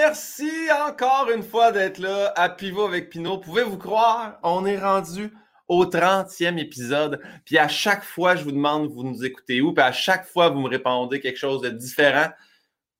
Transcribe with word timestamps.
merci 0.00 0.50
encore 0.88 1.30
une 1.30 1.42
fois 1.42 1.72
d'être 1.72 1.98
là 1.98 2.32
à 2.34 2.48
Pivot 2.48 2.86
avec 2.86 3.10
Pinot. 3.10 3.36
Pouvez-vous 3.36 3.76
croire, 3.76 4.38
on 4.42 4.64
est 4.64 4.78
rendu 4.78 5.30
au 5.68 5.84
30e 5.84 6.56
épisode. 6.56 7.20
Puis 7.44 7.58
à 7.58 7.68
chaque 7.68 8.02
fois, 8.02 8.34
je 8.34 8.42
vous 8.42 8.50
demande, 8.50 8.90
vous 8.90 9.04
nous 9.04 9.26
écoutez 9.26 9.60
où? 9.60 9.74
Puis 9.74 9.84
à 9.84 9.92
chaque 9.92 10.24
fois, 10.24 10.48
vous 10.48 10.60
me 10.60 10.70
répondez 10.70 11.20
quelque 11.20 11.36
chose 11.36 11.60
de 11.60 11.68
différent. 11.68 12.30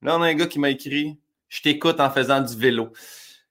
Là, 0.03 0.19
on 0.19 0.21
a 0.21 0.27
un 0.27 0.35
gars 0.35 0.47
qui 0.47 0.59
m'a 0.59 0.69
écrit 0.69 1.19
Je 1.49 1.63
t'écoute 1.63 2.01
en 2.01 2.11
faisant 2.11 2.43
du 2.43 2.55
vélo. 2.55 2.93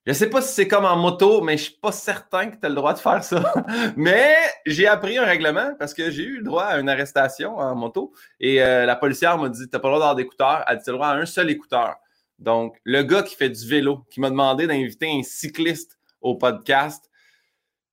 Je 0.05 0.11
ne 0.11 0.16
sais 0.16 0.29
pas 0.29 0.43
si 0.43 0.54
c'est 0.54 0.68
comme 0.68 0.86
en 0.86 0.95
moto, 0.95 1.41
mais 1.41 1.57
je 1.57 1.63
ne 1.63 1.70
suis 1.70 1.79
pas 1.81 1.91
certain 1.91 2.52
que 2.52 2.55
tu 2.55 2.66
as 2.68 2.70
le 2.70 2.75
droit 2.75 2.93
de 2.93 3.00
faire 3.00 3.23
ça. 3.23 3.52
mais 3.95 4.36
j'ai 4.68 4.86
appris 4.86 5.18
un 5.18 5.25
règlement 5.25 5.73
parce 5.79 5.95
que 5.95 6.11
j'ai 6.11 6.23
eu 6.23 6.38
le 6.38 6.43
droit 6.43 6.66
à 6.66 6.79
une 6.79 6.88
arrestation 6.88 7.57
en 7.57 7.73
moto. 7.73 8.13
Et 8.39 8.61
euh, 8.61 8.86
la 8.86 8.95
policière 8.95 9.39
m'a 9.39 9.50
dit 9.50 9.68
Tu 9.68 9.70
n'as 9.73 9.79
pas 9.79 9.88
le 9.88 9.95
droit 9.95 10.00
d'avoir 10.00 10.16
d'écouteurs. 10.16 10.63
Elle 10.68 10.77
dit 10.77 10.84
Tu 10.84 10.89
as 10.91 10.93
le 10.93 10.97
droit 10.97 11.07
à 11.07 11.16
un 11.16 11.25
seul 11.25 11.50
écouteur. 11.50 11.95
Donc, 12.39 12.77
le 12.83 13.03
gars 13.03 13.21
qui 13.21 13.35
fait 13.35 13.49
du 13.49 13.67
vélo, 13.67 14.05
qui 14.09 14.19
m'a 14.21 14.29
demandé 14.29 14.65
d'inviter 14.65 15.11
un 15.11 15.23
cycliste 15.23 16.00
au 16.21 16.36
podcast, 16.36 17.09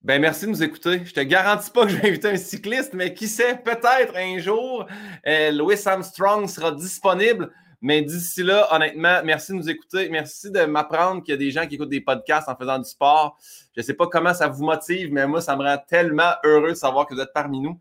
ben 0.02 0.20
merci 0.20 0.44
de 0.44 0.50
nous 0.50 0.62
écouter. 0.62 1.04
Je 1.04 1.12
te 1.12 1.20
garantis 1.20 1.70
pas 1.70 1.84
que 1.84 1.90
je 1.90 1.96
vais 1.96 2.08
inviter 2.08 2.28
un 2.28 2.36
cycliste, 2.36 2.94
mais 2.94 3.12
qui 3.12 3.26
sait, 3.26 3.56
peut-être 3.56 4.16
un 4.16 4.38
jour, 4.38 4.86
euh, 5.26 5.50
Louis 5.50 5.76
Armstrong 5.84 6.48
sera 6.48 6.70
disponible. 6.70 7.50
Mais 7.80 8.02
d'ici 8.02 8.42
là, 8.42 8.68
honnêtement, 8.72 9.20
merci 9.24 9.52
de 9.52 9.56
nous 9.56 9.68
écouter. 9.68 10.08
Merci 10.08 10.50
de 10.50 10.60
m'apprendre 10.64 11.22
qu'il 11.22 11.32
y 11.32 11.34
a 11.34 11.38
des 11.38 11.50
gens 11.50 11.66
qui 11.66 11.74
écoutent 11.74 11.88
des 11.88 12.00
podcasts 12.00 12.48
en 12.48 12.56
faisant 12.56 12.78
du 12.78 12.88
sport. 12.88 13.36
Je 13.74 13.80
ne 13.80 13.82
sais 13.82 13.94
pas 13.94 14.06
comment 14.06 14.32
ça 14.32 14.48
vous 14.48 14.64
motive, 14.64 15.12
mais 15.12 15.26
moi, 15.26 15.40
ça 15.40 15.56
me 15.56 15.62
rend 15.62 15.76
tellement 15.88 16.32
heureux 16.44 16.70
de 16.70 16.74
savoir 16.74 17.06
que 17.06 17.14
vous 17.14 17.20
êtes 17.20 17.32
parmi 17.34 17.60
nous. 17.60 17.78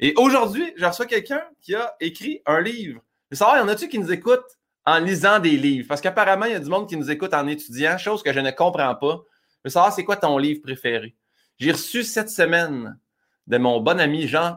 Et 0.00 0.14
aujourd'hui, 0.16 0.72
je 0.76 0.84
reçois 0.84 1.06
quelqu'un 1.06 1.42
qui 1.60 1.74
a 1.74 1.94
écrit 2.00 2.42
un 2.46 2.60
livre. 2.60 3.00
Je 3.30 3.34
veux 3.34 3.38
savoir, 3.38 3.58
y 3.58 3.60
en 3.60 3.68
a-tu 3.68 3.88
qui 3.88 3.98
nous 3.98 4.12
écoutent? 4.12 4.58
En 4.86 4.98
lisant 4.98 5.38
des 5.38 5.56
livres? 5.56 5.86
Parce 5.88 6.00
qu'apparemment, 6.00 6.46
il 6.46 6.52
y 6.52 6.56
a 6.56 6.60
du 6.60 6.70
monde 6.70 6.88
qui 6.88 6.96
nous 6.96 7.10
écoute 7.10 7.34
en 7.34 7.46
étudiant, 7.46 7.98
chose 7.98 8.22
que 8.22 8.32
je 8.32 8.40
ne 8.40 8.50
comprends 8.50 8.94
pas. 8.94 9.20
Je 9.58 9.60
veux 9.64 9.70
savoir, 9.70 9.92
c'est 9.92 10.04
quoi 10.04 10.16
ton 10.16 10.38
livre 10.38 10.60
préféré? 10.62 11.16
J'ai 11.58 11.72
reçu 11.72 12.04
cette 12.04 12.30
semaine 12.30 12.98
de 13.46 13.58
mon 13.58 13.80
bon 13.80 13.98
ami 14.00 14.28
Jean 14.28 14.56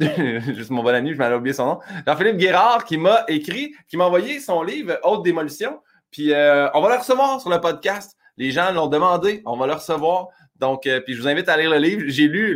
juste 0.54 0.70
mon 0.70 0.82
bon 0.82 0.94
ami, 0.94 1.12
je 1.12 1.18
m'avais 1.18 1.34
oublié 1.34 1.52
son 1.52 1.66
nom, 1.66 1.78
Jean-Philippe 2.06 2.38
Guérard, 2.38 2.84
qui 2.86 2.96
m'a 2.96 3.24
écrit, 3.28 3.74
qui 3.86 3.98
m'a 3.98 4.06
envoyé 4.06 4.40
son 4.40 4.62
livre 4.62 4.98
Haute 5.02 5.22
démolition. 5.22 5.78
Puis 6.10 6.32
euh, 6.32 6.70
on 6.72 6.80
va 6.80 6.88
le 6.88 6.98
recevoir 6.98 7.38
sur 7.40 7.50
le 7.50 7.60
podcast. 7.60 8.16
Les 8.38 8.50
gens 8.50 8.72
l'ont 8.72 8.86
demandé, 8.86 9.42
on 9.44 9.58
va 9.58 9.66
le 9.66 9.74
recevoir. 9.74 10.28
Donc, 10.56 10.86
euh, 10.86 11.00
puis 11.00 11.14
je 11.14 11.20
vous 11.20 11.28
invite 11.28 11.50
à 11.50 11.56
lire 11.58 11.70
le 11.70 11.76
livre. 11.76 12.04
J'ai 12.06 12.28
lu 12.28 12.54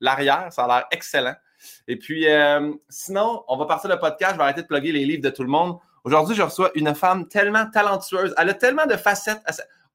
l'arrière, 0.00 0.48
ça 0.50 0.64
a 0.64 0.68
l'air 0.68 0.86
excellent. 0.90 1.34
Et 1.86 1.96
puis, 1.96 2.26
euh, 2.26 2.72
sinon, 2.88 3.44
on 3.48 3.58
va 3.58 3.66
partir 3.66 3.90
le 3.90 3.98
podcast. 3.98 4.32
Je 4.32 4.38
vais 4.38 4.44
arrêter 4.44 4.62
de 4.62 4.66
plugger 4.66 4.92
les 4.92 5.04
livres 5.04 5.22
de 5.22 5.30
tout 5.30 5.42
le 5.42 5.50
monde. 5.50 5.76
Aujourd'hui, 6.04 6.34
je 6.34 6.42
reçois 6.42 6.70
une 6.74 6.94
femme 6.94 7.28
tellement 7.28 7.66
talentueuse. 7.70 8.34
Elle 8.38 8.50
a 8.50 8.54
tellement 8.54 8.86
de 8.86 8.96
facettes. 8.96 9.42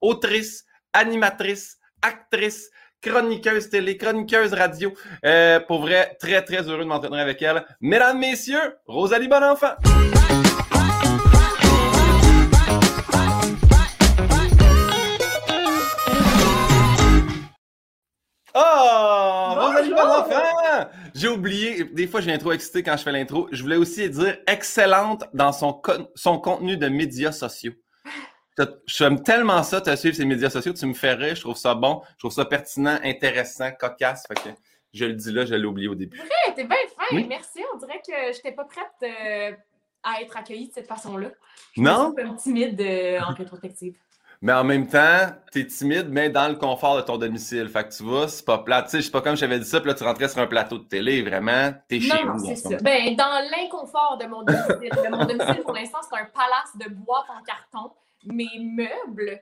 Autrice, 0.02 0.66
animatrice, 0.94 1.80
actrice, 2.02 2.70
chroniqueuse 3.02 3.70
télé, 3.70 3.98
chroniqueuse 3.98 4.54
radio. 4.54 4.94
Euh, 5.26 5.60
pour 5.60 5.82
vrai, 5.82 6.16
très, 6.20 6.44
très 6.44 6.62
heureux 6.68 6.80
de 6.80 6.90
m'entretenir 6.90 7.22
avec 7.22 7.42
elle. 7.42 7.66
Mesdames, 7.82 8.20
messieurs, 8.20 8.78
Rosalie 8.88 9.28
Bonenfant. 9.28 9.76
Oh! 18.56 19.54
Rosalie 19.58 19.90
Bonenfant! 19.90 20.90
J'ai 21.14 21.28
oublié, 21.28 21.84
des 21.84 22.08
fois, 22.08 22.22
je 22.22 22.28
viens 22.28 22.38
trop 22.38 22.54
excité 22.54 22.84
quand 22.84 22.96
je 22.96 23.04
fais 23.04 23.12
l'intro. 23.12 23.50
Je 23.52 23.62
voulais 23.62 23.76
aussi 23.76 24.10
dire 24.10 24.38
excellente 24.48 25.26
dans 25.34 25.52
son, 25.52 25.82
son 26.16 26.40
contenu 26.40 26.78
de 26.78 26.88
médias 26.88 27.34
sociaux. 27.34 27.74
J'aime 28.86 29.22
tellement 29.22 29.62
ça, 29.64 29.82
te 29.82 29.94
suivre 29.98 30.16
ces 30.16 30.24
médias 30.24 30.50
sociaux. 30.50 30.74
Tu 30.74 30.86
me 30.86 30.94
fais 30.94 31.14
rire, 31.14 31.36
je 31.36 31.42
trouve 31.42 31.58
ça 31.58 31.76
bon, 31.76 32.02
je 32.14 32.20
trouve 32.20 32.32
ça 32.32 32.46
pertinent, 32.46 32.98
intéressant, 33.04 33.72
cocasse. 33.78 34.26
Fait 34.28 34.36
que 34.36 34.56
je 34.94 35.06
le 35.06 35.14
dis 35.14 35.32
là, 35.34 35.46
je 35.46 35.56
l'ai 35.56 35.66
oublié 35.66 35.90
au 35.90 35.96
début. 35.96 36.18
Vrai, 36.18 36.56
t'es 36.56 36.64
bien 36.64 36.78
fin, 36.96 37.28
merci. 37.28 37.62
On 37.74 37.78
dirait 37.78 38.02
que 38.08 38.14
je 38.14 38.38
n'étais 38.38 38.54
pas 38.54 38.64
prête 38.64 38.88
euh, 39.04 39.52
à 40.04 40.22
être 40.22 40.38
accueillie 40.38 40.70
de 40.70 40.74
cette 40.74 40.88
façon-là. 40.88 41.32
Non? 41.76 42.14
Je 42.18 42.22
suis 42.22 42.30
un 42.30 42.32
peu 42.32 42.38
timide 42.38 42.80
euh, 42.80 43.20
en 43.20 43.34
rétrospective. 43.34 43.98
Mais 44.42 44.54
en 44.54 44.64
même 44.64 44.88
temps, 44.88 45.28
tu 45.52 45.62
es 45.62 45.66
timide, 45.66 46.08
mais 46.10 46.30
dans 46.30 46.48
le 46.48 46.56
confort 46.56 46.98
de 46.98 47.02
ton 47.02 47.18
domicile. 47.18 47.70
Fait 47.70 47.84
que 47.88 47.96
tu 47.96 48.04
vois, 48.04 48.28
c'est 48.28 48.46
pas 48.46 48.60
plat. 48.60 48.84
Tu 48.84 48.90
sais, 48.90 48.98
je 49.00 49.06
sais 49.06 49.12
pas 49.12 49.22
comme 49.22 49.36
je 49.36 49.42
t'avais 49.42 49.60
dit 49.60 49.66
ça, 49.66 49.80
puis 49.80 49.90
là, 49.90 49.96
tu 49.96 50.04
rentrais 50.04 50.28
sur 50.28 50.40
un 50.40 50.48
plateau 50.48 50.78
de 50.78 50.84
télé, 50.84 51.24
vraiment, 51.24 51.74
t'es 51.88 52.00
chez. 52.00 52.24
Non, 52.24 52.38
c'est 52.40 52.56
ça. 52.56 52.78
Ben, 52.82 53.16
dans 53.16 53.50
l'inconfort 53.52 54.18
de 54.22 54.28
mon 54.28 54.44
domicile. 54.44 54.92
mon 55.10 55.26
domicile, 55.26 55.62
pour 55.64 55.74
l'instant, 55.74 56.00
c'est 56.10 56.20
un 56.20 56.26
palace 56.26 56.76
de 56.76 56.94
boîtes 56.94 57.30
en 57.30 57.44
carton 57.44 57.92
mes 58.26 58.60
meubles, 58.60 59.40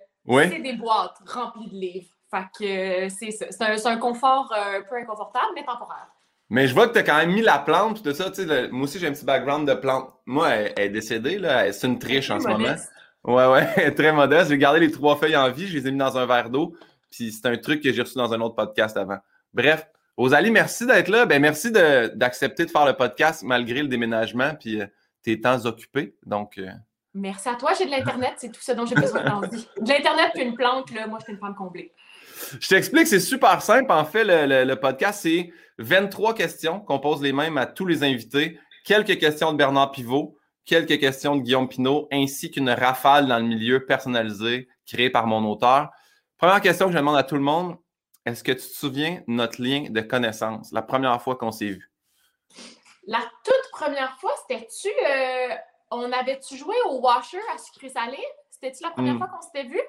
c'est 0.50 0.60
des 0.60 0.74
boîtes 0.74 1.18
remplies 1.26 1.70
de 1.70 1.76
livres. 1.76 2.10
Fait 2.30 2.46
que 2.58 3.06
euh, 3.06 3.10
c'est 3.10 3.32
ça. 3.32 3.46
C'est 3.52 3.88
un, 3.88 3.98
confort 3.98 4.52
euh, 4.52 4.80
un 4.80 4.82
peu 4.82 4.96
inconfortable, 4.96 5.52
mais 5.56 5.64
temporaire. 5.64 6.08
Mais 6.50 6.68
je 6.68 6.74
vois 6.74 6.88
que 6.88 6.94
tu 6.94 7.00
as 7.00 7.04
quand 7.04 7.18
même 7.18 7.32
mis 7.32 7.42
la 7.42 7.60
plante, 7.60 8.04
tout 8.04 8.14
ça. 8.14 8.32
Tu 8.32 8.48
sais, 8.48 8.70
moi 8.70 8.84
aussi, 8.84 9.00
j'ai 9.00 9.08
un 9.08 9.12
petit 9.12 9.26
background 9.26 9.68
de 9.68 9.74
plante. 9.76 10.10
Moi, 10.26 10.50
elle, 10.50 10.74
est 10.78 10.90
décédée, 10.90 11.38
là. 11.38 11.72
C'est 11.72 11.88
une 11.88 12.00
triche 12.00 12.32
en 12.32 12.40
ce 12.40 12.48
moment. 12.48 12.76
Ouais, 13.24 13.48
ouais, 13.48 13.92
très 13.96 14.12
modeste. 14.12 14.50
J'ai 14.50 14.58
gardé 14.58 14.80
les 14.80 14.92
trois 14.92 15.16
feuilles 15.16 15.36
en 15.36 15.50
vie, 15.52 15.68
je 15.68 15.78
les 15.78 15.88
ai 15.88 15.92
mis 15.92 15.98
dans 15.98 16.18
un 16.18 16.26
verre 16.26 16.50
d'eau. 16.50 16.76
Puis 17.10 17.32
c'est 17.32 17.48
un 17.48 17.58
truc 17.58 17.82
que 17.82 17.92
j'ai 17.94 18.02
reçu 18.02 18.16
dans 18.16 18.34
un 18.34 18.42
autre 18.42 18.56
podcast 18.56 18.98
avant. 18.98 19.20
Bref, 19.54 19.88
Rosalie, 20.18 20.52
merci 20.52 20.86
d'être 20.86 21.10
là. 21.10 21.26
Ben, 21.26 21.42
merci 21.42 21.72
d'accepter 21.72 22.66
de, 22.66 22.72
faire 22.72 22.86
le 22.86 22.94
podcast 22.94 23.44
malgré 23.44 23.82
le 23.82 23.88
déménagement 23.88 24.56
puis 24.60 24.82
euh, 24.82 24.86
tes 25.22 25.40
temps 25.40 25.66
occupés. 25.66 26.16
Donc, 26.26 26.60
Merci 27.16 27.48
à 27.48 27.56
toi, 27.56 27.74
j'ai 27.78 27.86
de 27.86 27.92
l'Internet, 27.92 28.34
c'est 28.38 28.52
tout 28.52 28.62
ce 28.62 28.72
dont 28.72 28.88
j'ai 28.88 28.96
besoin 28.96 29.24
dans 29.24 29.42
vie. 29.42 29.68
De 29.80 29.88
l'Internet 29.88 30.32
puis 30.34 30.44
une 30.44 30.56
plante, 30.56 30.92
là, 30.92 31.06
moi, 31.06 31.20
je 31.20 31.26
suis 31.26 31.34
une 31.34 31.40
femme 31.40 31.54
comblée. 31.54 31.94
Je 32.60 32.68
t'explique, 32.68 33.06
c'est 33.06 33.20
super 33.20 33.62
simple. 33.62 33.92
En 33.92 34.04
fait, 34.04 34.24
le, 34.26 34.74
podcast, 34.76 35.20
c'est 35.22 35.52
23 35.78 36.34
questions 36.34 36.80
qu'on 36.80 37.00
pose 37.00 37.22
les 37.22 37.32
mêmes 37.32 37.58
à 37.60 37.68
tous 37.68 37.86
les 37.86 38.04
invités. 38.04 38.60
Quelques 38.84 39.20
questions 39.20 39.52
de 39.52 39.58
Bernard 39.58 39.92
Pivot, 39.92 40.36
quelques 40.66 41.00
questions 41.00 41.36
de 41.36 41.42
Guillaume 41.42 41.68
Pinault, 41.68 42.08
ainsi 42.12 42.52
qu'une 42.52 42.70
rafale 42.70 43.28
dans 43.28 43.38
le 43.38 43.46
milieu 43.46 43.86
personnalisé 43.86 44.68
créé 44.86 45.10
par 45.10 45.28
mon 45.28 45.44
auteur. 45.50 45.90
Première 46.38 46.62
question 46.62 46.88
que 46.88 46.94
je 46.94 46.98
demande 46.98 47.18
à 47.18 47.24
tout 47.24 47.36
le 47.36 47.42
monde, 47.42 47.78
est-ce 48.26 48.44
que 48.44 48.52
tu 48.52 48.60
te 48.60 48.76
souviens 48.76 49.22
de 49.28 49.34
notre 49.34 49.62
lien 49.62 49.88
de 49.90 50.02
connaissance, 50.02 50.72
la 50.72 50.82
première 50.82 51.22
fois 51.22 51.36
qu'on 51.36 51.52
s'est 51.52 51.70
vu? 51.70 51.92
La 53.06 53.20
toute 53.44 53.72
première 53.72 54.18
fois, 54.20 54.32
c'était-tu 54.48 54.88
euh, 54.88 55.56
on 55.92 56.12
avait-tu 56.12 56.58
joué 56.58 56.76
au 56.90 57.02
washer 57.02 57.42
à 57.54 57.58
sucré 57.58 57.90
salé? 57.90 58.18
C'était-tu 58.50 58.84
la 58.84 58.92
première 58.92 59.16
hmm. 59.16 59.18
fois 59.18 59.28
qu'on 59.28 59.42
s'était 59.42 59.68
vu? 59.68 59.82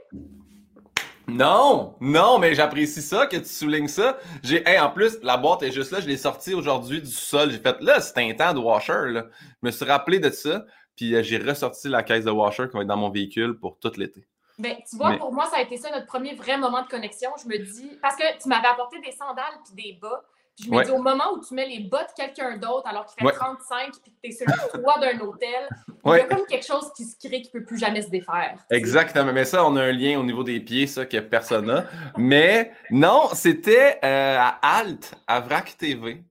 Non, 1.26 1.96
non, 2.00 2.38
mais 2.38 2.54
j'apprécie 2.54 3.00
ça 3.00 3.26
que 3.26 3.36
tu 3.36 3.46
soulignes 3.46 3.88
ça. 3.88 4.18
J'ai, 4.42 4.62
en 4.78 4.90
plus, 4.90 5.18
la 5.22 5.36
boîte 5.36 5.62
est 5.62 5.72
juste 5.72 5.90
là. 5.90 6.00
Je 6.00 6.06
l'ai 6.06 6.16
sortie 6.16 6.54
aujourd'hui 6.54 7.00
du 7.00 7.10
sol. 7.10 7.50
J'ai 7.50 7.58
fait, 7.58 7.80
là, 7.80 8.00
c'est 8.00 8.18
un 8.18 8.34
temps 8.34 8.52
de 8.52 8.58
washer. 8.58 9.10
Là. 9.10 9.26
Je 9.40 9.66
me 9.66 9.70
suis 9.70 9.84
rappelé 9.84 10.18
de 10.18 10.30
ça. 10.30 10.64
Puis 10.96 11.14
euh, 11.14 11.22
j'ai 11.22 11.38
ressorti 11.38 11.88
la 11.88 12.02
caisse 12.02 12.24
de 12.24 12.30
washer 12.30 12.68
qui 12.68 12.76
va 12.76 12.82
être 12.82 12.88
dans 12.88 12.96
mon 12.96 13.10
véhicule 13.10 13.58
pour 13.58 13.78
tout 13.78 13.92
l'été. 13.96 14.26
Ben, 14.58 14.76
tu 14.88 14.96
vois, 14.96 15.16
pour 15.16 15.32
moi, 15.32 15.46
ça 15.46 15.56
a 15.56 15.62
été 15.62 15.76
ça 15.76 15.90
notre 15.90 16.06
premier 16.06 16.34
vrai 16.34 16.56
moment 16.58 16.82
de 16.82 16.88
connexion. 16.88 17.30
Je 17.42 17.48
me 17.48 17.58
dis, 17.58 17.90
parce 18.00 18.14
que 18.14 18.22
tu 18.40 18.48
m'avais 18.48 18.68
apporté 18.68 19.00
des 19.00 19.10
sandales 19.10 19.58
puis 19.64 19.82
des 19.82 19.98
bas 20.00 20.22
je 20.62 20.70
me 20.70 20.84
dis, 20.84 20.90
au 20.92 21.02
moment 21.02 21.32
où 21.34 21.44
tu 21.44 21.52
mets 21.52 21.66
les 21.66 21.80
bas 21.80 22.04
de 22.04 22.12
quelqu'un 22.16 22.56
d'autre, 22.56 22.86
alors 22.86 23.06
qu'il 23.06 23.26
fait 23.26 23.34
35 23.34 23.92
puis 24.02 24.12
que 24.12 24.16
tu 24.22 24.28
es 24.28 24.32
sur 24.32 24.46
le 24.46 24.80
toit 24.80 25.00
d'un 25.00 25.18
hôtel, 25.20 25.68
il 26.06 26.10
y 26.10 26.20
a 26.20 26.24
comme 26.24 26.46
quelque 26.46 26.66
chose 26.66 26.92
qui 26.96 27.04
se 27.04 27.16
crée 27.18 27.42
qui 27.42 27.50
ne 27.52 27.60
peut 27.60 27.64
plus 27.64 27.78
jamais 27.78 28.02
se 28.02 28.10
défaire. 28.10 28.58
Exactement. 28.70 29.32
Mais 29.32 29.44
ça, 29.44 29.64
on 29.64 29.74
a 29.76 29.82
un 29.82 29.92
lien 29.92 30.18
au 30.18 30.22
niveau 30.22 30.44
des 30.44 30.60
pieds, 30.60 30.86
ça, 30.86 31.06
que 31.06 31.18
personne 31.18 31.66
n'a. 31.66 31.86
Mais 32.16 32.72
non, 32.90 33.30
c'était 33.32 33.98
euh, 34.04 34.38
à 34.38 34.78
Alt, 34.78 35.14
à 35.26 35.40
VRAC 35.40 35.76
TV. 35.76 36.22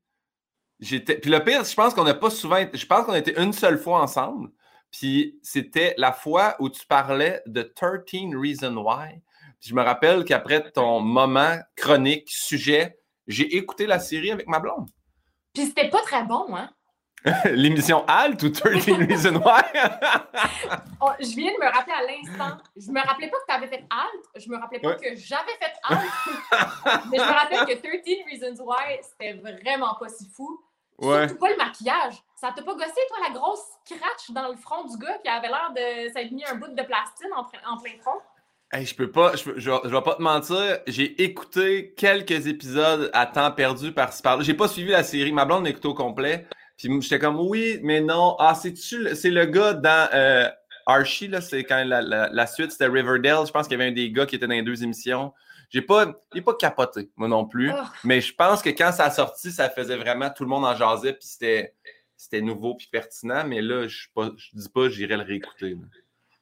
J'étais... 0.80 1.16
Puis 1.18 1.30
le 1.30 1.44
pire, 1.44 1.64
je 1.64 1.74
pense 1.74 1.94
qu'on 1.94 2.06
n'a 2.06 2.14
pas 2.14 2.30
souvent. 2.30 2.64
Je 2.72 2.86
pense 2.86 3.06
qu'on 3.06 3.14
a 3.14 3.20
été 3.20 3.38
une 3.42 3.54
seule 3.54 3.78
fois 3.78 4.02
ensemble. 4.02 4.50
Puis 4.90 5.40
c'était 5.42 5.96
la 5.98 6.14
fois 6.14 6.56
où 6.60 6.70
tu 6.70 6.86
parlais 6.86 7.42
de 7.46 7.64
13 7.64 8.02
Reasons 8.36 8.78
Why. 8.78 9.22
Puis 9.60 9.70
je 9.70 9.76
me 9.76 9.82
rappelle 9.82 10.24
qu'après 10.24 10.72
ton 10.72 11.00
moment 11.00 11.58
chronique, 11.76 12.30
sujet, 12.30 13.00
j'ai 13.28 13.56
écouté 13.56 13.86
la 13.86 14.00
série 14.00 14.32
avec 14.32 14.48
ma 14.48 14.60
blonde. 14.60 14.90
Puis 15.54 15.66
c'était 15.66 15.90
pas 15.90 16.02
très 16.02 16.24
bon, 16.24 16.56
hein? 16.56 16.70
L'émission 17.46 18.04
Alt 18.06 18.44
ou 18.44 18.50
13 18.50 18.86
Reasons 19.08 19.36
Why? 19.36 19.64
oh, 21.02 21.12
je 21.20 21.36
viens 21.36 21.54
de 21.54 21.64
me 21.64 21.72
rappeler 21.72 21.94
à 21.94 22.02
l'instant. 22.02 22.58
Je 22.76 22.92
me 22.92 23.00
rappelais 23.00 23.30
pas 23.30 23.38
que 23.38 23.46
tu 23.48 23.56
avais 23.56 23.68
fait 23.68 23.86
Alt. 23.90 24.44
Je 24.44 24.50
me 24.50 24.58
rappelais 24.58 24.80
pas 24.80 24.96
que 24.96 25.16
j'avais 25.16 25.54
fait 25.60 25.74
Alt. 25.84 26.02
Mais 27.12 27.18
je 27.18 27.24
me 27.24 27.32
rappelle 27.32 27.66
que 27.66 27.80
13 27.80 28.02
Reasons 28.30 28.64
Why, 28.64 29.00
c'était 29.02 29.34
vraiment 29.34 29.96
pas 29.98 30.10
si 30.10 30.30
fou. 30.30 30.60
Surtout 31.02 31.38
pas 31.38 31.50
le 31.50 31.58
maquillage. 31.58 32.16
Ça 32.36 32.52
t'a 32.54 32.62
pas 32.62 32.74
gossé, 32.74 33.00
toi, 33.08 33.18
la 33.28 33.34
grosse 33.34 33.64
scratch 33.86 34.32
dans 34.32 34.50
le 34.50 34.58
front 34.58 34.84
du 34.86 34.98
gars 34.98 35.18
qui 35.20 35.30
avait 35.30 35.48
l'air 35.48 35.72
de 35.74 36.12
s'être 36.12 36.32
mis 36.32 36.44
un 36.46 36.56
bout 36.56 36.68
de 36.68 36.84
plastine 36.84 37.32
en, 37.34 37.42
en 37.42 37.78
plein 37.78 37.98
front? 38.02 38.20
Je 38.82 38.96
peux 38.96 39.12
pas, 39.12 39.36
je, 39.36 39.52
je, 39.58 39.70
vais 39.70 40.02
pas 40.02 40.16
te 40.16 40.22
mentir, 40.22 40.80
j'ai 40.88 41.22
écouté 41.22 41.94
quelques 41.96 42.48
épisodes 42.48 43.10
à 43.14 43.26
temps 43.26 43.52
perdu 43.52 43.92
par-ci 43.92 44.22
par-là. 44.22 44.44
J'ai 44.44 44.54
pas 44.54 44.68
suivi 44.68 44.92
la 44.92 45.04
série, 45.04 45.32
ma 45.32 45.46
blonde 45.46 45.68
écouté 45.68 45.88
au 45.88 45.94
complet. 45.94 46.48
Puis 46.78 46.90
j'étais 47.02 47.20
comme 47.20 47.40
oui, 47.40 47.80
mais 47.84 48.02
non. 48.02 48.36
Ah, 48.40 48.56
c'est-tu 48.56 49.16
c'est 49.16 49.30
le 49.30 49.46
gars 49.46 49.74
dans 49.74 50.10
euh, 50.14 50.50
Archie, 50.86 51.28
là, 51.28 51.42
c'est 51.42 51.64
quand 51.64 51.84
la, 51.86 52.02
la, 52.02 52.48
suite, 52.48 52.72
c'était 52.72 52.88
Riverdale. 52.88 53.46
Je 53.46 53.52
pense 53.52 53.68
qu'il 53.68 53.78
y 53.78 53.82
avait 53.82 53.92
un 53.92 53.94
des 53.94 54.12
gars 54.12 54.26
qui 54.26 54.36
était 54.36 54.48
dans 54.48 54.54
les 54.54 54.64
deux 54.64 54.84
émissions. 54.84 55.34
J'ai 55.70 55.82
pas, 55.82 56.14
pas 56.46 56.54
capoté, 56.54 57.10
moi 57.16 57.28
non 57.28 57.46
plus. 57.46 57.72
Oh. 57.72 57.84
Mais 58.04 58.22
je 58.22 58.34
pense 58.34 58.62
que 58.62 58.70
quand 58.70 58.92
ça 58.92 59.06
a 59.06 59.12
sorti, 59.12 59.52
ça 59.52 59.70
faisait 59.70 59.98
vraiment 59.98 60.30
tout 60.30 60.44
le 60.44 60.50
monde 60.50 60.66
en 60.66 60.76
jasait, 60.76 61.14
puis 61.14 61.28
c'était, 61.28 61.74
c'était 62.16 62.42
nouveau 62.42 62.76
puis 62.76 62.88
pertinent. 62.92 63.44
Mais 63.48 63.62
là, 63.62 63.88
je 63.88 64.08
ne 64.16 64.30
dis 64.54 64.70
pas 64.70 64.90
j'irai 64.90 65.18
le 65.18 65.24
réécouter. 65.24 65.78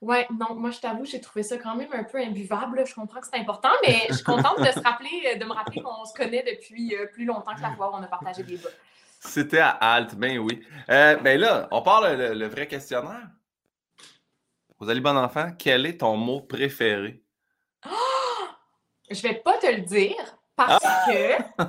Ouais, 0.02 0.28
non, 0.32 0.56
moi 0.56 0.72
je 0.72 0.80
t'avoue, 0.80 1.06
j'ai 1.06 1.22
trouvé 1.22 1.44
ça 1.44 1.58
quand 1.58 1.76
même 1.76 1.94
un 1.94 2.04
peu 2.04 2.18
imbuvable. 2.18 2.84
Je 2.88 2.96
comprends 2.96 3.22
que 3.22 3.28
c'est 3.32 3.40
important, 3.40 3.70
mais 3.86 4.08
je 4.10 4.16
suis 4.16 4.24
contente 4.24 4.60
de 4.60 4.72
se 4.72 4.80
rappeler, 4.80 5.36
de 5.40 5.46
me 5.46 5.54
rappeler 5.54 5.82
qu'on 5.84 6.04
se 6.06 6.14
connaît 6.14 6.44
depuis 6.44 6.96
euh, 6.96 7.06
plus 7.06 7.26
longtemps 7.26 7.54
que 7.54 7.62
la 7.62 7.76
fois 7.76 7.92
où 7.92 7.94
on 7.94 8.04
a 8.04 8.08
partagé 8.08 8.42
des 8.42 8.58
bas. 8.58 8.70
C'était 9.20 9.60
à 9.60 9.70
Alt, 9.70 10.16
ben 10.16 10.40
oui. 10.40 10.66
Euh, 10.90 11.16
ben 11.18 11.40
là, 11.40 11.68
on 11.70 11.84
parle 11.84 12.16
le, 12.16 12.48
vrai 12.48 12.68
questionnaire. 12.68 13.30
Rosalie 14.80 15.02
Bon 15.02 15.16
Enfant, 15.16 15.52
quel 15.58 15.86
est 15.86 16.00
ton 16.00 16.18
mot 16.18 16.42
préféré? 16.42 17.24
Oh! 17.86 18.48
Je 19.12 19.22
vais 19.22 19.36
pas 19.36 19.60
te 19.60 19.68
le 19.68 19.82
dire 19.82 20.40
parce 20.56 20.84
ah! 20.84 21.06
que 21.08 21.64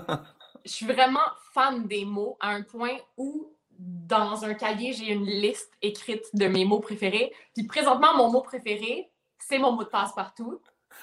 je 0.65 0.71
suis 0.71 0.87
vraiment 0.87 1.21
fan 1.53 1.87
des 1.87 2.07
mots 2.07 2.39
à 2.41 2.49
un 2.49 2.63
point 2.63 2.97
où 3.19 3.52
dans 3.83 4.45
un 4.45 4.55
cahier, 4.55 4.93
j'ai 4.93 5.13
une 5.13 5.27
liste 5.27 5.73
écrite 5.81 6.25
de 6.35 6.47
mes 6.47 6.65
mots 6.65 6.81
préférés. 6.81 7.33
Puis 7.55 7.67
présentement, 7.67 8.15
mon 8.17 8.31
mot 8.31 8.43
préféré, 8.43 9.11
c'est 9.39 9.59
mon 9.59 9.73
mot 9.73 9.85
de 9.85 9.89
passe 9.89 10.13
partout. 10.15 10.61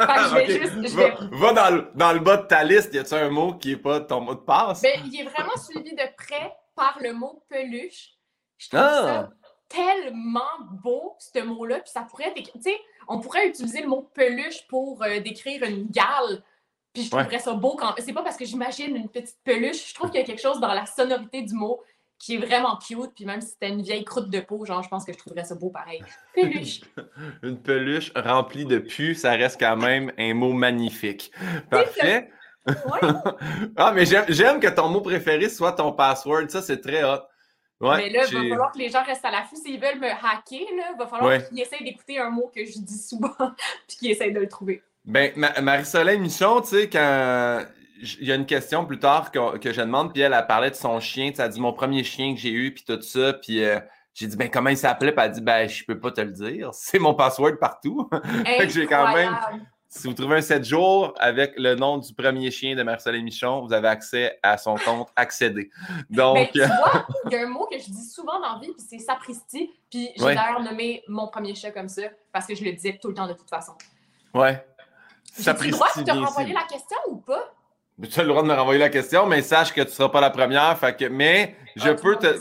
je 0.00 0.34
vais 0.34 0.46
juste, 0.46 0.94
va, 0.94 1.52
dans, 1.52 1.74
le, 1.74 1.90
dans, 1.94 2.12
le, 2.12 2.18
bas 2.18 2.38
de 2.38 2.46
ta 2.46 2.64
liste, 2.64 2.92
y 2.92 2.98
a-t-il 2.98 3.22
un 3.22 3.30
mot 3.30 3.54
qui 3.54 3.70
n'est 3.70 3.76
pas 3.76 4.00
ton 4.00 4.20
mot 4.20 4.34
de 4.34 4.40
passe? 4.40 4.82
Ben, 4.82 5.00
il 5.06 5.20
est 5.20 5.24
vraiment 5.24 5.56
suivi 5.56 5.92
de 5.94 6.16
près 6.16 6.52
par 6.74 6.98
le 7.00 7.12
mot 7.12 7.44
peluche. 7.48 8.14
Je 8.58 8.68
trouve 8.68 8.80
ça 8.80 9.30
ah! 9.30 9.30
tellement 9.68 10.40
beau, 10.82 11.16
ce 11.18 11.40
mot-là. 11.40 11.80
Puis 11.80 11.90
ça 11.90 12.02
pourrait 12.02 12.32
être. 12.36 12.52
Tu 12.52 12.60
sais, 12.60 12.76
on 13.06 13.20
pourrait 13.20 13.48
utiliser 13.48 13.82
le 13.82 13.88
mot 13.88 14.10
peluche 14.14 14.66
pour 14.66 15.02
euh, 15.02 15.20
décrire 15.20 15.62
une 15.62 15.86
gale. 15.86 16.42
Puis 16.92 17.04
je 17.04 17.10
trouverais 17.10 17.38
ça 17.38 17.54
beau 17.54 17.76
quand. 17.76 17.94
C'est 17.98 18.12
pas 18.12 18.22
parce 18.22 18.36
que 18.36 18.44
j'imagine 18.44 18.96
une 18.96 19.08
petite 19.08 19.38
peluche. 19.44 19.90
Je 19.90 19.94
trouve 19.94 20.10
qu'il 20.10 20.20
y 20.20 20.22
a 20.22 20.26
quelque 20.26 20.42
chose 20.42 20.58
dans 20.58 20.72
la 20.72 20.86
sonorité 20.86 21.42
du 21.42 21.54
mot 21.54 21.80
qui 22.18 22.34
est 22.34 22.38
vraiment 22.38 22.76
cute. 22.76 23.14
Puis 23.14 23.24
même 23.24 23.40
si 23.40 23.48
c'était 23.48 23.68
une 23.68 23.82
vieille 23.82 24.04
croûte 24.04 24.30
de 24.30 24.40
peau, 24.40 24.64
genre, 24.64 24.82
je 24.82 24.88
pense 24.88 25.04
que 25.04 25.12
je 25.12 25.18
trouverais 25.18 25.44
ça 25.44 25.54
beau 25.54 25.70
pareil. 25.70 26.02
Peluche. 26.34 26.80
une 27.42 27.60
peluche 27.60 28.12
remplie 28.14 28.64
de 28.64 28.78
pu, 28.78 29.14
ça 29.14 29.32
reste 29.32 29.58
quand 29.60 29.76
même 29.76 30.12
un 30.18 30.34
mot 30.34 30.52
magnifique. 30.52 31.30
Parfait. 31.70 32.30
ah, 33.76 33.92
mais 33.94 34.04
j'aime 34.04 34.60
que 34.60 34.68
ton 34.68 34.88
mot 34.88 35.00
préféré 35.00 35.48
soit 35.48 35.72
ton 35.72 35.92
password. 35.92 36.48
Ça, 36.48 36.62
c'est 36.62 36.80
très 36.80 37.04
hot. 37.04 37.22
Ouais, 37.80 37.96
mais 37.96 38.10
là, 38.10 38.24
il 38.26 38.34
va 38.34 38.48
falloir 38.48 38.72
que 38.72 38.78
les 38.78 38.88
gens 38.88 39.04
restent 39.04 39.24
à 39.24 39.30
la 39.30 39.38
l'affût. 39.38 39.54
S'ils 39.54 39.80
veulent 39.80 40.00
me 40.00 40.10
hacker, 40.10 40.42
il 40.50 40.98
va 40.98 41.06
falloir 41.06 41.48
qu'ils 41.48 41.60
essayent 41.60 41.84
d'écouter 41.84 42.18
un 42.18 42.30
mot 42.30 42.50
que 42.52 42.64
je 42.64 42.80
dis 42.80 42.98
souvent, 42.98 43.34
puis 43.86 43.96
qu'ils 43.96 44.10
essayent 44.10 44.32
de 44.32 44.40
le 44.40 44.48
trouver. 44.48 44.82
Ben, 45.04 45.32
Marie-Soleil 45.36 46.18
Michon, 46.18 46.60
tu 46.60 46.68
sais, 46.68 46.88
quand 46.90 47.64
il 48.00 48.26
y 48.26 48.32
a 48.32 48.34
une 48.34 48.46
question 48.46 48.86
plus 48.86 48.98
tard 48.98 49.30
que, 49.30 49.58
que 49.58 49.72
je 49.72 49.80
demande, 49.80 50.12
puis 50.12 50.22
elle, 50.22 50.34
a 50.34 50.42
parlé 50.42 50.70
de 50.70 50.74
son 50.74 51.00
chien. 51.00 51.32
Tu 51.32 51.40
as 51.40 51.48
dit 51.48 51.60
mon 51.60 51.72
premier 51.72 52.04
chien 52.04 52.34
que 52.34 52.40
j'ai 52.40 52.50
eu, 52.50 52.72
puis 52.72 52.84
tout 52.84 53.00
ça. 53.02 53.32
Puis 53.32 53.64
euh, 53.64 53.80
j'ai 54.14 54.26
dit, 54.26 54.36
ben 54.36 54.50
comment 54.50 54.70
il 54.70 54.76
s'appelait? 54.76 55.12
Puis 55.12 55.24
elle 55.24 55.30
a 55.30 55.34
dit, 55.34 55.40
ben 55.40 55.68
je 55.68 55.84
peux 55.84 55.98
pas 55.98 56.10
te 56.10 56.20
le 56.20 56.32
dire. 56.32 56.70
C'est 56.72 56.98
mon 56.98 57.14
password 57.14 57.58
partout. 57.58 58.08
fait 58.44 58.68
j'ai 58.68 58.86
quand 58.86 59.12
même. 59.12 59.36
Si 59.90 60.06
vous 60.06 60.12
trouvez 60.12 60.36
un 60.36 60.42
7 60.42 60.66
jours 60.66 61.14
avec 61.18 61.54
le 61.56 61.74
nom 61.74 61.96
du 61.96 62.12
premier 62.12 62.50
chien 62.50 62.76
de 62.76 62.82
Marcel 62.82 63.22
Michon, 63.22 63.64
vous 63.64 63.72
avez 63.72 63.88
accès 63.88 64.38
à 64.42 64.58
son 64.58 64.76
compte 64.76 65.08
accéder. 65.16 65.70
Donc. 66.10 66.34
Mais 66.34 66.50
tu 66.52 66.62
vois, 66.62 67.06
il 67.24 67.32
y 67.32 67.36
a 67.36 67.44
un 67.44 67.46
mot 67.46 67.66
que 67.72 67.78
je 67.78 67.86
dis 67.86 68.04
souvent 68.04 68.38
dans 68.38 68.54
la 68.54 68.58
vie, 68.60 68.72
puis 68.74 68.84
c'est 68.86 68.98
sapristi. 68.98 69.70
Puis 69.90 70.10
j'ai 70.14 70.24
d'ailleurs 70.34 70.60
nommé 70.60 71.02
mon 71.08 71.28
premier 71.28 71.54
chat 71.54 71.70
comme 71.70 71.88
ça, 71.88 72.02
parce 72.32 72.46
que 72.46 72.54
je 72.54 72.64
le 72.64 72.72
disais 72.72 72.98
tout 73.00 73.08
le 73.08 73.14
temps 73.14 73.26
de 73.26 73.32
toute 73.32 73.48
façon. 73.48 73.72
Ouais. 74.34 74.62
Sapristi. 75.24 75.72
Tu 75.72 75.78
droit 75.78 75.88
de 75.96 76.02
te 76.02 76.10
renvoyer 76.10 76.52
la 76.52 76.64
question 76.64 76.98
ou 77.06 77.16
pas? 77.16 77.54
Tu 78.02 78.20
as 78.20 78.22
le 78.22 78.28
droit 78.28 78.42
de 78.42 78.48
me 78.48 78.54
renvoyer 78.54 78.78
la 78.78 78.90
question, 78.90 79.26
mais 79.26 79.42
sache 79.42 79.72
que 79.72 79.80
tu 79.80 79.88
ne 79.88 79.92
seras 79.92 80.08
pas 80.10 80.20
la 80.20 80.30
première. 80.30 80.78
Fait 80.78 80.96
que, 80.96 81.06
mais 81.06 81.56
je 81.76 81.88
ah, 81.88 81.94
peux 81.94 82.16
te. 82.16 82.38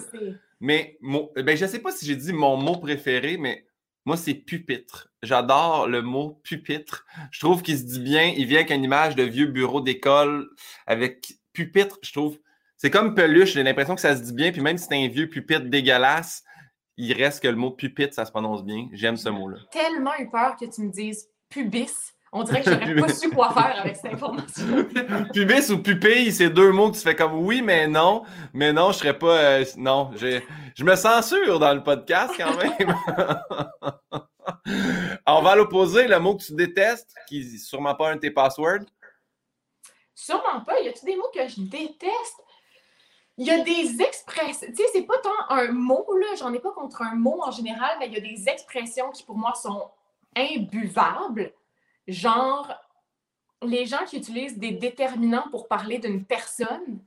Mais 0.60 0.98
ben, 1.02 1.58
je 1.58 1.66
ne 1.66 1.70
sais 1.70 1.80
pas 1.80 1.92
si 1.92 2.06
j'ai 2.06 2.16
dit 2.16 2.34
mon 2.34 2.58
mot 2.58 2.78
préféré, 2.78 3.38
mais 3.38 3.66
moi, 4.06 4.16
c'est 4.18 4.36
pupitre. 4.36 5.10
J'adore 5.22 5.88
le 5.88 6.02
mot 6.02 6.40
pupitre. 6.44 7.06
Je 7.32 7.40
trouve 7.40 7.62
qu'il 7.62 7.78
se 7.78 7.84
dit 7.84 8.00
bien. 8.00 8.34
Il 8.38 8.46
vient 8.46 8.60
avec 8.60 8.72
une 8.72 8.84
image 8.84 9.16
de 9.16 9.24
vieux 9.24 9.48
bureau 9.48 9.82
d'école 9.82 10.48
avec 10.86 11.34
pupitre. 11.54 12.00
Je 12.04 12.14
trouve. 12.14 12.40
C'est 12.78 12.90
comme 12.90 13.16
peluche. 13.16 13.54
J'ai 13.54 13.64
l'impression 13.64 13.96
que 13.96 14.02
ça 14.02 14.16
se 14.16 14.22
dit 14.22 14.34
bien. 14.34 14.52
Puis 14.52 14.62
même 14.62 14.78
si 14.78 14.86
c'est 14.88 14.96
un 14.96 15.08
vieux 15.10 15.28
pupitre 15.28 15.66
dégueulasse, 15.66 16.44
il 16.96 17.12
reste 17.14 17.44
que 17.44 17.48
le 17.48 17.56
mot 17.56 17.72
pupitre, 17.72 18.14
ça 18.14 18.26
se 18.26 18.32
prononce 18.32 18.64
bien. 18.64 18.88
J'aime 18.94 19.18
ce 19.18 19.28
mot-là. 19.28 19.58
Tellement 19.72 20.14
eu 20.20 20.30
peur 20.30 20.56
que 20.56 20.66
tu 20.66 20.82
me 20.82 20.92
dises 20.92 21.28
pubis. 21.50 22.14
On 22.38 22.44
dirait 22.44 22.62
que 22.62 22.72
j'aurais 22.72 22.96
pas 22.96 23.10
su 23.10 23.32
quoi 23.32 23.52
faire 23.52 23.80
avec 23.80 23.96
cette 23.96 24.14
information. 24.14 24.88
Pubis 25.34 25.72
ou 25.72 25.82
pupille, 25.82 26.32
c'est 26.32 26.52
deux 26.52 26.72
mots 26.72 26.92
que 26.92 26.98
tu 26.98 27.02
fais 27.02 27.16
comme 27.16 27.34
oui, 27.46 27.64
mais 27.64 27.88
non. 27.88 28.24
Mais 28.54 28.72
non, 28.72 28.92
je 28.92 29.00
serais 29.00 29.18
pas. 29.18 29.38
Euh, 29.38 29.66
non, 29.76 30.12
je 30.16 30.84
me 30.84 30.96
censure 30.96 31.58
dans 31.58 31.74
le 31.74 31.82
podcast 31.82 32.32
quand 32.38 32.56
même. 32.58 32.96
on 35.26 35.42
va 35.42 35.52
à 35.52 35.56
l'opposé, 35.56 36.08
le 36.08 36.20
mot 36.20 36.36
que 36.36 36.44
tu 36.44 36.54
détestes, 36.54 37.12
qui 37.28 37.40
n'est 37.40 37.58
sûrement 37.58 37.96
pas 37.96 38.12
un 38.12 38.16
de 38.16 38.22
tes 38.22 38.32
passwords. 38.32 38.86
Sûrement 40.14 40.62
pas. 40.64 40.80
Y 40.80 40.90
a-tu 40.90 41.06
des 41.06 41.16
mots 41.16 41.32
que 41.34 41.48
je 41.48 41.62
déteste? 41.62 42.44
Il 43.40 43.48
y 43.48 43.52
a 43.52 43.62
des 43.62 44.00
expressions. 44.02 44.68
Tu 44.68 44.76
sais, 44.76 44.90
c'est 44.94 45.08
pas 45.08 45.18
tant 45.24 45.50
un 45.50 45.72
mot, 45.72 46.06
là. 46.20 46.28
J'en 46.38 46.54
ai 46.54 46.60
pas 46.60 46.72
contre 46.72 47.02
un 47.02 47.16
mot 47.16 47.42
en 47.44 47.52
général, 47.52 47.98
mais 48.00 48.08
il 48.08 48.14
y 48.14 48.18
a 48.18 48.20
des 48.20 48.48
expressions 48.48 49.10
qui, 49.10 49.24
pour 49.24 49.38
moi, 49.38 49.54
sont 49.56 49.90
imbuvables. 50.36 51.52
Genre, 52.08 52.74
les 53.64 53.86
gens 53.86 54.06
qui 54.06 54.18
utilisent 54.18 54.58
des 54.58 54.72
déterminants 54.72 55.50
pour 55.52 55.68
parler 55.68 56.00
d'une 56.00 56.26
personne. 56.26 57.02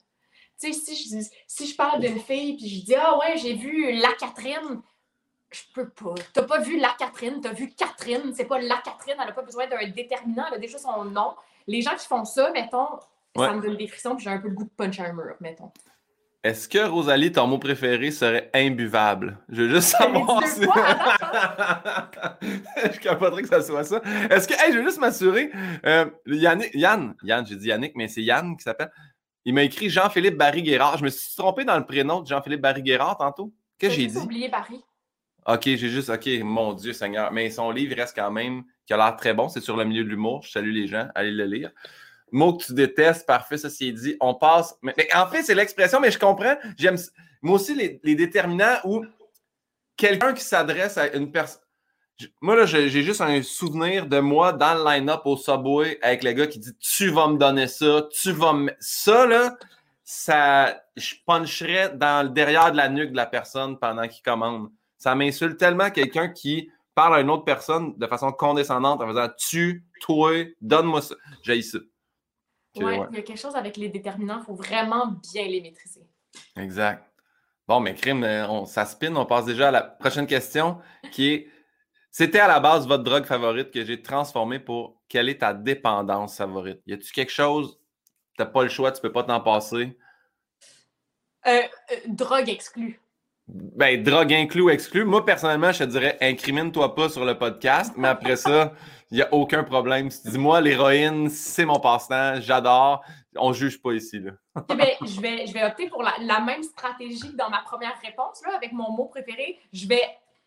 Tu 0.61 0.73
sais, 0.73 0.95
si 0.95 0.97
je, 0.97 1.27
si 1.47 1.67
je 1.67 1.77
parle 1.77 2.01
d'une 2.01 2.21
fille 2.21 2.57
puis 2.57 2.69
je 2.69 2.85
dis 2.85 2.95
Ah 2.95 3.19
ouais, 3.19 3.37
j'ai 3.39 3.55
vu 3.55 3.93
la 3.99 4.13
Catherine, 4.15 4.83
je 5.51 5.63
peux 5.75 5.89
pas. 5.89 6.15
T'as 6.33 6.43
pas 6.43 6.61
vu 6.61 6.79
la 6.79 6.95
Catherine, 6.99 7.41
t'as 7.41 7.53
vu 7.53 7.71
Catherine. 7.71 8.33
C'est 8.35 8.45
pas 8.45 8.61
la 8.61 8.77
Catherine, 8.79 9.17
elle 9.23 9.31
a 9.31 9.33
pas 9.33 9.43
besoin 9.43 9.67
d'un 9.67 9.89
déterminant, 9.89 10.45
elle 10.49 10.55
a 10.55 10.59
déjà 10.59 10.79
son 10.79 11.05
nom. 11.05 11.35
Les 11.67 11.83
gens 11.83 11.97
qui 11.97 12.07
font 12.07 12.25
ça, 12.25 12.51
mettons, 12.51 12.89
ça 13.37 13.53
me 13.53 13.63
donne 13.63 13.77
des 13.77 13.87
frissons 13.87 14.17
puis 14.17 14.25
j'ai 14.25 14.31
un 14.31 14.39
peu 14.39 14.49
le 14.49 14.55
goût 14.55 14.65
de 14.65 14.71
punch 14.71 15.01
un 15.01 15.13
mur, 15.13 15.37
mettons. 15.41 15.73
Est-ce 16.43 16.71
que 16.71 16.79
Rosalie, 16.79 17.33
ton 17.33 17.47
mot 17.47 17.59
préféré 17.59 18.11
serait 18.11 18.51
imbuvable? 18.55 19.37
Je 19.51 19.63
veux 19.63 19.75
juste 19.75 19.89
savoir 19.89 20.43
si. 20.47 20.63
je 22.43 22.99
capoterais 22.99 23.43
que 23.43 23.49
ça 23.49 23.61
soit 23.61 23.85
ça. 23.85 24.01
Est-ce 24.31 24.49
que. 24.49 24.55
Hey, 24.55 24.73
je 24.73 24.79
veux 24.79 24.85
juste 24.85 25.01
m'assurer. 25.01 25.51
Euh, 25.85 26.07
Yann, 26.27 26.63
Yann, 26.73 27.15
Yann 27.23 27.47
j'ai 27.47 27.57
dit 27.57 27.69
Yannick, 27.69 27.93
mais 27.95 28.09
c'est 28.09 28.23
Yann 28.23 28.57
qui 28.57 28.63
s'appelle. 28.63 28.91
Il 29.45 29.53
m'a 29.53 29.65
écrit 29.65 29.91
Jean-Philippe 29.91 30.39
Barry-Guérard. 30.39 30.97
Je 30.97 31.05
me 31.05 31.11
suis 31.11 31.37
trompé 31.37 31.65
dans 31.65 31.77
le 31.77 31.85
prénom 31.85 32.23
de 32.23 32.27
Jean-Philippe 32.27 32.63
Barry-Guérard 32.63 33.19
tantôt. 33.19 33.53
Qu'est-ce 33.79 33.97
que 33.97 34.01
j'ai 34.01 34.07
dit? 34.07 34.17
oublié 34.17 34.49
Barry. 34.49 34.83
OK, 35.47 35.63
j'ai 35.65 35.77
juste. 35.77 36.09
OK, 36.09 36.27
mon 36.43 36.73
Dieu 36.73 36.95
Seigneur. 36.95 37.33
Mais 37.33 37.51
son 37.51 37.71
livre 37.71 37.97
reste 37.97 38.17
quand 38.17 38.31
même. 38.31 38.63
qui 38.87 38.95
a 38.95 38.97
l'air 38.97 39.15
très 39.17 39.35
bon. 39.35 39.51
C'est 39.51 39.61
sur 39.61 39.77
le 39.77 39.85
milieu 39.85 40.05
de 40.05 40.09
l'humour. 40.09 40.43
Je 40.43 40.53
salue 40.53 40.73
les 40.73 40.87
gens. 40.87 41.09
Allez 41.15 41.33
le 41.33 41.45
lire. 41.45 41.71
Mot 42.33 42.55
que 42.55 42.65
tu 42.65 42.75
détestes, 42.75 43.27
parfait, 43.27 43.59
ça 43.59 43.71
c'est 43.71 43.93
dit. 43.93 44.17
On 44.21 44.35
passe. 44.35 44.77
Mais, 44.83 44.95
en 45.15 45.27
fait, 45.27 45.43
c'est 45.43 45.55
l'expression, 45.55 46.01
mais 46.01 46.11
je 46.11 46.19
comprends. 46.19 46.57
J'aime. 46.79 46.97
Moi 47.43 47.57
aussi, 47.57 47.75
les, 47.75 48.15
déterminants 48.15 48.79
où 48.85 49.05
quelqu'un 49.97 50.33
qui 50.33 50.45
s'adresse 50.45 50.99
à 50.99 51.13
une 51.15 51.33
personne. 51.33 51.63
Moi, 52.43 52.55
là, 52.55 52.67
j'ai 52.67 52.91
juste 52.91 53.23
un 53.23 53.43
souvenir 53.43 54.07
de 54.07 54.21
moi 54.21 54.53
dans 54.53 54.75
le 54.75 54.85
line-up 54.85 55.23
au 55.25 55.39
Subway 55.39 55.99
avec 56.03 56.23
le 56.23 56.33
gars 56.33 56.47
qui 56.47 56.59
dit 56.59 56.73
Tu 56.79 57.09
vas 57.09 57.29
me 57.29 57.39
donner 57.39 57.67
ça, 57.67 58.07
tu 58.13 58.33
vas 58.33 58.53
me. 58.53 58.71
Ça, 58.79 59.27
là, 59.27 59.57
ça. 60.05 60.83
Je 60.97 61.15
puncherais 61.27 61.97
dans 61.97 62.27
le 62.27 62.31
derrière 62.31 62.73
de 62.73 62.77
la 62.77 62.91
nuque 62.91 63.13
de 63.13 63.17
la 63.17 63.27
personne 63.27 63.79
pendant 63.79 64.07
qu'il 64.07 64.23
commande. 64.23 64.69
Ça 64.99 65.15
m'insulte 65.15 65.57
tellement 65.57 65.91
quelqu'un 65.91 66.29
qui 66.29 66.69
parle 66.95 67.15
à 67.17 67.21
une 67.21 67.31
autre 67.31 67.45
personne 67.45 67.97
de 67.97 68.07
façon 68.07 68.31
condescendante 68.33 69.01
en 69.01 69.09
faisant 69.09 69.29
Tu, 69.39 69.85
toi, 70.03 70.33
donne-moi 70.61 71.01
ça. 71.01 71.15
J'ai 71.43 71.63
ça. 71.63 71.79
Oui, 72.77 72.95
il 73.11 73.17
y 73.17 73.19
a 73.19 73.23
quelque 73.23 73.39
chose 73.39 73.57
avec 73.57 73.77
les 73.77 73.89
déterminants, 73.89 74.39
il 74.41 74.45
faut 74.45 74.55
vraiment 74.55 75.19
bien 75.33 75.47
les 75.47 75.61
maîtriser. 75.61 76.07
Exact. 76.57 77.05
Bon, 77.67 77.81
mais 77.81 77.95
crime, 77.95 78.25
euh, 78.25 78.49
on, 78.49 78.67
ça 78.67 78.85
spin. 78.85 79.15
On 79.17 79.27
passe 79.27 79.45
déjà 79.45 79.69
à 79.69 79.71
la 79.71 79.83
prochaine 79.83 80.27
question 80.27 80.79
qui 81.13 81.33
est 81.33 81.49
c'était 82.11 82.41
à 82.41 82.49
la 82.49 82.59
base 82.59 82.89
votre 82.89 83.05
drogue 83.05 83.25
favorite 83.25 83.71
que 83.71 83.85
j'ai 83.85 84.03
transformé 84.03 84.59
pour 84.59 85.01
quelle 85.09 85.29
est 85.29 85.39
ta 85.39 85.55
dépendance 85.55 86.37
favorite? 86.37 86.81
Y 86.87 86.95
a-tu 86.95 87.13
quelque 87.13 87.31
chose, 87.31 87.79
tu 88.37 88.43
n'as 88.43 88.47
pas 88.47 88.65
le 88.65 88.69
choix, 88.69 88.91
tu 88.91 89.01
peux 89.01 89.13
pas 89.13 89.23
t'en 89.23 89.41
passer? 89.41 89.97
Euh, 91.47 91.51
euh, 91.51 91.97
drogue 92.09 92.49
exclue. 92.49 93.01
Ben, 93.47 94.03
drogue 94.03 94.33
inclus 94.33 94.63
ou 94.63 94.71
exclue. 94.71 95.05
Moi, 95.05 95.25
personnellement, 95.25 95.73
je 95.73 95.81
te 95.81 95.85
dirais, 95.85 96.19
incrimine-toi 96.21 96.95
pas 96.95 97.09
sur 97.09 97.25
le 97.25 97.39
podcast, 97.39 97.95
mais 97.97 98.09
après 98.09 98.37
ça, 98.37 98.75
il 99.11 99.17
n'y 99.17 99.23
a 99.23 99.33
aucun 99.35 99.65
problème. 99.65 100.09
Dis-moi, 100.09 100.61
l'héroïne, 100.61 101.29
c'est 101.29 101.65
mon 101.65 101.81
passe-temps, 101.81 102.41
j'adore. 102.41 103.03
On 103.37 103.49
ne 103.49 103.55
juge 103.55 103.81
pas 103.83 103.93
ici. 103.93 104.21
Là. 104.21 104.33
Eh 104.71 105.05
je, 105.05 105.21
vais, 105.21 105.47
je 105.47 105.53
vais 105.53 105.65
opter 105.65 105.89
pour 105.89 106.03
la, 106.03 106.41
même 106.41 106.63
stratégie 106.63 107.33
que 107.33 107.37
dans 107.37 107.51
ma 107.51 107.63
première 107.63 107.99
réponse, 108.05 108.41
là, 108.47 108.55
avec 108.57 108.73
mon 108.73 108.91
mot 108.93 109.07
préféré. 109.07 109.59
Je 109.73 109.87
vais 109.87 110.03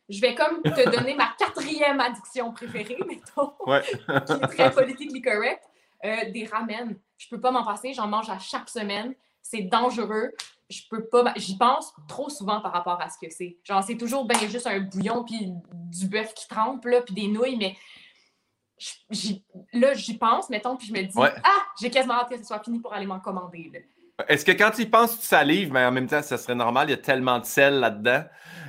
je 0.10 0.20
vais 0.20 0.36
comme 0.36 0.62
te 0.62 0.89
donner 0.89 1.15
ma 1.15 1.34
quatrième 1.39 2.00
addiction 2.01 2.51
préférée, 2.51 2.98
mettons, 3.08 3.53
Ouais. 3.65 3.82
qui 3.86 4.32
est 4.34 4.48
très 4.48 4.72
politically 4.72 5.22
correct. 5.22 5.63
Euh, 6.05 6.29
des 6.32 6.46
ramen. 6.46 6.98
Je 7.17 7.29
peux 7.29 7.39
pas 7.39 7.51
m'en 7.51 7.63
passer, 7.63 7.93
j'en 7.93 8.08
mange 8.08 8.29
à 8.29 8.38
chaque 8.38 8.70
semaine. 8.70 9.13
C'est 9.41 9.62
dangereux. 9.62 10.32
Je 10.70 10.82
peux 10.89 11.05
pas. 11.05 11.34
J'y 11.38 11.58
pense 11.58 11.93
trop 12.10 12.29
souvent 12.29 12.60
par 12.60 12.74
rapport 12.74 13.00
à 13.00 13.10
ce 13.10 13.17
que 13.17 13.32
c'est. 13.32 13.58
Genre, 13.63 13.82
c'est 13.84 13.96
toujours 13.96 14.25
ben 14.25 14.38
juste 14.50 14.67
un 14.67 14.82
bouillon 14.82 15.24
puis 15.24 15.53
du 15.72 16.08
bœuf 16.10 16.34
qui 16.34 16.48
trempe, 16.50 16.84
là, 16.86 17.01
puis 17.01 17.13
des 17.13 17.27
nouilles, 17.27 17.55
mais 17.55 17.75
là, 19.73 19.93
j'y 19.93 20.17
pense, 20.17 20.49
mettons, 20.49 20.75
puis 20.75 20.87
je 20.87 20.93
me 20.93 21.01
dis 21.03 21.17
Ouais. 21.17 21.31
Ah, 21.43 21.63
j'ai 21.79 21.89
quasiment 21.89 22.15
hâte 22.15 22.29
que 22.29 22.37
ce 22.37 22.43
soit 22.43 22.63
fini 22.63 22.79
pour 22.79 22.93
aller 22.93 23.05
m'en 23.05 23.19
commander. 23.19 23.71
là. 23.73 23.79
Est-ce 24.27 24.45
que 24.45 24.51
quand 24.51 24.69
tu 24.71 24.81
y 24.81 24.85
penses, 24.85 25.19
tu 25.19 25.25
salives, 25.25 25.71
mais 25.71 25.83
en 25.85 25.91
même 25.91 26.07
temps, 26.07 26.21
ça 26.21 26.37
serait 26.37 26.55
normal, 26.55 26.87
il 26.87 26.91
y 26.91 26.93
a 26.93 26.97
tellement 26.97 27.39
de 27.39 27.45
sel 27.45 27.79
là-dedans. 27.79 28.23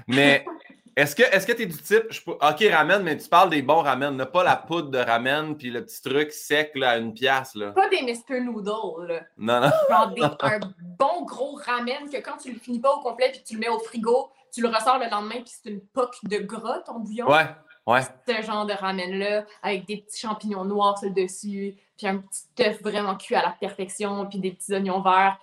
Mais 0.09 0.45
est-ce 0.97 1.15
que 1.15 1.23
est-ce 1.23 1.47
que 1.47 1.53
tu 1.53 1.63
es 1.63 1.67
du 1.67 1.77
type, 1.77 2.05
je 2.11 2.21
OK, 2.31 2.65
ramen, 2.73 3.03
mais 3.03 3.17
tu 3.19 3.29
parles 3.29 3.51
des 3.51 3.61
bons 3.61 3.83
ramen, 3.83 4.17
là, 4.17 4.25
pas 4.27 4.43
la 4.43 4.57
poudre 4.57 4.89
de 4.91 4.99
ramen 4.99 5.55
puis 5.57 5.71
le 5.71 5.85
petit 5.85 6.01
truc 6.03 6.33
sec 6.33 6.73
là, 6.75 6.91
à 6.93 6.97
une 6.97 7.13
pièce. 7.13 7.55
Là. 7.57 7.73
Pas 7.73 7.89
des 7.91 8.01
Mr. 8.03 8.41
Noodles, 8.41 9.07
là. 9.07 9.21
Non, 9.37 9.61
non. 9.61 9.71
Genre 9.91 10.09
des- 10.15 10.23
un 10.41 10.61
bon 10.99 11.25
gros 11.27 11.57
ramen 11.57 12.09
que 12.11 12.17
quand 12.19 12.39
tu 12.39 12.51
le 12.53 12.59
finis 12.59 12.81
pas 12.81 12.93
au 12.95 13.01
complet 13.01 13.29
puis 13.31 13.43
que 13.43 13.47
tu 13.47 13.55
le 13.55 13.61
mets 13.61 13.69
au 13.69 13.79
frigo, 13.81 14.31
tu 14.53 14.63
le 14.63 14.69
ressors 14.69 14.99
le 14.99 15.11
lendemain 15.11 15.43
puis 15.43 15.53
c'est 15.63 15.69
une 15.69 15.81
poque 15.81 16.15
de 16.23 16.39
gras 16.39 16.79
ton 16.87 17.01
bouillon. 17.01 17.29
Ouais, 17.29 17.47
ouais. 17.87 18.01
Ce 18.27 18.43
genre 18.43 18.67
de 18.67 18.73
ramen-là, 18.73 19.45
avec 19.63 19.87
des 19.87 19.99
petits 19.99 20.21
champignons 20.21 20.65
noirs 20.65 20.99
sur 20.99 21.09
le 21.09 21.15
dessus, 21.15 21.75
puis 21.97 22.07
un 22.07 22.19
petit 22.19 22.45
œuf 22.61 22.81
vraiment 22.83 23.17
cuit 23.17 23.35
à 23.37 23.43
la 23.43 23.51
perfection, 23.59 24.27
puis 24.27 24.39
des 24.39 24.53
petits 24.53 24.73
oignons 24.75 25.01
verts. 25.01 25.39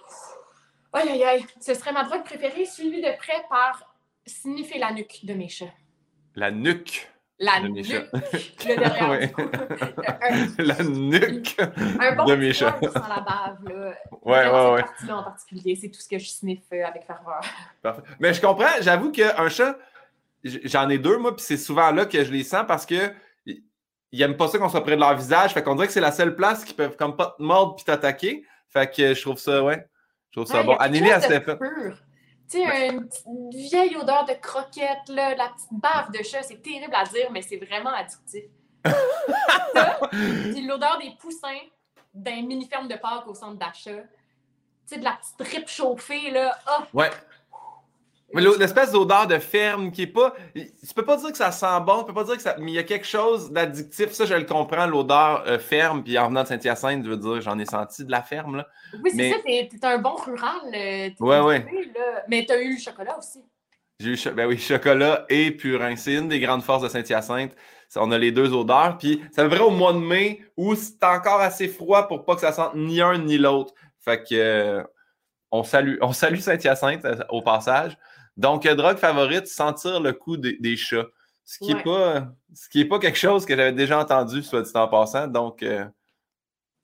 Aïe, 0.94 1.10
aïe, 1.10 1.24
aïe. 1.24 1.46
Ce 1.62 1.74
serait 1.74 1.94
ma 1.94 2.04
drogue 2.04 2.24
préférée, 2.24 2.66
suivie 2.66 3.02
de 3.02 3.18
près 3.18 3.46
par 3.50 3.84
sniffer 4.26 4.78
la 4.80 4.92
nuque 4.92 5.20
de 5.24 5.34
mes 5.34 5.48
chats. 5.50 5.66
La 6.36 6.52
nuque. 6.52 7.08
La 7.44 7.60
De 7.60 7.70
mes 7.70 7.82
nuque, 7.82 7.86
chats. 7.86 8.06
le 8.70 8.76
derrière 8.76 9.32
un, 10.22 10.64
La 10.64 10.84
nuque. 10.84 11.58
un 12.00 12.16
bon 12.16 12.26
De 12.26 12.36
mes 12.36 12.54
chats. 12.54 12.78
sans 12.82 13.08
la 13.08 13.20
bave, 13.22 13.58
là. 13.68 13.96
Ouais, 14.22 14.44
Vraiment, 14.44 14.74
ouais, 14.74 14.78
cette 14.78 14.86
ouais. 14.86 14.92
partie-là 14.92 15.18
en 15.18 15.24
particulier, 15.24 15.76
c'est 15.76 15.90
tout 15.90 16.00
ce 16.00 16.08
que 16.08 16.20
je 16.20 16.30
sniffe 16.30 16.60
euh, 16.74 16.86
avec 16.86 17.04
ferveur. 17.08 17.42
Parfait. 17.82 18.04
Mais 18.20 18.34
je 18.36 18.42
comprends, 18.42 18.68
j'avoue 18.82 19.12
qu'un 19.12 19.50
chat, 19.50 19.76
j'en 20.44 20.90
ai 20.90 20.98
deux, 20.98 21.18
moi, 21.18 21.36
puis 21.36 21.46
c'est 21.46 21.58
souvent 21.58 21.92
là 21.92 22.06
que 22.06 22.24
je 22.24 22.32
les 22.32 22.44
sens 22.44 22.66
parce 22.68 22.86
que 22.86 23.14
ils 23.46 23.64
ils 24.12 24.22
aiment 24.22 24.38
pas 24.38 24.48
ça 24.48 24.58
qu'on 24.58 24.70
soit 24.70 24.84
près 24.84 24.96
de 24.96 25.02
leur 25.02 25.16
visage. 25.16 25.54
Fait 25.54 25.64
qu'on 25.64 25.76
dirait 25.76 25.88
que 25.88 25.94
c'est 25.94 26.02
la 26.02 26.12
seule 26.12 26.36
place 26.36 26.66
qu'ils 26.66 26.76
peuvent 26.76 26.96
comme 26.96 27.16
pas 27.16 27.36
te 27.38 27.44
mordre 27.44 27.76
puis 27.76 27.86
t'attaquer. 27.86 28.46
Fait 28.70 28.90
que 28.90 29.14
je 29.14 29.22
trouve 29.22 29.38
ça, 29.38 29.64
ouais. 29.64 29.88
Je 30.32 30.40
trouve 30.40 30.52
ça 30.52 30.60
Ouais, 30.60 30.66
bon. 30.66 30.76
Anneli, 30.76 31.10
de 31.10 31.20
fait. 31.20 31.56
pur. 31.58 31.98
Tu 32.50 32.58
sais, 32.58 32.88
une 32.90 33.50
vieille 33.52 33.96
odeur 33.96 34.26
de 34.26 34.34
croquette, 34.34 35.08
là, 35.08 35.36
la 35.36 35.50
petite 35.50 35.72
bave 35.72 36.12
de 36.12 36.22
chat, 36.22 36.44
c'est 36.44 36.62
terrible 36.62 36.94
à 36.94 37.06
dire, 37.06 37.32
mais 37.32 37.42
c'est 37.42 37.58
vraiment 37.58 37.94
addictif. 37.94 38.44
Puis 40.12 40.66
l'odeur 40.66 40.98
des 41.00 41.12
poussins 41.20 41.62
d'un 42.14 42.42
mini-ferme 42.42 42.90
de 42.90 42.96
Pâques 42.96 43.28
au 43.28 43.34
centre 43.34 43.58
d'achat. 43.58 44.02
Tu 44.02 44.96
sais, 44.96 44.98
de 44.98 45.04
la 45.06 45.14
petite 45.14 45.38
tripe 45.38 45.70
chauffée, 45.70 46.32
là. 46.32 46.58
Ah! 46.66 46.84
Ouais. 46.94 47.10
L'espèce 48.34 48.92
d'odeur 48.92 49.28
de 49.28 49.38
ferme 49.40 49.92
qui 49.92 50.04
est 50.04 50.08
pas. 50.08 50.34
Tu 50.56 50.94
peux 50.96 51.04
pas 51.06 51.18
dire 51.18 51.32
que 51.32 51.38
ça 51.38 51.52
sent 51.52 51.66
bon, 51.86 52.00
tu 52.00 52.06
peux 52.06 52.14
pas 52.14 52.24
dire 52.24 52.36
que 52.38 52.42
ça. 52.42 52.56
Mais 52.60 52.72
il 52.72 52.76
y 52.76 52.80
a 52.80 52.84
quelque 52.84 53.06
chose 53.08 53.52
d'addictif. 53.52 54.12
Ça, 54.12 54.26
je 54.26 54.34
le 54.34 54.46
comprends, 54.46 54.86
l'odeur 54.88 55.44
euh, 55.48 55.60
ferme. 55.60 56.04
Puis 56.04 56.18
en 56.18 56.30
venant 56.30 56.44
de 56.44 56.48
Saint-Hyacinthe, 56.48 57.04
je 57.06 57.10
veux 57.10 57.18
dire, 57.18 57.42
j'en 57.42 57.60
ai 57.60 57.66
senti 57.66 58.06
de 58.06 58.12
la 58.12 58.22
ferme, 58.22 58.58
là. 58.58 58.68
Oui, 59.04 59.10
c'est 59.12 59.18
Mais- 59.18 59.32
ça, 59.32 59.38
t'es 59.46 59.70
t'es 59.72 59.86
un 59.88 59.98
bon 59.98 60.16
rural. 60.16 60.60
euh, 60.68 61.10
t'es 61.10 61.16
Ouais. 61.20 61.66
Mais 62.28 62.46
t'as 62.48 62.60
eu 62.62 62.74
le 62.76 62.80
chocolat 62.80 63.18
aussi. 63.18 63.44
J'ai 64.00 64.10
eu 64.12 64.18
cho- 64.18 64.32
ben 64.32 64.48
oui, 64.48 64.58
chocolat 64.58 65.26
et 65.30 65.52
purin. 65.52 65.96
C'est 65.96 66.14
une 66.16 66.28
des 66.28 66.40
grandes 66.40 66.64
forces 66.64 66.84
de 66.84 66.90
Saint-Hyacinthe. 66.90 67.56
On 67.98 68.12
a 68.12 68.18
les 68.18 68.32
deux 68.32 68.54
odeurs. 68.54 68.98
Puis 68.98 69.22
ça 69.36 69.46
vrai 69.48 69.60
au 69.60 69.70
mois 69.70 69.94
de 69.94 70.00
mai 70.00 70.42
où 70.58 70.74
c'est 70.76 71.04
encore 71.04 71.42
assez 71.42 71.68
froid 71.68 72.08
pour 72.08 72.24
pas 72.26 72.36
que 72.36 72.42
ça 72.42 72.52
sente 72.54 72.74
ni 72.76 73.02
un 73.02 73.18
ni 73.18 73.38
l'autre. 73.38 73.74
Fait 74.00 74.24
que 74.24 74.34
euh, 74.34 74.84
on 75.52 75.64
salue, 75.64 75.98
on 76.02 76.14
salue 76.14 76.38
Saint-Hyacinthe 76.40 77.06
au 77.30 77.42
passage. 77.42 77.98
Donc, 78.38 78.68
drogue 78.68 78.98
favorite, 78.98 79.48
sentir 79.48 80.00
le 80.00 80.14
coup 80.14 80.38
des, 80.38 80.58
des 80.60 80.76
chats. 80.78 81.06
Ce 81.44 81.58
qui 81.60 81.68
n'est 81.74 81.76
Ouais. 81.76 81.84
pas, 81.84 82.28
ce 82.54 82.70
qui 82.70 82.82
est 82.82 82.86
pas 82.86 83.00
quelque 83.00 83.18
chose 83.18 83.46
que 83.46 83.56
j'avais 83.56 83.74
déjà 83.74 84.00
entendu, 84.00 84.42
soit 84.44 84.62
dit 84.62 84.72
en 84.76 84.88
passant. 84.88 85.28
Donc, 85.28 85.64
euh, 85.64 85.86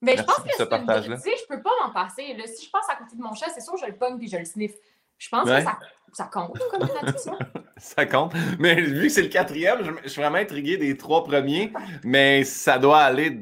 Mais 0.01 0.18
je 0.18 0.24
pense 0.24 0.38
que 0.38 0.50
ce 0.51 0.58
c'est 0.58 0.63
une 0.63 0.70
partage-là. 0.70 1.16
tu 1.18 1.22
sais, 1.24 1.36
je 1.38 1.48
peux 1.56 1.62
pas 1.62 1.70
m'en 1.86 1.94
passer. 1.94 2.34
Là. 2.34 2.46
Si 2.48 2.66
je 2.66 2.72
passe 2.72 2.89
à 2.89 2.96
côté 2.96 3.16
de 3.16 3.22
mon 3.22 3.34
chat, 3.34 3.48
c'est 3.54 3.62
sûr 3.62 3.74
que 3.74 3.80
je 3.80 3.86
le 3.86 3.96
pogne 3.96 4.18
puis 4.18 4.27
je 4.27 4.38
le 4.38 4.46
sniffe. 4.46 4.75
Je 5.18 5.30
pense 5.30 5.48
Ouais. 5.48 5.60
que 5.60 5.63
ça, 5.63 5.80
ça 6.13 6.24
compte 6.25 6.60
comme 6.70 6.82
une 6.89 7.08
addiction. 7.08 7.38
ça 7.77 8.06
compte. 8.06 8.34
Mais 8.60 8.75
vu 8.82 9.04
que 9.08 9.10
c'est 9.13 9.22
le 9.24 9.30
quatrième, 9.30 9.84
je, 9.84 9.92
je 10.04 10.10
suis 10.10 10.22
vraiment 10.22 10.38
intrigué 10.38 10.77
des 10.77 10.98
trois 10.98 11.24
premiers, 11.24 11.72
mais 12.04 12.44
ça 12.44 12.77
doit 12.77 13.00
aller 13.00 13.39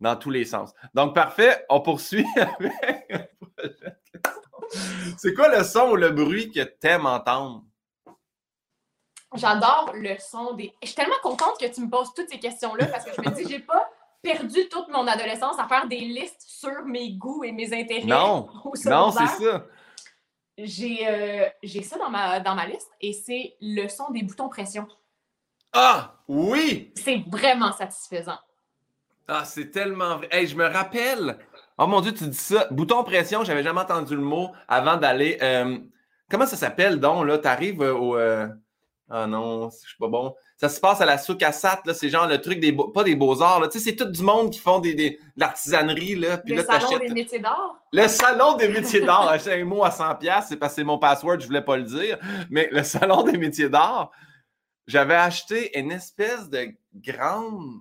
dans 0.00 0.16
tous 0.16 0.30
les 0.30 0.44
sens. 0.44 0.72
Donc, 0.94 1.14
parfait. 1.14 1.64
On 1.68 1.80
poursuit 1.80 2.26
avec. 2.36 3.29
C'est 5.22 5.34
quoi 5.34 5.54
le 5.54 5.62
son 5.64 5.90
ou 5.90 5.96
le 5.96 6.08
bruit 6.12 6.50
que 6.50 6.62
t'aimes 6.62 7.04
entendre? 7.04 7.62
J'adore 9.34 9.92
le 9.94 10.16
son 10.18 10.54
des. 10.54 10.72
Je 10.80 10.86
suis 10.86 10.96
tellement 10.96 11.20
contente 11.22 11.60
que 11.60 11.66
tu 11.66 11.82
me 11.82 11.90
poses 11.90 12.14
toutes 12.14 12.30
ces 12.30 12.38
questions-là 12.38 12.86
parce 12.86 13.04
que 13.04 13.10
je 13.14 13.20
me 13.20 13.34
dis, 13.34 13.46
j'ai 13.46 13.58
pas 13.58 13.86
perdu 14.22 14.66
toute 14.70 14.88
mon 14.88 15.06
adolescence 15.06 15.58
à 15.58 15.68
faire 15.68 15.86
des 15.88 16.00
listes 16.00 16.40
sur 16.40 16.86
mes 16.86 17.12
goûts 17.12 17.44
et 17.44 17.52
mes 17.52 17.70
intérêts. 17.78 18.06
Non, 18.06 18.48
Non, 18.86 19.10
c'est 19.10 19.44
ça. 19.44 19.66
J'ai 20.56 21.06
euh, 21.06 21.50
j'ai 21.62 21.82
ça 21.82 21.98
dans 21.98 22.08
ma, 22.08 22.40
dans 22.40 22.54
ma 22.54 22.64
liste 22.64 22.90
et 23.02 23.12
c'est 23.12 23.56
le 23.60 23.88
son 23.88 24.10
des 24.12 24.22
boutons 24.22 24.48
pression. 24.48 24.88
Ah, 25.74 26.14
oui! 26.28 26.94
C'est 26.96 27.22
vraiment 27.28 27.72
satisfaisant. 27.72 28.38
Ah, 29.28 29.44
c'est 29.44 29.70
tellement 29.70 30.16
vrai. 30.16 30.28
Hey, 30.32 30.46
je 30.46 30.56
me 30.56 30.64
rappelle. 30.64 31.38
Oh 31.82 31.86
mon 31.86 32.00
Dieu, 32.02 32.12
tu 32.12 32.26
dis 32.28 32.36
ça. 32.36 32.66
Bouton 32.70 33.02
pression, 33.04 33.42
j'avais 33.42 33.62
jamais 33.62 33.80
entendu 33.80 34.14
le 34.14 34.20
mot 34.22 34.50
avant 34.68 34.96
d'aller. 34.98 35.38
euh, 35.40 35.78
comment 36.30 36.46
ça 36.46 36.56
s'appelle 36.56 37.00
donc, 37.00 37.26
là? 37.26 37.38
T'arrives 37.38 37.80
euh, 37.82 37.94
au. 37.94 38.16
euh, 38.18 38.46
Ah 39.08 39.26
non, 39.26 39.70
je 39.70 39.88
suis 39.88 39.96
pas 39.98 40.08
bon. 40.08 40.34
Ça 40.58 40.68
se 40.68 40.78
passe 40.78 41.00
à 41.00 41.06
la 41.06 41.16
souk 41.16 41.42
à 41.42 41.52
Sat, 41.52 41.80
là. 41.86 41.94
C'est 41.94 42.10
genre 42.10 42.26
le 42.26 42.38
truc 42.38 42.60
des. 42.60 42.76
Pas 42.94 43.02
des 43.02 43.16
beaux-arts, 43.16 43.60
là. 43.60 43.68
Tu 43.68 43.78
sais, 43.78 43.90
c'est 43.90 43.96
tout 43.96 44.04
du 44.10 44.22
monde 44.22 44.50
qui 44.52 44.58
font 44.58 44.78
des, 44.78 44.92
des- 44.94 45.10
de 45.12 45.18
l'artisanerie, 45.38 46.16
là. 46.16 46.36
Puis 46.36 46.54
le 46.54 46.62
là, 46.62 46.78
salon 46.78 46.98
des 46.98 47.08
métiers 47.08 47.38
d'art? 47.38 47.76
Le 47.94 48.06
salon 48.08 48.56
des 48.56 48.68
métiers 48.68 49.00
d'art. 49.00 49.28
Acheter 49.30 49.60
un 49.60 49.64
mot 49.64 49.82
à 49.82 49.88
100$, 49.88 50.44
c'est 50.46 50.56
parce 50.58 50.72
que 50.72 50.76
c'est 50.76 50.84
mon 50.84 50.98
password, 50.98 51.40
je 51.40 51.46
voulais 51.46 51.62
pas 51.64 51.78
le 51.78 51.84
dire. 51.84 52.18
Mais 52.50 52.68
le 52.70 52.82
salon 52.82 53.22
des 53.22 53.38
métiers 53.38 53.70
d'art, 53.70 54.10
j'avais 54.86 55.14
acheté 55.16 55.78
une 55.78 55.92
espèce 55.92 56.50
de 56.50 56.68
grande. 56.94 57.80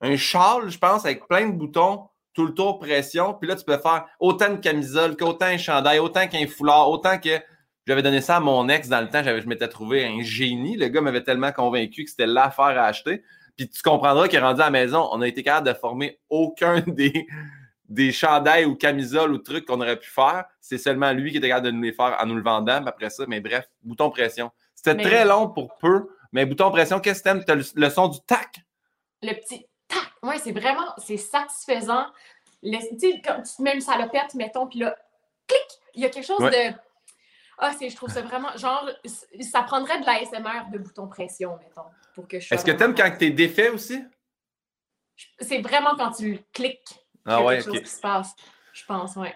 Un 0.00 0.16
châle, 0.16 0.68
je 0.70 0.78
pense, 0.78 1.04
avec 1.06 1.26
plein 1.28 1.46
de 1.46 1.52
boutons, 1.52 2.08
tout 2.36 2.46
le 2.46 2.54
tour 2.54 2.78
pression. 2.78 3.34
Puis 3.34 3.48
là, 3.48 3.56
tu 3.56 3.64
peux 3.64 3.78
faire 3.78 4.06
autant 4.20 4.50
de 4.50 4.56
camisoles 4.58 5.16
qu'autant 5.16 5.46
un 5.46 5.58
chandail, 5.58 5.98
autant 5.98 6.28
qu'un 6.28 6.46
foulard, 6.46 6.88
autant 6.90 7.18
que. 7.18 7.40
J'avais 7.88 8.02
donné 8.02 8.20
ça 8.20 8.36
à 8.36 8.40
mon 8.40 8.68
ex 8.68 8.88
dans 8.88 9.00
le 9.00 9.08
temps, 9.08 9.22
je 9.22 9.46
m'étais 9.48 9.68
trouvé 9.68 10.04
un 10.04 10.20
génie. 10.20 10.76
Le 10.76 10.88
gars 10.88 11.00
m'avait 11.00 11.22
tellement 11.22 11.52
convaincu 11.52 12.04
que 12.04 12.10
c'était 12.10 12.26
l'affaire 12.26 12.64
à 12.78 12.86
acheter. 12.86 13.22
Puis 13.56 13.68
tu 13.70 13.80
comprendras 13.80 14.26
qu'il 14.28 14.38
est 14.38 14.42
rendu 14.42 14.60
à 14.60 14.64
la 14.64 14.70
maison, 14.70 15.08
on 15.12 15.20
a 15.22 15.28
été 15.28 15.42
capable 15.44 15.68
de 15.68 15.72
former 15.72 16.18
aucun 16.28 16.80
des, 16.88 17.26
des 17.88 18.10
chandails 18.10 18.64
ou 18.64 18.74
camisoles 18.74 19.32
ou 19.32 19.38
trucs 19.38 19.64
qu'on 19.66 19.80
aurait 19.80 19.98
pu 20.00 20.10
faire. 20.10 20.46
C'est 20.60 20.78
seulement 20.78 21.12
lui 21.12 21.30
qui 21.30 21.36
était 21.38 21.48
capable 21.48 21.66
de 21.66 21.70
nous 21.70 21.82
les 21.82 21.92
faire 21.92 22.16
en 22.20 22.26
nous 22.26 22.34
le 22.34 22.42
vendant. 22.42 22.80
Mais 22.82 22.88
après 22.88 23.08
ça, 23.08 23.24
mais 23.28 23.40
bref, 23.40 23.64
bouton 23.84 24.10
pression. 24.10 24.50
C'était 24.74 24.94
Mais- 24.94 25.04
très 25.04 25.24
long 25.24 25.48
pour 25.48 25.76
peu, 25.78 26.08
mais 26.32 26.44
bouton 26.44 26.70
pression, 26.72 26.98
qu'est-ce 26.98 27.20
que 27.20 27.24
t'aimes? 27.28 27.44
T'as 27.44 27.54
le, 27.54 27.64
le 27.76 27.88
son 27.88 28.08
du 28.08 28.18
tac. 28.26 28.62
le 29.22 29.32
petit 29.32 29.64
c'est 30.42 30.52
vraiment, 30.52 30.94
c'est 30.98 31.16
satisfaisant. 31.16 32.06
Le- 32.62 32.78
Tu 32.98 32.98
sais, 33.12 33.20
quand 33.24 33.42
tu 33.42 33.56
te 33.56 33.62
mets 33.62 33.74
une 33.74 33.80
salopette, 33.80 34.34
mettons, 34.34 34.66
puis 34.66 34.78
là, 34.80 34.96
clic, 35.46 35.60
il 35.94 36.02
y 36.02 36.04
a 36.06 36.08
quelque 36.08 36.26
chose 36.26 36.40
Ouais. 36.40 36.70
de. 36.70 36.76
Ah, 37.58 37.72
c'est, 37.78 37.88
je 37.88 37.96
trouve 37.96 38.10
ça 38.10 38.20
vraiment. 38.22 38.54
Genre, 38.56 38.88
ça 39.40 39.62
prendrait 39.62 40.00
de 40.00 40.04
l'ASMR 40.06 40.70
de 40.72 40.78
bouton 40.78 41.08
pression, 41.08 41.56
mettons, 41.58 41.88
pour 42.14 42.28
que 42.28 42.38
je 42.38 42.52
Est-ce 42.54 42.64
que 42.64 42.70
t'aimes 42.72 42.94
quand 42.94 43.10
t'es 43.18 43.30
défait 43.30 43.70
aussi? 43.70 44.02
C'est 45.40 45.62
vraiment 45.62 45.94
quand 45.96 46.10
tu 46.12 46.38
cliques 46.52 46.84
qu'il 46.84 46.96
Ah 47.24 47.32
y 47.32 47.34
a 47.34 47.44
ouais, 47.44 47.56
quelque 47.56 47.72
chose 47.72 47.80
qui 47.82 47.90
se 47.90 48.00
passe. 48.00 48.34
Je 48.74 48.84
pense, 48.84 49.16
ouais. 49.16 49.34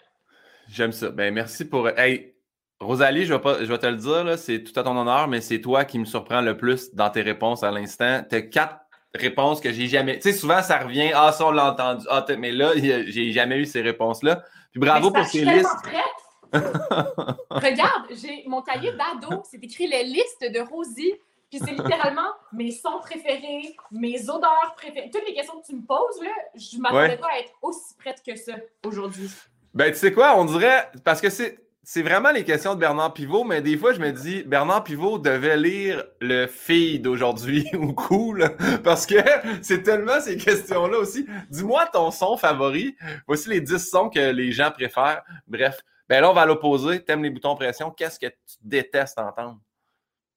J'aime 0.68 0.92
ça. 0.92 1.08
Ben 1.10 1.32
merci 1.32 1.64
pour. 1.64 1.88
Hey, 1.88 2.34
Rosalie, 2.78 3.24
je 3.24 3.32
vais, 3.34 3.40
pas, 3.40 3.60
je 3.60 3.64
vais 3.64 3.78
te 3.78 3.86
le 3.86 3.96
dire, 3.96 4.24
là, 4.24 4.36
c'est 4.36 4.62
tout 4.62 4.78
à 4.78 4.82
ton 4.82 4.96
honneur, 4.96 5.26
mais 5.28 5.40
c'est 5.40 5.60
toi 5.60 5.84
qui 5.84 5.98
me 5.98 6.04
surprend 6.04 6.40
le 6.42 6.56
plus 6.56 6.94
dans 6.94 7.10
tes 7.10 7.22
réponses 7.22 7.62
à 7.62 7.70
l'instant. 7.70 8.22
T'as 8.28 8.42
quatre 8.42 8.76
réponses 9.14 9.60
que 9.60 9.72
j'ai 9.72 9.86
jamais. 9.88 10.18
Tu 10.18 10.30
sais, 10.32 10.38
souvent 10.38 10.62
ça 10.62 10.78
revient. 10.78 11.10
Ah, 11.14 11.32
ça, 11.32 11.46
on 11.46 11.50
l'a 11.50 11.72
entendu. 11.72 12.06
Ah, 12.10 12.24
mais 12.38 12.52
là, 12.52 12.72
j'ai 12.76 13.32
jamais 13.32 13.58
eu 13.58 13.66
ces 13.66 13.80
réponses-là. 13.82 14.42
Puis 14.70 14.80
bravo 14.80 15.10
Mais 15.10 15.20
pour 15.20 15.28
suis 15.28 15.40
listes. 15.40 15.50
tellement 15.52 15.68
prête. 15.82 16.04
Regarde, 17.50 18.04
j'ai 18.10 18.44
mon 18.46 18.62
cahier 18.62 18.92
d'ado, 18.92 19.42
c'est 19.50 19.62
écrit 19.62 19.86
les 19.86 20.04
listes 20.04 20.40
de 20.42 20.60
Rosie, 20.60 21.14
puis 21.50 21.58
c'est 21.64 21.70
littéralement 21.72 22.28
mes 22.52 22.70
sons 22.70 22.98
préférés, 23.00 23.74
mes 23.92 24.28
odeurs 24.28 24.74
préférées. 24.76 25.10
Toutes 25.12 25.26
les 25.26 25.34
questions 25.34 25.60
que 25.60 25.66
tu 25.66 25.74
me 25.76 25.82
poses, 25.86 26.20
là, 26.22 26.30
je 26.54 26.78
m'attendais 26.78 27.08
Ouais. 27.10 27.16
pas 27.18 27.28
à 27.34 27.38
être 27.40 27.52
aussi 27.62 27.94
prête 27.98 28.22
que 28.26 28.36
ça 28.36 28.52
aujourd'hui. 28.84 29.30
Ben, 29.74 29.92
tu 29.92 29.98
sais 29.98 30.12
quoi, 30.12 30.36
on 30.36 30.44
dirait. 30.44 30.88
Parce 31.04 31.20
que 31.20 31.30
c'est. 31.30 31.58
C'est 31.82 32.02
vraiment 32.02 32.30
les 32.30 32.44
questions 32.44 32.74
de 32.74 32.80
Bernard 32.80 33.14
Pivot, 33.14 33.44
mais 33.44 33.62
des 33.62 33.76
fois, 33.76 33.92
je 33.92 34.00
me 34.00 34.12
dis, 34.12 34.42
Bernard 34.42 34.84
Pivot 34.84 35.18
devait 35.18 35.56
lire 35.56 36.04
le 36.20 36.46
feed 36.46 37.02
d'aujourd'hui 37.02 37.68
ou 37.74 37.94
cool, 37.94 38.54
parce 38.84 39.06
que 39.06 39.16
c'est 39.62 39.82
tellement 39.82 40.20
ces 40.20 40.36
questions-là 40.36 40.98
aussi. 40.98 41.26
Dis-moi 41.48 41.86
ton 41.86 42.10
son 42.10 42.36
favori. 42.36 42.96
Voici 43.26 43.48
les 43.48 43.60
10 43.60 43.78
sons 43.78 44.10
que 44.10 44.30
les 44.30 44.52
gens 44.52 44.70
préfèrent. 44.70 45.22
Bref, 45.46 45.80
ben 46.08 46.20
là, 46.20 46.30
on 46.30 46.34
va 46.34 46.44
l'opposer. 46.44 47.02
T'aimes 47.02 47.22
les 47.22 47.30
boutons 47.30 47.54
pression. 47.54 47.90
Qu'est-ce 47.90 48.18
que 48.18 48.26
tu 48.26 48.56
détestes 48.60 49.18
entendre? 49.18 49.58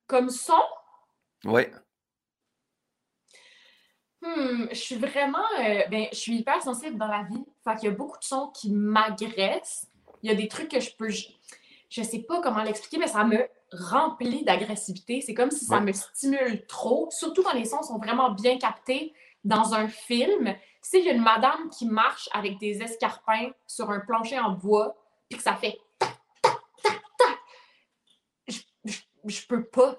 Comme 0.08 0.30
son? 0.30 0.62
Oui. 1.46 1.64
Hmm, 4.22 4.68
je 4.70 4.76
suis 4.76 4.96
vraiment. 4.96 5.44
Euh, 5.60 5.82
ben, 5.90 6.08
je 6.12 6.18
suis 6.18 6.38
hyper 6.38 6.62
sensible 6.62 6.98
dans 6.98 7.08
la 7.08 7.24
vie. 7.24 7.44
Fait 7.66 7.76
qu'il 7.76 7.90
y 7.90 7.92
a 7.92 7.96
beaucoup 7.96 8.18
de 8.18 8.24
sons 8.24 8.52
qui 8.56 8.72
m'agressent. 8.72 9.88
Il 10.24 10.30
y 10.30 10.34
a 10.34 10.36
des 10.36 10.48
trucs 10.48 10.70
que 10.70 10.80
je 10.80 10.90
peux. 10.96 11.10
Je, 11.10 12.02
sais 12.02 12.20
pas 12.20 12.42
comment 12.42 12.64
l'expliquer, 12.64 12.98
mais 12.98 13.08
ça 13.08 13.24
me 13.24 13.48
remplit 13.72 14.44
d'agressivité. 14.44 15.22
C'est 15.22 15.34
comme 15.34 15.52
si 15.52 15.66
ça 15.66 15.80
me 15.80 15.92
stimule 15.92 16.66
trop, 16.66 17.10
surtout 17.12 17.44
quand 17.44 17.54
les 17.54 17.66
sons 17.66 17.84
sont 17.84 17.98
vraiment 17.98 18.32
bien 18.32 18.58
captés 18.58 19.14
dans 19.44 19.74
un 19.74 19.88
film. 19.88 20.56
Si 20.82 21.00
il 21.00 21.06
y 21.06 21.10
a 21.10 21.14
une 21.14 21.22
madame 21.22 21.70
qui 21.70 21.86
marche 21.86 22.30
avec 22.34 22.58
des 22.58 22.82
escarpins 22.82 23.52
sur 23.68 23.92
un 23.92 24.00
plancher 24.00 24.40
en 24.40 24.52
bois, 24.52 24.96
puis 25.30 25.38
que 25.38 25.44
ça 25.44 25.56
fait 25.56 25.78
je, 28.48 28.60
je, 29.26 29.48
peux 29.48 29.64
pas. 29.64 29.96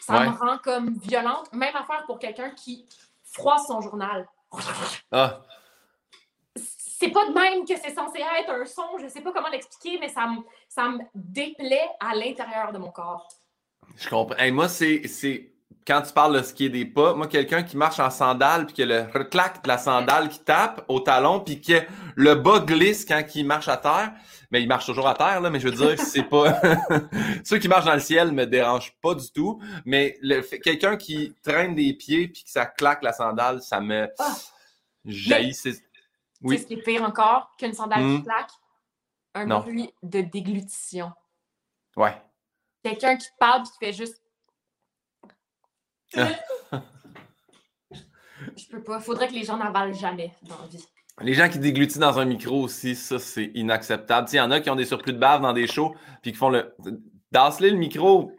Ça 0.00 0.20
me 0.20 0.36
rend 0.36 0.58
comme 0.58 0.98
violente. 0.98 1.52
Même 1.52 1.74
affaire 1.74 2.04
pour 2.06 2.18
quelqu'un 2.18 2.50
qui 2.50 2.86
froisse 3.24 3.66
son 3.66 3.80
journal. 3.80 4.28
Ah. 5.10 5.42
C'est 6.98 7.10
pas 7.10 7.26
de 7.26 7.32
même 7.32 7.64
que 7.66 7.74
c'est 7.76 7.94
censé 7.94 8.20
être 8.20 8.50
un 8.50 8.64
son, 8.64 8.98
je 9.00 9.08
sais 9.08 9.20
pas 9.20 9.32
comment 9.32 9.48
l'expliquer, 9.48 9.98
mais 9.98 10.08
ça 10.08 10.26
me, 10.26 10.38
ça 10.68 10.88
me 10.88 10.98
déplaît 11.14 11.88
à 11.98 12.14
l'intérieur 12.14 12.72
de 12.72 12.78
mon 12.78 12.90
corps. 12.90 13.26
Je 13.96 14.08
comprends. 14.08 14.36
moi, 14.52 14.68
c'est 14.68 15.02
quand 15.86 16.02
tu 16.02 16.12
parles 16.12 16.38
de 16.38 16.42
skier 16.42 16.70
des 16.70 16.86
pas, 16.86 17.14
moi, 17.14 17.26
quelqu'un 17.26 17.62
qui 17.62 17.76
marche 17.76 17.98
en 17.98 18.10
sandales, 18.10 18.66
puis 18.66 18.76
que 18.76 18.82
le 18.82 19.06
reclac 19.12 19.62
de 19.62 19.68
la 19.68 19.76
sandale 19.76 20.28
qui 20.28 20.38
tape 20.38 20.84
au 20.88 21.00
talon, 21.00 21.40
puis 21.40 21.60
que 21.60 21.82
le 22.14 22.36
bas 22.36 22.60
glisse 22.60 23.04
quand 23.04 23.22
il 23.34 23.44
marche 23.44 23.68
à 23.68 23.76
terre, 23.76 24.12
mais 24.50 24.62
il 24.62 24.68
marche 24.68 24.86
toujours 24.86 25.08
à 25.08 25.14
terre, 25.14 25.40
là, 25.40 25.50
mais 25.50 25.60
je 25.60 25.68
veux 25.68 25.74
dire, 25.74 25.98
c'est 26.04 26.22
pas. 26.22 26.60
Ceux 27.44 27.58
qui 27.58 27.68
marchent 27.68 27.86
dans 27.86 27.94
le 27.94 28.00
ciel 28.00 28.32
me 28.32 28.46
dérangent 28.46 28.94
pas 29.02 29.14
du 29.14 29.30
tout, 29.32 29.60
mais 29.84 30.16
quelqu'un 30.62 30.96
qui 30.96 31.34
traîne 31.42 31.74
des 31.74 31.92
pieds, 31.92 32.28
puis 32.28 32.44
que 32.44 32.50
ça 32.50 32.66
claque 32.66 33.02
la 33.02 33.12
sandale, 33.12 33.60
ça 33.62 33.80
me. 33.80 34.08
Ah! 34.18 34.36
Jaillit. 35.04 35.82
Oui. 36.42 36.58
ce 36.58 36.66
qui 36.66 36.74
est 36.74 36.82
pire 36.82 37.02
encore? 37.02 37.54
Qu'une 37.58 37.72
sandale 37.72 38.00
qui 38.00 38.18
hmm. 38.18 38.24
claque? 38.24 38.50
Un 39.34 39.46
bruit 39.46 39.92
de 40.02 40.20
déglutition. 40.20 41.12
Ouais. 41.96 42.14
Quelqu'un 42.82 43.16
qui 43.16 43.26
te 43.26 43.36
parle, 43.38 43.62
puis 43.62 43.70
qui 43.72 43.78
fait 43.86 43.92
juste 43.92 44.20
Je 48.56 48.66
peux 48.70 48.82
pas. 48.82 49.00
Faudrait 49.00 49.28
que 49.28 49.32
les 49.32 49.44
gens 49.44 49.56
n'avalent 49.56 49.94
jamais 49.94 50.34
dans 50.42 50.58
la 50.58 50.66
vie. 50.66 50.84
Les 51.20 51.34
gens 51.34 51.48
qui 51.48 51.58
déglutissent 51.58 51.98
dans 51.98 52.18
un 52.18 52.24
micro 52.24 52.62
aussi, 52.62 52.96
ça, 52.96 53.18
c'est 53.18 53.52
inacceptable. 53.54 54.28
Il 54.32 54.36
y 54.36 54.40
en 54.40 54.50
a 54.50 54.60
qui 54.60 54.68
ont 54.70 54.76
des 54.76 54.84
surplus 54.84 55.12
de 55.12 55.18
bave 55.18 55.42
dans 55.42 55.52
des 55.52 55.66
shows, 55.66 55.94
puis 56.22 56.32
qui 56.32 56.38
font 56.38 56.50
le. 56.50 56.74
Dasse-le 57.30 57.70
le 57.70 57.76
micro, 57.76 58.30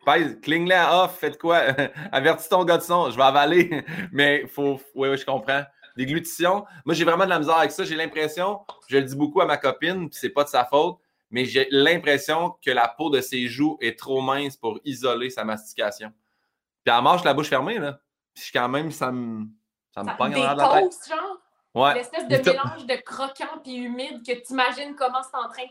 cligne-le 0.42 0.74
à 0.74 1.04
off, 1.04 1.18
faites 1.20 1.38
quoi? 1.38 1.58
Avertis 2.14 2.48
ton 2.48 2.64
gars 2.64 2.78
de 2.78 2.84
son, 2.84 3.12
je 3.12 3.18
vais 3.18 3.24
avaler. 3.24 3.84
Mais 4.12 4.48
faut. 4.48 4.80
Oui, 4.94 5.10
oui, 5.10 5.18
je 5.18 5.26
comprends. 5.26 5.64
Déglutition. 5.96 6.66
Moi, 6.86 6.94
j'ai 6.96 7.06
vraiment 7.06 7.26
de 7.26 7.30
la 7.30 7.40
misère 7.40 7.58
avec 7.58 7.72
ça. 7.72 7.84
J'ai 7.84 7.96
l'impression, 7.96 8.60
je 8.88 8.98
le 8.98 9.04
dis 9.04 9.16
beaucoup 9.16 9.42
à 9.42 9.46
ma 9.46 9.58
copine, 9.58 10.10
puis 10.10 10.20
c'est 10.20 10.30
pas 10.30 10.44
de 10.44 10.50
sa 10.50 10.66
faute, 10.66 10.98
mais 11.30 11.46
j'ai 11.46 11.68
l'impression 11.72 12.56
que 12.64 12.72
la 12.72 12.88
peau 12.88 13.10
de 13.10 13.22
ses 13.22 13.48
joues 13.48 13.78
est 13.82 13.98
trop 13.98 14.22
mince 14.22 14.58
pour 14.58 14.80
isoler 14.84 15.30
sa 15.30 15.44
mastication. 15.44 16.12
Puis 16.84 16.94
elle 16.96 17.04
marche 17.04 17.24
la 17.24 17.34
bouche 17.34 17.50
fermée, 17.50 17.80
là. 17.80 18.00
Puis 18.34 18.52
quand 18.54 18.68
même, 18.68 18.92
ça 18.92 19.12
me, 19.12 19.46
ça 19.94 20.04
me 20.04 20.18
pogne 20.18 20.36
en 20.36 20.54
la 20.54 20.82
tête. 20.82 20.94
genre? 21.08 21.38
Ouais. 21.74 21.94
L'espèce 21.96 22.28
de 22.28 22.38
mélange 22.38 22.86
de 22.86 22.96
croquant 23.04 23.60
puis 23.64 23.76
humide 23.76 24.26
que 24.26 24.32
tu 24.32 24.54
imagines 24.54 24.96
comment 24.96 25.22
c'est 25.24 25.38
en 25.38 25.50
train 25.50 25.68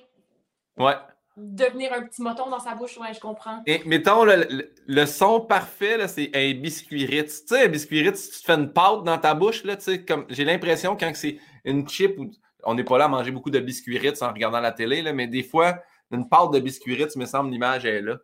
ouais. 0.76 0.96
De 1.36 1.64
devenir 1.64 1.92
un 1.92 2.02
petit 2.02 2.22
moton 2.22 2.48
dans 2.48 2.60
sa 2.60 2.74
bouche. 2.74 2.96
Ouais, 2.98 3.12
je 3.12 3.20
comprends. 3.20 3.62
Et 3.66 3.82
mettons, 3.86 4.24
le, 4.24 4.70
le, 4.86 5.06
son 5.06 5.40
parfait, 5.40 5.96
là, 5.96 6.08
c'est 6.08 6.30
un 6.34 6.54
biscuit 6.54 7.06
Ritz. 7.06 7.44
Tu 7.44 7.54
sais, 7.54 7.64
un 7.64 7.68
biscuit 7.68 8.02
Ritz, 8.02 8.30
tu 8.30 8.40
te 8.40 8.44
fais 8.44 8.54
une 8.54 8.72
pâte 8.72 9.04
dans 9.04 9.18
ta 9.18 9.34
bouche, 9.34 9.64
là, 9.64 9.76
tu 9.76 9.84
sais, 9.84 10.04
comme 10.04 10.26
j'ai 10.28 10.44
l'impression 10.44 10.96
quand 10.96 11.10
c'est 11.14 11.38
une 11.64 11.88
chip, 11.88 12.18
on 12.62 12.74
n'est 12.74 12.84
pas 12.84 12.98
là 12.98 13.06
à 13.06 13.08
manger 13.08 13.30
beaucoup 13.30 13.50
de 13.50 13.60
biscuits 13.60 13.98
Ritz 13.98 14.22
en 14.22 14.28
regardant 14.28 14.60
la 14.60 14.72
télé, 14.72 15.02
là, 15.02 15.12
mais 15.12 15.26
des 15.26 15.42
fois, 15.42 15.78
une 16.10 16.28
pâte 16.28 16.52
de 16.52 16.60
biscuit 16.60 16.94
Ritz, 16.94 17.16
me 17.16 17.26
semble, 17.26 17.50
l'image 17.50 17.84
est 17.84 18.00
là. 18.00 18.16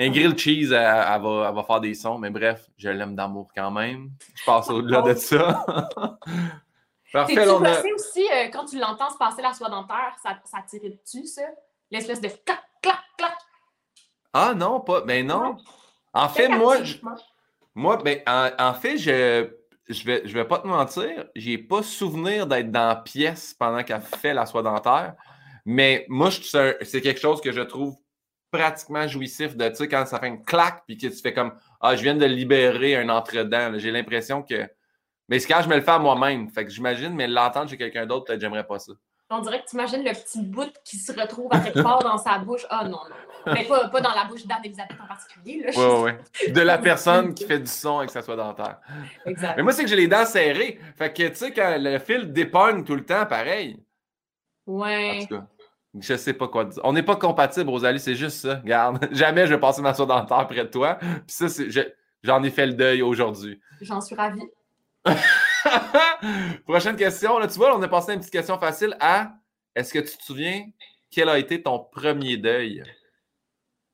Un 0.00 0.10
grill 0.10 0.38
cheese, 0.38 0.72
elle, 0.72 1.22
va, 1.22 1.64
faire 1.66 1.80
des 1.80 1.94
sons, 1.94 2.18
mais 2.18 2.30
bref, 2.30 2.70
je 2.76 2.88
l'aime 2.88 3.16
d'amour 3.16 3.50
quand 3.54 3.72
même. 3.72 4.10
Je 4.36 4.44
passe 4.44 4.70
au-delà 4.70 5.02
de 5.02 5.14
ça. 5.14 5.66
Parfait, 7.12 7.34
T'es-tu 7.34 7.48
on 7.48 7.64
a... 7.64 7.80
aussi, 7.94 8.28
euh, 8.32 8.48
quand 8.52 8.66
tu 8.66 8.78
l'entends 8.78 9.10
se 9.10 9.16
passer 9.16 9.42
la 9.42 9.54
soie 9.54 9.70
dentaire, 9.70 10.14
ça, 10.22 10.38
ça 10.44 10.58
dessus, 10.70 11.26
ça? 11.26 11.42
L'espèce 11.90 12.20
de 12.20 12.28
clac, 12.28 12.62
clac, 12.82 12.98
clac. 13.16 13.36
Ah 14.32 14.54
non, 14.54 14.80
pas. 14.80 15.00
Ben 15.02 15.26
non. 15.26 15.56
En 16.12 16.28
fait, 16.28 16.48
moi, 16.48 16.76
moi 17.74 17.96
ben, 17.98 18.20
en, 18.26 18.74
fait, 18.74 18.98
je, 18.98 19.48
je 19.88 20.04
vais, 20.04 20.22
je 20.24 20.34
vais 20.34 20.44
pas 20.44 20.58
te 20.58 20.66
mentir, 20.66 21.26
j'ai 21.34 21.58
pas 21.58 21.82
souvenir 21.82 22.46
d'être 22.46 22.70
dans 22.70 22.88
la 22.88 22.96
pièce 22.96 23.54
pendant 23.54 23.82
qu'elle 23.82 24.00
fait 24.00 24.34
la 24.34 24.46
soie 24.46 24.62
dentaire. 24.62 25.14
Mais 25.64 26.06
moi, 26.08 26.30
c'est 26.30 27.00
quelque 27.00 27.20
chose 27.20 27.40
que 27.40 27.52
je 27.52 27.60
trouve 27.60 27.96
pratiquement 28.50 29.06
jouissif 29.06 29.56
de, 29.56 29.68
tu 29.68 29.76
sais, 29.76 29.88
quand 29.88 30.06
ça 30.06 30.18
fait 30.18 30.28
une 30.28 30.42
claque, 30.42 30.82
puis 30.86 30.96
que 30.96 31.06
tu 31.06 31.20
fais 31.20 31.34
comme, 31.34 31.52
ah, 31.80 31.94
je 31.94 32.02
viens 32.02 32.14
de 32.14 32.24
libérer 32.24 32.96
un 32.96 33.08
entre-dents. 33.08 33.78
J'ai 33.78 33.90
l'impression 33.90 34.42
que. 34.42 34.68
Mais 35.28 35.38
c'est 35.38 35.48
quand 35.48 35.60
je 35.62 35.68
me 35.68 35.76
le 35.76 35.82
fais 35.82 35.90
à 35.90 35.98
moi-même. 35.98 36.48
Fait 36.48 36.64
que 36.64 36.70
j'imagine, 36.70 37.14
mais 37.14 37.28
l'entendre 37.28 37.68
chez 37.68 37.76
quelqu'un 37.76 38.06
d'autre, 38.06 38.26
peut-être 38.26 38.40
j'aimerais 38.40 38.66
pas 38.66 38.78
ça. 38.78 38.92
On 39.30 39.40
dirait 39.40 39.62
que 39.62 39.68
tu 39.68 39.76
imagines 39.76 40.02
le 40.02 40.12
petit 40.12 40.42
bout 40.42 40.72
qui 40.84 40.96
se 40.96 41.12
retrouve 41.12 41.48
à 41.50 41.60
quelque 41.60 41.82
part 41.82 42.02
dans 42.02 42.16
sa 42.16 42.38
bouche. 42.38 42.66
Ah 42.70 42.84
non, 42.84 42.90
non. 42.90 43.52
Mais 43.52 43.64
pas, 43.64 43.88
pas 43.88 44.00
dans 44.00 44.14
la 44.14 44.24
bouche 44.24 44.46
d'Anne-Elisabeth 44.46 44.96
en 45.02 45.06
particulier. 45.06 45.64
Là, 45.64 45.78
ouais, 45.78 46.02
ouais. 46.02 46.50
De 46.50 46.60
la 46.62 46.78
personne 46.78 47.34
qui 47.34 47.44
fait 47.44 47.58
du 47.58 47.66
son 47.66 47.98
avec 47.98 48.10
sa 48.10 48.22
soie 48.22 48.36
dentaire. 48.36 48.78
Exact. 49.26 49.56
Mais 49.56 49.62
moi, 49.62 49.72
c'est 49.72 49.82
que 49.82 49.88
j'ai 49.88 49.96
les 49.96 50.08
dents 50.08 50.24
serrées. 50.24 50.78
Fait 50.96 51.12
que, 51.12 51.28
tu 51.28 51.34
sais, 51.34 51.52
quand 51.52 51.76
le 51.78 51.98
fil 51.98 52.32
dépogne 52.32 52.84
tout 52.84 52.94
le 52.94 53.04
temps, 53.04 53.26
pareil. 53.26 53.78
Ouais. 54.66 55.20
En 55.22 55.26
tout 55.26 55.36
cas. 55.36 55.46
Je 56.00 56.16
sais 56.16 56.32
pas 56.32 56.48
quoi 56.48 56.64
dire. 56.64 56.80
On 56.84 56.92
n'est 56.92 57.02
pas 57.02 57.16
compatibles, 57.16 57.68
Rosalie, 57.68 58.00
c'est 58.00 58.14
juste 58.14 58.40
ça. 58.40 58.56
Regarde, 58.56 59.08
jamais 59.12 59.46
je 59.46 59.54
vais 59.54 59.60
passer 59.60 59.82
ma 59.82 59.92
soie 59.94 60.06
dentaire 60.06 60.46
près 60.46 60.64
de 60.64 60.70
toi. 60.70 60.98
Puis 61.00 61.48
ça, 61.48 61.64
j'en 62.22 62.42
ai 62.42 62.50
fait 62.50 62.66
le 62.66 62.74
deuil 62.74 63.02
aujourd'hui. 63.02 63.60
J'en 63.80 64.00
suis 64.00 64.14
ravie. 64.14 64.48
Prochaine 66.66 66.96
question. 66.96 67.38
Là, 67.38 67.48
tu 67.48 67.54
vois, 67.54 67.76
on 67.76 67.82
a 67.82 67.88
passé 67.88 68.12
une 68.12 68.20
petite 68.20 68.32
question 68.32 68.58
facile 68.58 68.96
à 69.00 69.32
est-ce 69.74 69.92
que 69.92 69.98
tu 69.98 70.16
te 70.16 70.22
souviens 70.22 70.66
quel 71.10 71.28
a 71.28 71.38
été 71.38 71.62
ton 71.62 71.78
premier 71.80 72.36
deuil? 72.36 72.82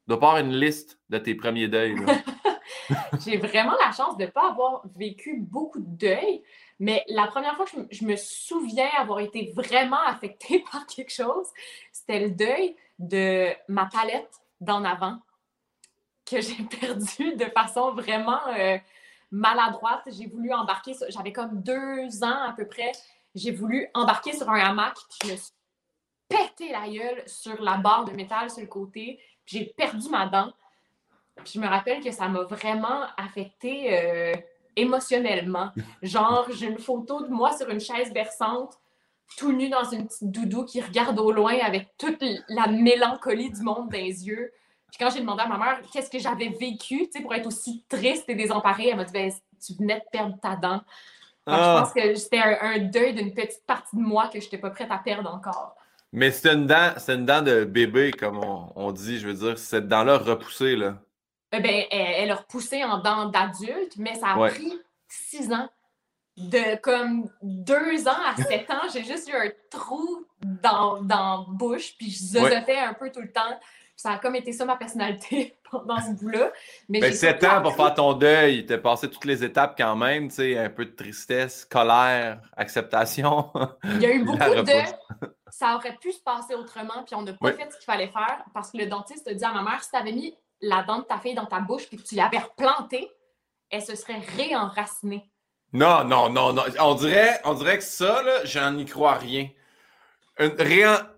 De 0.06 0.16
part 0.16 0.38
une 0.38 0.54
liste 0.54 0.98
de 1.08 1.18
tes 1.18 1.34
premiers 1.34 1.68
deuils. 1.68 1.96
J'ai 3.24 3.38
vraiment 3.38 3.74
la 3.82 3.92
chance 3.92 4.16
de 4.16 4.24
ne 4.24 4.30
pas 4.30 4.50
avoir 4.50 4.82
vécu 4.96 5.38
beaucoup 5.38 5.80
de 5.80 5.96
deuil. 5.96 6.42
Mais 6.80 7.04
la 7.08 7.26
première 7.28 7.54
fois 7.56 7.64
que 7.64 7.70
je, 7.90 8.04
me 8.04 8.16
souviens 8.16 8.88
avoir 8.98 9.20
été 9.20 9.52
vraiment 9.54 10.02
affectée 10.06 10.64
par 10.72 10.86
quelque 10.86 11.12
chose, 11.12 11.46
c'était 11.92 12.20
le 12.20 12.30
deuil 12.30 12.76
de 12.98 13.48
ma 13.68 13.86
palette 13.86 14.40
d'en 14.60 14.84
avant 14.84 15.18
que 16.26 16.40
j'ai 16.40 16.62
perdue 16.64 17.36
de 17.36 17.44
façon 17.54 17.92
vraiment 17.92 18.40
euh, 18.58 18.78
maladroite. 19.34 20.02
J'ai 20.06 20.26
voulu 20.26 20.52
embarquer, 20.52 20.94
j'avais 21.08 21.32
comme 21.32 21.62
deux 21.62 22.24
ans 22.24 22.48
à 22.48 22.54
peu 22.56 22.66
près, 22.66 22.92
j'ai 23.34 23.50
voulu 23.50 23.88
embarquer 23.94 24.32
sur 24.32 24.48
un 24.48 24.60
hamac, 24.60 24.94
puis 24.94 25.28
je 25.28 25.32
me 25.32 25.36
suis 25.36 25.52
pété 26.28 26.72
la 26.72 26.88
gueule 26.88 27.22
sur 27.26 27.60
la 27.62 27.76
barre 27.76 28.04
de 28.04 28.12
métal 28.12 28.50
sur 28.50 28.62
le 28.62 28.66
côté, 28.66 29.20
puis 29.44 29.58
j'ai 29.58 29.64
perdu 29.64 30.08
ma 30.08 30.26
dent. 30.26 30.52
Puis 31.36 31.54
je 31.54 31.60
me 31.60 31.66
rappelle 31.66 32.02
que 32.02 32.12
ça 32.12 32.28
m'a 32.28 32.42
vraiment 32.42 33.02
affectée. 33.16 33.98
Euh, 33.98 34.34
émotionnellement. 34.76 35.70
Genre, 36.02 36.46
j'ai 36.52 36.66
une 36.66 36.78
photo 36.78 37.22
de 37.22 37.28
moi 37.28 37.56
sur 37.56 37.68
une 37.70 37.80
chaise 37.80 38.12
berçante, 38.12 38.78
tout 39.36 39.52
nu 39.52 39.68
dans 39.68 39.84
une 39.84 40.06
petite 40.06 40.30
doudou 40.30 40.64
qui 40.64 40.80
regarde 40.80 41.18
au 41.18 41.32
loin 41.32 41.54
avec 41.62 41.96
toute 41.98 42.22
la 42.48 42.66
mélancolie 42.66 43.50
du 43.50 43.62
monde 43.62 43.88
dans 43.88 43.96
les 43.96 44.26
yeux. 44.26 44.52
Puis 44.94 45.04
quand 45.04 45.10
j'ai 45.12 45.20
demandé 45.20 45.42
à 45.42 45.48
ma 45.48 45.58
mère 45.58 45.80
qu'est-ce 45.92 46.08
que 46.08 46.20
j'avais 46.20 46.50
vécu 46.50 47.10
pour 47.20 47.34
être 47.34 47.46
aussi 47.46 47.84
triste 47.88 48.28
et 48.28 48.36
désemparée, 48.36 48.90
elle 48.90 48.96
m'a 48.96 49.02
dit 49.02 49.12
ben, 49.12 49.32
tu 49.64 49.74
venais 49.74 49.96
de 49.96 50.04
perdre 50.12 50.38
ta 50.40 50.54
dent. 50.54 50.82
Je 51.48 51.52
ah. 51.52 51.80
pense 51.82 51.92
que 51.92 52.14
c'était 52.14 52.38
un, 52.38 52.78
deuil 52.78 53.12
d'une 53.12 53.34
petite 53.34 53.66
partie 53.66 53.96
de 53.96 54.00
moi 54.00 54.28
que 54.28 54.38
je 54.38 54.44
n'étais 54.44 54.58
pas 54.58 54.70
prête 54.70 54.92
à 54.92 54.98
perdre 54.98 55.34
encore. 55.34 55.74
Mais 56.12 56.30
c'est 56.30 56.52
une 56.52 56.68
dent, 56.68 56.92
c'est 56.96 57.16
une 57.16 57.26
dent 57.26 57.42
de 57.42 57.64
bébé, 57.64 58.12
comme 58.12 58.38
on, 58.38 58.92
dit, 58.92 59.18
je 59.18 59.26
veux 59.26 59.34
dire, 59.34 59.58
cette 59.58 59.88
dent-là 59.88 60.16
repoussée, 60.16 60.76
là. 60.76 60.98
Euh, 61.54 61.60
ben, 61.60 61.84
elle, 61.90 62.30
a 62.30 62.36
repoussé 62.36 62.84
en 62.84 62.98
dents 62.98 63.26
d'adulte, 63.26 63.96
mais 63.96 64.14
ça 64.14 64.28
a 64.28 64.48
pris 64.48 64.80
six 65.08 65.52
ans. 65.52 65.68
De 66.36 66.76
comme 66.76 67.28
deux 67.42 68.06
ans 68.06 68.22
à 68.26 68.36
sept 68.42 68.70
ans, 68.70 68.82
j'ai 68.92 69.02
juste 69.02 69.28
eu 69.28 69.34
un 69.34 69.50
trou 69.70 70.24
dans, 70.40 71.02
dans 71.02 71.38
la 71.38 71.44
bouche, 71.48 71.96
puis 71.98 72.10
je 72.10 72.38
zozotais 72.38 72.78
un 72.78 72.94
peu 72.94 73.10
tout 73.10 73.20
le 73.20 73.32
temps. 73.32 73.58
Ça 73.96 74.12
a 74.12 74.18
comme 74.18 74.34
été 74.34 74.52
ça 74.52 74.64
ma 74.64 74.76
personnalité 74.76 75.56
pendant 75.70 76.00
ce 76.00 76.12
bout-là. 76.12 76.52
Mais 76.88 77.00
ben, 77.00 77.12
sept 77.12 77.44
ans 77.44 77.62
pour 77.62 77.76
faire 77.76 77.94
ton 77.94 78.12
deuil, 78.12 78.66
t'as 78.66 78.78
passé 78.78 79.08
toutes 79.08 79.24
les 79.24 79.44
étapes 79.44 79.74
quand 79.78 79.96
même, 79.96 80.28
tu 80.28 80.36
sais, 80.36 80.58
un 80.58 80.70
peu 80.70 80.84
de 80.84 80.90
tristesse, 80.90 81.64
colère, 81.64 82.40
acceptation. 82.56 83.50
Il 83.84 84.02
y 84.02 84.06
a 84.06 84.12
eu 84.12 84.24
beaucoup 84.24 84.38
de. 84.38 84.72
Ça 85.48 85.76
aurait 85.76 85.96
pu 86.00 86.10
se 86.10 86.20
passer 86.20 86.54
autrement, 86.54 87.04
puis 87.06 87.14
on 87.14 87.22
n'a 87.22 87.32
pas 87.32 87.52
fait 87.52 87.70
ce 87.70 87.76
qu'il 87.76 87.84
fallait 87.84 88.08
faire 88.08 88.44
parce 88.52 88.72
que 88.72 88.78
le 88.78 88.86
dentiste 88.86 89.28
a 89.28 89.34
dit 89.34 89.44
à 89.44 89.52
ma 89.52 89.62
mère 89.62 89.84
si 89.84 89.90
tu 89.90 89.96
avais 89.96 90.10
mis 90.10 90.36
la 90.60 90.82
dent 90.82 90.98
de 90.98 91.04
ta 91.04 91.18
fille 91.18 91.34
dans 91.34 91.46
ta 91.46 91.60
bouche 91.60 91.86
puis 91.86 91.96
que 91.96 92.02
tu 92.02 92.16
l'avais 92.16 92.38
replantée, 92.38 93.08
elle 93.70 93.82
se 93.82 93.94
serait 93.94 94.20
réenracinée. 94.36 95.30
Non, 95.72 96.04
non, 96.04 96.28
non, 96.28 96.52
non. 96.52 96.64
On 96.80 96.94
dirait, 96.94 97.40
on 97.44 97.54
dirait 97.54 97.78
que 97.78 97.84
ça, 97.84 98.22
là, 98.22 98.44
j'en 98.44 98.76
y 98.78 98.84
crois 98.84 99.14
rien. 99.14 99.48
rien. 100.38 101.08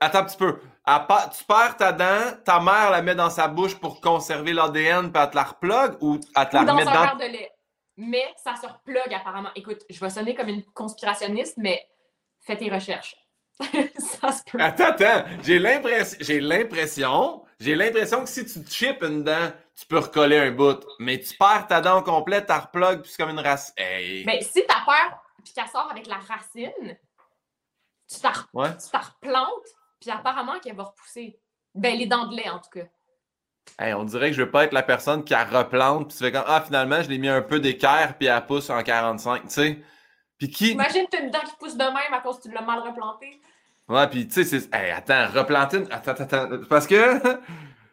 Attends 0.00 0.20
un 0.20 0.24
petit 0.24 0.36
peu. 0.36 0.58
Tu 0.86 1.44
perds 1.44 1.76
ta 1.76 1.92
dent, 1.92 2.36
ta 2.44 2.60
mère 2.60 2.90
la 2.90 3.02
met 3.02 3.14
dans 3.14 3.30
sa 3.30 3.48
bouche 3.48 3.74
pour 3.76 4.00
conserver 4.00 4.52
l'ADN, 4.52 5.10
puis 5.10 5.22
elle 5.22 5.30
te 5.30 5.36
la 5.36 5.44
replug 5.44 5.96
ou 6.02 6.20
elle 6.36 6.48
te 6.48 6.54
la 6.54 6.64
dans 6.64 6.72
remet 6.76 6.88
un 6.88 7.06
dans. 7.06 7.16
de 7.16 7.32
lait. 7.32 7.50
Mais 7.96 8.34
ça 8.36 8.54
se 8.56 8.66
replug 8.66 9.12
apparemment. 9.14 9.50
Écoute, 9.54 9.82
je 9.88 9.98
vais 10.00 10.10
sonner 10.10 10.34
comme 10.34 10.48
une 10.48 10.64
conspirationniste, 10.64 11.56
mais 11.58 11.86
fais 12.40 12.56
tes 12.56 12.70
recherches. 12.70 13.16
ça 13.60 14.32
se 14.32 14.42
peut. 14.44 14.58
Attends, 14.60 14.86
attends. 14.86 15.24
J'ai 15.42 15.58
l'impression, 15.58 16.18
j'ai 16.20 16.40
l'impression, 16.40 17.44
j'ai 17.60 17.76
l'impression 17.76 18.24
que 18.24 18.28
si 18.28 18.44
tu 18.44 18.64
te 18.64 18.68
chips 18.68 19.02
une 19.02 19.22
dent, 19.22 19.52
tu 19.78 19.86
peux 19.86 19.98
recoller 19.98 20.38
un 20.38 20.50
bout. 20.50 20.84
Mais 20.98 21.20
tu 21.20 21.36
perds 21.36 21.66
ta 21.68 21.80
dent 21.80 22.02
complète, 22.02 22.46
tu 22.46 22.52
replugues, 22.52 23.02
puis 23.02 23.10
c'est 23.10 23.22
comme 23.22 23.30
une 23.30 23.40
racine. 23.40 24.24
Mais 24.26 24.42
si 24.42 24.64
t'as 24.66 24.84
peur, 24.84 25.22
puis 25.42 25.52
qu'elle 25.52 25.68
sort 25.68 25.88
avec 25.90 26.06
la 26.06 26.16
racine, 26.16 26.98
tu 28.08 28.20
t'en 28.20 28.32
replantes, 28.32 29.68
puis 30.04 30.10
apparemment 30.10 30.58
qu'elle 30.60 30.76
va 30.76 30.84
repousser. 30.84 31.38
Ben, 31.74 31.96
les 31.96 32.06
dents 32.06 32.26
de 32.26 32.36
lait, 32.36 32.48
en 32.50 32.58
tout 32.58 32.70
cas. 32.70 32.84
Hey, 33.78 33.94
on 33.94 34.04
dirait 34.04 34.30
que 34.30 34.36
je 34.36 34.42
veux 34.42 34.50
pas 34.50 34.64
être 34.64 34.72
la 34.72 34.82
personne 34.82 35.24
qui 35.24 35.32
la 35.32 35.44
replante, 35.44 36.08
puis 36.08 36.18
tu 36.18 36.24
fais 36.24 36.30
comme 36.30 36.44
Ah, 36.46 36.62
finalement, 36.64 37.02
je 37.02 37.08
l'ai 37.08 37.18
mis 37.18 37.28
un 37.28 37.40
peu 37.40 37.58
d'équerre, 37.58 38.16
puis 38.18 38.28
elle 38.28 38.44
pousse 38.44 38.68
en 38.68 38.82
45. 38.82 39.44
Tu 39.44 39.48
sais. 39.48 39.78
Puis 40.38 40.50
qui. 40.50 40.72
Imagine, 40.72 41.06
tu 41.10 41.16
as 41.16 41.22
une 41.22 41.30
dent 41.30 41.40
qui 41.40 41.56
pousse 41.58 41.76
de 41.76 41.84
même 41.84 42.12
à 42.12 42.20
cause 42.20 42.36
que 42.36 42.42
tu 42.42 42.54
l'as 42.54 42.60
mal 42.60 42.80
replanté. 42.80 43.40
Ouais, 43.88 44.06
puis 44.08 44.28
tu 44.28 44.44
sais, 44.44 44.60
c'est. 44.60 44.74
Hey, 44.74 44.90
attends, 44.90 45.26
replanter. 45.32 45.84
Attends, 45.90 46.10
attends, 46.12 46.24
attends. 46.24 46.60
Parce 46.68 46.86
que. 46.86 47.38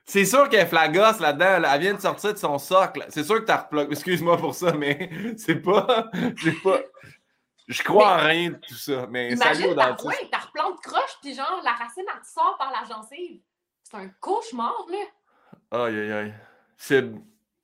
C'est 0.04 0.26
sûr 0.26 0.50
qu'elle 0.50 0.67
flagasse 0.67 1.19
là-dedans. 1.19 1.69
Elle 1.71 1.80
vient 1.80 1.93
de 1.93 2.02
sortir 2.02 2.34
de 2.34 2.38
son 2.38 2.58
socle. 2.58 3.06
C'est 3.10 3.24
sûr 3.24 3.36
que 3.36 3.45
t'as 3.45 3.58
replogué. 3.58 3.91
Excuse-moi 3.91 4.36
pour 4.36 4.54
ça, 4.54 4.74
mais 4.74 5.10
c'est 5.38 5.56
pas. 5.56 6.10
J'ai 6.36 6.52
pas. 6.54 6.80
Je 7.67 7.84
crois 7.84 8.15
en 8.15 8.17
rien 8.17 8.52
de 8.52 8.56
tout 8.56 8.76
ça. 8.76 9.08
Mais 9.10 9.32
imagine, 9.32 9.63
salut 9.63 9.76
t'as 9.76 10.04
ouais, 10.04 10.15
t'as 10.32 10.39
replante 10.39 10.82
croche, 10.82 11.17
puis 11.21 11.34
genre, 11.34 11.62
la 11.63 11.71
racine, 11.71 12.04
elle 12.13 12.21
te 12.21 12.28
sort 12.28 12.58
par 12.58 12.71
la 12.71 12.88
gencive. 12.88 13.39
C'est 13.84 13.97
un 13.97 14.10
cauchemar, 14.19 14.86
là. 14.89 15.86
Aïe, 15.86 16.00
aïe, 16.00 16.12
aïe. 16.12 16.34
C'est. 16.78 17.06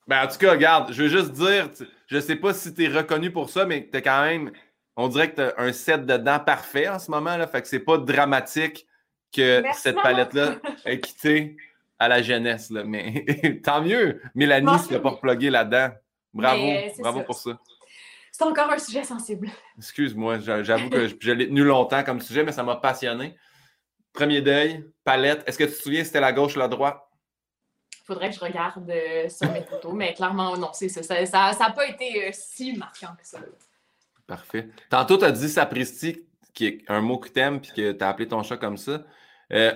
Ben, 0.07 0.23
en 0.23 0.27
tout 0.27 0.37
cas, 0.37 0.51
regarde, 0.51 0.93
je 0.93 1.03
veux 1.03 1.09
juste 1.09 1.31
dire, 1.31 1.69
je 2.07 2.19
sais 2.19 2.37
pas 2.37 2.53
si 2.53 2.73
t'es 2.73 2.87
reconnu 2.87 3.31
pour 3.31 3.49
ça, 3.49 3.65
mais 3.65 3.87
t'es 3.91 4.01
quand 4.01 4.21
même. 4.21 4.51
On 4.95 5.09
dirait 5.09 5.29
que 5.31 5.35
t'as 5.35 5.61
un 5.61 5.73
set 5.73 6.05
de 6.05 6.17
dents 6.17 6.39
parfait 6.39 6.87
en 6.87 6.99
ce 6.99 7.11
moment, 7.11 7.37
là. 7.37 7.45
Fait 7.47 7.61
que 7.61 7.67
c'est 7.67 7.79
pas 7.79 7.97
dramatique 7.97 8.87
que 9.35 9.63
cette 9.73 10.01
palette-là 10.01 10.55
ait 10.85 10.99
quitté 10.99 11.57
à 11.99 12.07
la 12.07 12.21
jeunesse, 12.21 12.69
là. 12.69 12.83
Mais 12.83 13.25
tant 13.63 13.81
mieux. 13.81 14.21
Mélanie 14.35 14.71
ne 14.71 14.77
s'est 14.77 14.99
pas 14.99 15.09
repluguée 15.09 15.49
là-dedans. 15.49 15.89
Bravo. 16.33 16.67
Bravo 16.99 17.21
pour 17.23 17.35
ça. 17.35 17.59
C'est 18.37 18.43
encore 18.43 18.69
un 18.69 18.77
sujet 18.77 19.03
sensible. 19.03 19.49
Excuse-moi, 19.79 20.37
j'avoue 20.39 20.91
que 20.91 21.07
je, 21.07 21.31
l'ai 21.31 21.47
tenu 21.47 21.63
longtemps 21.63 22.03
comme 22.03 22.21
sujet, 22.21 22.43
mais 22.43 22.51
ça 22.51 22.61
m'a 22.61 22.75
passionné. 22.75 23.35
Premier 24.13 24.41
deuil, 24.41 24.85
palette. 25.03 25.43
Est-ce 25.47 25.57
que 25.57 25.63
tu 25.63 25.71
te 25.71 25.81
souviens 25.81 26.01
si 26.01 26.07
c'était 26.07 26.19
la 26.19 26.33
gauche 26.33 26.55
ou 26.55 26.59
la 26.59 26.67
droite? 26.67 27.01
Il 27.95 28.05
faudrait 28.05 28.29
que 28.29 28.35
je 28.35 28.39
regarde 28.39 28.87
euh, 28.91 29.27
sur 29.27 29.51
mes 29.51 29.63
photos, 29.63 29.91
mais 29.91 30.13
clairement, 30.13 30.55
non, 30.55 30.69
c'est 30.71 30.87
ça. 30.87 31.01
Ça 31.25 31.51
n'a 31.59 31.71
pas 31.71 31.87
été 31.87 32.27
euh, 32.27 32.29
si 32.31 32.77
marquant 32.77 33.15
que 33.19 33.25
ça. 33.25 33.39
Parfait. 34.27 34.69
Tantôt, 34.91 35.17
tu 35.17 35.25
as 35.25 35.31
dit 35.31 35.49
sapristi, 35.49 36.27
qui 36.53 36.67
est 36.67 36.83
un 36.89 37.01
mot 37.01 37.17
que 37.17 37.29
tu 37.29 37.39
aimes, 37.39 37.59
puis 37.59 37.71
que 37.71 37.91
tu 37.91 38.03
as 38.03 38.07
appelé 38.07 38.27
ton 38.27 38.43
chat 38.43 38.57
comme 38.57 38.77
ça. 38.77 39.03
Euh, 39.51 39.73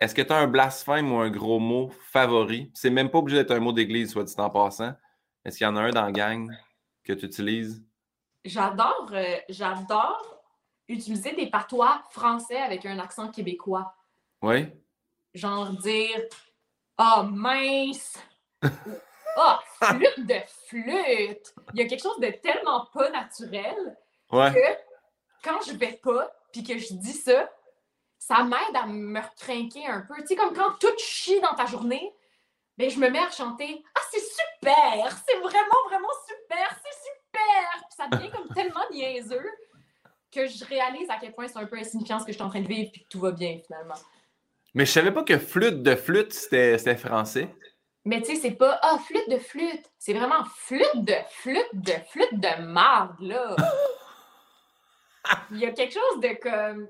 est-ce 0.00 0.12
que 0.12 0.22
tu 0.22 0.32
as 0.32 0.38
un 0.38 0.48
blasphème 0.48 1.12
ou 1.12 1.20
un 1.20 1.30
gros 1.30 1.60
mot 1.60 1.92
favori? 2.10 2.68
C'est 2.74 2.90
même 2.90 3.10
pas 3.10 3.18
obligé 3.18 3.38
d'être 3.38 3.52
un 3.52 3.60
mot 3.60 3.72
d'église, 3.72 4.10
soit 4.10 4.24
dit 4.24 4.34
en 4.38 4.50
passant. 4.50 4.92
Est-ce 5.44 5.58
qu'il 5.58 5.64
y 5.64 5.70
en 5.70 5.76
a 5.76 5.82
un 5.82 5.90
dans 5.90 6.04
la 6.04 6.10
gang 6.10 6.50
que 7.04 7.12
tu 7.12 7.26
utilises? 7.26 7.86
J'adore, 8.44 9.10
euh, 9.12 9.36
j'adore 9.48 10.42
utiliser 10.88 11.32
des 11.32 11.48
patois 11.48 12.02
français 12.10 12.60
avec 12.60 12.84
un 12.86 12.98
accent 12.98 13.30
québécois. 13.30 13.94
Oui. 14.42 14.68
Genre 15.34 15.70
dire 15.70 16.20
Ah, 16.98 17.20
oh, 17.20 17.24
mince! 17.24 18.18
Ah, 19.34 19.58
oh, 19.80 19.84
flûte 19.86 20.26
de 20.26 20.34
flûte! 20.68 21.54
Il 21.72 21.80
y 21.80 21.82
a 21.82 21.86
quelque 21.86 22.02
chose 22.02 22.20
de 22.20 22.28
tellement 22.42 22.84
pas 22.92 23.08
naturel 23.08 23.96
que 24.30 24.76
quand 25.42 25.58
je 25.66 25.72
vais 25.72 25.98
pas 26.02 26.30
puis 26.52 26.62
que 26.62 26.76
je 26.76 26.92
dis 26.92 27.14
ça, 27.14 27.50
ça 28.18 28.44
m'aide 28.44 28.76
à 28.76 28.84
me 28.84 29.20
recrinquer 29.20 29.86
un 29.86 30.02
peu. 30.02 30.16
Tu 30.20 30.26
sais, 30.26 30.36
comme 30.36 30.54
quand 30.54 30.78
tout 30.78 30.92
chie 30.98 31.40
dans 31.40 31.54
ta 31.54 31.64
journée, 31.64 32.14
ben, 32.76 32.90
je 32.90 32.98
me 32.98 33.08
mets 33.08 33.20
à 33.20 33.30
chanter 33.30 33.82
Ah, 33.94 34.00
c'est 34.10 34.20
super! 34.20 35.16
C'est 35.26 35.38
vraiment, 35.38 35.88
vraiment 35.88 36.12
super! 36.28 36.78
C'est 36.84 36.98
super! 36.98 37.21
Puis 37.32 37.42
ça 37.96 38.08
devient 38.08 38.30
comme 38.30 38.48
tellement 38.54 38.84
niaiseux 38.90 39.50
que 40.30 40.46
je 40.46 40.64
réalise 40.64 41.08
à 41.10 41.16
quel 41.20 41.32
point 41.32 41.46
c'est 41.48 41.58
un 41.58 41.66
peu 41.66 41.76
insignifiant 41.76 42.18
ce 42.18 42.24
que 42.24 42.32
je 42.32 42.36
suis 42.36 42.44
en 42.44 42.48
train 42.48 42.62
de 42.62 42.68
vivre 42.68 42.90
puis 42.90 43.02
que 43.02 43.08
tout 43.08 43.20
va 43.20 43.32
bien 43.32 43.58
finalement. 43.64 43.94
Mais 44.74 44.86
je 44.86 44.90
savais 44.92 45.12
pas 45.12 45.22
que 45.22 45.38
flûte 45.38 45.82
de 45.82 45.94
flûte, 45.94 46.32
c'était 46.32 46.96
français. 46.96 47.54
Mais 48.04 48.20
tu 48.20 48.34
sais, 48.34 48.40
c'est 48.40 48.52
pas 48.52 48.78
Ah, 48.82 48.98
flûte 48.98 49.28
de 49.28 49.38
flûte. 49.38 49.90
C'est 49.98 50.14
vraiment 50.14 50.44
flûte 50.44 50.96
de 50.96 51.14
flûte 51.28 51.68
de 51.74 51.92
flûte 52.10 52.40
de 52.40 52.62
marde, 52.62 53.20
là. 53.20 53.54
Il 55.52 55.58
y 55.58 55.66
a 55.66 55.70
quelque 55.70 55.92
chose 55.92 56.20
de 56.20 56.34
comme 56.40 56.88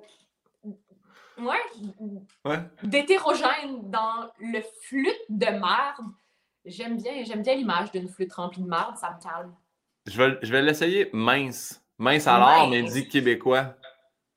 ouais, 1.39 2.61
d'hétérogène 2.83 3.91
dans 3.91 4.31
le 4.39 4.61
flûte 4.83 5.25
de 5.29 5.51
marde. 5.59 6.07
J'aime 6.65 6.97
bien, 6.97 7.25
j'aime 7.25 7.43
bien 7.43 7.57
l'image 7.57 7.91
d'une 7.91 8.09
flûte 8.09 8.33
remplie 8.33 8.63
de 8.63 8.69
marde, 8.69 8.97
ça 8.97 9.11
me 9.11 9.23
calme. 9.23 9.55
Je 10.07 10.21
vais, 10.21 10.39
je 10.43 10.53
vais 10.53 10.63
l'essayer 10.63 11.11
mince. 11.13 11.83
Mince 11.99 12.27
alors, 12.27 12.69
mais 12.69 12.83
dit 12.83 13.09
québécois. 13.09 13.77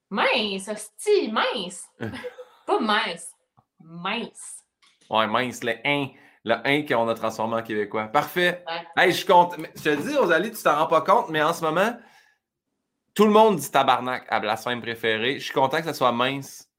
Mince, 0.10 0.67
hostie, 0.67 1.32
mince. 1.32 1.84
Pas 2.67 2.80
mince. 2.80 3.32
Mince. 3.80 4.63
Ouais, 5.10 5.28
mince, 5.28 5.63
le 5.63 5.73
1. 5.84 6.10
Le 6.43 6.56
1 6.63 6.84
qu'on 6.84 7.08
a 7.08 7.15
transformé 7.15 7.56
en 7.56 7.63
québécois. 7.63 8.08
Parfait. 8.08 8.63
Hey, 8.95 9.12
je 9.12 9.25
compte. 9.25 9.56
Je 9.75 9.82
te 9.82 10.01
dis, 10.01 10.15
Rosalie, 10.15 10.51
tu 10.51 10.62
t'en 10.62 10.78
rends 10.78 10.88
pas 10.88 11.01
compte, 11.01 11.30
mais 11.30 11.41
en 11.41 11.54
ce 11.54 11.63
moment, 11.63 11.97
tout 13.15 13.25
le 13.25 13.32
monde 13.32 13.56
dit 13.56 13.71
tabarnak 13.71 14.25
à 14.30 14.39
blasphème 14.39 14.82
préférée. 14.82 15.39
Je 15.39 15.45
suis 15.45 15.54
content 15.54 15.78
que 15.78 15.86
ça 15.86 15.93
soit 15.93 16.12
mince. 16.12 16.69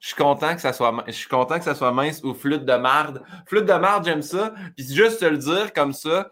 Je 0.00 0.08
suis 0.08 0.16
content 0.16 0.56
que 0.56 0.60
ça 0.60 0.72
soit, 0.72 1.04
je 1.06 1.12
suis 1.12 1.28
content 1.28 1.58
que 1.58 1.64
ça 1.64 1.76
soit 1.76 1.92
mince 1.92 2.24
ou 2.24 2.34
flûte 2.34 2.64
de 2.64 2.74
marde. 2.74 3.22
Flûte 3.46 3.66
de 3.66 3.74
marde, 3.74 4.04
j'aime 4.04 4.22
ça. 4.22 4.52
Puis 4.76 4.92
juste 4.92 5.20
te 5.20 5.24
le 5.24 5.38
dire 5.38 5.72
comme 5.72 5.92
ça, 5.92 6.28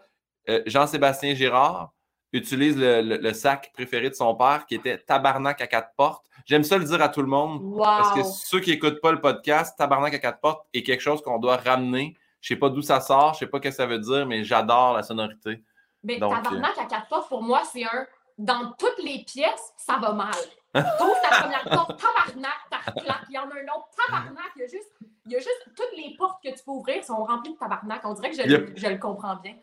euh, 0.49 0.61
Jean-Sébastien 0.65 1.33
Girard 1.35 1.93
utilise 2.33 2.75
le, 2.77 3.33
sac 3.33 3.71
préféré 3.73 4.09
de 4.09 4.15
son 4.15 4.35
père 4.35 4.65
qui 4.67 4.75
était 4.75 4.97
tabarnak 4.97 5.61
à 5.61 5.67
quatre 5.67 5.91
portes. 5.95 6.25
J'aime 6.45 6.63
ça 6.63 6.77
le 6.77 6.85
dire 6.85 7.01
à 7.01 7.09
tout 7.09 7.21
le 7.21 7.27
monde. 7.27 7.77
Parce 7.77 8.13
que 8.13 8.23
ceux 8.23 8.59
qui 8.59 8.71
n'écoutent 8.71 9.01
pas 9.01 9.11
le 9.11 9.21
podcast, 9.21 9.77
tabarnak 9.77 10.13
à 10.13 10.19
quatre 10.19 10.39
portes 10.39 10.65
est 10.73 10.83
quelque 10.83 11.01
chose 11.01 11.21
qu'on 11.21 11.39
doit 11.39 11.57
ramener. 11.57 12.17
Je 12.39 12.49
sais 12.49 12.55
pas 12.55 12.69
d'où 12.69 12.81
ça 12.81 12.99
sort, 13.01 13.33
je 13.35 13.39
sais 13.39 13.47
pas 13.47 13.59
ce 13.59 13.63
que 13.63 13.71
ça 13.71 13.85
veut 13.85 13.99
dire, 13.99 14.25
mais 14.25 14.43
j'adore 14.43 14.93
la 14.93 15.03
sonorité. 15.03 15.63
Mais 16.03 16.19
tabarnak 16.19 16.77
à 16.77 16.85
quatre 16.85 17.07
portes, 17.07 17.29
pour 17.29 17.43
moi, 17.43 17.61
c'est 17.71 17.83
un 17.83 18.07
dans 18.37 18.73
toutes 18.77 19.03
les 19.03 19.23
pièces, 19.23 19.73
ça 19.77 19.97
va 19.97 20.13
mal. 20.13 20.33
Trouve 20.73 21.15
ta 21.21 21.41
première 21.41 21.63
porte, 21.65 21.99
tabarnak, 21.99 22.57
ta 22.69 22.91
claque, 22.91 23.25
il 23.29 23.35
y 23.35 23.37
en 23.37 23.43
a 23.43 23.53
un 23.53 23.77
autre, 23.77 23.89
tabarnak, 23.95 24.51
il 24.55 24.61
y 24.61 24.63
a 24.63 24.67
juste, 24.67 24.91
il 25.25 25.31
y 25.33 25.35
a 25.35 25.39
juste 25.39 25.65
toutes 25.75 25.97
les 25.97 26.15
portes 26.17 26.41
que 26.43 26.49
tu 26.49 26.63
peux 26.63 26.71
ouvrir 26.71 27.03
sont 27.03 27.23
remplies 27.23 27.53
de 27.53 27.57
tabarnak. 27.57 28.01
On 28.05 28.13
dirait 28.13 28.31
que 28.31 28.37
je, 28.37 28.87
le 28.87 28.97
comprends 28.97 29.35
bien. 29.35 29.55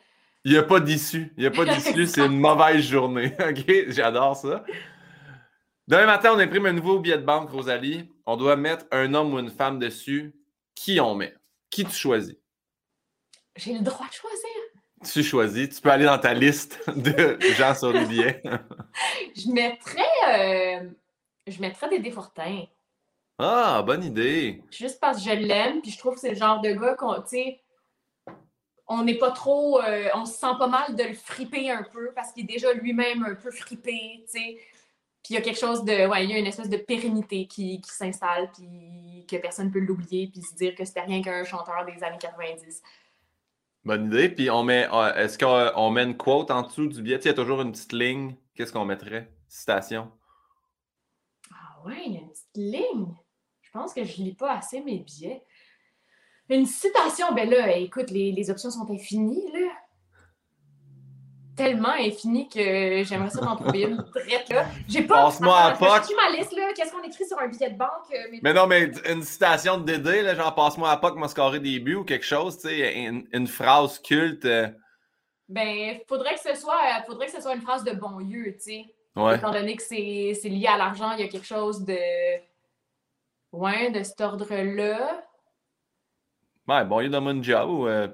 Il 0.45 0.53
n'y 0.53 0.59
a 0.59 0.63
pas 0.63 0.81
d'issue. 0.81 1.33
Il 1.37 1.41
n'y 1.41 1.47
a 1.47 1.51
pas 1.51 1.65
d'issue, 1.75 2.07
c'est 2.07 2.25
une 2.25 2.39
mauvaise 2.39 2.83
journée. 2.83 3.35
OK? 3.49 3.65
J'adore 3.89 4.37
ça. 4.37 4.65
Demain 5.87 6.07
matin, 6.07 6.33
on 6.35 6.39
imprime 6.39 6.67
un 6.67 6.73
nouveau 6.73 6.99
billet 6.99 7.19
de 7.19 7.25
banque, 7.25 7.51
Rosalie. 7.51 8.11
On 8.27 8.37
doit 8.37 8.57
mettre 8.57 8.85
un 8.91 9.15
homme 9.15 9.35
ou 9.35 9.39
une 9.39 9.51
femme 9.51 9.79
dessus. 9.79 10.35
Qui 10.75 11.01
on 11.01 11.15
met? 11.15 11.35
Qui 11.71 11.85
tu 11.85 11.95
choisis? 11.95 12.37
J'ai 13.57 13.75
le 13.75 13.81
droit 13.81 14.07
de 14.07 14.13
choisir. 14.13 14.49
Tu 15.05 15.23
choisis. 15.23 15.69
Tu 15.69 15.81
peux 15.81 15.91
aller 15.91 16.05
dans 16.05 16.19
ta 16.19 16.35
liste 16.35 16.79
de 16.97 17.39
gens 17.57 17.75
sur 17.75 17.93
les 17.93 18.05
billets. 18.05 18.43
je 19.35 19.51
mettrais, 19.51 20.03
euh, 20.29 20.89
je 21.47 21.61
mettrais 21.61 21.89
des 21.89 21.99
défortins. 21.99 22.65
Ah, 23.39 23.83
bonne 23.87 24.03
idée. 24.03 24.63
Juste 24.71 25.01
parce 25.01 25.23
que 25.23 25.31
je 25.31 25.37
l'aime, 25.37 25.81
puis 25.81 25.93
je 25.93 25.99
trouve 25.99 26.15
que 26.15 26.21
c'est 26.21 26.31
le 26.31 26.37
genre 26.37 26.61
de 26.61 26.71
gars 26.73 26.95
qu'on, 26.95 27.15
tu 27.23 27.29
sais, 27.29 27.61
on 28.89 29.05
n'est 29.05 29.19
pas 29.19 29.31
trop, 29.31 29.81
on 30.15 30.25
se 30.25 30.35
sent 30.35 30.55
pas 30.59 30.67
mal 30.67 30.97
de 30.97 31.03
le 31.05 31.15
friper 31.15 31.71
un 31.71 31.83
peu 31.83 32.13
parce 32.15 32.33
qu'il 32.33 32.45
est 32.45 32.53
déjà 32.55 32.73
lui-même 32.73 33.23
un 33.25 33.35
peu 33.35 33.51
fripé, 33.51 34.25
tu 34.25 34.39
sais. 34.41 34.59
Puis 35.23 35.35
il 35.35 35.35
y 35.35 35.37
a 35.37 35.43
quelque 35.43 35.59
chose 35.59 35.85
de. 35.85 36.07
Ouais, 36.07 36.25
il 36.25 36.31
y 36.31 36.35
a 36.35 36.39
une 36.39 36.47
espèce 36.47 36.71
de 36.71 36.77
pérennité 36.79 37.47
qui, 37.47 37.81
qui 37.83 37.91
s'installe, 37.91 38.51
puis 38.53 39.27
que 39.29 39.37
personne 39.37 39.67
ne 39.67 39.73
peut 39.73 39.81
l'oublier, 39.81 40.29
puis 40.29 40.41
se 40.41 40.55
dire 40.55 40.75
que 40.75 40.85
c'était 40.85 41.03
rien 41.03 41.21
qu'un 41.21 41.45
chanteur 41.45 41.85
des 41.85 42.03
années 42.03 42.17
90. 42.19 42.83
Bonne 43.85 44.07
idée. 44.07 44.29
Puis 44.31 44.49
on 44.51 44.63
met. 44.63 44.89
euh, 44.91 45.15
Est-ce 45.17 45.37
qu'on 45.39 45.91
met 45.91 46.05
une 46.05 46.17
quote 46.17 46.51
en 46.51 46.63
dessous 46.63 46.87
du 46.87 47.03
billet? 47.03 47.19
Tu 47.19 47.25
sais, 47.25 47.29
il 47.29 47.33
y 47.33 47.35
a 47.35 47.43
toujours 47.43 47.61
une 47.61 47.73
petite 47.73 47.93
ligne. 47.93 48.37
Qu'est-ce 48.55 48.73
qu'on 48.73 48.85
mettrait? 48.85 49.31
Citation. 49.49 50.11
Ah 51.53 51.83
ouais, 51.85 52.03
il 52.07 52.13
y 52.15 52.17
a 52.17 52.21
une 52.21 52.31
petite 52.31 52.57
ligne. 52.57 53.07
Je 53.61 53.71
pense 53.71 53.93
que 53.93 54.05
je 54.05 54.17
lis 54.23 54.35
pas 54.35 54.55
assez 54.57 54.81
mes 54.81 54.99
billets. 55.01 55.43
Une 56.51 56.67
citation, 56.67 57.33
ben 57.35 57.49
là, 57.51 57.77
écoute, 57.77 58.11
les, 58.11 58.33
les 58.33 58.51
options 58.51 58.71
sont 58.71 58.91
infinies, 58.91 59.51
là. 59.53 59.69
Tellement 61.57 61.89
infinies 61.99 62.49
que 62.49 63.03
j'aimerais 63.03 63.31
ça 63.31 63.41
m'en 63.45 63.57
trouver 63.57 63.83
une 63.83 63.97
drette, 64.15 64.49
là. 64.49 64.65
J'ai 64.89 65.03
pas. 65.03 65.25
Passe-moi 65.25 65.57
à 65.59 65.73
POC. 65.73 66.15
ma 66.17 66.37
liste, 66.37 66.57
là. 66.57 66.73
Qu'est-ce 66.75 66.93
qu'on 66.93 67.03
écrit 67.03 67.27
sur 67.27 67.39
un 67.41 67.49
billet 67.49 67.71
de 67.71 67.77
banque? 67.77 67.91
euh, 68.15 68.19
mais- 68.31 68.39
Mais 68.43 68.53
non, 68.55 68.69
mais 68.69 68.91
une 69.11 69.23
citation 69.23 69.77
de 69.79 69.83
Dédé, 69.85 70.23
là, 70.23 70.37
genre 70.37 70.55
passe-moi 70.55 70.89
à 70.91 70.97
que 70.97 71.19
m'a 71.19 71.27
scoré 71.27 71.59
des 71.59 71.81
buts 71.81 71.97
ou 71.97 72.05
quelque 72.05 72.25
chose, 72.25 72.59
tu 72.59 72.69
sais, 72.69 72.95
une, 72.95 73.27
une 73.33 73.49
phrase 73.49 73.99
culte. 73.99 74.45
euh, 74.45 74.69
Ben, 75.49 75.99
faudrait 76.09 76.35
que 76.35 76.41
ce 76.41 76.55
soit, 76.55 76.79
faudrait 77.07 77.27
que 77.27 77.33
ce 77.33 77.41
soit 77.43 77.55
une 77.57 77.63
phrase 77.63 77.83
de 77.83 77.91
bon 77.93 78.19
lieu, 78.19 78.53
tu 78.55 78.61
sais. 78.61 78.85
ouais. 79.17 79.37
Étant 79.37 79.51
donné 79.51 79.75
que 79.75 79.83
c'est 79.83 80.39
c'est 80.41 80.49
lié 80.51 80.69
à 80.69 80.77
l'argent, 80.77 81.11
il 81.19 81.21
y 81.21 81.25
a 81.25 81.29
quelque 81.29 81.47
chose 81.47 81.85
de. 81.85 81.99
Ouais, 83.51 83.91
de 83.91 84.03
cet 84.05 84.21
ordre-là. 84.21 85.25
Ouais, 86.69 86.85
bon, 86.85 87.01
il 87.01 87.11
donne 87.11 87.27
une 87.29 87.43
job 87.45 87.69
ou. 87.71 87.87
euh, 87.89 88.09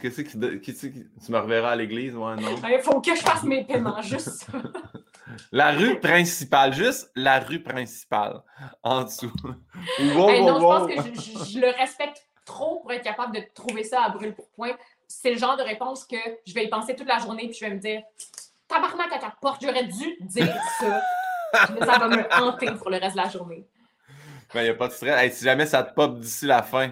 Qu'est-ce 0.00 0.22
qui, 0.22 0.38
qui, 0.38 0.60
qui- 0.60 0.74
qui- 0.92 1.06
Tu 1.24 1.32
me 1.32 1.38
reverras 1.38 1.70
à 1.72 1.76
l'église, 1.76 2.14
ouais, 2.16 2.36
non? 2.36 2.56
Il 2.68 2.80
faut 2.82 3.00
que 3.00 3.14
je 3.14 3.20
fasse 3.20 3.44
mes 3.44 3.64
paiements, 3.64 4.00
juste 4.02 4.28
ça. 4.28 4.52
La 5.52 5.70
rue 5.72 5.98
principale, 6.00 6.74
juste 6.74 7.10
la 7.16 7.40
rue 7.40 7.62
principale, 7.62 8.42
en 8.82 9.04
dessous. 9.04 9.32
Wow, 10.14 10.28
Hey, 10.30 10.42
non, 10.44 10.58
wow, 10.58 10.60
je 10.60 10.64
pense 10.66 10.80
wow. 10.80 10.86
que 10.88 10.94
je, 10.96 11.20
je- 11.20 11.50
je 11.52 11.58
le 11.60 11.68
respecte 11.68 12.26
trop 12.44 12.80
pour 12.80 12.92
être 12.92 13.02
capable 13.02 13.34
de 13.34 13.42
trouver 13.54 13.84
ça 13.84 14.02
à 14.04 14.10
brûle 14.10 14.34
pour 14.34 14.48
point. 14.50 14.72
C'est 15.08 15.30
le 15.32 15.38
genre 15.38 15.56
de 15.56 15.62
réponse 15.62 16.04
que 16.04 16.16
je 16.46 16.52
vais 16.54 16.64
y 16.64 16.68
penser 16.68 16.94
toute 16.94 17.08
la 17.08 17.18
journée 17.18 17.48
puis 17.48 17.54
je 17.58 17.64
vais 17.64 17.74
me 17.74 17.78
dire 17.80 18.02
Tabarnak 18.68 19.12
à 19.12 19.18
ta 19.18 19.34
porte, 19.40 19.62
j'aurais 19.62 19.84
dû 19.84 20.16
dire 20.20 20.54
ça. 20.80 21.00
Ça 21.84 21.98
va 21.98 22.08
me 22.08 22.24
hanter 22.42 22.72
pour 22.72 22.90
le 22.90 22.98
reste 22.98 23.16
de 23.16 23.22
la 23.22 23.28
journée. 23.28 23.64
Ben, 24.52 24.62
y 24.64 24.68
a 24.68 24.74
pas 24.74 24.88
de 24.88 24.92
stress. 24.92 25.16
Hey, 25.22 25.32
si 25.32 25.44
jamais 25.44 25.66
ça 25.66 25.82
te 25.84 25.94
pop 25.94 26.18
d'ici 26.18 26.46
la 26.46 26.62
fin, 26.62 26.90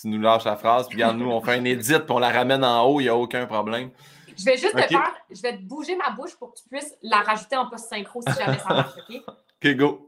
tu 0.00 0.08
nous 0.08 0.20
lâches 0.20 0.44
la 0.44 0.56
phrase, 0.56 0.86
puis 0.88 0.96
regarde, 0.96 1.18
nous, 1.18 1.30
on 1.30 1.40
fait 1.40 1.54
un 1.54 1.64
edit, 1.64 1.94
puis 1.94 2.10
on 2.10 2.18
la 2.18 2.30
ramène 2.30 2.64
en 2.64 2.84
haut, 2.84 3.00
il 3.00 3.04
n'y 3.04 3.08
a 3.08 3.16
aucun 3.16 3.46
problème. 3.46 3.90
Je 4.36 4.44
vais 4.44 4.56
juste 4.56 4.76
te 4.76 4.82
faire, 4.82 5.14
je 5.30 5.42
vais 5.42 5.56
te 5.56 5.62
bouger 5.62 5.96
ma 5.96 6.10
bouche 6.10 6.36
pour 6.36 6.54
que 6.54 6.58
tu 6.60 6.68
puisses 6.68 6.94
la 7.02 7.18
rajouter 7.18 7.56
en 7.56 7.68
post-synchro 7.68 8.22
si 8.22 8.32
jamais 8.34 8.58
ça 8.58 8.68
marche, 8.68 8.92
OK? 8.96 9.22
Ok, 9.26 9.76
go. 9.76 10.04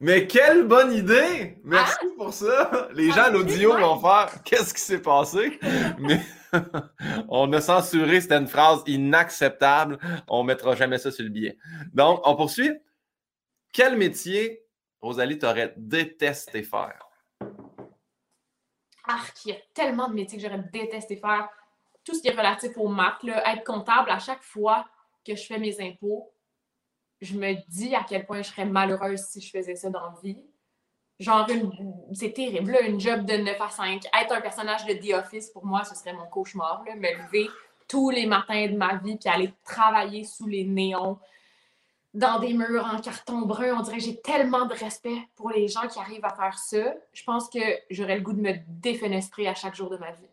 Mais 0.00 0.28
quelle 0.28 0.64
bonne 0.64 0.92
idée! 0.92 1.58
Merci 1.64 2.06
pour 2.16 2.32
ça! 2.32 2.88
Les 2.94 3.10
gens 3.10 3.24
à 3.24 3.30
l'audio 3.30 3.76
vont 3.76 3.98
faire 3.98 4.44
Qu'est-ce 4.44 4.72
qui 4.72 4.80
s'est 4.80 5.02
passé? 5.02 5.58
Mais 5.98 6.20
on 7.28 7.52
a 7.52 7.60
censuré, 7.60 8.20
c'était 8.20 8.36
une 8.36 8.46
phrase 8.46 8.82
inacceptable. 8.86 9.98
On 10.28 10.44
mettra 10.44 10.76
jamais 10.76 10.98
ça 10.98 11.10
sur 11.10 11.24
le 11.24 11.30
billet. 11.30 11.58
Donc, 11.92 12.20
on 12.24 12.36
poursuit. 12.36 12.70
Quel 13.72 13.96
métier, 13.96 14.64
Rosalie, 15.00 15.38
t'aurais 15.38 15.74
détesté 15.76 16.62
faire? 16.62 17.07
Il 19.44 19.50
y 19.50 19.52
a 19.52 19.58
tellement 19.74 20.08
de 20.08 20.14
métiers 20.14 20.38
que 20.38 20.44
j'aurais 20.44 20.62
détesté 20.72 21.16
faire. 21.16 21.48
Tout 22.04 22.14
ce 22.14 22.22
qui 22.22 22.28
est 22.28 22.36
relatif 22.36 22.76
aux 22.76 22.88
maths, 22.88 23.24
être 23.24 23.64
comptable 23.64 24.10
à 24.10 24.18
chaque 24.18 24.42
fois 24.42 24.86
que 25.26 25.34
je 25.34 25.44
fais 25.44 25.58
mes 25.58 25.80
impôts, 25.80 26.32
je 27.20 27.36
me 27.36 27.54
dis 27.68 27.94
à 27.94 28.04
quel 28.08 28.24
point 28.26 28.42
je 28.42 28.48
serais 28.48 28.64
malheureuse 28.64 29.20
si 29.20 29.40
je 29.40 29.50
faisais 29.50 29.74
ça 29.74 29.90
dans 29.90 30.02
la 30.02 30.14
vie. 30.22 30.38
Genre, 31.18 31.46
c'est 32.12 32.32
terrible, 32.32 32.70
là, 32.70 32.82
une 32.82 33.00
job 33.00 33.24
de 33.24 33.36
9 33.36 33.60
à 33.60 33.70
5. 33.70 34.04
Être 34.04 34.32
un 34.32 34.40
personnage 34.40 34.86
de 34.86 34.94
The 34.94 35.14
Office, 35.14 35.50
pour 35.50 35.66
moi, 35.66 35.82
ce 35.82 35.96
serait 35.96 36.12
mon 36.12 36.26
cauchemar. 36.26 36.84
Me 36.84 37.24
lever 37.24 37.48
tous 37.88 38.10
les 38.10 38.26
matins 38.26 38.68
de 38.68 38.76
ma 38.76 38.96
vie 38.96 39.16
puis 39.16 39.28
aller 39.28 39.52
travailler 39.64 40.22
sous 40.22 40.46
les 40.46 40.64
néons, 40.64 41.18
dans 42.14 42.38
des 42.40 42.52
murs 42.54 42.84
en 42.92 43.00
carton 43.00 43.42
brun. 43.42 43.76
On 43.78 43.82
dirait 43.82 43.98
que 43.98 44.04
j'ai 44.04 44.20
tellement 44.20 44.66
de 44.66 44.74
respect 44.74 45.18
pour 45.36 45.50
les 45.50 45.68
gens 45.68 45.86
qui 45.88 45.98
arrivent 45.98 46.24
à 46.24 46.34
faire 46.34 46.58
ça. 46.58 46.94
Je 47.12 47.22
pense 47.24 47.48
que 47.50 47.58
j'aurais 47.90 48.16
le 48.16 48.22
goût 48.22 48.32
de 48.32 48.40
me 48.40 48.52
défenestrer 48.66 49.46
à 49.46 49.54
chaque 49.54 49.74
jour 49.76 49.90
de 49.90 49.96
ma 49.98 50.10
vie. 50.12 50.26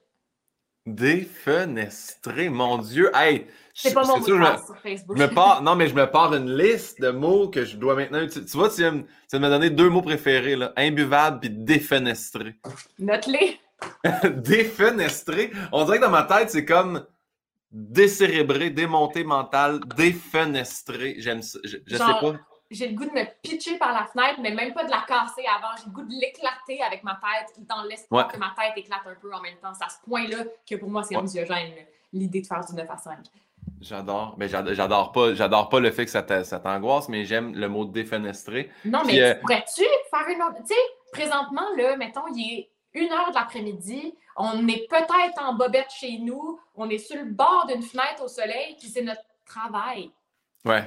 Défenestré, 0.87 2.49
mon 2.49 2.77
Dieu! 2.77 3.09
Hey! 3.15 3.47
C'est 3.73 3.93
pas 3.93 4.05
mon 4.05 4.19
mot 4.19 4.23
sûr, 4.25 4.35
de 4.37 4.43
je 4.43 4.47
me- 4.47 4.51
passe 4.55 4.65
sur 4.67 4.77
Facebook. 4.77 5.17
Je 5.17 5.23
me 5.23 5.33
pars, 5.33 5.61
non, 5.63 5.75
mais 5.75 5.87
je 5.87 5.95
me 5.95 6.05
pars 6.09 6.33
une 6.35 6.55
liste 6.55 7.01
de 7.01 7.09
mots 7.09 7.49
que 7.49 7.65
je 7.65 7.75
dois 7.75 7.95
maintenant 7.95 8.21
utiliser. 8.21 8.49
Tu 8.49 8.55
vois, 8.57 8.69
tu 8.69 8.81
viens, 8.81 8.91
tu 8.99 9.05
viens 9.31 9.39
de 9.39 9.45
me 9.45 9.49
donner 9.49 9.69
deux 9.71 9.89
mots 9.89 10.01
préférés, 10.03 10.55
là. 10.55 10.71
Imbuvable 10.77 11.39
puis 11.39 11.49
défenestré. 11.49 12.55
Note-les. 12.99 13.59
défenestré. 14.35 15.51
On 15.71 15.83
dirait 15.85 15.97
que 15.97 16.03
dans 16.03 16.09
ma 16.11 16.23
tête, 16.23 16.51
c'est 16.51 16.65
comme 16.65 17.05
décérébré, 17.75 18.69
démonté 18.69 19.23
mental, 19.25 19.81
défenestré. 19.97 21.15
J'aime 21.17 21.41
ça. 21.41 21.59
Je, 21.63 21.77
je 21.85 21.97
sais 21.97 22.03
pas. 22.03 22.33
J'ai 22.71 22.87
le 22.87 22.95
goût 22.95 23.05
de 23.05 23.11
me 23.11 23.23
pitcher 23.43 23.77
par 23.77 23.93
la 23.93 24.05
fenêtre, 24.05 24.39
mais 24.41 24.51
même 24.51 24.73
pas 24.73 24.85
de 24.85 24.89
la 24.89 25.03
casser 25.07 25.43
avant. 25.55 25.75
J'ai 25.77 25.85
le 25.85 25.91
goût 25.91 26.03
de 26.03 26.11
l'éclater 26.19 26.81
avec 26.81 27.03
ma 27.03 27.13
tête, 27.21 27.53
dans 27.67 27.83
l'espoir 27.83 28.25
Ouais. 28.27 28.33
que 28.33 28.39
ma 28.39 28.53
tête 28.57 28.73
éclate 28.77 29.01
un 29.05 29.15
peu 29.21 29.31
en 29.33 29.41
même 29.41 29.57
temps. 29.61 29.73
C'est 29.77 29.83
à 29.85 29.89
ce 29.89 29.97
point-là 30.09 30.45
que 30.67 30.75
pour 30.75 30.89
moi, 30.89 31.03
c'est 31.03 31.15
Ouais. 31.15 31.21
anxiogène, 31.21 31.73
l'idée 32.11 32.41
de 32.41 32.47
faire 32.47 32.65
du 32.65 32.73
9 32.73 32.89
à 32.89 32.97
5. 32.97 33.17
J'adore. 33.81 34.35
Mais 34.37 34.47
j'ad- 34.47 34.73
j'adore 34.73 35.11
pas, 35.11 35.33
j'adore 35.35 35.69
pas 35.69 35.79
le 35.79 35.91
fait 35.91 36.05
que 36.05 36.11
ça 36.11 36.23
t'a- 36.23 36.43
ça 36.43 36.59
t'angoisse, 36.59 37.07
mais 37.09 37.25
j'aime 37.25 37.53
le 37.53 37.67
mot 37.67 37.85
défenestré. 37.85 38.71
Non, 38.85 39.03
mais 39.05 39.21
euh, 39.21 39.33
tu 39.35 39.39
pourrais-tu 39.41 39.83
faire 40.09 40.27
une 40.27 40.41
autre? 40.41 40.57
Tu 40.67 40.73
sais, 40.73 40.79
présentement, 41.11 41.65
là, 41.77 41.97
mettons, 41.97 42.25
il 42.33 42.59
est 42.59 42.69
une 42.93 43.11
heure 43.11 43.29
de 43.29 43.35
l'après-midi, 43.35 44.15
on 44.35 44.67
est 44.67 44.87
peut-être 44.89 45.41
en 45.41 45.53
bobette 45.53 45.91
chez 45.91 46.17
nous, 46.19 46.59
on 46.75 46.89
est 46.89 46.97
sur 46.97 47.17
le 47.17 47.25
bord 47.31 47.65
d'une 47.67 47.81
fenêtre 47.83 48.23
au 48.23 48.27
soleil, 48.27 48.75
puis 48.79 48.89
c'est 48.89 49.01
notre 49.03 49.21
travail. 49.45 50.11
Ouais. 50.65 50.83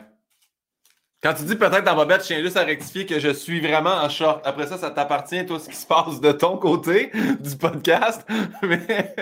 Quand 1.20 1.34
tu 1.34 1.42
dis 1.42 1.56
peut-être 1.56 1.82
dans 1.82 1.96
bobette, 1.96 2.20
je 2.22 2.26
tiens 2.28 2.40
juste 2.42 2.56
à 2.56 2.62
rectifier 2.62 3.04
que 3.04 3.18
je 3.18 3.30
suis 3.30 3.60
vraiment 3.60 3.90
en 3.94 4.08
short. 4.08 4.40
Après 4.46 4.68
ça, 4.68 4.78
ça 4.78 4.92
t'appartient, 4.92 5.44
toi, 5.46 5.58
ce 5.58 5.68
qui 5.68 5.74
se 5.74 5.84
passe 5.86 6.20
de 6.20 6.30
ton 6.30 6.58
côté 6.58 7.10
du 7.40 7.56
podcast. 7.56 8.24
Mais. 8.62 9.14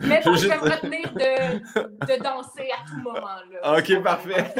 Mais 0.00 0.20
bon, 0.24 0.34
je 0.36 0.46
vais 0.46 0.56
me 0.58 0.70
retenir 0.70 1.12
de, 1.12 1.58
de 2.06 2.22
danser 2.22 2.70
à 2.70 2.88
tout 2.88 3.00
moment. 3.02 3.20
Là. 3.50 3.78
Ok, 3.78 4.00
parfait. 4.02 4.54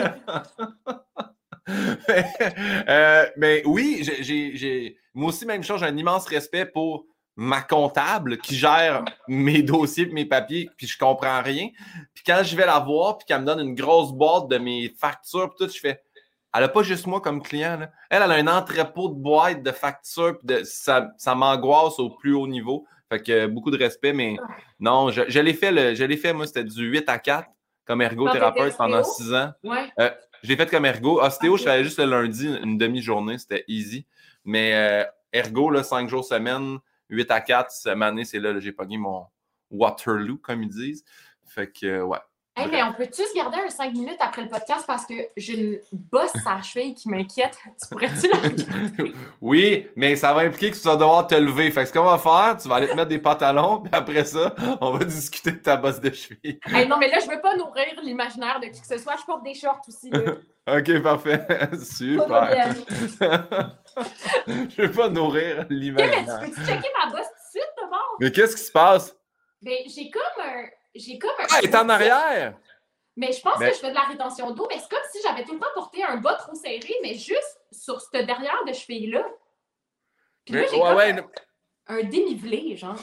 Euh, 2.88 3.27
mais 3.37 3.62
oui, 3.66 4.03
j'ai- 4.20 4.96
moi 5.14 5.29
aussi, 5.29 5.44
même 5.46 5.62
chose, 5.62 5.81
j'ai 5.81 5.87
un 5.87 5.96
immense 5.96 6.27
respect 6.27 6.64
pour 6.66 7.05
ma 7.40 7.62
comptable 7.62 8.38
qui 8.38 8.57
gère 8.57 9.05
mes 9.29 9.62
dossiers 9.62 10.09
et 10.09 10.12
mes 10.12 10.24
papiers, 10.24 10.68
puis 10.77 10.88
je 10.88 10.98
comprends 10.98 11.40
rien. 11.40 11.68
Puis 12.12 12.24
quand 12.27 12.42
je 12.42 12.57
vais 12.57 12.66
la 12.66 12.81
voir, 12.81 13.16
puis 13.16 13.27
qu'elle 13.27 13.42
me 13.42 13.46
donne 13.46 13.61
une 13.61 13.77
grosse 13.77 14.12
boîte 14.12 14.48
de 14.48 14.59
mes 14.59 14.92
factures, 14.98 15.48
puis 15.55 15.64
tout, 15.64 15.72
je 15.72 15.79
fais. 15.79 16.03
Elle 16.53 16.62
n'a 16.62 16.68
pas 16.68 16.83
juste 16.83 17.07
moi 17.07 17.20
comme 17.20 17.40
client. 17.40 17.79
là. 17.79 17.92
Elle, 18.11 18.22
elle 18.24 18.33
a 18.33 18.35
un 18.35 18.59
entrepôt 18.59 19.09
de 19.09 19.14
boîtes 19.14 19.62
de 19.62 19.70
factures, 19.70 20.37
puis 20.37 20.48
de, 20.48 20.64
ça, 20.64 21.11
ça 21.16 21.37
m'angoisse 21.37 22.01
au 22.01 22.11
plus 22.11 22.35
haut 22.35 22.48
niveau. 22.48 22.85
Fait 23.09 23.22
que 23.22 23.31
euh, 23.31 23.46
beaucoup 23.46 23.70
de 23.70 23.79
respect, 23.79 24.12
mais 24.12 24.37
non, 24.81 25.12
je, 25.12 25.22
je 25.29 25.38
l'ai 25.38 25.55
fait, 25.55 25.70
le, 25.70 25.94
je 25.94 26.03
l'ai 26.03 26.16
fait, 26.16 26.33
moi, 26.33 26.44
c'était 26.44 26.64
du 26.64 26.87
8 26.87 27.09
à 27.09 27.20
4 27.20 27.48
comme 27.87 28.03
ergothérapeute 28.03 28.77
pendant 28.77 29.01
t'étais 29.03 29.22
6 29.22 29.35
ans. 29.35 29.53
Ouais. 29.62 29.88
Je 30.42 30.48
l'ai 30.48 30.57
fait 30.57 30.68
comme 30.68 30.87
ergo. 30.87 31.22
Ostéo, 31.22 31.57
je 31.57 31.62
faisais 31.62 31.85
juste 31.85 32.01
le 32.01 32.07
lundi, 32.07 32.48
une 32.48 32.79
demi-journée, 32.79 33.38
c'était 33.38 33.64
easy. 33.68 34.07
Mais 34.44 34.74
euh, 34.74 35.05
ergo, 35.33 35.70
là, 35.70 35.85
5 35.85 36.09
jours 36.09 36.24
semaine, 36.24 36.79
8 37.11 37.31
à 37.31 37.40
4, 37.40 37.71
cette 37.71 38.03
année, 38.03 38.25
c'est 38.25 38.38
là 38.38 38.53
que 38.53 38.61
j'ai 38.61 38.73
pogné 38.73 38.99
mon 38.99 39.27
Waterloo, 39.71 40.38
comme 40.38 40.62
ils 40.62 40.68
disent. 40.68 41.05
Fait 41.47 41.71
que, 41.71 42.03
ouais. 42.03 42.18
Hey, 42.59 42.66
mais 42.73 42.83
on 42.83 42.92
peut-tu 42.92 43.23
se 43.23 43.35
garder 43.37 43.59
un 43.64 43.71
5 43.71 43.92
minutes 43.92 44.16
après 44.18 44.42
le 44.42 44.49
podcast 44.49 44.83
parce 44.85 45.07
que 45.07 45.14
j'ai 45.37 45.55
une 45.55 45.79
bosse 45.92 46.35
à 46.44 46.57
la 46.57 46.62
cheville 46.62 46.92
qui 46.92 47.09
m'inquiète? 47.09 47.57
Tu 47.81 47.88
pourrais-tu 47.88 48.29
la 48.29 48.37
regarder? 48.37 49.14
Oui, 49.40 49.87
mais 49.94 50.16
ça 50.16 50.35
va 50.35 50.40
impliquer 50.40 50.73
que 50.73 50.77
tu 50.77 50.83
vas 50.83 50.97
devoir 50.97 51.29
te 51.29 51.37
lever. 51.37 51.71
Fait 51.71 51.83
que 51.83 51.88
ce 51.88 51.92
qu'on 51.92 52.03
va 52.03 52.18
faire, 52.18 52.57
tu 52.61 52.68
vas 52.68 52.77
aller 52.77 52.88
te 52.88 52.97
mettre 52.97 53.11
des 53.11 53.21
pantalons, 53.21 53.83
puis 53.83 53.90
après 53.92 54.25
ça, 54.25 54.57
on 54.81 54.90
va 54.90 55.05
discuter 55.05 55.53
de 55.53 55.59
ta 55.59 55.77
bosse 55.77 56.01
de 56.01 56.11
cheville. 56.11 56.59
Hey, 56.66 56.88
non, 56.88 56.97
mais 56.99 57.09
là, 57.09 57.21
je 57.25 57.31
veux 57.31 57.40
pas 57.40 57.55
nourrir 57.57 58.01
l'imaginaire 58.03 58.59
de 58.59 58.66
qui 58.66 58.81
que 58.81 58.87
ce 58.88 58.99
soit. 58.99 59.14
Je 59.21 59.25
porte 59.25 59.44
des 59.44 59.55
shorts 59.55 59.83
aussi. 59.87 60.11
Là. 60.11 60.21
Ok, 60.71 61.01
parfait. 61.03 61.47
Super. 61.83 62.75
Je 64.47 64.83
veux 64.83 64.91
pas 64.93 65.09
nourrir 65.09 65.57
mais 65.59 65.67
tu 65.69 65.75
l'imaginaire. 65.75 66.41
peux-tu 66.41 66.61
checker 66.65 66.89
ma 66.99 67.11
bosse 67.11 67.27
tout 67.27 67.35
de 67.35 67.51
suite 67.61 67.73
d'abord? 67.81 68.17
Mais 68.21 68.33
qu'est-ce 68.33 68.57
qui 68.57 68.63
se 68.63 68.73
passe? 68.73 69.17
Ben, 69.63 69.79
j'ai 69.87 70.11
comme 70.11 70.45
un. 70.45 70.65
J'ai 70.95 71.19
comme 71.19 71.31
un. 71.39 71.47
Ah, 71.51 71.57
elle 71.63 71.69
est 71.69 71.75
en 71.77 71.89
arrière! 71.89 72.57
Mais 73.17 73.33
je 73.33 73.41
pense 73.41 73.59
Ben- 73.59 73.69
que 73.71 73.75
je 73.75 73.81
fais 73.81 73.91
de 73.91 73.95
la 73.97 74.03
rétention 74.03 74.53
d'eau, 74.53 74.67
mais 74.71 74.79
c'est 74.79 74.89
comme 74.89 75.05
si 75.13 75.19
j'avais 75.23 75.43
tout 75.45 75.55
le 75.55 75.59
temps 75.59 75.67
porté 75.75 76.05
un 76.05 76.19
bas 76.19 76.35
trop 76.35 76.55
serré, 76.55 76.95
mais 77.03 77.15
juste 77.15 77.61
sur 77.73 78.01
ce 78.01 78.19
derrière 78.19 78.65
de 78.67 78.73
cheville-là. 78.73 79.25
Puis 80.45 80.55
là, 80.55 80.61
Mais, 80.63 80.69
j'ai 80.69 80.77
ouais, 80.77 80.83
comme 80.83 80.97
ouais, 80.97 81.17
un, 81.89 81.97
un 81.99 82.03
dénivelé, 82.05 82.77
genre. 82.77 82.95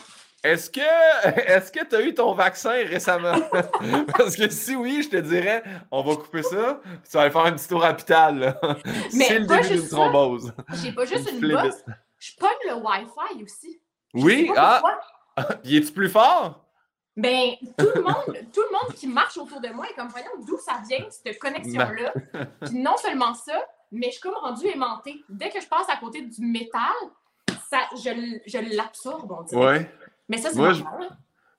Est-ce 0.45 0.69
que 0.69 0.79
est-ce 1.47 1.71
que 1.71 1.83
tu 1.85 1.95
as 1.95 2.01
eu 2.01 2.13
ton 2.13 2.33
vaccin 2.33 2.71
récemment? 2.85 3.35
Parce 4.17 4.35
que 4.35 4.49
si 4.49 4.75
oui, 4.75 5.01
je 5.03 5.09
te 5.09 5.17
dirais, 5.17 5.63
on 5.91 6.03
va 6.03 6.15
couper 6.15 6.43
ça, 6.43 6.79
puis 6.83 7.09
tu 7.09 7.17
vas 7.17 7.21
aller 7.23 7.31
faire 7.31 7.45
un 7.45 7.53
petit 7.53 7.67
tour 7.67 7.83
à 7.83 7.89
l'hôpital. 7.89 8.59
C'est 9.09 9.39
le 9.39 9.45
début 9.45 9.67
d'une 9.67 9.87
thrombose. 9.87 10.53
J'ai 10.83 10.91
pas 10.91 11.05
juste 11.05 11.31
une 11.31 11.51
bosse, 11.51 11.83
je 12.19 12.31
pogne 12.39 12.49
le 12.67 12.75
Wi-Fi 12.75 13.43
aussi. 13.43 13.81
oui, 14.13 14.51
ah! 14.55 14.81
Y 15.63 15.77
est-tu 15.77 15.91
plus 15.91 16.09
fort? 16.09 16.61
Ben, 17.17 17.51
tout 17.77 17.89
le 17.95 18.01
monde, 18.01 18.37
tout 18.53 18.61
le 18.61 18.71
monde 18.71 18.93
qui 18.93 19.07
marche 19.07 19.37
autour 19.37 19.61
de 19.61 19.69
moi 19.69 19.87
est 19.89 19.93
comme 19.93 20.09
voyons 20.09 20.43
d'où 20.45 20.57
ça 20.57 20.81
vient, 20.87 21.05
cette 21.09 21.39
connexion-là? 21.39 22.13
Puis 22.61 22.75
non 22.75 22.97
seulement 22.97 23.33
ça, 23.33 23.65
mais 23.91 24.07
je 24.07 24.11
suis 24.11 24.21
comme 24.21 24.35
rendue 24.35 24.67
aimantée. 24.67 25.23
Dès 25.29 25.49
que 25.49 25.61
je 25.61 25.67
passe 25.67 25.87
à 25.89 25.95
côté 25.97 26.21
du 26.21 26.41
métal, 26.45 26.93
ça, 27.69 27.79
je, 27.93 28.39
je 28.45 28.75
l'absorbe, 28.75 29.31
on 29.31 29.43
dirait. 29.43 29.65
Ouais. 29.65 29.91
Mais 30.29 30.37
ça, 30.37 30.49
c'est 30.51 30.57
normal. 30.57 31.17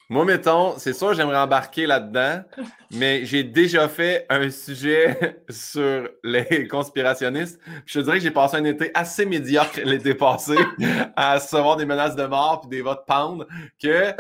Moi, 0.09 0.25
mettons, 0.25 0.79
c'est 0.79 0.93
sûr, 0.93 1.15
j'aimerais 1.15 1.39
embarquer 1.39 1.85
là-dedans, 1.85 2.45
mais 2.93 3.25
j'ai 3.25 3.43
déjà 3.43 3.89
fait 3.89 4.25
un 4.29 4.51
sujet 4.51 5.43
sur 5.51 6.09
les 6.23 6.69
conspirationnistes. 6.69 7.61
Je 7.87 7.99
te 7.99 8.05
dirais 8.05 8.19
que 8.19 8.23
j'ai 8.23 8.31
passé 8.31 8.57
un 8.57 8.65
été 8.65 8.93
assez 8.95 9.27
médiocre 9.27 9.81
l'été 9.85 10.15
passé 10.15 10.55
à 11.17 11.35
recevoir 11.35 11.77
des 11.77 11.87
menaces 11.87 12.15
de 12.15 12.25
mort 12.25 12.61
puis 12.61 12.71
des 12.71 12.83
votes 12.83 13.05
pendre 13.05 13.47
que, 13.81 14.15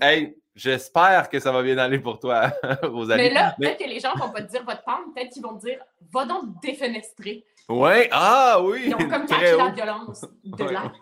hey, 0.00 0.34
J'espère 0.54 1.28
que 1.28 1.40
ça 1.40 1.50
va 1.50 1.64
bien 1.64 1.76
aller 1.78 1.98
pour 1.98 2.20
toi, 2.20 2.52
Rosalie. 2.84 3.24
Mais 3.24 3.30
là, 3.30 3.56
peut-être 3.58 3.78
que 3.78 3.88
les 3.88 3.98
gens 3.98 4.14
ne 4.14 4.20
vont 4.20 4.30
pas 4.30 4.40
te 4.40 4.50
dire 4.52 4.62
votre 4.64 4.84
pente, 4.84 5.12
peut-être 5.12 5.32
qu'ils 5.32 5.42
vont 5.42 5.58
te 5.58 5.66
dire 5.66 5.80
va 6.12 6.26
donc 6.26 6.60
défenestrer. 6.62 7.44
Oui, 7.68 8.06
ah 8.12 8.58
oui! 8.62 8.84
Ils 8.86 8.94
ont 8.94 9.08
comme 9.08 9.26
caché 9.26 9.56
la 9.56 9.70
violence 9.70 10.24
de 10.44 10.64
là. 10.64 10.92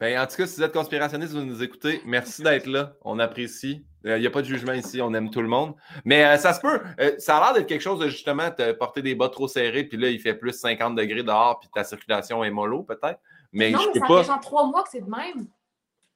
Ben, 0.00 0.16
en 0.20 0.26
tout 0.26 0.36
cas, 0.36 0.46
si 0.46 0.56
vous 0.56 0.62
êtes 0.62 0.72
conspirationniste, 0.72 1.32
vous 1.32 1.44
nous 1.44 1.62
écoutez, 1.62 2.00
merci 2.06 2.42
d'être 2.42 2.66
là. 2.66 2.92
On 3.04 3.18
apprécie. 3.18 3.84
Il 4.04 4.10
euh, 4.10 4.18
n'y 4.20 4.26
a 4.28 4.30
pas 4.30 4.42
de 4.42 4.46
jugement 4.46 4.72
ici, 4.72 5.02
on 5.02 5.12
aime 5.12 5.28
tout 5.28 5.42
le 5.42 5.48
monde. 5.48 5.74
Mais 6.04 6.24
euh, 6.24 6.36
ça 6.36 6.52
se 6.52 6.60
peut. 6.60 6.80
Euh, 7.00 7.12
ça 7.18 7.38
a 7.38 7.40
l'air 7.40 7.54
d'être 7.54 7.66
quelque 7.66 7.82
chose 7.82 7.98
de 7.98 8.08
justement 8.08 8.48
te 8.52 8.70
porter 8.72 9.02
des 9.02 9.16
bas 9.16 9.28
trop 9.28 9.48
serrés, 9.48 9.82
puis 9.82 9.98
là, 9.98 10.08
il 10.08 10.20
fait 10.20 10.34
plus 10.34 10.52
50 10.52 10.94
degrés 10.94 11.24
dehors, 11.24 11.58
puis 11.58 11.68
ta 11.74 11.82
circulation 11.82 12.44
est 12.44 12.50
mollo, 12.50 12.84
peut-être. 12.84 13.18
Mais 13.52 13.72
non, 13.72 13.80
je 13.80 13.88
mais 13.88 14.00
ça 14.00 14.06
pas... 14.06 14.22
fait 14.22 14.28
genre 14.28 14.40
trois 14.40 14.66
mois 14.66 14.84
que 14.84 14.90
c'est 14.90 15.00
de 15.00 15.10
même. 15.10 15.48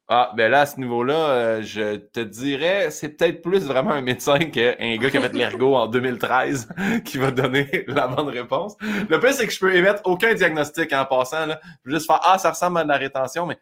Ah, 0.08 0.32
ben 0.36 0.50
là, 0.50 0.60
à 0.60 0.66
ce 0.66 0.78
niveau-là, 0.78 1.62
je 1.62 1.96
te 1.96 2.20
dirais, 2.20 2.90
c'est 2.90 3.10
peut-être 3.10 3.40
plus 3.40 3.64
vraiment 3.64 3.92
un 3.92 4.02
médecin 4.02 4.38
qu'un 4.38 4.96
gars 4.96 5.10
qui 5.10 5.16
a 5.16 5.20
fait 5.20 5.32
l'ergot 5.32 5.74
en 5.74 5.86
2013 5.86 6.68
qui 7.04 7.18
va 7.18 7.30
donner 7.30 7.84
la 7.88 8.08
bonne 8.08 8.28
réponse. 8.28 8.76
Le 8.80 9.18
pire, 9.18 9.32
c'est 9.32 9.46
que 9.46 9.52
je 9.52 9.58
peux 9.58 9.74
émettre 9.74 10.02
aucun 10.04 10.34
diagnostic 10.34 10.92
en 10.92 11.04
passant. 11.04 11.46
Là. 11.46 11.60
Je 11.64 11.82
peux 11.84 11.90
juste 11.96 12.06
faire 12.06 12.20
Ah, 12.22 12.36
ça 12.38 12.50
ressemble 12.50 12.78
à 12.78 12.84
de 12.84 12.88
la 12.88 12.96
rétention, 12.96 13.46
mais 13.46 13.58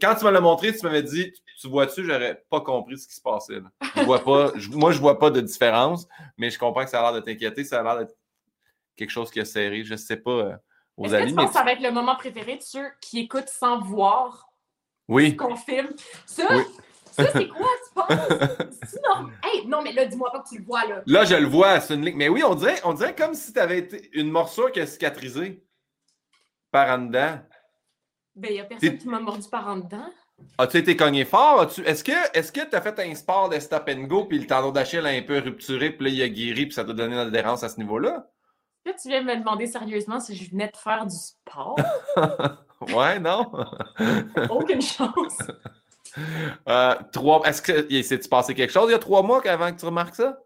quand 0.00 0.14
tu 0.14 0.24
me 0.24 0.30
l'as 0.30 0.40
montré, 0.40 0.74
tu 0.74 0.84
m'avais 0.84 1.02
dit 1.02 1.32
Tu 1.60 1.68
vois-tu, 1.68 2.04
j'aurais 2.04 2.42
pas 2.50 2.60
compris 2.60 2.98
ce 2.98 3.06
qui 3.06 3.14
se 3.14 3.20
passait. 3.20 3.60
Je 3.96 4.02
vois 4.02 4.22
pas, 4.22 4.52
moi, 4.72 4.92
je 4.92 4.98
vois 4.98 5.18
pas 5.18 5.30
de 5.30 5.40
différence, 5.40 6.06
mais 6.36 6.50
je 6.50 6.58
comprends 6.58 6.84
que 6.84 6.90
ça 6.90 7.00
a 7.00 7.10
l'air 7.10 7.20
de 7.20 7.24
t'inquiéter, 7.24 7.64
ça 7.64 7.80
a 7.80 7.82
l'air 7.82 7.98
d'être 7.98 8.16
quelque 8.96 9.10
chose 9.10 9.30
qui 9.30 9.40
a 9.40 9.44
serré. 9.44 9.84
Je 9.84 9.96
sais 9.96 10.16
pas 10.16 10.30
euh, 10.30 10.56
aux 10.96 11.06
Est-ce 11.06 11.24
que 11.24 11.28
tu 11.28 11.34
penses 11.34 11.48
que 11.48 11.52
ça 11.54 11.64
va 11.64 11.72
être 11.72 11.82
le 11.82 11.90
moment 11.90 12.16
préféré 12.16 12.56
de 12.56 12.62
ceux 12.62 12.86
qui 13.00 13.20
écoutent 13.20 13.48
sans 13.48 13.80
voir 13.80 14.52
oui. 15.08 15.36
Qu'on 15.36 15.56
filme? 15.56 15.90
Ça, 16.26 16.48
ça 17.10 17.24
c'est 17.32 17.48
quoi, 17.48 17.68
tu 17.86 17.94
penses? 17.94 18.08
non. 19.04 19.28
Hey, 19.44 19.66
non, 19.66 19.82
mais 19.82 19.92
là, 19.92 20.06
dis-moi 20.06 20.30
pas 20.30 20.40
que 20.40 20.48
tu 20.48 20.58
le 20.58 20.64
vois, 20.64 20.86
là. 20.86 21.02
Là, 21.06 21.24
je 21.24 21.34
le 21.34 21.46
vois, 21.46 21.80
c'est 21.80 21.94
une 21.94 22.04
ligne. 22.04 22.16
Mais 22.16 22.28
oui, 22.28 22.42
on 22.44 22.54
dirait, 22.54 22.80
on 22.84 22.94
dirait 22.94 23.14
comme 23.14 23.34
si 23.34 23.52
tu 23.52 23.58
avais 23.58 23.78
été 23.78 24.10
une 24.12 24.30
morsure 24.30 24.70
qui 24.72 24.80
a 24.80 24.86
cicatrisé 24.86 25.64
par 26.70 26.88
en 26.88 27.06
dedans. 27.06 27.40
Ben, 28.34 28.50
il 28.50 28.54
n'y 28.54 28.60
a 28.60 28.64
personne 28.64 28.98
qui 28.98 29.08
m'a 29.08 29.20
mordu 29.20 29.48
par 29.50 29.68
en 29.68 29.76
dedans. 29.76 30.08
As-tu 30.58 30.78
été 30.78 30.96
cogné 30.96 31.24
fort? 31.24 31.70
Est-ce 31.84 32.02
que 32.04 32.68
tu 32.68 32.76
as 32.76 32.80
fait 32.80 32.98
un 32.98 33.14
sport 33.14 33.48
de 33.48 33.58
stop 33.58 33.88
and 33.88 34.04
go 34.04 34.24
puis 34.24 34.38
le 34.38 34.46
tendon 34.46 34.70
d'Achille 34.70 35.06
a 35.06 35.10
un 35.10 35.22
peu 35.22 35.38
rupturé 35.38 35.90
puis 35.90 36.06
là, 36.06 36.12
il 36.12 36.22
a 36.22 36.28
guéri 36.28 36.66
puis 36.66 36.72
ça 36.72 36.84
t'a 36.84 36.92
donné 36.92 37.14
une 37.14 37.20
adhérence 37.20 37.62
à 37.62 37.68
ce 37.68 37.78
niveau-là? 37.78 38.26
Là, 38.84 38.92
tu 39.00 39.08
viens 39.08 39.22
me 39.22 39.36
demander 39.36 39.66
sérieusement 39.66 40.18
si 40.18 40.34
je 40.34 40.50
venais 40.50 40.68
de 40.68 40.76
faire 40.76 41.06
du 41.06 41.14
sport? 41.14 41.76
ouais, 42.96 43.20
non? 43.20 43.52
Aucune 44.50 44.82
chance. 44.82 45.38
Euh, 46.68 46.94
trois... 47.12 47.42
Est-ce 47.46 47.62
que 47.62 48.02
s'est-tu 48.02 48.28
passé 48.28 48.54
quelque 48.54 48.72
chose 48.72 48.88
il 48.88 48.92
y 48.92 48.96
a 48.96 48.98
trois 48.98 49.22
mois 49.22 49.46
avant 49.46 49.72
que 49.72 49.78
tu 49.78 49.86
remarques 49.86 50.16
ça? 50.16 50.38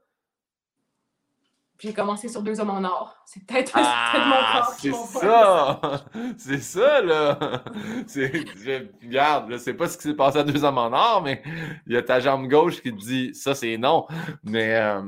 J'ai 1.78 1.92
commencé 1.92 2.28
sur 2.28 2.42
deux 2.42 2.58
hommes 2.58 2.70
en 2.70 2.84
or. 2.84 3.16
C'est 3.26 3.44
peut-être 3.44 3.72
ah, 3.74 4.12
mon 4.26 4.60
corps 4.60 4.74
C'est 4.78 4.92
ça! 4.94 5.80
C'est 6.38 6.60
ça, 6.60 7.02
là! 7.02 7.38
Je... 8.08 8.86
Regarde, 9.04 9.52
je 9.52 9.58
sais 9.58 9.74
pas 9.74 9.88
ce 9.88 9.96
qui 9.96 10.04
s'est 10.04 10.14
passé 10.14 10.38
à 10.38 10.42
deux 10.42 10.64
hommes 10.64 10.78
en 10.78 10.92
or, 10.92 11.22
mais 11.22 11.42
il 11.86 11.92
y 11.92 11.96
a 11.96 12.02
ta 12.02 12.20
jambe 12.20 12.48
gauche 12.48 12.80
qui 12.80 12.92
te 12.94 12.98
dit 12.98 13.34
ça, 13.34 13.54
c'est 13.54 13.76
non. 13.76 14.06
Mais 14.42 14.74
euh, 14.76 15.02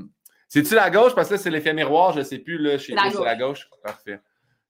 c'est-tu 0.49 0.75
la 0.75 0.91
gauche? 0.91 1.15
Parce 1.15 1.29
que 1.29 1.35
là, 1.35 1.39
c'est 1.39 1.51
l'effet 1.51 1.73
miroir, 1.73 2.13
je 2.13 2.19
ne 2.19 2.25
sais 2.25 2.39
plus. 2.39 2.59
Là, 2.59 2.77
chez 2.77 2.95
toi, 2.95 3.11
c'est 3.11 3.25
la 3.25 3.37
gauche. 3.37 3.69
Parfait. 3.83 4.21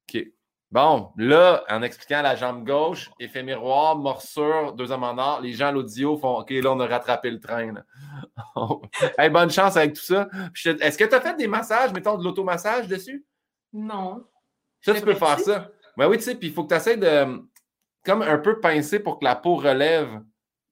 OK. 0.09 0.25
Bon, 0.71 1.13
là, 1.17 1.65
en 1.71 1.83
expliquant 1.83 2.21
la 2.21 2.37
jambe 2.37 2.67
gauche, 2.67 3.11
effet 3.19 3.43
miroir, 3.43 3.97
morsure, 3.97 4.75
deux 4.75 4.93
hommes 4.93 5.05
en 5.05 5.17
or, 5.17 5.41
les 5.41 5.53
gens 5.53 5.69
à 5.69 5.73
l'audio 5.73 6.19
font 6.19 6.41
OK, 6.41 6.51
là, 6.51 6.73
on 6.73 6.81
a 6.81 6.87
rattrapé 6.87 7.31
le 7.31 7.41
train. 7.41 7.73
hey, 9.19 9.31
bonne 9.31 9.51
chance 9.51 9.79
avec 9.79 9.95
tout 9.95 10.03
ça. 10.03 10.29
Est-ce 10.81 10.99
que 10.99 11.05
tu 11.05 11.15
as 11.15 11.21
fait 11.23 11.37
des 11.37 11.47
massages, 11.47 11.93
mettons 11.95 12.19
de 12.19 12.25
l'automassage 12.25 12.87
dessus? 12.87 13.25
Non. 13.73 14.27
Ça, 14.83 14.95
tu 14.95 15.01
peux 15.01 15.15
faire 15.15 15.41
ça. 15.41 15.71
Ben 15.97 16.07
oui, 16.07 16.19
tu 16.19 16.25
sais, 16.25 16.35
puis 16.35 16.49
il 16.49 16.55
faut 16.55 16.65
que 16.65 16.69
tu 16.69 16.75
essaies 16.75 16.99
de 16.99 17.43
comme 18.05 18.23
un 18.23 18.39
peu 18.39 18.61
pincer 18.61 19.01
pour 19.01 19.19
que 19.19 19.25
la 19.25 19.37
peau 19.37 19.57
relève. 19.57 20.21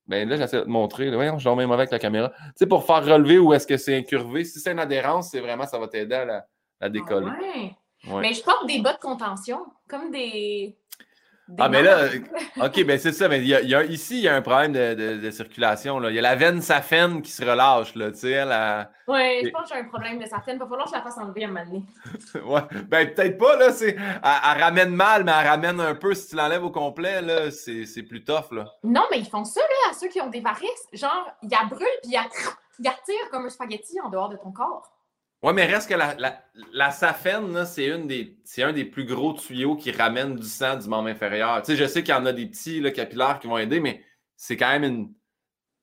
Ben 0.06 0.28
là, 0.28 0.37
j'essaie 0.37 0.59
de 0.59 0.62
te 0.62 0.68
montrer. 0.68 1.11
Voyons, 1.11 1.38
je 1.38 1.44
dors 1.44 1.56
même 1.56 1.72
avec 1.72 1.90
la 1.90 1.98
caméra. 1.98 2.30
Tu 2.30 2.52
sais, 2.56 2.66
pour 2.66 2.85
faire 2.85 3.04
relever 3.04 3.38
ou 3.38 3.52
est-ce 3.52 3.66
que 3.66 3.76
c'est 3.76 3.96
incurvé. 3.96 4.44
Si 4.44 4.61
c'est 4.61 4.72
une 4.72 4.78
adhérence, 4.78 5.30
c'est 5.30 5.40
vraiment, 5.40 5.66
ça 5.66 5.78
va 5.78 5.88
t'aider 5.88 6.14
à 6.14 6.24
la, 6.24 6.46
la 6.80 6.88
décoller. 6.88 7.28
Ah 7.28 7.76
mais 8.06 8.32
je 8.34 8.42
porte 8.42 8.66
des 8.66 8.80
bas 8.80 8.92
de 8.92 8.98
contention, 8.98 9.66
comme 9.88 10.10
des. 10.10 10.76
ah, 11.58 11.68
mais 11.68 11.82
là, 11.82 12.08
OK, 12.62 12.84
ben 12.84 12.98
c'est 12.98 13.12
ça. 13.12 13.28
Mais 13.28 13.42
y 13.44 13.54
a, 13.54 13.84
ici, 13.84 14.18
il 14.18 14.22
y 14.22 14.28
a 14.28 14.34
un 14.34 14.42
problème 14.42 14.72
de, 14.72 15.30
circulation. 15.30 15.98
Là. 15.98 16.10
Il 16.10 16.16
y 16.16 16.18
a 16.18 16.22
la 16.22 16.36
veine 16.36 16.60
saphène 16.62 17.22
qui 17.22 17.30
se 17.30 17.44
relâche. 17.44 17.94
Là, 17.94 18.10
tu 18.12 18.18
sais, 18.18 18.44
la... 18.44 18.90
Oui, 19.08 19.44
je 19.44 19.50
pense 19.50 19.68
que 19.68 19.74
j'ai 19.74 19.80
un 19.80 19.84
problème 19.84 20.18
de 20.18 20.26
saphène. 20.26 20.56
Il 20.56 20.60
va 20.60 20.66
falloir 20.66 20.84
que 20.84 20.90
je 20.90 20.96
la 20.96 21.02
fasse 21.02 21.18
enlever 21.18 21.44
à 21.44 21.48
un 21.48 21.50
moment 21.50 21.64
donné. 21.64 21.84
ouais. 22.44 22.82
Ben, 22.88 23.14
peut-être 23.14 23.38
pas. 23.38 23.56
Là, 23.56 23.72
c'est... 23.72 23.96
Elle, 23.96 24.62
ramène 24.62 24.94
mal, 24.94 25.24
mais 25.24 25.32
elle 25.38 25.48
ramène 25.48 25.80
un 25.80 25.94
peu. 25.94 26.14
Si 26.14 26.28
tu 26.28 26.36
l'enlèves 26.36 26.64
au 26.64 26.70
complet, 26.70 27.22
là, 27.22 27.50
c'est, 27.50 27.86
c'est 27.86 28.02
plus 28.02 28.24
tough. 28.24 28.52
Là. 28.52 28.66
Non, 28.84 29.04
mais 29.10 29.18
ils 29.18 29.28
font 29.28 29.44
ça 29.44 29.60
là, 29.60 29.90
à 29.90 29.92
ceux 29.92 30.08
qui 30.08 30.20
ont 30.20 30.30
des 30.30 30.40
varices. 30.40 30.88
Genre, 30.92 31.26
il 31.42 31.50
y 31.50 31.54
a 31.54 31.64
brûle 31.64 31.86
puis 32.02 32.10
il 32.10 32.12
y 32.12 32.16
a... 32.16 32.26
il 32.78 32.88
attire 32.88 33.30
comme 33.30 33.46
un 33.46 33.50
spaghetti 33.50 34.00
en 34.00 34.10
dehors 34.10 34.28
de 34.28 34.36
ton 34.36 34.52
corps. 34.52 34.95
Oui, 35.42 35.53
mais 35.55 35.66
reste 35.66 35.88
que 35.88 35.94
la, 35.94 36.14
la, 36.14 36.42
la 36.72 36.90
saphène, 36.90 37.64
c'est 37.66 37.92
un 37.92 38.72
des 38.72 38.85
plus 38.85 39.05
gros 39.05 39.35
tuyaux 39.35 39.77
qui 39.77 39.90
ramène 39.92 40.35
du 40.37 40.46
sang 40.46 40.77
du 40.77 40.88
membre 40.88 41.09
inférieur. 41.09 41.62
Tu 41.62 41.72
sais, 41.72 41.77
je 41.77 41.87
sais 41.87 42.03
qu'il 42.03 42.14
y 42.14 42.18
en 42.18 42.27
a 42.27 42.33
des 42.33 42.46
petits 42.46 42.81
là, 42.81 42.90
capillaires 42.90 43.38
qui 43.38 43.46
vont 43.46 43.59
aider, 43.59 43.81
mais 43.81 44.03
c'est 44.37 44.57
quand 44.57 44.70
même 44.70 44.85
une. 44.85 45.12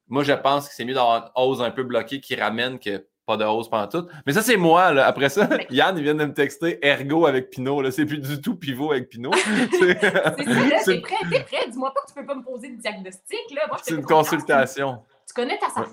Moi, 0.07 0.23
je 0.23 0.33
pense 0.33 0.67
que 0.67 0.75
c'est 0.75 0.85
mieux 0.85 0.93
d'avoir 0.93 1.17
une 1.17 1.31
hausse 1.35 1.61
un 1.61 1.71
peu 1.71 1.83
bloquée 1.83 2.19
qui 2.19 2.35
ramène 2.35 2.77
que 2.79 3.07
pas 3.25 3.37
de 3.37 3.45
hausse 3.45 3.69
pendant 3.69 3.87
tout. 3.87 4.07
Mais 4.25 4.33
ça, 4.33 4.41
c'est 4.41 4.57
moi. 4.57 4.91
Là. 4.91 5.07
Après 5.07 5.29
ça, 5.29 5.47
Yann, 5.69 5.97
il 5.97 6.03
vient 6.03 6.15
de 6.15 6.25
me 6.25 6.33
texter 6.33 6.85
ergo 6.85 7.25
avec 7.25 7.49
Pinot. 7.49 7.89
C'est 7.91 8.05
plus 8.05 8.19
du 8.19 8.41
tout 8.41 8.55
pivot 8.55 8.91
avec 8.91 9.09
Pinot. 9.09 9.31
c'est 9.79 9.99
ça, 10.01 10.31
t'es 10.31 10.99
prêt, 10.99 11.15
t'es 11.31 11.43
prêt. 11.43 11.69
Dis-moi 11.69 11.93
pas 11.93 12.01
que 12.01 12.07
tu 12.07 12.13
peux 12.15 12.25
pas 12.25 12.35
me 12.35 12.43
poser 12.43 12.69
de 12.69 12.81
diagnostic. 12.81 13.39
c'est 13.83 13.95
une 13.95 14.03
consultation. 14.03 15.03
Tu 15.27 15.33
connais 15.33 15.57
ta? 15.57 15.67
Ouais, 15.79 15.87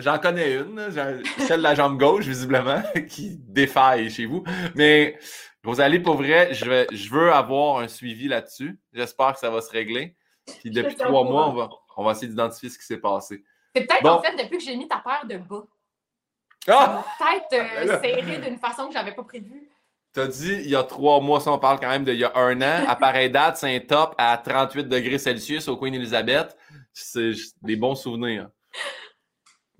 j'en 0.00 0.18
connais 0.18 0.54
une, 0.54 0.90
celle 1.38 1.58
de 1.58 1.62
la 1.62 1.74
jambe 1.74 1.98
gauche, 1.98 2.26
visiblement, 2.26 2.82
qui 3.08 3.38
défaille 3.38 4.10
chez 4.10 4.26
vous. 4.26 4.44
Mais 4.74 5.18
Rosalie, 5.64 6.00
pour 6.00 6.16
vrai, 6.16 6.54
je, 6.54 6.86
je 6.92 7.10
veux 7.10 7.32
avoir 7.32 7.78
un 7.78 7.88
suivi 7.88 8.28
là-dessus. 8.28 8.78
J'espère 8.92 9.34
que 9.34 9.38
ça 9.38 9.50
va 9.50 9.60
se 9.60 9.70
régler. 9.70 10.16
Puis 10.60 10.70
depuis 10.70 10.96
trois 10.96 11.24
mois, 11.24 11.48
on 11.48 11.52
va, 11.52 11.68
on 11.96 12.04
va 12.04 12.12
essayer 12.12 12.28
d'identifier 12.28 12.70
ce 12.70 12.78
qui 12.78 12.86
s'est 12.86 12.98
passé. 12.98 13.44
C'est 13.74 13.86
peut-être 13.86 14.06
en 14.06 14.22
fait 14.22 14.36
depuis 14.36 14.58
que 14.58 14.64
j'ai 14.64 14.76
mis 14.76 14.88
ta 14.88 14.98
paire 14.98 15.26
de 15.28 15.36
bas. 15.36 15.64
Ah! 16.68 17.04
Peut-être 17.18 17.86
euh, 17.86 18.00
serré 18.00 18.38
d'une 18.38 18.58
façon 18.58 18.88
que 18.88 18.92
j'avais 18.92 19.14
pas 19.14 19.22
prévue. 19.22 19.70
T'as 20.12 20.26
dit 20.26 20.54
il 20.54 20.70
y 20.70 20.76
a 20.76 20.82
trois 20.82 21.20
mois, 21.20 21.40
ça 21.40 21.52
on 21.52 21.58
parle 21.58 21.78
quand 21.78 21.88
même 21.88 22.04
d'il 22.04 22.16
y 22.16 22.24
a 22.24 22.32
un 22.34 22.60
an. 22.60 22.84
À 22.88 22.96
pareille 22.96 23.30
date, 23.30 23.58
c'est 23.58 23.74
un 23.74 23.80
top 23.80 24.14
à 24.18 24.36
38 24.38 24.84
degrés 24.88 25.18
Celsius 25.18 25.68
au 25.68 25.76
Queen 25.76 25.94
Elizabeth. 25.94 26.56
C'est 26.92 27.32
des 27.62 27.76
bons 27.76 27.94
souvenirs. 27.94 28.48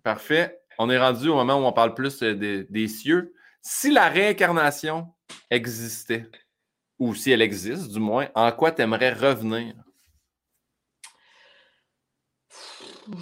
Parfait. 0.02 0.60
On 0.78 0.90
est 0.90 0.98
rendu 0.98 1.28
au 1.28 1.34
moment 1.34 1.56
où 1.56 1.64
on 1.64 1.72
parle 1.72 1.94
plus 1.94 2.22
euh, 2.22 2.66
des 2.68 2.88
cieux. 2.88 3.34
Si 3.62 3.90
la 3.90 4.08
réincarnation 4.08 5.12
existait, 5.50 6.30
ou 6.98 7.14
si 7.14 7.30
elle 7.30 7.42
existe 7.42 7.92
du 7.92 8.00
moins, 8.00 8.28
en 8.34 8.50
quoi 8.52 8.72
tu 8.72 8.82
aimerais 8.82 9.12
revenir? 9.12 9.74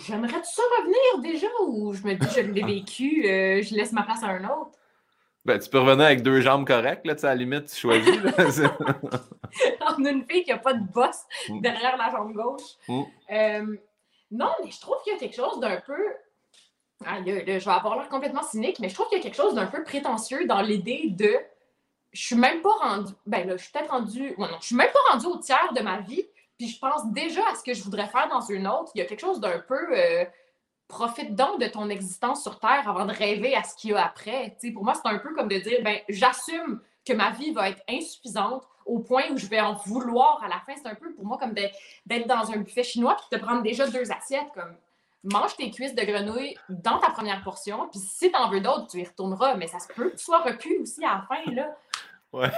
J'aimerais 0.07 0.43
ça 0.43 0.63
revenir 0.79 1.33
déjà 1.33 1.47
ou 1.63 1.95
je 1.95 2.03
me 2.03 2.15
dis 2.15 2.27
je 2.35 2.41
l'ai 2.41 2.63
vécu, 2.75 3.25
euh, 3.27 3.63
je 3.63 3.75
laisse 3.75 3.93
ma 3.93 4.03
place 4.03 4.23
à 4.23 4.29
un 4.29 4.45
autre? 4.45 4.73
Ben, 5.45 5.61
tu 5.61 5.71
peux 5.71 5.79
revenir 5.79 6.07
avec 6.07 6.23
deux 6.25 6.41
jambes 6.41 6.67
correctes, 6.67 7.07
là, 7.07 7.15
à 7.23 7.27
la 7.27 7.35
limite, 7.37 7.67
tu 7.67 7.77
choisis. 7.77 8.17
On 9.97 10.05
a 10.05 10.11
une 10.11 10.25
fille 10.25 10.43
qui 10.43 10.51
n'a 10.51 10.59
pas 10.59 10.75
de 10.75 10.85
bosse 10.93 11.23
mm. 11.49 11.61
derrière 11.61 11.97
la 11.97 12.11
jambe 12.11 12.33
gauche. 12.33 12.63
Mm. 12.89 13.03
Euh, 13.31 13.77
Non, 14.33 14.51
mais 14.65 14.73
je 14.73 14.81
trouve 14.81 14.97
qu'il 15.05 15.13
y 15.13 15.17
a 15.17 15.21
quelque 15.21 15.37
chose 15.37 15.61
d'un 15.61 15.81
peu. 15.87 16.03
Ah, 17.05 17.21
là, 17.21 17.59
je 17.59 17.65
vais 17.65 17.71
avoir 17.71 17.97
l'air 17.97 18.09
complètement 18.09 18.43
cynique, 18.43 18.79
mais 18.79 18.89
je 18.89 18.95
trouve 18.95 19.09
qu'il 19.09 19.19
y 19.19 19.21
a 19.21 19.23
quelque 19.23 19.37
chose 19.37 19.55
d'un 19.55 19.67
peu 19.67 19.83
prétentieux 19.85 20.47
dans 20.47 20.63
l'idée 20.63 21.09
de. 21.11 21.37
Je 22.13 22.23
suis 22.23 22.37
même 22.37 22.63
pas 22.63 22.73
rendue. 22.81 23.13
Ben 23.27 23.47
là, 23.47 23.57
je 23.57 23.63
suis 23.63 23.73
peut-être. 23.73 23.93
Ouais, 23.93 24.49
non, 24.51 24.57
je 24.61 24.67
suis 24.67 24.77
même 24.77 24.91
pas 24.93 25.13
rendue 25.13 25.27
au 25.27 25.37
tiers 25.39 25.73
de 25.75 25.83
ma 25.83 26.01
vie, 26.01 26.25
puis 26.57 26.69
je 26.69 26.79
pense 26.79 27.07
déjà 27.13 27.43
à 27.51 27.55
ce 27.55 27.63
que 27.63 27.75
je 27.75 27.83
voudrais 27.83 28.07
faire 28.07 28.29
dans 28.29 28.41
une 28.41 28.67
autre. 28.67 28.91
Il 28.95 28.99
y 28.99 29.03
a 29.03 29.05
quelque 29.05 29.21
chose 29.21 29.41
d'un 29.41 29.59
peu. 29.59 29.87
euh, 29.93 30.25
profite 30.89 31.35
donc 31.35 31.61
de 31.61 31.67
ton 31.67 31.89
existence 31.89 32.43
sur 32.43 32.59
Terre 32.59 32.89
avant 32.89 33.07
de 33.07 33.13
rêver 33.13 33.55
à 33.55 33.63
ce 33.63 33.75
qu'il 33.75 33.91
y 33.91 33.95
a 33.95 34.05
après. 34.05 34.57
Pour 34.73 34.85
moi, 34.85 34.95
c'est 34.95 35.09
un 35.09 35.19
peu 35.19 35.35
comme 35.35 35.49
de 35.49 35.59
dire 35.59 35.81
ben, 35.83 35.99
j'assume 36.09 36.81
que 37.05 37.13
ma 37.13 37.31
vie 37.31 37.53
va 37.53 37.71
être 37.71 37.83
insuffisante 37.89 38.63
au 38.85 39.01
point 39.01 39.25
où 39.31 39.37
je 39.37 39.47
vais 39.47 39.61
en 39.61 39.75
vouloir 39.75 40.43
à 40.45 40.49
la 40.49 40.61
fin. 40.67 40.75
C'est 40.81 40.89
un 40.89 40.95
peu 40.95 41.13
pour 41.13 41.25
moi 41.25 41.39
comme 41.39 41.55
d'être 41.55 42.29
dans 42.29 42.51
un 42.53 42.59
buffet 42.59 42.85
chinois 42.85 43.17
puis 43.17 43.39
de 43.39 43.45
prendre 43.45 43.63
déjà 43.63 43.89
deux 43.89 44.11
assiettes. 44.13 44.53
Comme 44.55 44.77
mange 45.25 45.57
tes 45.57 45.71
cuisses 45.71 45.95
de 45.95 46.03
grenouille 46.05 46.57
dans 46.69 46.99
ta 46.99 47.11
première 47.11 47.43
portion, 47.43 47.89
puis 47.91 48.01
si 48.01 48.31
t'en 48.31 48.49
veux 48.51 48.61
d'autres, 48.61 48.87
tu 48.89 49.01
y 49.01 49.05
retourneras. 49.05 49.55
Mais 49.57 49.67
ça 49.67 49.79
se 49.79 49.89
peut 49.93 50.11
que 50.11 50.17
tu 50.17 50.25
sois 50.25 50.41
repu 50.43 50.79
aussi 50.83 51.05
à 51.05 51.23
la 51.23 51.27
fin. 51.29 51.51
Là. 51.53 51.67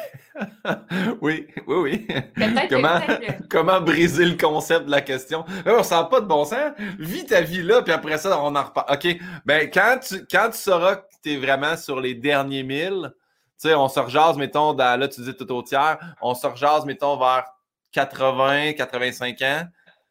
oui, 1.21 1.47
oui, 1.67 1.77
oui. 1.77 2.07
Que- 2.07 2.69
Comment, 2.69 3.01
que- 3.01 3.43
comment 3.49 3.81
briser 3.81 4.25
le 4.25 4.37
concept 4.37 4.87
de 4.87 4.91
la 4.91 5.01
question? 5.03 5.45
Mais 5.65 5.73
on 5.73 5.83
sent 5.83 6.03
pas 6.11 6.21
de 6.21 6.27
bon 6.27 6.45
sens. 6.45 6.73
Vis 6.99 7.27
ta 7.27 7.41
vie 7.43 7.63
là, 7.63 7.83
puis 7.83 7.93
après 7.93 8.19
ça, 8.19 8.41
on 8.43 8.55
en 8.57 8.63
reparle. 8.65 8.93
OK. 8.93 9.17
Ben, 9.45 9.71
quand 9.71 9.99
tu, 10.07 10.27
quand 10.27 10.51
tu 10.51 10.59
sauras 10.59 10.97
que 10.97 11.07
tu 11.23 11.35
es 11.35 11.37
vraiment 11.37 11.77
sur 11.77 12.01
les 12.01 12.15
derniers 12.15 12.63
mille, 12.65 13.13
tu 13.61 13.69
sais, 13.69 13.75
on 13.75 13.89
se 13.89 14.01
rejase, 14.01 14.37
mettons, 14.37 14.73
dans, 14.73 14.99
là, 14.99 15.07
tu 15.09 15.21
dis 15.21 15.35
tout 15.35 15.51
au 15.53 15.63
tiers, 15.63 15.99
on 16.21 16.35
se 16.35 16.47
rejase, 16.47 16.85
mettons, 16.85 17.17
vers 17.17 17.45
80, 17.93 18.73
85 18.75 19.43
ans, 19.43 19.63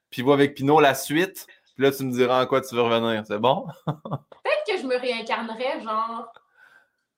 puis 0.10 0.22
va 0.22 0.34
avec 0.34 0.56
Pinot 0.56 0.80
la 0.80 0.94
suite, 0.96 1.46
puis 1.78 1.86
là, 1.86 1.92
tu 1.92 2.04
me 2.04 2.12
diras 2.12 2.44
en 2.44 2.48
quoi 2.48 2.60
tu 2.62 2.74
veux 2.74 2.82
revenir. 2.82 3.24
C'est 3.28 3.38
bon? 3.38 3.68
Peut-être 3.86 4.64
que 4.68 4.78
je 4.82 4.88
me 4.88 4.98
réincarnerais, 4.98 5.80
genre, 5.84 6.34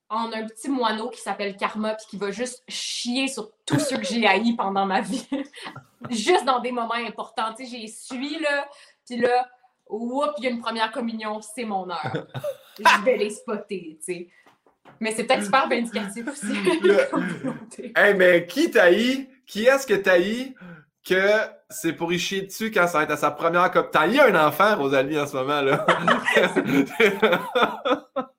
en 0.10 0.34
un 0.34 0.45
petit 0.47 0.68
moineau 0.68 1.10
qui 1.10 1.22
s'appelle 1.22 1.55
Karma, 1.55 1.93
puis 1.93 2.07
qui 2.10 2.18
va 2.18 2.30
juste 2.32 2.62
chier 2.68 3.30
sur 3.30 3.51
tous 3.66 3.80
ceux 3.80 3.97
que 3.97 4.03
j'ai 4.03 4.28
haïs 4.28 4.57
pendant 4.57 4.86
ma 4.86 4.99
vie. 4.99 5.26
juste 6.10 6.43
dans 6.43 6.60
des 6.60 6.74
moments 6.74 6.95
importants. 6.95 7.53
Tu 7.57 7.66
sais, 7.66 7.78
j'ai 7.78 7.88
suis, 7.88 8.38
là, 8.39 8.68
puis 9.05 9.16
là, 9.16 9.49
oups, 9.88 10.34
il 10.39 10.43
y 10.43 10.47
a 10.47 10.49
une 10.49 10.60
première 10.60 10.91
communion, 10.91 11.39
c'est 11.39 11.64
mon 11.64 11.89
heure. 11.89 12.28
Je 12.80 13.05
vais 13.05 13.16
les 13.16 13.30
spotter, 13.30 13.97
tu 14.05 14.14
sais. 14.14 14.30
Mais 14.99 15.14
c'est 15.14 15.24
peut-être 15.24 15.45
super 15.45 15.70
vindicatif 15.70 16.28
aussi. 16.28 16.53
Le-. 16.82 17.93
Hey, 17.95 18.14
mais 18.14 18.45
qui 18.45 18.70
taillit? 18.70 19.30
Qui 19.45 19.68
est-ce 19.68 19.88
que 19.88 19.93
taillit 19.93 20.53
que 21.10 21.32
c'est 21.70 21.93
pour 21.93 22.14
y 22.14 22.20
chier 22.20 22.41
dessus 22.43 22.72
quand 22.72 22.88
ça 22.88 22.99
va 22.99 23.03
être 23.03 23.12
à 23.12 23.18
sa 23.18 23.32
première 23.32 23.70
cop? 23.72 23.91
Taillis 23.91 24.20
un 24.20 24.47
enfant, 24.47 24.76
Rosalie, 24.78 25.20
en 25.20 25.28
ce 25.28 25.36
moment, 25.36 25.62
là. 25.62 25.86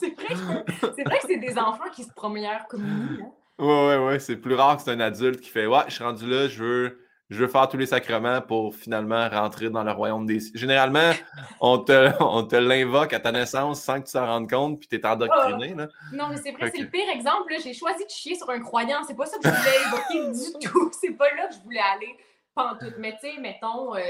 c'est 0.00 0.14
vrai 0.14 0.34
que 0.34 0.72
c'est 0.96 1.04
vrai 1.04 1.18
que 1.18 1.26
c'est 1.26 1.38
des 1.38 1.58
enfants 1.58 1.90
qui 1.94 2.04
se 2.04 2.12
première 2.14 2.66
communient. 2.68 3.34
hein. 3.58 3.64
ouais, 3.64 3.88
ouais, 3.88 3.98
ouais. 4.06 4.18
C'est 4.18 4.36
plus 4.36 4.54
rare 4.54 4.76
que 4.76 4.82
c'est 4.82 4.92
un 4.92 5.00
adulte 5.00 5.40
qui 5.40 5.50
fait 5.50 5.66
Ouais, 5.66 5.82
je 5.88 5.94
suis 5.94 6.04
rendu 6.04 6.28
là, 6.28 6.48
je 6.48 6.62
veux, 6.62 7.01
je 7.32 7.38
veux 7.38 7.48
faire 7.48 7.68
tous 7.68 7.76
les 7.76 7.86
sacrements 7.86 8.40
pour 8.40 8.74
finalement 8.74 9.28
rentrer 9.28 9.70
dans 9.70 9.82
le 9.82 9.92
royaume 9.92 10.26
des 10.26 10.40
cieux. 10.40 10.52
Généralement, 10.56 11.12
on 11.60 11.78
te, 11.78 12.10
on 12.22 12.44
te 12.44 12.56
l'invoque 12.56 13.12
à 13.12 13.20
ta 13.20 13.32
naissance 13.32 13.80
sans 13.82 14.00
que 14.00 14.06
tu 14.06 14.12
t'en 14.12 14.26
rendes 14.26 14.48
compte, 14.50 14.78
puis 14.78 14.88
t'es 14.88 15.04
endoctriné, 15.06 15.74
là. 15.74 15.88
Non, 16.12 16.28
mais 16.28 16.36
c'est 16.36 16.52
vrai, 16.52 16.70
c'est 16.74 16.82
le 16.82 16.88
pire 16.90 17.08
exemple. 17.12 17.54
J'ai 17.62 17.74
choisi 17.74 18.04
de 18.04 18.10
chier 18.10 18.36
sur 18.36 18.48
un 18.50 18.60
croyant. 18.60 19.02
C'est 19.06 19.16
pas 19.16 19.26
ça 19.26 19.38
que 19.38 19.48
je 19.48 19.54
voulais 19.54 20.20
évoquer 20.20 20.32
du 20.60 20.66
tout. 20.68 20.90
C'est 21.00 21.10
pas 21.12 21.32
là 21.34 21.48
que 21.48 21.54
je 21.54 21.60
voulais 21.60 21.80
aller 21.94 22.16
pantoute. 22.54 22.94
Mais 22.98 23.16
tu 23.20 23.28
sais, 23.30 23.40
mettons 23.40 23.94
euh, 23.96 24.00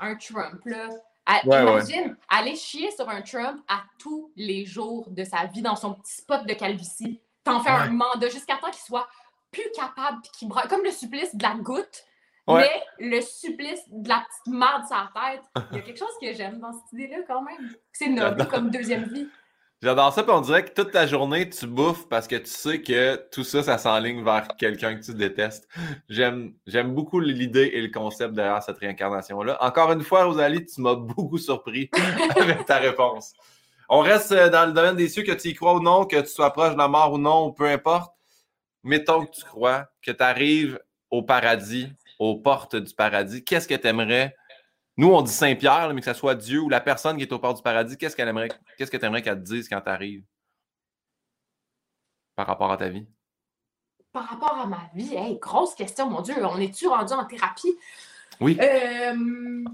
un 0.00 0.14
Trump, 0.16 0.60
là. 0.64 0.88
À- 1.28 1.44
Ouais, 1.44 1.60
imagine 1.62 2.16
aller 2.28 2.54
chier 2.54 2.88
sur 2.92 3.08
un 3.08 3.20
Trump 3.20 3.60
à 3.66 3.80
tous 3.98 4.30
les 4.36 4.64
jours 4.64 5.08
de 5.10 5.24
sa 5.24 5.46
vie 5.46 5.60
dans 5.62 5.74
son 5.74 5.94
petit 5.94 6.12
spot 6.18 6.46
de 6.46 6.54
calvitie. 6.54 7.20
T'en 7.42 7.58
fais 7.60 7.70
un 7.70 7.88
mandat 7.90 8.28
jusqu'à 8.28 8.54
temps 8.56 8.70
qu'il 8.70 8.82
soit 8.86 9.08
plus 9.50 9.68
capable 9.74 10.20
puis 10.22 10.30
qu'il. 10.38 10.48
Comme 10.68 10.84
le 10.84 10.90
supplice 10.92 11.34
de 11.34 11.42
la 11.42 11.54
goutte. 11.54 12.04
Ouais. 12.46 12.70
Mais 13.00 13.10
le 13.10 13.20
supplice 13.20 13.80
de 13.90 14.08
la 14.08 14.24
petite 14.26 14.54
marde 14.54 14.86
sur 14.86 14.96
la 14.96 15.10
tête, 15.20 15.42
il 15.72 15.78
y 15.78 15.80
a 15.80 15.82
quelque 15.82 15.98
chose 15.98 16.14
que 16.20 16.32
j'aime 16.32 16.60
dans 16.60 16.72
cette 16.72 16.92
idée-là 16.92 17.22
quand 17.26 17.42
même. 17.42 17.74
C'est 17.92 18.08
noble 18.08 18.46
comme 18.48 18.70
deuxième 18.70 19.04
vie. 19.12 19.28
J'adore 19.82 20.10
ça, 20.12 20.22
puis 20.22 20.32
on 20.32 20.40
dirait 20.40 20.64
que 20.64 20.72
toute 20.72 20.92
ta 20.92 21.06
journée, 21.06 21.50
tu 21.50 21.66
bouffes 21.66 22.08
parce 22.08 22.26
que 22.26 22.36
tu 22.36 22.46
sais 22.46 22.80
que 22.80 23.16
tout 23.30 23.44
ça, 23.44 23.62
ça 23.62 23.76
s'enligne 23.76 24.24
vers 24.24 24.48
quelqu'un 24.56 24.94
que 24.94 25.04
tu 25.04 25.12
détestes. 25.12 25.68
J'aime, 26.08 26.54
j'aime 26.66 26.94
beaucoup 26.94 27.20
l'idée 27.20 27.70
et 27.74 27.82
le 27.82 27.90
concept 27.90 28.32
derrière 28.32 28.62
cette 28.62 28.78
réincarnation-là. 28.78 29.58
Encore 29.60 29.92
une 29.92 30.02
fois, 30.02 30.24
Rosalie, 30.24 30.64
tu 30.64 30.80
m'as 30.80 30.94
beaucoup 30.94 31.36
surpris 31.36 31.90
avec 32.36 32.64
ta 32.64 32.78
réponse. 32.78 33.34
On 33.90 34.00
reste 34.00 34.32
euh, 34.32 34.48
dans 34.48 34.64
le 34.64 34.72
domaine 34.72 34.96
des 34.96 35.08
cieux, 35.08 35.24
que 35.24 35.32
tu 35.32 35.48
y 35.48 35.54
crois 35.54 35.74
ou 35.74 35.80
non, 35.80 36.06
que 36.06 36.20
tu 36.20 36.28
sois 36.28 36.52
proche 36.52 36.72
de 36.72 36.78
la 36.78 36.88
mort 36.88 37.12
ou 37.12 37.18
non, 37.18 37.46
ou 37.46 37.52
peu 37.52 37.66
importe. 37.66 38.14
Mettons 38.82 39.26
que 39.26 39.30
tu 39.30 39.44
crois, 39.44 39.88
que 40.00 40.10
tu 40.10 40.22
arrives 40.22 40.80
au 41.10 41.22
paradis, 41.22 41.92
aux 42.18 42.36
portes 42.36 42.76
du 42.76 42.94
paradis. 42.94 43.44
Qu'est-ce 43.44 43.68
que 43.68 43.74
tu 43.74 43.86
aimerais 43.86 44.34
nous, 44.98 45.08
on 45.12 45.20
dit 45.20 45.32
Saint-Pierre, 45.32 45.92
mais 45.92 46.00
que 46.00 46.06
ce 46.06 46.14
soit 46.14 46.34
Dieu 46.34 46.60
ou 46.60 46.70
la 46.70 46.80
personne 46.80 47.18
qui 47.18 47.22
est 47.22 47.32
au 47.32 47.38
port 47.38 47.52
du 47.52 47.62
paradis, 47.62 47.98
qu'est-ce 47.98 48.16
qu'elle 48.16 48.28
aimerait, 48.28 48.48
qu'est-ce 48.78 48.90
que 48.90 48.96
tu 48.96 49.04
aimerais 49.04 49.20
qu'elle 49.20 49.38
te 49.38 49.44
dise 49.44 49.68
quand 49.68 49.80
tu 49.82 49.90
arrives 49.90 50.24
par 52.34 52.46
rapport 52.46 52.72
à 52.72 52.78
ta 52.78 52.88
vie? 52.88 53.06
Par 54.10 54.24
rapport 54.24 54.58
à 54.58 54.66
ma 54.66 54.88
vie, 54.94 55.14
hey, 55.14 55.38
grosse 55.38 55.74
question, 55.74 56.08
mon 56.08 56.22
Dieu, 56.22 56.34
on 56.42 56.56
est-tu 56.58 56.88
rendu 56.88 57.12
en 57.12 57.26
thérapie? 57.26 57.76
Oui. 58.40 58.56
Euh, 58.58 59.64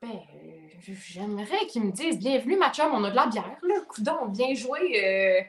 ben, 0.00 0.10
euh, 0.10 0.68
j'aimerais 0.78 1.66
qu'ils 1.66 1.82
me 1.84 1.90
disent 1.90 2.18
Bienvenue, 2.18 2.56
ma 2.56 2.72
chum, 2.72 2.92
on 2.92 3.02
a 3.02 3.10
de 3.10 3.16
la 3.16 3.26
bière, 3.26 3.58
là. 3.62 3.80
Coudon, 3.88 4.26
bien 4.26 4.54
joué. 4.54 4.80
euh, 5.04 5.40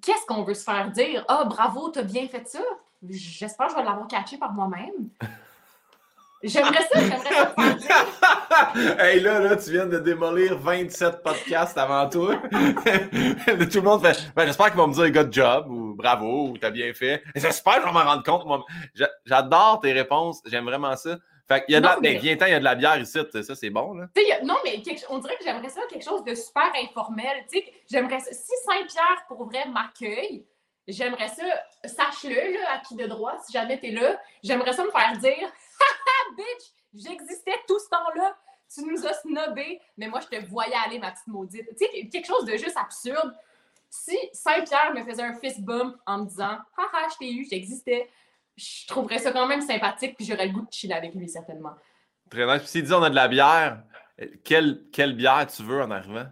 Qu'est-ce 0.00 0.26
qu'on 0.26 0.42
veut 0.42 0.54
se 0.54 0.64
faire 0.64 0.90
dire? 0.90 1.24
Ah, 1.28 1.44
bravo, 1.44 1.90
t'as 1.90 2.02
bien 2.02 2.26
fait 2.26 2.48
ça. 2.48 2.62
J'espère 3.08 3.66
que 3.66 3.72
je 3.72 3.78
vais 3.78 3.84
l'avoir 3.84 4.06
catché 4.08 4.36
par 4.38 4.52
moi-même. 4.52 5.08
J'aimerais 6.44 6.82
ça, 6.92 6.98
j'aimerais 7.00 7.78
ça 7.78 8.72
hey, 8.98 9.20
là, 9.20 9.38
là, 9.38 9.56
tu 9.56 9.70
viens 9.70 9.86
de 9.86 9.98
démolir 10.00 10.58
27 10.58 11.22
podcasts 11.22 11.78
avant 11.78 12.08
toi. 12.08 12.34
Tout 12.50 12.50
le 13.78 13.80
monde 13.82 14.04
fait 14.04 14.32
ben, 14.34 14.46
J'espère 14.46 14.66
qu'ils 14.66 14.76
vont 14.76 14.88
me 14.88 14.94
dire 14.94 15.10
good 15.12 15.32
job 15.32 15.70
ou 15.70 15.94
bravo 15.94 16.48
ou 16.48 16.58
t'as 16.58 16.70
bien 16.70 16.92
fait. 16.94 17.22
J'espère 17.36 17.74
que 17.76 17.80
je 17.82 17.86
vais 17.86 17.92
m'en 17.92 18.02
rendre 18.04 18.24
compte. 18.24 18.44
moi. 18.44 18.64
J'adore 19.24 19.80
tes 19.82 19.92
réponses. 19.92 20.40
J'aime 20.46 20.64
vraiment 20.64 20.96
ça. 20.96 21.16
Fait 21.46 21.64
qu'il 21.64 21.74
y 21.74 21.76
a 21.76 21.80
de 21.80 21.86
la... 21.86 21.96
Mais- 22.00 22.14
ben, 22.14 22.20
il 22.22 22.50
y 22.50 22.54
a 22.54 22.58
de 22.58 22.64
la 22.64 22.74
bière 22.74 22.98
ici. 22.98 23.18
Ça, 23.42 23.54
c'est 23.54 23.70
bon, 23.70 23.94
là. 23.94 24.06
A- 24.16 24.44
non, 24.44 24.56
mais 24.64 24.82
quelque- 24.82 25.04
on 25.10 25.18
dirait 25.18 25.36
que 25.36 25.44
j'aimerais 25.44 25.68
ça 25.68 25.82
quelque 25.88 26.04
chose 26.04 26.24
de 26.24 26.34
super 26.34 26.72
informel. 26.82 27.44
J'aimerais 27.88 28.18
ça. 28.18 28.32
Si 28.32 28.52
Saint-Pierre, 28.64 29.24
pour 29.28 29.44
vrai, 29.48 29.64
m'accueille, 29.68 30.44
j'aimerais 30.88 31.28
ça, 31.28 31.44
sache-le, 31.84 32.52
là, 32.54 32.74
à 32.74 32.78
qui 32.78 32.96
de 32.96 33.06
droit, 33.06 33.38
si 33.44 33.52
jamais 33.52 33.78
t'es 33.78 33.90
là, 33.90 34.20
j'aimerais 34.42 34.72
ça 34.72 34.84
me 34.84 34.90
faire 34.90 35.16
dire 35.18 35.48
Haha, 35.48 36.34
bitch, 36.36 36.64
j'existais 36.94 37.56
tout 37.66 37.78
ce 37.78 37.88
temps-là, 37.88 38.36
tu 38.72 38.84
nous 38.84 39.06
as 39.06 39.14
snobé, 39.14 39.80
mais 39.96 40.08
moi, 40.08 40.20
je 40.20 40.36
te 40.36 40.44
voyais 40.46 40.74
aller, 40.86 40.98
ma 40.98 41.10
petite 41.10 41.26
maudite. 41.26 41.68
Tu 41.78 41.84
sais, 41.84 42.08
quelque 42.08 42.26
chose 42.26 42.44
de 42.44 42.56
juste 42.56 42.76
absurde. 42.76 43.34
Si 43.90 44.16
Saint-Pierre 44.32 44.94
me 44.94 45.04
faisait 45.04 45.22
un 45.22 45.34
fist 45.34 45.60
bump 45.60 45.96
en 46.06 46.18
me 46.18 46.26
disant 46.26 46.58
Haha, 46.76 47.08
je 47.12 47.18
t'ai 47.18 47.32
eu, 47.32 47.46
j'existais, 47.48 48.08
je 48.56 48.86
trouverais 48.86 49.18
ça 49.18 49.32
quand 49.32 49.46
même 49.46 49.60
sympathique, 49.60 50.16
puis 50.16 50.24
j'aurais 50.24 50.46
le 50.46 50.52
goût 50.52 50.62
de 50.62 50.72
chiller 50.72 50.94
avec 50.94 51.14
lui, 51.14 51.28
certainement. 51.28 51.74
Très 52.30 52.46
nice. 52.46 52.62
Puis 52.62 52.68
s'il 52.68 52.84
dit 52.84 52.92
on 52.92 53.02
a 53.02 53.10
de 53.10 53.14
la 53.14 53.28
bière, 53.28 53.82
quelle, 54.44 54.84
quelle 54.90 55.14
bière 55.14 55.46
tu 55.46 55.62
veux 55.62 55.82
en 55.82 55.90
arrivant? 55.90 56.26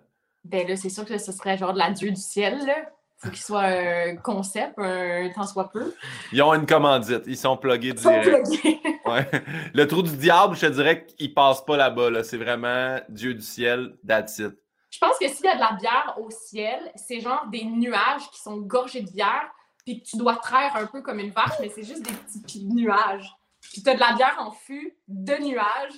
Ben 0.45 0.67
là, 0.67 0.77
c'est 0.77 0.89
sûr 0.89 1.05
que 1.05 1.19
ce 1.19 1.33
serait 1.33 1.59
genre 1.59 1.75
de 1.75 1.79
la 1.79 1.91
Dieu 1.91 2.11
du 2.11 2.21
ciel, 2.21 2.65
là. 2.65 2.91
Faut 3.23 3.29
qu'il 3.29 3.39
soit 3.43 3.65
un 3.65 4.17
concept, 4.17 4.79
un 4.79 5.29
tant 5.35 5.47
soit 5.47 5.71
peu. 5.71 5.95
Ils 6.33 6.41
ont 6.43 6.55
une 6.55 6.65
commandite. 6.67 7.23
Ils 7.27 7.37
sont 7.37 7.57
plugués 7.57 7.89
Ils 7.91 7.99
sont 7.99 8.21
plugués. 8.21 8.81
Ouais. 9.07 9.29
Le 9.75 9.87
trou 9.89 10.03
du 10.03 10.17
diable, 10.17 10.55
je 10.55 10.67
te 10.67 10.73
dirais 10.73 11.05
qu'il 11.05 11.35
passe 11.35 11.65
pas 11.65 11.77
là-bas. 11.77 12.11
Là. 12.11 12.23
C'est 12.23 12.37
vraiment 12.37 12.99
Dieu 13.09 13.35
du 13.35 13.43
ciel, 13.43 13.97
that's 14.07 14.39
it. 14.39 14.53
Je 14.91 14.99
pense 14.99 15.19
que 15.19 15.27
s'il 15.29 15.45
y 15.45 15.49
a 15.49 15.55
de 15.57 15.61
la 15.61 15.73
bière 15.73 16.17
au 16.21 16.31
ciel, 16.31 16.79
c'est 16.95 17.21
genre 17.21 17.47
des 17.51 17.65
nuages 17.65 18.29
qui 18.33 18.41
sont 18.41 18.59
gorgés 18.59 19.01
de 19.03 19.11
bière, 19.11 19.51
puis 19.85 20.01
que 20.01 20.07
tu 20.07 20.17
dois 20.17 20.37
traire 20.37 20.77
un 20.77 20.87
peu 20.87 21.03
comme 21.03 21.19
une 21.19 21.31
vache, 21.31 21.59
mais 21.61 21.71
c'est 21.75 21.83
juste 21.83 22.03
des 22.03 22.13
petits 22.13 22.65
nuages. 22.67 23.33
Puis 23.73 23.83
t'as 23.83 23.95
de 23.95 24.01
la 24.01 24.13
bière 24.15 24.37
en 24.39 24.53
fût 24.53 24.97
de 25.09 25.35
nuages, 25.43 25.95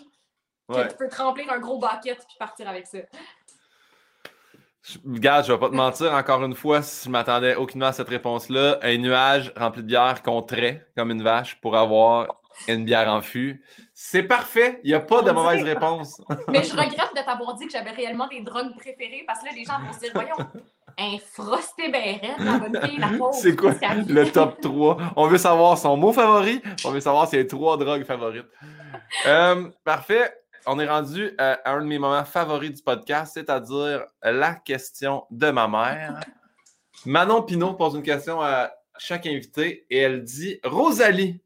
que 0.70 0.75
Ouais. 0.77 0.89
tu 0.89 0.97
peux 0.97 1.09
te 1.09 1.16
remplir 1.16 1.51
un 1.53 1.59
gros 1.59 1.79
bucket 1.79 2.16
puis 2.18 2.37
partir 2.39 2.68
avec 2.68 2.87
ça. 2.87 2.99
Je- 4.83 4.99
Regarde, 5.07 5.47
je 5.47 5.53
vais 5.53 5.59
pas 5.59 5.68
te 5.68 5.74
mentir, 5.74 6.12
encore 6.12 6.43
une 6.43 6.55
fois, 6.55 6.83
si 6.83 7.05
je 7.07 7.11
m'attendais 7.11 7.55
aucunement 7.55 7.87
à 7.87 7.93
cette 7.93 8.09
réponse-là, 8.09 8.78
un 8.83 8.97
nuage 8.99 9.53
rempli 9.57 9.83
de 9.83 9.87
bière 9.87 10.22
qu'on 10.22 10.43
trait 10.43 10.87
comme 10.97 11.11
une 11.11 11.22
vache 11.22 11.61
pour 11.61 11.76
avoir 11.76 12.41
une 12.68 12.85
bière 12.85 13.09
en 13.09 13.20
fût. 13.22 13.62
C'est 13.95 14.24
parfait. 14.24 14.80
Il 14.85 14.89
n'y 14.89 14.95
a 14.95 15.01
pas 15.01 15.22
de 15.22 15.30
On 15.30 15.35
mauvaise 15.35 15.62
réponse. 15.62 16.20
Mais 16.49 16.62
je 16.64 16.72
regrette 16.72 17.14
de 17.16 17.24
t'avoir 17.24 17.55
dit 17.55 17.66
que 17.66 17.72
j'avais 17.72 17.91
réellement 17.93 18.26
des 18.28 18.41
drogues 18.43 18.74
préférées 18.76 19.24
parce 19.26 19.41
que 19.41 19.47
là, 19.47 19.53
les 19.55 19.64
gens 19.64 19.78
vont 19.80 19.93
se 19.93 20.01
dire 20.01 20.11
Voyons, 20.14 20.37
un 20.99 21.16
frosté 21.33 21.89
béret, 21.91 22.20
la 22.39 22.59
bonne 22.59 22.78
fille, 22.85 22.99
la 22.99 23.09
pauvre. 23.16 23.33
C'est 23.35 23.57
quoi 23.57 23.72
le 24.09 24.30
top 24.30 24.61
3? 24.61 24.97
On 25.16 25.26
veut 25.28 25.39
savoir 25.39 25.78
son 25.78 25.97
mot 25.97 26.12
favori. 26.12 26.61
On 26.85 26.91
veut 26.91 27.01
savoir 27.01 27.26
ses 27.28 27.47
trois 27.47 27.76
drogues 27.78 28.05
favorites. 28.05 28.47
Euh, 29.26 29.70
parfait. 29.85 30.35
On 30.67 30.79
est 30.79 30.89
rendu 30.89 31.33
à 31.39 31.59
un 31.71 31.81
de 31.81 31.87
mes 31.87 31.99
moments 31.99 32.25
favoris 32.25 32.73
du 32.73 32.83
podcast, 32.83 33.35
c'est-à-dire 33.35 34.05
la 34.23 34.55
question 34.55 35.25
de 35.31 35.51
ma 35.51 35.67
mère. 35.67 36.21
Manon 37.05 37.43
Pinot 37.43 37.75
pose 37.75 37.97
une 37.97 38.03
question 38.03 38.41
à 38.41 38.73
chaque 38.97 39.27
invité 39.27 39.87
et 39.91 39.99
elle 39.99 40.23
dit 40.23 40.61
Rosalie, 40.63 41.41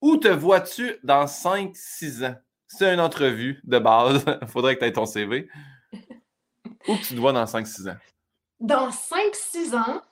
où 0.00 0.16
te 0.16 0.28
vois-tu 0.28 0.96
dans 1.02 1.24
5-6 1.24 2.26
ans? 2.26 2.36
C'est 2.68 2.92
une 2.92 3.00
entrevue 3.00 3.60
de 3.64 3.78
base. 3.78 4.24
Il 4.42 4.48
faudrait 4.48 4.74
que 4.74 4.80
tu 4.80 4.86
aies 4.86 4.92
ton 4.92 5.06
CV. 5.06 5.48
Où 6.88 6.96
tu 6.96 7.14
te 7.14 7.20
vois 7.20 7.32
dans 7.32 7.44
5-6 7.44 7.90
ans? 7.90 7.96
Dans 8.60 8.90
5-6 8.90 9.74
ans, 9.74 10.02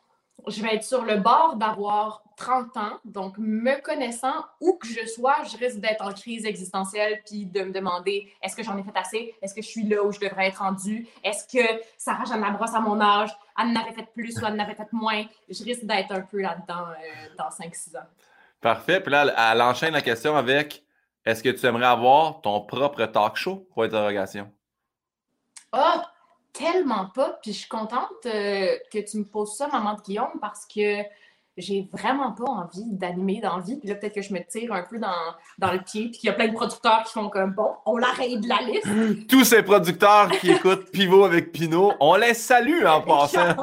je 0.48 0.62
vais 0.62 0.76
être 0.76 0.84
sur 0.84 1.04
le 1.04 1.18
bord 1.18 1.56
d'avoir 1.56 2.22
30 2.42 2.76
ans. 2.76 2.98
Donc, 3.04 3.38
me 3.38 3.80
connaissant, 3.80 4.44
où 4.60 4.74
que 4.74 4.88
je 4.88 5.06
sois, 5.06 5.36
je 5.44 5.56
risque 5.56 5.78
d'être 5.78 6.02
en 6.02 6.12
crise 6.12 6.44
existentielle 6.44 7.22
puis 7.24 7.46
de 7.46 7.62
me 7.62 7.72
demander 7.72 8.32
est-ce 8.42 8.56
que 8.56 8.64
j'en 8.64 8.76
ai 8.76 8.82
fait 8.82 8.96
assez? 8.96 9.34
Est-ce 9.40 9.54
que 9.54 9.62
je 9.62 9.68
suis 9.68 9.84
là 9.84 10.02
où 10.02 10.10
je 10.10 10.18
devrais 10.18 10.48
être 10.48 10.58
rendue? 10.58 11.06
Est-ce 11.22 11.46
que 11.46 11.64
Sarah 11.96 12.24
Jeanne 12.24 12.40
Labrosse, 12.40 12.74
à 12.74 12.80
mon 12.80 13.00
âge, 13.00 13.30
elle 13.56 13.68
en 13.68 13.76
avait 13.76 13.92
fait 13.92 14.08
plus 14.12 14.36
ou 14.38 14.44
elle 14.44 14.54
en 14.54 14.58
avait 14.58 14.74
fait 14.74 14.92
moins? 14.92 15.22
Je 15.48 15.62
risque 15.62 15.84
d'être 15.84 16.10
un 16.10 16.22
peu 16.22 16.40
là-dedans 16.40 16.88
euh, 16.88 17.28
dans 17.38 17.48
5-6 17.48 17.96
ans. 17.96 18.06
Parfait. 18.60 19.00
Puis 19.00 19.12
là, 19.12 19.22
elle, 19.22 19.34
elle 19.36 19.62
enchaîne 19.62 19.92
la 19.92 20.02
question 20.02 20.36
avec 20.36 20.84
Est-ce 21.24 21.44
que 21.44 21.50
tu 21.50 21.64
aimerais 21.64 21.86
avoir 21.86 22.40
ton 22.40 22.60
propre 22.62 23.04
talk 23.06 23.36
show? 23.36 23.68
Pour 23.72 23.84
interrogation. 23.84 24.50
Ah, 25.70 26.10
tellement 26.52 27.06
pas. 27.06 27.38
Puis 27.40 27.52
je 27.52 27.58
suis 27.58 27.68
contente 27.68 28.26
euh, 28.26 28.76
que 28.92 28.98
tu 28.98 29.18
me 29.18 29.24
poses 29.24 29.56
ça, 29.56 29.68
maman 29.68 29.94
de 29.94 30.02
Guillaume, 30.02 30.38
parce 30.40 30.66
que 30.66 31.02
j'ai 31.56 31.88
vraiment 31.92 32.32
pas 32.32 32.44
envie 32.44 32.84
d'animer 32.86 33.40
dans 33.40 33.56
la 33.56 33.62
vie. 33.62 33.76
Puis 33.76 33.88
là, 33.88 33.94
peut-être 33.94 34.14
que 34.14 34.22
je 34.22 34.32
me 34.32 34.40
tire 34.40 34.72
un 34.72 34.82
peu 34.82 34.98
dans, 34.98 35.08
dans 35.58 35.72
le 35.72 35.80
pied, 35.80 36.08
puis 36.08 36.18
qu'il 36.20 36.26
y 36.28 36.30
a 36.30 36.32
plein 36.32 36.48
de 36.48 36.54
producteurs 36.54 37.02
qui 37.04 37.12
font 37.12 37.28
comme 37.28 37.52
bon, 37.52 37.72
on 37.84 37.96
l'arrête 37.98 38.40
de 38.40 38.48
la 38.48 38.62
liste. 38.62 39.26
Tous 39.28 39.44
ces 39.44 39.62
producteurs 39.62 40.30
qui 40.30 40.50
écoutent 40.50 40.90
Pivot 40.90 41.24
avec 41.24 41.52
Pinot, 41.52 41.92
on 42.00 42.16
les 42.16 42.34
salue 42.34 42.84
en 42.86 43.02
passant. 43.02 43.54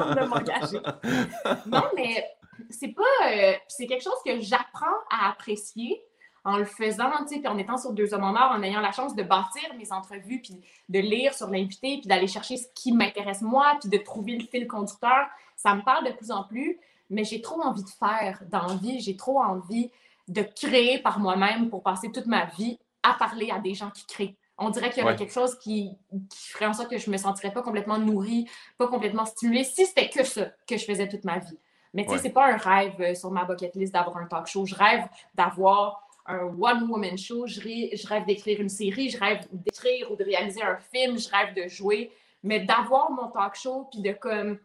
Non, 1.66 1.82
mais 1.96 2.24
c'est 2.70 2.94
pas. 2.94 3.02
euh, 3.28 3.52
c'est 3.68 3.86
quelque 3.86 4.04
chose 4.04 4.20
que 4.24 4.40
j'apprends 4.40 4.86
à 5.10 5.30
apprécier 5.30 6.00
en 6.44 6.56
le 6.56 6.64
faisant, 6.64 7.10
tu 7.28 7.34
sais, 7.34 7.38
puis 7.40 7.48
en 7.48 7.58
étant 7.58 7.76
sur 7.76 7.92
Deux 7.92 8.14
Hommes 8.14 8.24
en 8.24 8.34
Or, 8.34 8.52
en 8.52 8.62
ayant 8.62 8.80
la 8.80 8.92
chance 8.92 9.14
de 9.14 9.22
bâtir 9.22 9.62
mes 9.76 9.92
entrevues, 9.92 10.40
puis 10.40 10.58
de 10.88 10.98
lire 10.98 11.34
sur 11.34 11.48
l'invité, 11.48 11.98
puis 11.98 12.08
d'aller 12.08 12.26
chercher 12.28 12.56
ce 12.56 12.66
qui 12.74 12.92
m'intéresse 12.92 13.42
moi, 13.42 13.76
puis 13.78 13.90
de 13.90 13.98
trouver 13.98 14.36
le 14.38 14.46
fil 14.46 14.66
conducteur. 14.66 15.26
Ça 15.56 15.74
me 15.74 15.82
parle 15.82 16.06
de 16.06 16.12
plus 16.12 16.30
en 16.30 16.44
plus, 16.44 16.78
mais 17.10 17.24
j'ai 17.24 17.40
trop 17.42 17.60
envie 17.62 17.82
de 17.84 17.88
faire 17.90 18.40
dans 18.50 18.66
la 18.66 18.74
vie, 18.74 19.00
j'ai 19.00 19.16
trop 19.16 19.40
envie 19.42 19.90
de 20.28 20.42
créer 20.42 20.98
par 20.98 21.18
moi-même 21.18 21.68
pour 21.70 21.82
passer 21.82 22.10
toute 22.12 22.26
ma 22.26 22.46
vie 22.46 22.78
à 23.02 23.14
parler 23.14 23.50
à 23.50 23.58
des 23.58 23.74
gens 23.74 23.90
qui 23.90 24.06
créent. 24.06 24.36
On 24.58 24.70
dirait 24.70 24.90
qu'il 24.90 25.00
y 25.00 25.02
aurait 25.02 25.12
Ouais. 25.14 25.18
quelque 25.18 25.32
chose 25.32 25.58
qui, 25.58 25.90
qui 26.28 26.48
ferait 26.48 26.66
en 26.66 26.74
sorte 26.74 26.90
que 26.90 26.98
je 26.98 27.10
me 27.10 27.16
sentirais 27.16 27.52
pas 27.52 27.62
complètement 27.62 27.98
nourrie, 27.98 28.46
pas 28.78 28.88
complètement 28.88 29.24
stimulée, 29.24 29.64
si 29.64 29.86
c'était 29.86 30.08
que 30.10 30.22
ça 30.22 30.46
que 30.66 30.76
je 30.76 30.84
faisais 30.84 31.08
toute 31.08 31.24
ma 31.24 31.38
vie. 31.38 31.58
Mais 31.94 32.02
tu 32.04 32.10
sais, 32.10 32.14
Ouais. 32.16 32.20
c'est 32.22 32.30
pas 32.30 32.46
un 32.52 32.56
rêve 32.58 32.94
euh, 33.00 33.14
sur 33.14 33.30
ma 33.30 33.44
bucket 33.44 33.74
list 33.74 33.92
d'avoir 33.94 34.18
un 34.18 34.26
talk 34.26 34.46
show. 34.46 34.64
Je 34.66 34.74
rêve 34.76 35.06
d'avoir 35.34 36.06
un 36.26 36.42
one-woman 36.60 37.18
show. 37.18 37.46
Je, 37.46 37.58
je 37.60 38.06
rêve 38.06 38.26
d'écrire 38.26 38.60
une 38.60 38.68
série. 38.68 39.08
Je 39.10 39.18
rêve 39.18 39.40
d'écrire 39.50 40.12
ou 40.12 40.14
de 40.16 40.22
réaliser 40.22 40.62
un 40.62 40.76
film. 40.76 41.18
Je 41.18 41.28
rêve 41.30 41.54
de 41.54 41.66
jouer. 41.68 42.12
Mais 42.44 42.60
d'avoir 42.60 43.10
mon 43.10 43.28
talk 43.28 43.56
show, 43.56 43.88
puis 43.90 44.00
de 44.02 44.12
comme 44.12 44.58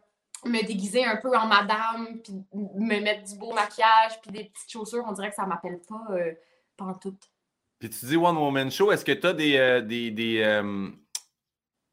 me 0.45 0.65
déguiser 0.65 1.03
un 1.05 1.17
peu 1.17 1.35
en 1.35 1.47
madame, 1.47 2.19
puis 2.23 2.33
me 2.53 2.99
mettre 3.01 3.23
du 3.23 3.37
beau 3.37 3.53
maquillage, 3.53 4.21
puis 4.21 4.31
des 4.31 4.45
petites 4.45 4.71
chaussures, 4.71 5.03
on 5.07 5.11
dirait 5.11 5.29
que 5.29 5.35
ça 5.35 5.45
m'appelle 5.45 5.79
pas 5.87 6.05
euh, 6.11 6.33
pantoute. 6.77 7.29
Puis 7.79 7.89
tu 7.89 8.05
dis 8.05 8.15
One 8.15 8.37
Woman 8.37 8.71
Show, 8.71 8.91
est-ce 8.91 9.03
que 9.03 9.11
tu 9.11 9.27
as 9.27 9.33
des, 9.33 9.57
euh, 9.57 9.81
des, 9.81 10.11
des, 10.11 10.41
euh, 10.41 10.89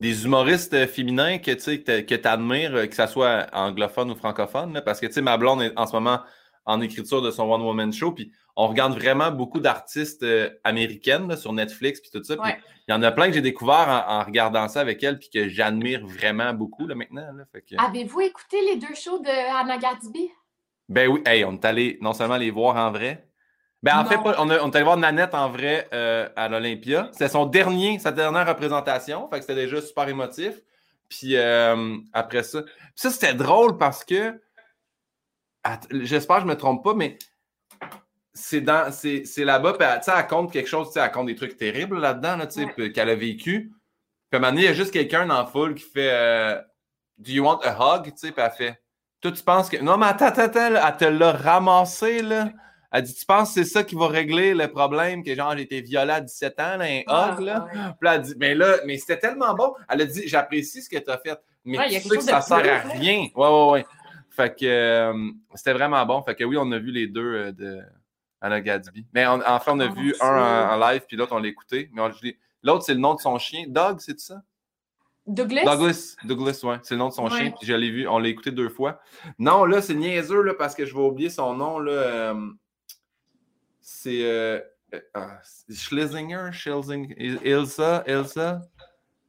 des 0.01 0.25
humoristes 0.25 0.75
euh, 0.75 0.87
féminins 0.87 1.39
que 1.39 1.51
tu 1.51 2.29
admires, 2.29 2.89
que 2.89 2.95
ce 2.95 3.07
soit 3.07 3.47
anglophone 3.53 4.11
ou 4.11 4.15
francophone? 4.15 4.81
Parce 4.85 5.01
que 5.01 5.07
tu 5.07 5.15
sais, 5.15 5.23
ma 5.23 5.37
blonde 5.37 5.63
est 5.63 5.73
en 5.77 5.87
ce 5.87 5.93
moment 5.93 6.21
en 6.65 6.81
écriture 6.81 7.23
de 7.23 7.31
son 7.31 7.51
One 7.51 7.63
Woman 7.63 7.93
Show, 7.93 8.13
puis 8.13 8.33
on 8.57 8.69
regarde 8.69 8.95
vraiment 8.99 9.31
beaucoup 9.31 9.61
d'artistes 9.61 10.23
euh, 10.23 10.51
américaines 10.65 11.29
là, 11.29 11.37
sur 11.37 11.53
Netflix, 11.53 12.01
puis 12.01 12.11
tout 12.11 12.23
ça. 12.23 12.39
Ouais. 12.41 12.59
il 12.89 12.93
y 12.93 12.95
en 12.95 13.03
a 13.03 13.11
plein 13.13 13.29
que 13.29 13.33
j'ai 13.33 13.41
découvert 13.41 13.89
en, 14.07 14.21
en 14.21 14.25
regardant 14.25 14.69
ça 14.69 14.81
avec 14.81 15.03
elle, 15.03 15.19
puis 15.19 15.31
que 15.31 15.49
j'admire 15.49 16.07
vraiment 16.07 16.53
beaucoup 16.53 16.87
là, 16.87 16.95
maintenant. 16.95 17.33
là. 17.33 17.45
Fait 17.51 17.63
que- 17.63 17.75
Avez-vous 17.83 18.21
écouté 18.21 18.59
les 18.63 18.77
deux 18.77 18.95
shows 18.95 19.21
de 19.21 19.29
Anna 19.61 19.79
Gatsby? 19.79 20.31
Ben 20.89 21.09
oui, 21.09 21.23
hey, 21.25 21.45
on 21.45 21.53
est 21.55 21.65
allé 21.65 21.99
non 22.03 22.13
seulement 22.13 22.37
les 22.37 22.51
voir 22.51 22.77
en 22.77 22.91
vrai, 22.91 23.27
ben 23.83 23.97
en 23.99 24.03
Non. 24.05 24.09
fait, 24.11 24.17
on, 24.19 24.51
a- 24.51 24.61
on 24.63 24.71
est 24.71 24.77
allé 24.77 24.85
voir 24.85 24.97
Nanette 24.99 25.35
en 25.35 25.49
vrai 25.49 25.89
euh, 25.95 26.29
à 26.37 26.49
l'Olympia. 26.49 27.09
C'était 27.13 27.29
son 27.29 27.47
dernier, 27.47 27.99
sa 27.99 28.13
dernière 28.13 28.47
représentation, 28.47 29.29
fait 29.31 29.37
que 29.37 29.41
c'était 29.47 29.55
déjà 29.55 29.81
super 29.81 30.09
émotif. 30.09 30.55
Puis 31.09 31.37
euh, 31.37 31.97
après 32.13 32.43
ça, 32.43 32.63
puis 32.63 32.73
ça 32.97 33.11
c'était 33.11 33.35
drôle 33.35 33.77
parce 33.79 34.05
que, 34.05 34.41
j'espère 35.91 36.37
que 36.37 36.43
je 36.43 36.47
me 36.49 36.57
trompe 36.57 36.83
pas, 36.85 36.95
mais 36.95 37.19
c'est 38.35 38.61
dans, 38.61 38.91
c'est, 38.93 39.25
c'est 39.25 39.45
là-bas, 39.45 39.75
puis 39.75 39.87
elle, 39.89 40.01
elle 40.17 40.27
compte 40.27 40.53
quelque 40.53 40.69
chose, 40.69 40.89
tu 40.89 40.95
sais, 40.95 41.01
elle 41.01 41.11
compte 41.13 41.27
des 41.27 41.35
trucs 41.35 41.57
terribles 41.57 41.99
là-dedans, 42.01 42.37
là, 42.37 42.47
Ouais. 42.79 42.91
qu'elle 42.93 43.11
a 43.11 43.15
vécu. 43.15 43.71
Puis 43.71 43.75
à 44.33 44.37
un 44.37 44.41
moment 44.41 44.53
donné, 44.53 44.63
il 44.63 44.67
y 44.67 44.69
a 44.69 44.73
juste 44.75 44.93
quelqu'un 44.93 45.27
dans 45.27 45.39
la 45.39 45.47
foule 45.47 45.75
qui 45.75 45.85
fait 45.85 46.11
euh, 46.13 46.59
Do 47.19 47.31
you 47.31 47.45
want 47.45 47.61
a 47.63 47.73
hug? 47.99 48.05
Tu 48.07 48.13
sais, 48.17 48.33
puis 48.33 48.43
elle 48.45 48.51
fait 48.53 48.83
Toi, 49.21 49.33
tu 49.33 49.43
penses 49.43 49.69
que. 49.69 49.77
Non, 49.77 49.99
mais 49.99 50.07
attends, 50.07 50.27
attends, 50.27 50.43
attends, 50.45 50.75
elle 50.89 50.97
te 50.97 51.05
l'a 51.05 51.33
ramassé, 51.33 52.23
là. 52.23 52.49
Elle 52.91 53.03
dit 53.03 53.15
Tu 53.15 53.27
penses 53.27 53.49
que 53.55 53.63
c'est 53.63 53.71
ça 53.71 53.85
qui 53.85 53.95
va 53.95 54.09
régler 54.09 54.55
le 54.55 54.69
problème 54.69 55.23
que 55.23 55.35
genre 55.35 55.55
j'ai 55.57 55.63
été 55.65 55.81
violée 55.83 56.13
à 56.13 56.21
17 56.23 56.61
ans, 56.61 56.77
là, 56.79 56.85
un 56.87 57.01
Ah, 57.07 57.37
hug, 57.39 57.45
là? 57.45 57.65
ouais. 57.67 57.71
Puis 57.73 57.81
là, 58.07 58.15
elle 58.17 58.23
dit 58.23 58.35
Mais 58.39 58.55
là, 58.55 58.77
mais 58.87 58.97
c'était 58.97 59.19
tellement 59.19 59.55
bon. 59.55 59.75
Elle 59.91 60.01
a 60.03 60.05
dit 60.07 60.23
J'apprécie 60.27 60.83
ce 60.83 60.89
que 60.89 60.99
tu 60.99 61.11
as 61.11 61.19
fait, 61.19 61.39
mais 61.65 61.79
Ouais, 61.79 61.89
tu 61.91 62.01
sais 62.01 62.17
que 62.17 62.23
ça 62.23 62.41
sert 62.41 62.57
à 62.59 62.81
plus, 62.81 62.99
rien. 62.99 63.29
Ouais, 63.35 63.49
ouais, 63.49 63.71
ouais. 63.73 63.87
Fait 64.31 64.55
que 64.59 64.65
euh, 64.65 65.31
c'était 65.55 65.75
vraiment 65.75 66.05
bon. 66.07 66.23
Fait 66.23 66.35
que 66.35 66.45
oui, 66.45 66.57
on 66.59 66.73
a 66.73 66.79
vu 66.79 66.91
les 66.91 67.07
deux 67.07 67.35
euh, 67.35 67.53
de 67.53 67.81
Anna 68.43 68.61
Gatsby. 68.61 69.07
Mais 69.15 69.27
on- 69.27 69.41
enfin, 69.47 69.73
on 69.75 69.81
a 69.81 69.87
Oh, 69.89 69.95
vu 69.95 70.15
un 70.21 70.69
en, 70.69 70.75
en 70.75 70.89
live, 70.91 71.03
puis 71.09 71.17
l'autre, 71.17 71.35
on 71.35 71.39
l'a 71.39 71.49
écouté. 71.49 71.89
Mais 71.93 72.03
L'autre, 72.65 72.85
c'est 72.85 72.95
le 72.95 73.01
nom 73.01 73.15
de 73.15 73.21
son 73.21 73.39
chien. 73.39 73.65
Doug, 73.69 73.99
c'est 74.01 74.21
ça? 74.21 74.43
Douglas? 75.27 75.65
Douglas. 75.65 76.17
Douglas, 76.25 76.61
ouais. 76.65 76.77
C'est 76.83 76.95
le 76.95 76.99
nom 76.99 77.09
de 77.09 77.13
son 77.15 77.25
Ouais. 77.25 77.31
chien. 77.31 77.51
Puis 77.59 77.67
je 77.67 77.73
l'ai 77.75 77.91
vu, 77.91 78.07
on 78.09 78.19
l'a 78.19 78.29
écouté 78.29 78.51
deux 78.51 78.69
fois. 78.69 79.01
Non, 79.39 79.65
là, 79.65 79.81
c'est 79.81 79.95
niaiseux, 79.95 80.43
là, 80.43 80.55
parce 80.55 80.75
que 80.75 80.85
je 80.85 80.93
vais 80.95 81.01
oublier 81.01 81.31
son 81.31 81.55
nom, 81.55 81.79
là. 81.79 81.93
euh, 81.93 82.35
c'est. 83.81 84.25
euh, 84.25 84.61
euh, 84.95 85.01
ah, 85.15 85.39
c'est 85.43 85.75
Schlesinger, 85.77 86.51
Schlesinger, 86.53 87.15
Il- 87.19 87.41
Ilsa, 87.45 88.05
Ilsa? 88.07 88.61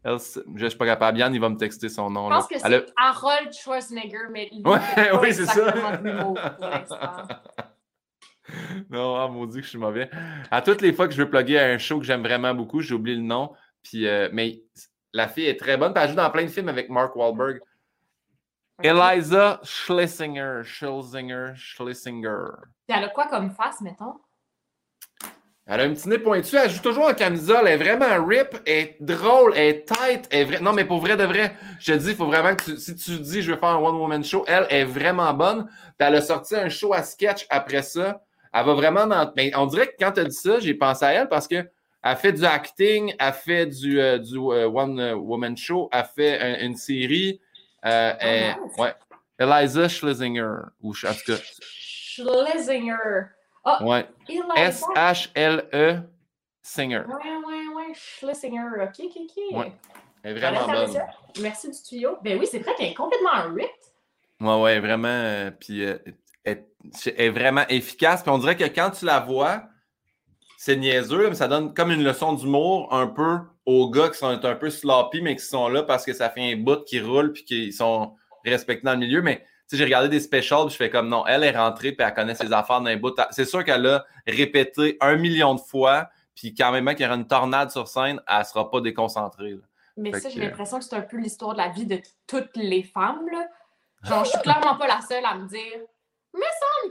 Elsa, 0.04 0.42
je 0.56 0.66
suis 0.68 0.78
pas 0.78 0.86
capable. 0.86 1.18
Yann, 1.18 1.34
il 1.34 1.40
va 1.40 1.48
me 1.50 1.56
texter 1.56 1.88
son 1.90 2.10
nom. 2.10 2.30
Je 2.30 2.36
pense 2.36 2.52
là. 2.52 2.58
que 2.60 2.66
a- 2.66 2.70
c'est 2.86 2.94
Harold 2.98 3.54
Schwarzenegger, 3.54 4.18
mais 4.32 4.50
Ouais, 4.66 4.78
il 4.98 5.10
pas 5.12 5.20
oui, 5.22 5.34
c'est 5.34 5.46
ça. 5.46 5.74
non, 8.90 9.16
ah, 9.16 9.28
maudit 9.28 9.60
que 9.60 9.64
je 9.64 9.70
suis 9.70 9.78
mauvais. 9.78 10.10
À 10.52 10.62
toutes 10.62 10.82
les 10.82 10.94
fois 10.94 11.08
que 11.08 11.14
je 11.14 11.22
veux 11.22 11.30
plugger 11.30 11.60
à 11.60 11.66
un 11.68 11.78
show 11.78 12.00
que 12.00 12.06
j'aime 12.06 12.24
vraiment 12.24 12.54
beaucoup, 12.54 12.82
j'ai 12.82 12.94
oublié 12.94 13.16
le 13.16 13.24
nom. 13.24 13.54
Puis, 13.84 14.08
euh, 14.08 14.30
mais 14.32 14.62
la 15.14 15.28
fille 15.28 15.46
est 15.46 15.60
très 15.60 15.78
bonne. 15.78 15.94
Puis 15.94 16.04
elle 16.04 16.10
joue 16.10 16.16
dans 16.16 16.30
plein 16.30 16.44
de 16.44 16.50
films 16.50 16.70
avec 16.70 16.90
Mark 16.90 17.16
Wahlberg. 17.16 17.62
Eliza 18.82 19.60
Schlesinger. 19.64 20.62
Schlesinger. 20.64 21.54
Schlesinger. 21.56 22.46
Puis 22.88 22.98
elle 22.98 23.06
a 23.06 23.10
quoi 23.10 23.28
comme 23.28 23.52
face, 23.52 23.82
mettons? 23.82 24.16
Elle 25.66 25.80
a 25.80 25.84
un 25.84 25.94
petit 25.94 26.10
nez 26.10 26.18
pointu. 26.18 26.58
Elle 26.58 26.70
joue 26.70 26.82
toujours 26.82 27.08
en 27.08 27.14
camisole. 27.14 27.68
Elle 27.68 27.82
est 27.82 27.84
vraiment 27.84 28.26
rip. 28.26 28.62
Elle 28.66 28.74
est 28.74 28.98
drôle. 29.00 29.54
Elle 29.56 29.76
est 29.76 29.86
tight. 29.86 30.28
Elle 30.30 30.56
est 30.56 30.60
Non, 30.60 30.74
mais 30.74 30.84
pour 30.84 31.00
vrai 31.00 31.16
de 31.16 31.24
vrai, 31.24 31.56
je 31.80 31.94
te 31.94 31.98
dis, 31.98 32.10
il 32.10 32.16
faut 32.16 32.26
vraiment 32.26 32.56
que 32.56 32.64
tu... 32.64 32.78
si 32.78 32.96
tu 32.96 33.20
dis 33.20 33.42
je 33.42 33.54
vais 33.54 33.58
faire 33.58 33.70
un 33.70 33.78
one-woman 33.78 34.24
show, 34.24 34.44
elle 34.48 34.68
est 34.70 34.84
vraiment 34.84 35.34
bonne. 35.34 35.66
Puis 35.66 36.08
elle 36.08 36.16
a 36.16 36.22
sorti 36.22 36.56
un 36.56 36.68
show 36.68 36.94
à 36.94 37.04
sketch 37.04 37.46
après 37.50 37.84
ça. 37.84 38.22
Elle 38.54 38.66
va 38.66 38.74
vraiment 38.74 39.08
dans. 39.08 39.32
Mais 39.36 39.52
on 39.56 39.66
dirait 39.66 39.88
que 39.88 39.96
quand 40.00 40.12
tu 40.12 40.20
as 40.20 40.26
dit 40.26 40.36
ça, 40.36 40.60
j'ai 40.60 40.74
pensé 40.76 41.04
à 41.06 41.14
elle 41.14 41.28
parce 41.30 41.48
que 41.48 41.68
elle 42.04 42.18
fait 42.18 42.34
du 42.34 42.46
acting, 42.46 43.16
elle 43.18 43.34
fait 43.34 43.66
du, 43.66 44.00
euh, 44.00 44.18
du 44.20 44.38
euh, 44.38 44.68
one-woman 44.68 45.56
show, 45.58 45.90
elle 45.92 46.06
fait 46.16 46.40
un- 46.40 46.60
une 46.66 46.76
série. 46.76 47.40
Euh, 47.86 48.14
elle- 48.20 48.56
nice. 48.64 48.78
ouais. 48.78 48.94
Eliza 49.40 49.88
Schlesinger. 49.90 50.56
Ou, 50.82 50.92
en 50.92 51.14
tout 51.14 51.32
cas, 51.34 51.38
Schlesinger. 51.60 53.28
Ah, 53.66 53.84
ouais. 53.84 54.06
S-H-L-E 54.56 56.00
Singer. 56.62 57.04
Ouais, 57.08 57.38
ouais, 57.48 57.68
ouais, 57.76 57.94
Schlesinger. 57.94 58.68
OK, 58.84 59.00
OK, 59.06 59.18
OK. 59.18 59.58
Ouais, 59.58 59.72
Elle 60.24 60.38
est 60.38 60.40
vraiment 60.40 60.68
bonne. 60.68 61.02
Merci 61.42 61.70
du 61.72 61.82
tuyau. 61.82 62.18
Ben 62.24 62.40
oui, 62.40 62.48
c'est 62.50 62.60
vrai 62.60 62.74
qu'elle 62.78 62.92
est 62.92 62.94
complètement 62.94 63.54
ripped. 63.54 63.70
Ouais, 64.40 64.62
ouais, 64.62 64.80
vraiment. 64.80 65.08
euh, 65.08 65.52
puis 65.52 65.84
euh, 66.48 66.56
est 67.06 67.30
vraiment 67.30 67.66
efficace. 67.70 68.22
Puis 68.22 68.32
on 68.32 68.38
dirait 68.38 68.58
que 68.58 68.66
quand 68.66 68.92
tu 68.92 69.06
la 69.06 69.20
vois, 69.20 69.64
c'est 70.58 70.76
niaiseux, 70.76 71.30
mais 71.30 71.36
ça 71.36 71.48
donne 71.48 71.74
comme 71.74 71.92
une 71.92 72.04
leçon 72.04 72.34
d'humour 72.34 72.94
un 72.94 73.08
peu 73.08 73.40
aux 73.66 73.90
gars 73.90 74.10
qui 74.10 74.18
sont 74.18 74.44
un 74.44 74.56
peu 74.56 74.70
sloppy, 74.70 75.22
mais 75.22 75.36
qui 75.36 75.46
sont 75.46 75.68
là 75.70 75.84
parce 75.84 76.06
que 76.06 76.14
ça 76.14 76.30
fait 76.30 76.54
un 76.54 76.58
bout 76.58 76.84
qui 76.86 77.00
roule 77.00 77.34
puis 77.34 77.44
qu'ils 77.44 77.74
sont 77.74 78.16
respectée 78.46 78.86
dans 78.86 78.94
le 78.94 79.00
milieu, 79.00 79.22
mais 79.22 79.46
j'ai 79.72 79.84
regardé 79.84 80.10
des 80.10 80.20
specials, 80.20 80.70
je 80.70 80.76
fais 80.76 80.90
comme 80.90 81.10
non, 81.10 81.26
elle 81.26 81.44
est 81.44 81.58
rentrée, 81.58 81.92
puis 81.92 82.06
elle 82.06 82.14
connaît 82.14 82.36
ses 82.36 82.52
affaires 82.54 82.82
d'un 82.82 82.98
bout. 82.98 83.16
C'est 83.32 83.46
sûr 83.46 83.64
qu'elle 83.64 83.86
a 83.88 84.06
répété 84.28 84.98
un 85.02 85.16
million 85.16 85.56
de 85.56 85.60
fois, 85.60 86.10
puis 86.36 86.54
quand 86.54 86.72
même, 86.72 86.86
qu'il 86.96 87.04
y 87.04 87.06
aura 87.06 87.16
une 87.16 87.28
tornade 87.28 87.72
sur 87.72 87.88
scène, 87.88 88.22
elle 88.28 88.40
ne 88.40 88.44
sera 88.44 88.70
pas 88.70 88.82
déconcentrée. 88.82 89.56
Mais 89.98 90.14
ça, 90.20 90.30
j'ai 90.30 90.40
l'impression 90.40 90.80
que 90.80 90.86
c'est 90.86 90.96
un 90.96 91.02
peu 91.02 91.18
l'histoire 91.18 91.54
de 91.54 91.60
la 91.60 91.70
vie 91.70 91.86
de 91.86 92.00
toutes 92.28 92.56
les 92.56 92.84
femmes. 92.84 93.26
Là. 93.32 93.48
Genre, 94.04 94.26
je 94.26 94.32
suis 94.32 94.42
clairement 94.42 94.76
pas 94.76 94.88
la 94.88 95.02
seule 95.02 95.26
à 95.26 95.36
me 95.36 95.48
dire, 95.48 95.80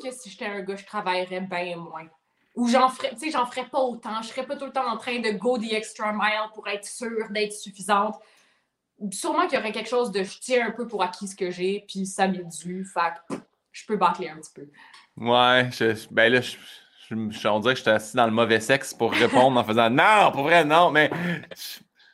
que 0.02 0.10
si 0.10 0.30
j'étais 0.30 0.46
un 0.46 0.60
gars, 0.60 0.76
je 0.76 0.84
travaillerais 0.84 1.40
bien 1.40 1.76
moins. 1.76 2.06
Ou 2.54 2.68
j'en 2.68 2.88
ferais, 2.88 3.12
j'en 3.30 3.46
ferais 3.46 3.66
pas 3.66 3.80
autant. 3.80 4.20
Je 4.22 4.28
serais 4.28 4.46
pas 4.46 4.56
tout 4.56 4.66
le 4.66 4.72
temps 4.72 4.86
en 4.86 4.96
train 4.96 5.18
de 5.20 5.30
go 5.30 5.58
the 5.58 5.72
extra 5.72 6.12
mile 6.12 6.50
pour 6.54 6.68
être 6.68 6.84
sûre 6.84 7.30
d'être 7.30 7.52
suffisante. 7.52 8.16
Sûrement 9.10 9.46
qu'il 9.46 9.58
y 9.58 9.60
aurait 9.60 9.72
quelque 9.72 9.88
chose 9.88 10.12
de 10.12 10.22
je 10.22 10.38
tiens 10.38 10.68
un 10.68 10.70
peu 10.70 10.86
pour 10.86 11.02
acquis 11.02 11.26
ce 11.26 11.34
que 11.34 11.50
j'ai, 11.50 11.84
puis 11.88 12.06
ça 12.06 12.28
m'est 12.28 12.44
dû. 12.44 12.84
Fait 12.84 13.36
je 13.72 13.86
peux 13.86 13.96
bâcler 13.96 14.28
un 14.28 14.36
petit 14.36 14.52
peu. 14.54 14.68
Ouais, 15.16 15.68
ben 16.10 16.32
là, 16.32 16.40
je, 16.40 16.56
je, 17.08 17.48
on 17.48 17.60
dirait 17.60 17.74
que 17.74 17.78
j'étais 17.78 17.90
assis 17.90 18.16
dans 18.16 18.26
le 18.26 18.32
mauvais 18.32 18.60
sexe 18.60 18.92
pour 18.94 19.12
répondre 19.12 19.58
en 19.58 19.64
faisant 19.64 19.90
non, 19.90 20.30
pour 20.32 20.42
vrai, 20.42 20.64
non, 20.64 20.90
mais 20.90 21.10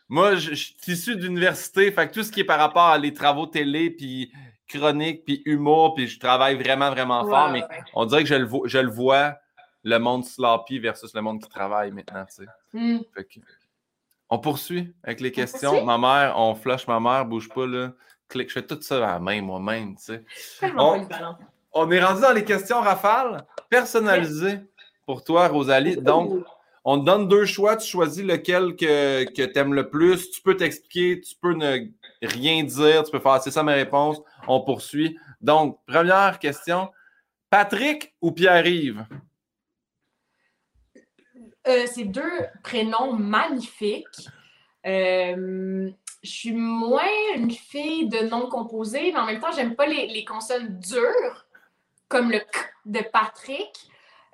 moi, 0.08 0.36
je, 0.36 0.54
suis 0.54 0.74
issu 0.86 1.16
d'université, 1.16 1.92
fait 1.92 2.08
que 2.08 2.14
tout 2.14 2.22
ce 2.22 2.32
qui 2.32 2.40
est 2.40 2.44
par 2.44 2.58
rapport 2.58 2.86
à 2.86 2.98
les 2.98 3.12
travaux 3.12 3.46
télé, 3.46 3.90
puis 3.90 4.32
chronique, 4.68 5.24
puis 5.24 5.42
humour, 5.44 5.94
puis 5.94 6.06
je 6.06 6.20
travaille 6.20 6.54
vraiment, 6.56 6.90
vraiment 6.90 7.26
fort, 7.26 7.50
mais 7.50 7.64
on 7.94 8.04
dirait 8.04 8.22
que 8.22 8.28
je 8.28 8.34
le, 8.34 8.48
je 8.66 8.78
le 8.78 8.90
vois, 8.90 9.36
le 9.82 9.98
monde 9.98 10.24
sloppy 10.24 10.78
versus 10.78 11.14
le 11.14 11.22
monde 11.22 11.42
qui 11.42 11.48
travaille 11.48 11.90
maintenant, 11.90 12.24
tu 12.26 12.44
sais. 12.44 12.48
Hmm. 12.72 12.98
on 14.28 14.38
poursuit 14.38 14.92
avec 15.02 15.20
les 15.20 15.32
questions. 15.32 15.84
Ma 15.84 15.96
mère, 15.96 16.34
on 16.36 16.54
flush 16.54 16.86
ma 16.86 17.00
mère, 17.00 17.24
bouge 17.24 17.48
pas, 17.48 17.66
là. 17.66 17.92
Clique, 18.28 18.48
je 18.48 18.54
fais 18.54 18.66
tout 18.66 18.78
ça 18.82 18.96
à 18.96 19.12
la 19.12 19.18
main, 19.18 19.40
moi-même, 19.40 19.96
tu 19.96 20.04
sais. 20.04 20.24
On, 21.72 21.90
est 21.90 22.04
rendu 22.04 22.20
dans 22.20 22.32
les 22.32 22.44
questions 22.44 22.80
rafales 22.80 23.46
personnalisées 23.70 24.60
pour 25.06 25.24
toi, 25.24 25.48
Rosalie. 25.48 25.96
Donc, 25.96 26.44
on 26.84 27.00
te 27.00 27.04
donne 27.04 27.28
deux 27.28 27.44
choix, 27.44 27.76
tu 27.76 27.86
choisis 27.86 28.24
lequel 28.24 28.76
que, 28.76 29.24
que 29.24 29.42
tu 29.42 29.58
aimes 29.58 29.74
le 29.74 29.88
plus. 29.88 30.30
Tu 30.30 30.42
peux 30.42 30.56
t'expliquer, 30.56 31.20
tu 31.20 31.34
peux 31.40 31.54
ne 31.54 31.88
rien 32.22 32.62
dire, 32.64 33.04
tu 33.04 33.10
peux 33.10 33.20
faire 33.20 33.42
c'est 33.42 33.50
ça 33.50 33.62
ma 33.62 33.72
réponse. 33.72 34.20
On 34.46 34.60
poursuit. 34.60 35.18
Donc, 35.40 35.78
première 35.86 36.38
question. 36.38 36.90
Patrick 37.50 38.14
ou 38.20 38.32
Pierre-Yves? 38.32 39.06
Euh, 41.66 41.86
c'est 41.86 42.04
deux 42.04 42.46
prénoms 42.62 43.12
magnifiques. 43.12 44.28
Euh, 44.86 45.90
je 46.22 46.28
suis 46.28 46.52
moins 46.52 47.02
une 47.36 47.50
fille 47.50 48.08
de 48.08 48.20
nom 48.20 48.48
composé, 48.48 49.12
mais 49.12 49.18
en 49.18 49.26
même 49.26 49.40
temps, 49.40 49.52
j'aime 49.54 49.76
pas 49.76 49.86
les, 49.86 50.24
consonnes 50.24 50.78
dures, 50.80 51.46
comme 52.08 52.30
le 52.30 52.38
K 52.38 52.74
de 52.86 53.00
Patrick. 53.12 53.88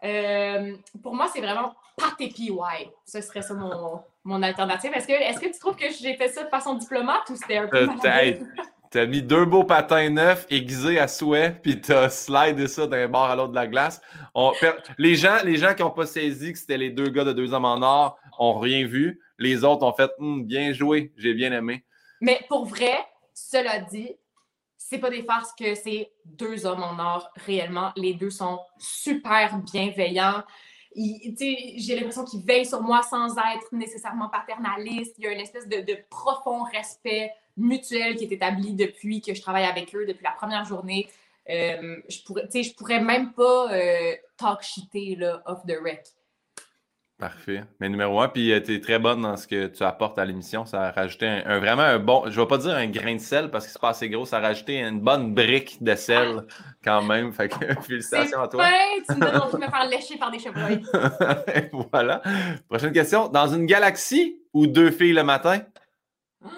Euh, 0.04 0.76
pour 1.02 1.14
moi, 1.14 1.28
c'est 1.32 1.40
vraiment 1.40 1.74
Pat 1.96 2.14
et 2.20 2.28
PY. 2.28 2.50
Ce 3.04 3.20
serait 3.20 3.42
ça 3.42 3.54
mon, 3.54 4.02
mon 4.24 4.42
alternative. 4.42 4.90
Est-ce 4.94 5.06
que, 5.06 5.12
est 5.12 5.34
que 5.34 5.52
tu 5.52 5.58
trouves 5.58 5.76
que 5.76 5.90
j'ai 5.90 6.16
fait 6.16 6.28
ça 6.28 6.44
de 6.44 6.48
façon 6.48 6.74
diplomate 6.74 7.28
ou 7.30 7.36
c'était 7.36 7.58
un 7.58 7.68
peu. 7.68 7.86
T'as 8.90 9.06
mis 9.06 9.22
deux 9.22 9.44
beaux 9.44 9.64
patins 9.64 10.08
neufs 10.08 10.46
aiguisés 10.50 11.00
à 11.00 11.08
souhait, 11.08 11.58
puis 11.60 11.80
t'as 11.80 12.08
slidé 12.08 12.68
ça 12.68 12.86
d'un 12.86 13.08
bord 13.08 13.24
à 13.24 13.34
l'autre 13.34 13.50
de 13.50 13.56
la 13.56 13.66
glace. 13.66 14.00
les, 14.98 15.16
gens, 15.16 15.38
les 15.42 15.56
gens 15.56 15.74
qui 15.74 15.82
n'ont 15.82 15.90
pas 15.90 16.06
saisi 16.06 16.52
que 16.52 16.58
c'était 16.58 16.78
les 16.78 16.90
deux 16.90 17.08
gars 17.08 17.24
de 17.24 17.32
deux 17.32 17.52
hommes 17.52 17.64
en 17.64 17.82
or 17.82 18.16
ont 18.38 18.56
rien 18.56 18.86
vu. 18.86 19.20
Les 19.36 19.64
autres 19.64 19.84
ont 19.84 19.92
fait 19.92 20.10
hum, 20.18 20.44
bien 20.44 20.72
joué, 20.72 21.12
j'ai 21.16 21.34
bien 21.34 21.50
aimé. 21.50 21.84
Mais 22.20 22.40
pour 22.48 22.66
vrai, 22.66 22.96
cela 23.34 23.80
dit, 23.80 24.14
c'est 24.78 24.98
pas 24.98 25.10
des 25.10 25.24
farces 25.24 25.52
que 25.58 25.74
c'est 25.74 26.12
deux 26.24 26.64
hommes 26.64 26.84
en 26.84 26.96
or 27.00 27.32
réellement. 27.46 27.90
Les 27.96 28.14
deux 28.14 28.30
sont 28.30 28.60
super 28.78 29.58
bienveillants. 29.58 30.44
J'ai 30.96 31.96
l'impression 31.96 32.24
qu'ils 32.24 32.44
veillent 32.44 32.66
sur 32.66 32.80
moi 32.80 33.02
sans 33.02 33.36
être 33.36 33.72
nécessairement 33.72 34.28
paternalistes. 34.28 35.14
Il 35.18 35.24
y 35.24 35.26
a 35.28 35.32
une 35.32 35.40
espèce 35.40 35.68
de, 35.68 35.96
profond 36.10 36.62
respect 36.64 37.32
mutuelle 37.56 38.16
qui 38.16 38.24
est 38.24 38.32
établie 38.32 38.74
depuis 38.74 39.20
que 39.20 39.34
je 39.34 39.40
travaille 39.40 39.64
avec 39.64 39.94
eux, 39.94 40.06
depuis 40.06 40.24
la 40.24 40.32
première 40.32 40.64
journée. 40.64 41.08
Euh, 41.50 41.96
je 42.08 42.22
pourrais, 42.24 42.48
pourrais 42.76 43.00
même 43.00 43.32
pas 43.32 43.72
euh, 43.72 44.14
talk 44.36 44.62
shiter 44.62 45.16
là, 45.16 45.42
off 45.46 45.60
the 45.66 45.76
wreck. 45.80 46.04
Parfait. 47.18 47.62
Mais 47.78 47.88
numéro 47.88 48.20
un, 48.20 48.28
puis 48.28 48.52
euh, 48.52 48.60
tu 48.60 48.74
es 48.74 48.80
très 48.80 48.98
bonne 48.98 49.22
dans 49.22 49.36
ce 49.36 49.46
que 49.46 49.68
tu 49.68 49.84
apportes 49.84 50.18
à 50.18 50.24
l'émission. 50.24 50.66
Ça 50.66 50.88
a 50.88 50.90
rajouté 50.90 51.26
un, 51.26 51.60
vraiment 51.60 51.82
un 51.82 52.00
bon, 52.00 52.24
je 52.28 52.40
vais 52.40 52.46
pas 52.46 52.58
dire 52.58 52.74
un 52.74 52.88
grain 52.88 53.14
de 53.14 53.20
sel 53.20 53.52
parce 53.52 53.66
que 53.66 53.72
c'est 53.72 53.80
pas 53.80 53.90
assez 53.90 54.08
gros, 54.08 54.26
ça 54.26 54.38
a 54.38 54.40
rajouté 54.40 54.80
une 54.80 55.00
bonne 55.00 55.32
brique 55.32 55.80
de 55.80 55.94
sel 55.94 56.44
quand 56.82 57.02
même. 57.02 57.32
Fait 57.32 57.48
que 57.48 57.80
félicitations 57.82 58.40
à 58.40 58.48
toi. 58.48 58.66
tu 59.08 59.14
me 59.14 59.20
donnes 59.20 59.36
envie 59.36 59.52
de 59.52 59.58
me 59.58 59.70
faire 59.70 59.88
lécher 59.88 60.18
par 60.18 60.32
des 60.32 60.40
chevreuils. 60.40 60.82
voilà. 61.92 62.20
Prochaine 62.68 62.92
question. 62.92 63.28
Dans 63.28 63.46
une 63.46 63.66
galaxie 63.66 64.42
ou 64.52 64.66
deux 64.66 64.90
filles 64.90 65.12
le 65.12 65.22
matin? 65.22 65.60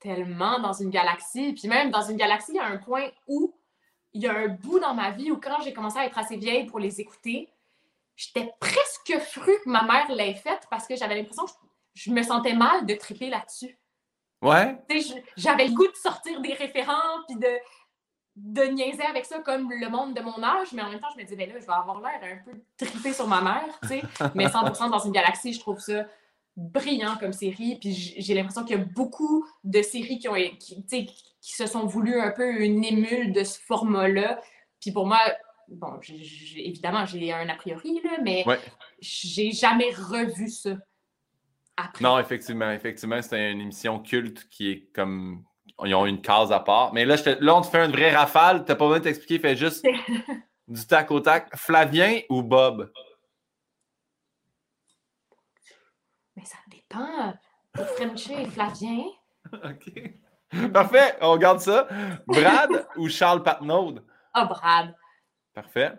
tellement 0.00 0.58
dans 0.58 0.72
une 0.72 0.90
galaxie. 0.90 1.52
Puis 1.52 1.68
même 1.68 1.92
dans 1.92 2.02
une 2.02 2.16
galaxie, 2.16 2.50
il 2.52 2.56
y 2.56 2.58
a 2.58 2.66
un 2.66 2.78
point 2.78 3.06
où 3.28 3.54
il 4.12 4.22
y 4.22 4.26
a 4.26 4.36
un 4.36 4.48
bout 4.48 4.80
dans 4.80 4.94
ma 4.94 5.12
vie 5.12 5.30
où 5.30 5.36
quand 5.36 5.62
j'ai 5.62 5.72
commencé 5.72 5.98
à 5.98 6.06
être 6.06 6.18
assez 6.18 6.36
vieille 6.36 6.66
pour 6.66 6.80
les 6.80 7.00
écouter, 7.00 7.48
j'étais 8.16 8.50
presque 8.60 9.18
fru 9.20 9.52
que 9.64 9.68
ma 9.68 9.82
mère 9.82 10.10
l'ait 10.12 10.34
faite 10.34 10.66
parce 10.70 10.86
que 10.86 10.96
j'avais 10.96 11.16
l'impression 11.16 11.44
que 11.44 11.52
je, 11.94 12.10
me 12.10 12.22
sentais 12.22 12.54
mal 12.54 12.86
de 12.86 12.94
triper 12.94 13.30
là-dessus. 13.30 13.78
Ouais. 14.42 14.76
J'avais 15.36 15.68
le 15.68 15.74
goût 15.74 15.86
de 15.86 15.96
sortir 15.96 16.40
des 16.40 16.52
référents 16.52 17.22
puis 17.26 17.36
de, 17.36 17.58
de 18.36 18.62
niaiser 18.64 19.04
avec 19.04 19.24
ça 19.24 19.38
comme 19.38 19.70
le 19.70 19.88
monde 19.88 20.14
de 20.14 20.20
mon 20.20 20.42
âge, 20.42 20.72
mais 20.72 20.82
en 20.82 20.90
même 20.90 21.00
temps, 21.00 21.08
je 21.14 21.18
me 21.18 21.24
disais, 21.24 21.36
ben 21.36 21.48
là, 21.48 21.58
je 21.60 21.66
vais 21.66 21.72
avoir 21.72 22.00
l'air 22.00 22.20
un 22.22 22.50
peu 22.50 22.58
trippé 22.76 23.12
sur 23.12 23.26
ma 23.26 23.40
mère, 23.40 23.78
tu 23.82 23.88
sais. 23.88 24.02
Mais 24.34 24.46
100% 24.46 24.90
dans 24.90 24.98
une 24.98 25.12
galaxie, 25.12 25.52
je 25.52 25.60
trouve 25.60 25.78
ça 25.78 26.04
brillant 26.56 27.16
comme 27.18 27.32
série. 27.32 27.78
Puis 27.80 27.92
j'ai 28.18 28.34
l'impression 28.34 28.64
qu'il 28.64 28.76
y 28.76 28.80
a 28.80 28.84
beaucoup 28.84 29.46
de 29.64 29.82
séries 29.82 30.18
qui, 30.18 30.28
ont, 30.28 30.34
qui, 30.34 30.84
qui 30.86 31.52
se 31.52 31.66
sont 31.66 31.86
voulues 31.86 32.20
un 32.20 32.30
peu 32.30 32.62
une 32.62 32.84
émule 32.84 33.32
de 33.32 33.44
ce 33.44 33.58
format-là. 33.60 34.40
Puis 34.80 34.92
pour 34.92 35.06
moi, 35.06 35.20
bon, 35.68 36.00
évidemment, 36.56 37.06
j'ai 37.06 37.32
un 37.32 37.48
a 37.48 37.54
priori, 37.54 38.00
là, 38.02 38.18
mais 38.22 38.44
j'ai 39.00 39.52
jamais 39.52 39.90
revu 39.90 40.48
ça. 40.48 40.76
Après. 41.76 42.04
Non, 42.04 42.18
effectivement, 42.18 42.70
effectivement, 42.70 43.20
c'est 43.20 43.50
une 43.50 43.60
émission 43.60 43.98
culte 43.98 44.48
qui 44.48 44.70
est 44.70 44.92
comme. 44.94 45.44
Ils 45.84 45.94
ont 45.94 46.06
une 46.06 46.20
case 46.20 46.52
à 46.52 46.60
part. 46.60 46.92
Mais 46.92 47.04
là, 47.04 47.16
je 47.16 47.30
là 47.44 47.56
on 47.56 47.60
te 47.60 47.66
fait 47.66 47.84
une 47.84 47.90
vraie 47.90 48.14
rafale. 48.14 48.64
T'as 48.64 48.76
pas 48.76 48.84
besoin 48.84 49.00
de 49.00 49.04
t'expliquer, 49.04 49.40
fais 49.40 49.56
juste 49.56 49.84
du 50.68 50.86
tac 50.86 51.10
au 51.10 51.18
tac. 51.18 51.48
Flavien 51.56 52.20
ou 52.28 52.44
Bob? 52.44 52.92
Mais 56.36 56.44
ça 56.44 56.58
dépend. 56.68 57.34
Pour 57.72 57.86
Frenchie 57.86 58.34
et 58.34 58.46
Flavien? 58.46 59.02
OK. 59.52 60.70
Parfait, 60.72 61.16
on 61.20 61.32
regarde 61.32 61.58
ça. 61.58 61.88
Brad 62.26 62.86
ou 62.96 63.08
Charles 63.08 63.42
Patnaud? 63.42 63.98
Ah, 64.32 64.44
Brad. 64.44 64.94
Parfait. 65.54 65.92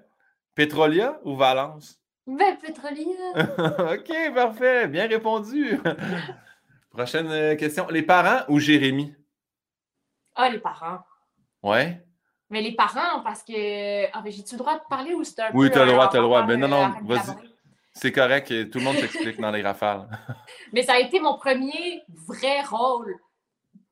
Petrolia 0.53 1.19
ou 1.23 1.35
Valence? 1.35 1.99
Ben, 2.27 2.57
Petrolia. 2.57 3.05
OK, 3.93 4.33
parfait. 4.33 4.87
Bien 4.87 5.07
répondu. 5.07 5.79
Prochaine 6.91 7.27
euh, 7.27 7.55
question. 7.55 7.87
Les 7.89 8.03
parents 8.03 8.43
ou 8.49 8.59
Jérémy? 8.59 9.15
Ah, 10.35 10.49
les 10.49 10.59
parents. 10.59 10.99
Ouais. 11.63 12.05
Mais 12.49 12.61
les 12.61 12.75
parents, 12.75 13.21
parce 13.23 13.43
que. 13.43 14.05
Ah, 14.13 14.21
mais 14.23 14.31
j'ai-tu 14.31 14.55
le 14.55 14.59
droit 14.59 14.75
de 14.75 14.83
parler 14.89 15.13
ou 15.13 15.23
c'est 15.23 15.41
un 15.41 15.51
oui, 15.53 15.69
peu. 15.69 15.75
Oui, 15.75 15.81
as 15.81 15.85
le 15.85 15.91
droit, 15.91 16.09
as 16.09 16.17
le 16.17 16.21
droit. 16.21 16.45
Mais 16.45 16.57
non, 16.57 16.67
non, 16.67 16.93
vas-y. 17.03 17.35
C'est 17.93 18.11
correct, 18.11 18.69
tout 18.71 18.79
le 18.79 18.83
monde 18.83 18.97
s'explique 18.97 19.39
dans 19.39 19.51
les 19.51 19.61
rafales. 19.61 20.09
Mais 20.73 20.83
ça 20.83 20.93
a 20.93 20.99
été 20.99 21.21
mon 21.21 21.37
premier 21.37 22.03
vrai 22.27 22.61
rôle. 22.61 23.15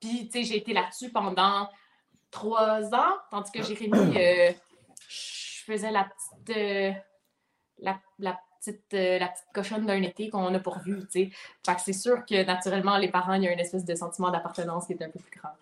Puis, 0.02 0.28
tu 0.28 0.40
sais, 0.40 0.44
j'ai 0.44 0.58
été 0.58 0.74
là-dessus 0.74 1.10
pendant 1.10 1.70
trois 2.30 2.94
ans, 2.94 3.16
tandis 3.32 3.50
que 3.52 3.64
Jérémy, 3.64 4.18
euh, 4.18 4.52
je 5.08 5.16
faisais 5.64 5.92
la 5.92 6.06
petite, 6.06 6.58
euh, 6.58 6.92
la, 7.80 8.00
petite, 8.60 8.94
euh, 8.94 9.20
la 9.20 9.28
petite 9.28 9.48
cochonne 9.54 9.86
d'un 9.86 10.02
été 10.02 10.30
qu'on 10.30 10.54
a 10.54 10.60
pourvu, 10.60 11.00
tu 11.02 11.08
sais. 11.12 11.32
Fait 11.66 11.76
que 11.76 11.82
c'est 11.82 11.94
sûr 11.94 12.26
que, 12.26 12.44
naturellement, 12.46 12.98
les 12.98 13.10
parents, 13.10 13.34
il 13.34 13.44
y 13.44 13.48
a 13.48 13.54
une 13.54 13.60
espèce 13.60 13.86
de 13.86 13.96
sentiment 13.96 14.32
d'appartenance 14.32 14.88
qui 14.88 14.94
est 14.94 15.04
un 15.04 15.10
peu 15.10 15.20
plus 15.20 15.40
grand. 15.40 15.54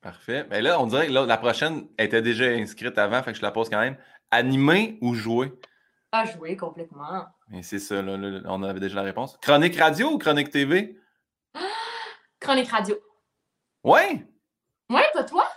Parfait. 0.00 0.46
Mais 0.50 0.60
là, 0.60 0.80
on 0.80 0.86
dirait 0.86 1.06
que 1.06 1.12
la 1.12 1.36
prochaine 1.38 1.88
était 1.98 2.22
déjà 2.22 2.44
inscrite 2.44 2.98
avant, 2.98 3.22
fait 3.22 3.32
que 3.32 3.38
je 3.38 3.42
la 3.42 3.50
pose 3.50 3.70
quand 3.70 3.80
même. 3.80 3.96
Animer 4.30 4.98
ou 5.00 5.14
jouer? 5.14 5.52
À 6.12 6.24
jouer 6.26 6.56
complètement. 6.56 7.26
c'est 7.62 7.78
ça, 7.78 8.02
là, 8.02 8.42
on 8.46 8.62
avait 8.62 8.80
déjà 8.80 8.96
la 8.96 9.02
réponse. 9.02 9.38
Chronique 9.40 9.76
radio 9.76 10.12
ou 10.12 10.18
chronique 10.18 10.50
TV? 10.50 10.98
Chronique 12.40 12.68
radio. 12.68 12.96
Ouais? 13.82 14.26
Ouais, 14.90 15.06
pas 15.14 15.24
toi? 15.24 15.48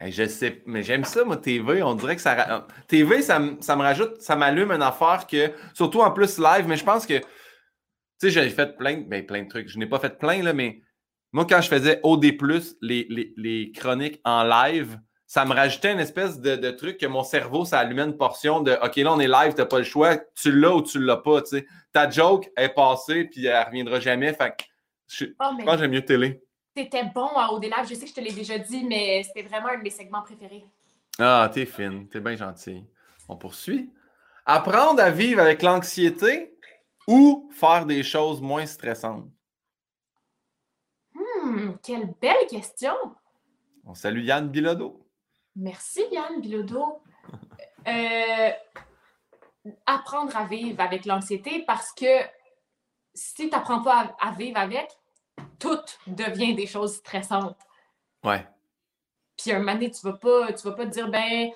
Je 0.00 0.26
sais, 0.26 0.62
mais 0.66 0.82
j'aime 0.82 1.04
ça, 1.04 1.24
moi, 1.24 1.36
TV. 1.36 1.82
On 1.82 1.94
dirait 1.94 2.16
que 2.16 2.22
ça. 2.22 2.66
TV, 2.86 3.22
ça, 3.22 3.40
ça 3.60 3.76
me 3.76 3.82
rajoute, 3.82 4.20
ça 4.20 4.36
m'allume 4.36 4.72
une 4.72 4.82
affaire 4.82 5.26
que. 5.26 5.52
Surtout 5.74 6.00
en 6.00 6.10
plus 6.10 6.38
live, 6.38 6.66
mais 6.66 6.76
je 6.76 6.84
pense 6.84 7.06
que. 7.06 7.18
Tu 7.18 7.24
sais, 8.18 8.30
j'ai 8.30 8.48
fait 8.50 8.76
plein, 8.76 9.02
ben, 9.06 9.24
plein 9.24 9.42
de 9.42 9.48
trucs. 9.48 9.68
Je 9.68 9.78
n'ai 9.78 9.86
pas 9.86 9.98
fait 9.98 10.18
plein, 10.18 10.42
là, 10.42 10.52
mais 10.52 10.80
moi, 11.32 11.44
quand 11.48 11.60
je 11.60 11.68
faisais 11.68 12.00
OD, 12.02 12.24
les, 12.80 13.06
les, 13.10 13.32
les 13.36 13.72
chroniques 13.72 14.20
en 14.24 14.42
live, 14.42 14.98
ça 15.26 15.44
me 15.44 15.52
rajoutait 15.52 15.92
une 15.92 16.00
espèce 16.00 16.40
de, 16.40 16.70
truc 16.70 16.98
que 16.98 17.06
mon 17.06 17.24
cerveau, 17.24 17.64
ça 17.64 17.80
allumait 17.80 18.04
une 18.04 18.16
portion 18.16 18.60
de 18.60 18.72
OK, 18.82 18.96
là, 18.96 19.12
on 19.12 19.20
est 19.20 19.28
live, 19.28 19.54
t'as 19.54 19.66
pas 19.66 19.78
le 19.78 19.84
choix, 19.84 20.16
tu 20.34 20.52
l'as 20.52 20.74
ou 20.74 20.82
tu 20.82 21.00
l'as 21.00 21.16
pas. 21.16 21.44
sais. 21.44 21.66
Ta 21.92 22.08
joke 22.08 22.48
est 22.56 22.68
passée, 22.68 23.24
puis 23.24 23.46
elle 23.46 23.64
reviendra 23.64 23.98
jamais. 24.00 24.32
Fait 24.32 24.50
que 24.56 24.64
je, 25.08 25.24
oh, 25.26 25.34
pense 25.38 25.74
que 25.74 25.78
j'aime 25.78 25.90
mieux 25.90 26.04
télé. 26.04 26.40
T'étais 26.76 27.04
bon 27.04 27.28
à 27.28 27.48
Live, 27.58 27.88
je 27.88 27.94
sais 27.94 28.02
que 28.02 28.08
je 28.08 28.12
te 28.12 28.20
l'ai 28.20 28.34
déjà 28.34 28.58
dit, 28.58 28.84
mais 28.84 29.22
c'était 29.22 29.48
vraiment 29.48 29.68
un 29.68 29.78
de 29.78 29.82
mes 29.82 29.88
segments 29.88 30.20
préférés. 30.20 30.62
Ah, 31.18 31.50
t'es 31.50 31.64
fine, 31.64 32.06
t'es 32.06 32.20
bien 32.20 32.36
gentil. 32.36 32.84
On 33.30 33.36
poursuit. 33.38 33.90
Apprendre 34.44 35.00
à 35.00 35.10
vivre 35.10 35.40
avec 35.40 35.62
l'anxiété 35.62 36.54
ou 37.08 37.48
faire 37.50 37.86
des 37.86 38.02
choses 38.02 38.42
moins 38.42 38.66
stressantes? 38.66 39.24
Hmm, 41.14 41.76
quelle 41.82 42.12
belle 42.20 42.46
question! 42.50 42.92
On 43.86 43.94
salue 43.94 44.24
Yann 44.24 44.50
Bilodeau. 44.50 45.08
Merci 45.56 46.02
Yann 46.12 46.42
Bilodeau. 46.42 47.00
Euh, 47.88 48.50
apprendre 49.86 50.36
à 50.36 50.44
vivre 50.44 50.80
avec 50.82 51.06
l'anxiété 51.06 51.64
parce 51.66 51.92
que 51.92 52.20
si 53.14 53.34
tu 53.34 53.48
n'apprends 53.48 53.80
pas 53.80 54.14
à, 54.20 54.32
vivre 54.32 54.58
avec, 54.58 54.90
tout 55.58 55.78
devient 56.06 56.54
des 56.54 56.66
choses 56.66 56.96
stressantes. 56.96 57.58
Ouais. 58.24 58.46
Puis 59.36 59.52
un 59.52 59.58
moment 59.58 59.74
donné, 59.74 59.90
tu 59.90 60.00
vas 60.02 60.14
pas, 60.14 60.52
tu 60.52 60.66
vas 60.66 60.74
pas 60.74 60.86
te 60.86 60.90
dire, 60.90 61.08
ben, 61.08 61.50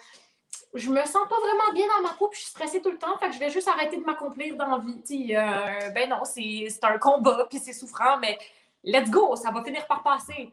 je 0.74 0.90
me 0.90 1.04
sens 1.04 1.28
pas 1.28 1.40
vraiment 1.40 1.72
bien 1.74 1.86
dans 1.96 2.08
ma 2.08 2.14
peau, 2.14 2.28
puis 2.28 2.38
je 2.38 2.44
suis 2.44 2.50
stressée 2.50 2.80
tout 2.80 2.90
le 2.90 2.98
temps, 2.98 3.16
fait 3.18 3.28
que 3.28 3.34
je 3.34 3.40
vais 3.40 3.50
juste 3.50 3.68
arrêter 3.68 3.96
de 3.96 4.04
m'accomplir 4.04 4.56
dans 4.56 4.66
la 4.66 4.78
vie. 4.78 5.34
Euh, 5.34 5.90
ben 5.90 6.08
non, 6.08 6.22
c'est 6.24 6.68
un 6.82 6.98
combat, 6.98 7.46
puis 7.48 7.58
c'est 7.58 7.72
souffrant, 7.72 8.18
mais 8.18 8.38
let's 8.84 9.10
go, 9.10 9.34
ça 9.36 9.50
va 9.50 9.64
finir 9.64 9.86
par 9.86 10.02
passer. 10.02 10.50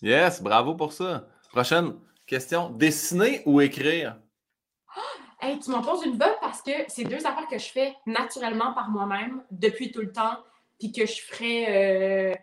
Yes, 0.00 0.40
bravo 0.40 0.74
pour 0.74 0.92
ça. 0.92 1.26
Prochaine 1.50 1.98
question. 2.26 2.70
Dessiner 2.70 3.42
ou 3.46 3.60
écrire? 3.60 4.16
Hey, 5.40 5.58
tu 5.58 5.70
m'en 5.70 5.82
poses 5.82 6.04
une 6.04 6.16
bonne 6.16 6.34
parce 6.40 6.62
que 6.62 6.72
c'est 6.88 7.04
deux 7.04 7.26
affaires 7.26 7.46
que 7.48 7.58
je 7.58 7.70
fais 7.70 7.94
naturellement 8.06 8.72
par 8.72 8.90
moi-même 8.90 9.42
depuis 9.50 9.92
tout 9.92 10.00
le 10.00 10.12
temps, 10.12 10.38
puis 10.78 10.92
que 10.92 11.06
je 11.06 11.20
ferais, 11.22 11.66
euh, 11.68 12.34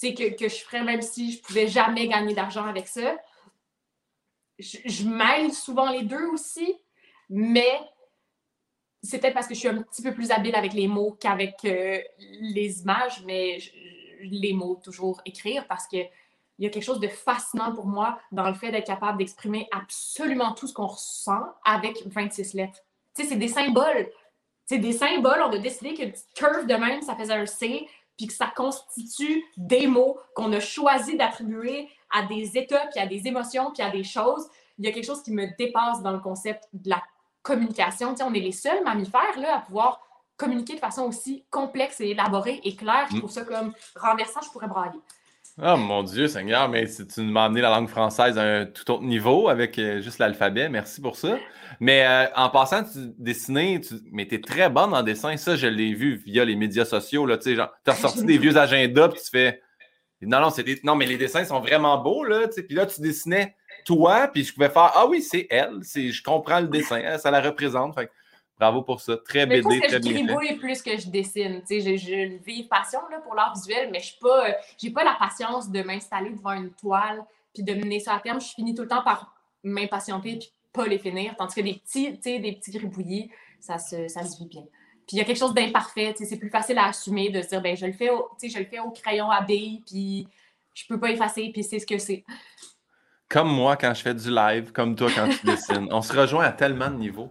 que, 0.00 0.36
que, 0.36 0.48
je 0.48 0.56
ferais 0.56 0.82
même 0.82 1.02
si 1.02 1.32
je 1.32 1.42
pouvais 1.42 1.68
jamais 1.68 2.08
gagner 2.08 2.34
d'argent 2.34 2.64
avec 2.64 2.88
ça. 2.88 3.16
Je, 4.58 4.78
je, 4.84 5.04
mêle 5.04 5.52
souvent 5.52 5.90
les 5.90 6.02
deux 6.02 6.26
aussi, 6.26 6.74
mais 7.28 7.80
c'est 9.02 9.18
peut-être 9.18 9.34
parce 9.34 9.46
que 9.46 9.54
je 9.54 9.60
suis 9.60 9.68
un 9.68 9.82
petit 9.82 10.02
peu 10.02 10.12
plus 10.12 10.30
habile 10.30 10.54
avec 10.54 10.72
les 10.72 10.86
mots 10.86 11.16
qu'avec 11.18 11.56
euh, 11.64 12.00
les 12.18 12.80
images, 12.80 13.22
mais 13.24 13.58
les 14.22 14.52
mots 14.52 14.80
toujours 14.82 15.20
écrire 15.24 15.66
parce 15.66 15.86
que 15.86 15.96
il 16.58 16.64
y 16.64 16.66
a 16.66 16.70
quelque 16.70 16.84
chose 16.84 17.00
de 17.00 17.08
fascinant 17.08 17.74
pour 17.74 17.86
moi 17.86 18.20
dans 18.32 18.46
le 18.46 18.52
fait 18.52 18.70
d'être 18.70 18.86
capable 18.86 19.16
d'exprimer 19.16 19.66
absolument 19.72 20.52
tout 20.52 20.66
ce 20.66 20.74
qu'on 20.74 20.88
ressent 20.88 21.42
avec 21.64 22.06
26 22.06 22.52
lettres. 22.52 22.80
Tu 23.16 23.22
sais, 23.22 23.30
c'est 23.30 23.36
des 23.36 23.48
symboles. 23.48 24.10
C'est 24.66 24.76
des 24.76 24.92
symboles. 24.92 25.40
On 25.42 25.50
a 25.50 25.58
décidé 25.58 25.94
que 25.94 26.02
curve 26.34 26.66
de 26.66 26.74
même, 26.74 27.00
ça 27.00 27.16
faisait 27.16 27.32
un 27.32 27.46
C, 27.46 27.88
puis 28.20 28.26
que 28.26 28.34
ça 28.34 28.52
constitue 28.54 29.42
des 29.56 29.86
mots 29.86 30.18
qu'on 30.34 30.52
a 30.52 30.60
choisi 30.60 31.16
d'attribuer 31.16 31.88
à 32.10 32.26
des 32.26 32.58
états, 32.58 32.86
puis 32.88 33.00
à 33.00 33.06
des 33.06 33.26
émotions, 33.26 33.70
puis 33.72 33.82
à 33.82 33.88
des 33.88 34.04
choses. 34.04 34.46
Il 34.78 34.84
y 34.84 34.88
a 34.88 34.92
quelque 34.92 35.06
chose 35.06 35.22
qui 35.22 35.32
me 35.32 35.46
dépasse 35.56 36.02
dans 36.02 36.12
le 36.12 36.18
concept 36.18 36.68
de 36.74 36.90
la 36.90 37.02
communication. 37.40 38.10
Tu 38.10 38.18
sais, 38.18 38.24
on 38.24 38.34
est 38.34 38.40
les 38.40 38.52
seuls 38.52 38.84
mammifères 38.84 39.38
là, 39.38 39.56
à 39.56 39.60
pouvoir 39.60 40.02
communiquer 40.36 40.74
de 40.74 40.80
façon 40.80 41.04
aussi 41.04 41.46
complexe 41.50 41.98
et 42.02 42.10
élaborée 42.10 42.60
et 42.62 42.76
claire. 42.76 43.06
Je 43.10 43.16
mm. 43.16 43.18
trouve 43.20 43.30
ça 43.30 43.44
comme 43.46 43.72
renversant, 43.96 44.42
je 44.42 44.50
pourrais 44.50 44.68
brailler. 44.68 45.00
Oh 45.62 45.76
mon 45.76 46.02
Dieu, 46.02 46.26
Seigneur, 46.26 46.70
mais 46.70 46.86
tu 46.86 47.20
m'as 47.20 47.44
amené 47.44 47.60
la 47.60 47.68
langue 47.68 47.88
française 47.88 48.38
à 48.38 48.42
un 48.42 48.64
tout 48.64 48.90
autre 48.90 49.02
niveau 49.02 49.48
avec 49.48 49.78
euh, 49.78 50.00
juste 50.00 50.18
l'alphabet. 50.18 50.70
Merci 50.70 51.02
pour 51.02 51.16
ça. 51.16 51.38
Mais 51.80 52.06
euh, 52.06 52.26
en 52.34 52.48
passant, 52.48 52.82
tu 52.82 53.12
dessinais, 53.18 53.78
tu... 53.80 53.96
mais 54.10 54.26
es 54.30 54.40
très 54.40 54.70
bonne 54.70 54.94
en 54.94 55.02
dessin. 55.02 55.36
Ça, 55.36 55.56
je 55.56 55.66
l'ai 55.66 55.92
vu 55.92 56.16
via 56.24 56.46
les 56.46 56.56
médias 56.56 56.86
sociaux. 56.86 57.26
Tu 57.36 57.60
as 57.60 57.70
ressorti 57.86 58.24
des 58.24 58.38
vieux 58.38 58.56
agendas, 58.56 59.08
puis 59.08 59.20
tu 59.20 59.30
fais. 59.30 59.60
Non, 60.22 60.40
non, 60.40 60.48
des... 60.48 60.80
non, 60.82 60.94
mais 60.96 61.04
les 61.04 61.18
dessins 61.18 61.44
sont 61.44 61.60
vraiment 61.60 61.98
beaux. 61.98 62.24
Là, 62.24 62.48
puis 62.48 62.74
là, 62.74 62.86
tu 62.86 63.02
dessinais 63.02 63.54
toi, 63.84 64.28
puis 64.28 64.44
je 64.44 64.54
pouvais 64.54 64.70
faire 64.70 64.92
Ah 64.94 65.06
oui, 65.06 65.20
c'est 65.20 65.46
elle. 65.50 65.80
Je 65.82 66.22
comprends 66.22 66.60
le 66.60 66.68
dessin. 66.68 67.02
Hein, 67.04 67.18
ça 67.18 67.30
la 67.30 67.42
représente. 67.42 67.98
Bravo 68.60 68.82
pour 68.82 69.00
ça. 69.00 69.16
Très 69.16 69.46
BD, 69.46 69.66
mais 69.66 69.80
très 69.80 69.98
bien. 70.00 70.10
Je 70.10 70.22
gribouille 70.22 70.56
plus 70.56 70.82
que 70.82 70.94
je 70.98 71.08
dessine. 71.08 71.62
J'ai 71.66 72.22
une 72.22 72.36
vive 72.36 72.68
passion 72.68 73.00
là, 73.10 73.18
pour 73.20 73.34
l'art 73.34 73.54
visuel, 73.54 73.88
mais 73.90 74.00
je 74.00 74.12
n'ai 74.12 74.18
pas, 74.20 74.50
euh, 74.50 74.92
pas 74.94 75.02
la 75.02 75.16
patience 75.18 75.70
de 75.70 75.82
m'installer 75.82 76.28
devant 76.28 76.52
une 76.52 76.70
toile 76.72 77.24
puis 77.54 77.62
de 77.62 77.72
mener 77.72 78.00
ça 78.00 78.14
à 78.14 78.20
terme. 78.20 78.38
Je 78.38 78.48
finis 78.48 78.74
tout 78.74 78.82
le 78.82 78.88
temps 78.88 79.02
par 79.02 79.34
m'impatienter 79.64 80.36
puis 80.36 80.52
pas 80.74 80.86
les 80.86 80.98
finir. 80.98 81.34
Tandis 81.38 81.54
que 81.54 81.62
des 81.62 81.80
petits, 81.82 82.12
des 82.12 82.52
petits 82.52 82.70
gribouillis, 82.70 83.30
ça 83.60 83.78
se, 83.78 84.08
ça 84.08 84.24
se 84.24 84.36
vit 84.36 84.46
bien. 84.46 84.64
Puis 85.06 85.16
il 85.16 85.18
y 85.18 85.20
a 85.22 85.24
quelque 85.24 85.38
chose 85.38 85.54
d'imparfait. 85.54 86.14
C'est 86.18 86.36
plus 86.36 86.50
facile 86.50 86.76
à 86.76 86.88
assumer 86.88 87.30
de 87.30 87.40
se 87.40 87.48
dire 87.48 87.62
ben, 87.62 87.74
je, 87.74 87.86
le 87.86 87.92
fais 87.92 88.10
au, 88.10 88.28
je 88.42 88.58
le 88.58 88.66
fais 88.66 88.80
au 88.80 88.90
crayon 88.90 89.30
à 89.30 89.40
billes, 89.40 89.82
puis 89.86 90.28
je 90.74 90.84
peux 90.86 91.00
pas 91.00 91.10
effacer, 91.10 91.48
puis 91.50 91.64
c'est 91.64 91.78
ce 91.78 91.86
que 91.86 91.96
c'est. 91.96 92.24
Comme 93.26 93.48
moi 93.48 93.78
quand 93.78 93.94
je 93.94 94.02
fais 94.02 94.14
du 94.14 94.30
live, 94.30 94.70
comme 94.72 94.94
toi 94.94 95.08
quand 95.14 95.30
tu 95.30 95.46
dessines. 95.46 95.88
On 95.90 96.02
se 96.02 96.12
rejoint 96.12 96.44
à 96.44 96.52
tellement 96.52 96.90
de 96.90 96.96
niveaux. 96.96 97.30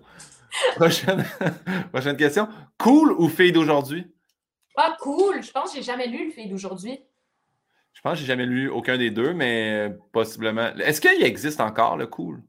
Prochaine... 0.75 1.25
Prochaine 1.91 2.17
question. 2.17 2.47
Cool 2.77 3.11
ou 3.13 3.29
fille 3.29 3.51
d'aujourd'hui? 3.51 4.07
Ah, 4.75 4.95
cool. 5.01 5.43
Je 5.43 5.51
pense 5.51 5.71
que 5.71 5.77
j'ai 5.77 5.83
jamais 5.83 6.07
lu 6.07 6.25
le 6.25 6.31
fille 6.31 6.47
d'aujourd'hui. 6.47 6.99
Je 7.93 8.01
pense 8.01 8.13
que 8.13 8.19
j'ai 8.19 8.27
jamais 8.27 8.45
lu 8.45 8.69
aucun 8.69 8.97
des 8.97 9.11
deux, 9.11 9.33
mais 9.33 9.91
possiblement. 10.13 10.73
Est-ce 10.77 11.01
qu'il 11.01 11.21
existe 11.23 11.59
encore 11.59 11.97
le 11.97 12.07
cool? 12.07 12.41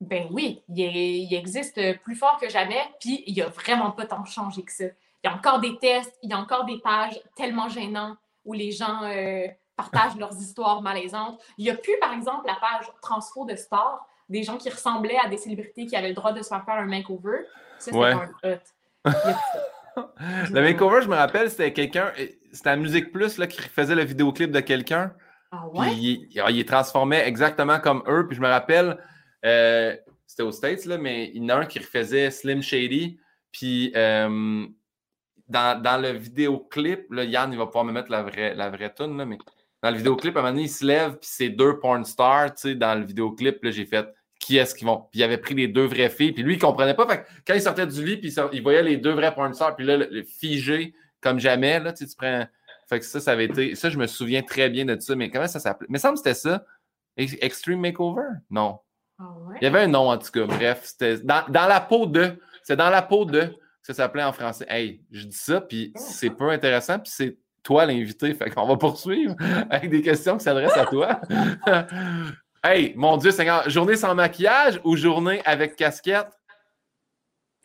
Ben 0.00 0.28
oui, 0.30 0.62
il, 0.68 1.34
existe 1.34 1.80
plus 2.02 2.14
fort 2.14 2.38
que 2.40 2.48
jamais, 2.48 2.80
puis 3.00 3.24
il 3.26 3.34
n'y 3.34 3.42
a 3.42 3.48
vraiment 3.48 3.90
pas 3.90 4.06
tant 4.06 4.24
changé 4.24 4.62
que 4.62 4.72
ça. 4.72 4.84
Il 4.84 5.28
y 5.28 5.28
a 5.28 5.34
encore 5.34 5.60
des 5.60 5.76
tests, 5.78 6.16
il 6.22 6.30
y 6.30 6.32
a 6.32 6.38
encore 6.38 6.66
des 6.66 6.78
pages 6.78 7.18
tellement 7.34 7.68
gênantes 7.68 8.18
où 8.44 8.52
les 8.52 8.70
gens 8.70 9.02
euh, 9.02 9.48
partagent 9.76 10.16
leurs 10.16 10.36
histoires 10.36 10.82
malaisantes. 10.82 11.40
Il 11.56 11.64
n'y 11.64 11.70
a 11.70 11.74
plus, 11.74 11.98
par 12.00 12.12
exemple, 12.12 12.46
la 12.46 12.54
page 12.56 12.86
transfo 13.02 13.44
de 13.44 13.56
sport 13.56 14.06
des 14.28 14.42
gens 14.42 14.56
qui 14.56 14.70
ressemblaient 14.70 15.18
à 15.24 15.28
des 15.28 15.38
célébrités 15.38 15.86
qui 15.86 15.96
avaient 15.96 16.08
le 16.08 16.14
droit 16.14 16.32
de 16.32 16.42
se 16.42 16.48
faire 16.48 16.64
faire 16.64 16.74
un 16.74 16.86
makeover. 16.86 17.38
Ça, 17.78 17.92
c'était 17.92 17.98
un 17.98 18.58
le 20.50 20.60
makeover, 20.60 21.02
je 21.02 21.08
me 21.08 21.16
rappelle, 21.16 21.50
c'était 21.50 21.72
quelqu'un, 21.72 22.12
c'était 22.52 22.70
la 22.70 22.76
Musique 22.76 23.12
Plus 23.12 23.38
là, 23.38 23.46
qui 23.46 23.60
faisait 23.60 23.94
le 23.94 24.04
vidéoclip 24.04 24.50
de 24.50 24.60
quelqu'un. 24.60 25.12
Ah 25.50 25.66
ouais? 25.68 25.94
il, 25.94 26.28
il, 26.30 26.64
transformait 26.66 27.26
exactement 27.26 27.80
comme 27.80 28.02
eux. 28.06 28.26
Puis 28.26 28.36
je 28.36 28.42
me 28.42 28.48
rappelle, 28.48 28.98
euh, 29.44 29.96
c'était 30.26 30.42
aux 30.42 30.52
States, 30.52 30.84
là, 30.84 30.98
mais 30.98 31.30
il 31.34 31.42
y 31.42 31.46
en 31.46 31.56
a 31.56 31.60
un 31.60 31.66
qui 31.66 31.78
refaisait 31.78 32.30
Slim 32.30 32.62
Shady. 32.62 33.18
Puis 33.50 33.92
euh, 33.96 34.66
dans, 35.48 35.82
dans, 35.82 36.00
le 36.00 36.10
vidéoclip, 36.10 37.10
là, 37.10 37.24
Yann, 37.24 37.50
il 37.52 37.58
va 37.58 37.66
pouvoir 37.66 37.84
me 37.84 37.92
mettre 37.92 38.10
la 38.10 38.22
vraie, 38.22 38.54
la 38.54 38.68
vraie 38.68 38.92
tune, 38.92 39.16
là, 39.16 39.24
mais 39.24 39.38
dans 39.82 39.90
le 39.90 39.96
vidéoclip, 39.96 40.36
à 40.36 40.40
un 40.40 40.42
moment 40.42 40.52
donné, 40.52 40.64
il 40.64 40.70
se 40.70 40.84
lève, 40.84 41.12
puis 41.12 41.28
c'est 41.30 41.48
deux 41.48 41.78
porn 41.78 42.04
stars, 42.04 42.54
tu 42.54 42.60
sais, 42.60 42.74
dans 42.74 42.98
le 42.98 43.06
vidéoclip, 43.06 43.62
là, 43.62 43.70
j'ai 43.70 43.86
fait 43.86 44.06
qui 44.48 44.56
est-ce 44.56 44.74
qu'ils 44.74 44.86
vont. 44.86 45.04
Puis 45.10 45.20
il 45.20 45.22
avait 45.22 45.36
pris 45.36 45.54
les 45.54 45.68
deux 45.68 45.84
vraies 45.84 46.08
filles, 46.08 46.32
puis 46.32 46.42
lui, 46.42 46.54
il 46.54 46.58
comprenait 46.58 46.94
pas. 46.94 47.06
Fait 47.06 47.26
quand 47.46 47.52
il 47.52 47.60
sortait 47.60 47.86
du 47.86 48.02
lit, 48.02 48.16
puis 48.16 48.34
il 48.54 48.62
voyait 48.62 48.82
les 48.82 48.96
deux 48.96 49.12
vrais 49.12 49.34
porn 49.34 49.52
stars, 49.52 49.76
puis 49.76 49.84
là, 49.84 49.98
le, 49.98 50.22
figé 50.22 50.94
comme 51.20 51.38
jamais, 51.38 51.78
là, 51.78 51.92
tu, 51.92 52.06
sais, 52.06 52.10
tu 52.10 52.16
prends. 52.16 52.46
Fait 52.88 52.98
que 52.98 53.04
ça, 53.04 53.20
ça 53.20 53.32
avait 53.32 53.44
été. 53.44 53.74
Ça, 53.74 53.90
je 53.90 53.98
me 53.98 54.06
souviens 54.06 54.40
très 54.40 54.70
bien 54.70 54.86
de 54.86 54.98
ça, 54.98 55.14
mais 55.14 55.28
comment 55.28 55.46
ça 55.46 55.60
s'appelait? 55.60 55.88
Mais 55.90 55.98
ça 55.98 56.10
me 56.10 56.16
semble 56.16 56.24
que 56.24 56.30
c'était 56.30 56.48
ça. 56.48 56.64
Extreme 57.42 57.80
Makeover? 57.80 58.22
Non. 58.48 58.78
Ah 59.18 59.24
il 59.60 59.64
y 59.64 59.66
avait 59.66 59.80
un 59.80 59.88
nom, 59.88 60.08
en 60.08 60.16
tout 60.16 60.30
cas. 60.30 60.46
Bref, 60.46 60.80
c'était 60.84 61.18
dans, 61.18 61.44
dans, 61.50 61.66
la 61.66 61.82
peau 61.82 62.06
de. 62.06 62.40
C'est 62.62 62.76
dans 62.76 62.88
la 62.88 63.02
peau 63.02 63.26
de. 63.26 63.54
Ça 63.82 63.92
s'appelait 63.92 64.24
en 64.24 64.32
français. 64.32 64.64
Hey, 64.66 65.02
je 65.10 65.26
dis 65.26 65.36
ça, 65.36 65.60
puis 65.60 65.92
c'est 65.94 66.30
pas 66.30 66.50
intéressant, 66.52 66.98
puis 66.98 67.12
c'est 67.14 67.36
toi 67.62 67.84
l'invité. 67.84 68.32
Fait 68.32 68.48
qu'on 68.48 68.66
va 68.66 68.78
poursuivre 68.78 69.34
avec 69.68 69.90
des 69.90 70.00
questions 70.00 70.38
qui 70.38 70.44
s'adressent 70.44 70.78
à 70.78 70.86
toi. 70.86 71.20
hey, 72.64 72.92
mon 72.96 73.16
Dieu 73.16 73.30
Seigneur, 73.30 73.68
journée 73.68 73.96
sans 73.96 74.14
maquillage 74.14 74.80
ou 74.84 74.96
journée 74.96 75.42
avec 75.44 75.76
casquette? 75.76 76.38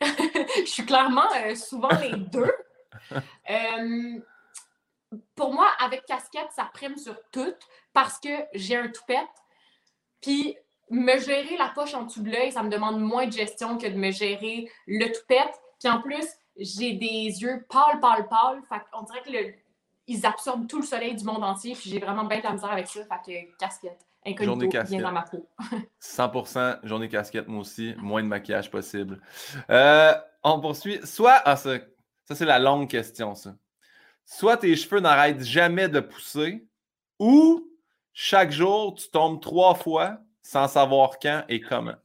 Je 0.00 0.66
suis 0.66 0.84
clairement 0.84 1.28
euh, 1.44 1.54
souvent 1.54 1.88
les 2.00 2.16
deux. 2.16 2.52
Euh, 3.50 4.20
pour 5.34 5.52
moi, 5.52 5.68
avec 5.80 6.04
casquette, 6.06 6.50
ça 6.54 6.70
prime 6.72 6.96
sur 6.96 7.16
tout 7.30 7.54
parce 7.92 8.18
que 8.18 8.30
j'ai 8.54 8.76
un 8.76 8.88
toupette. 8.88 9.28
Puis 10.20 10.56
me 10.90 11.18
gérer 11.18 11.56
la 11.56 11.68
poche 11.68 11.94
en 11.94 12.02
dessous 12.02 12.22
de 12.22 12.30
l'œil, 12.30 12.52
ça 12.52 12.62
me 12.62 12.70
demande 12.70 13.00
moins 13.00 13.26
de 13.26 13.32
gestion 13.32 13.78
que 13.78 13.86
de 13.86 13.96
me 13.96 14.10
gérer 14.10 14.70
le 14.86 15.06
toupette. 15.12 15.60
Puis 15.80 15.88
en 15.90 16.00
plus, 16.00 16.26
j'ai 16.56 16.92
des 16.92 17.42
yeux 17.42 17.64
pâles, 17.68 18.00
pâles, 18.00 18.28
pâles. 18.28 18.62
Fait 18.68 18.82
on 18.92 19.02
dirait 19.02 19.22
que 19.22 19.30
le, 19.30 19.54
ils 20.06 20.26
absorbent 20.26 20.66
tout 20.66 20.80
le 20.80 20.86
soleil 20.86 21.14
du 21.14 21.24
monde 21.24 21.44
entier, 21.44 21.74
puis 21.74 21.90
j'ai 21.90 21.98
vraiment 21.98 22.24
bien 22.24 22.38
de 22.38 22.44
la 22.44 22.52
misère 22.52 22.72
avec 22.72 22.86
ça. 22.86 23.00
Fait 23.04 23.32
que 23.50 23.56
casquette, 23.58 24.06
incognito, 24.26 24.82
bien 24.88 25.00
dans 25.00 25.12
ma 25.12 25.22
peau. 25.22 25.48
100% 26.00 26.86
journée 26.86 27.08
casquette, 27.08 27.48
moi 27.48 27.60
aussi. 27.60 27.94
Moins 27.98 28.22
de 28.22 28.28
maquillage 28.28 28.70
possible. 28.70 29.20
Euh, 29.70 30.14
on 30.42 30.60
poursuit. 30.60 31.00
Soit, 31.04 31.42
ah, 31.44 31.56
ça, 31.56 31.78
ça 32.24 32.34
c'est 32.34 32.44
la 32.44 32.58
longue 32.58 32.88
question, 32.88 33.34
ça. 33.34 33.54
Soit 34.24 34.56
tes 34.58 34.74
cheveux 34.76 35.00
n'arrêtent 35.00 35.44
jamais 35.44 35.88
de 35.88 36.00
pousser, 36.00 36.66
ou 37.18 37.68
chaque 38.12 38.52
jour, 38.52 38.94
tu 38.94 39.10
tombes 39.10 39.40
trois 39.40 39.74
fois 39.74 40.18
sans 40.42 40.68
savoir 40.68 41.18
quand 41.18 41.44
et 41.48 41.60
comment. 41.60 41.96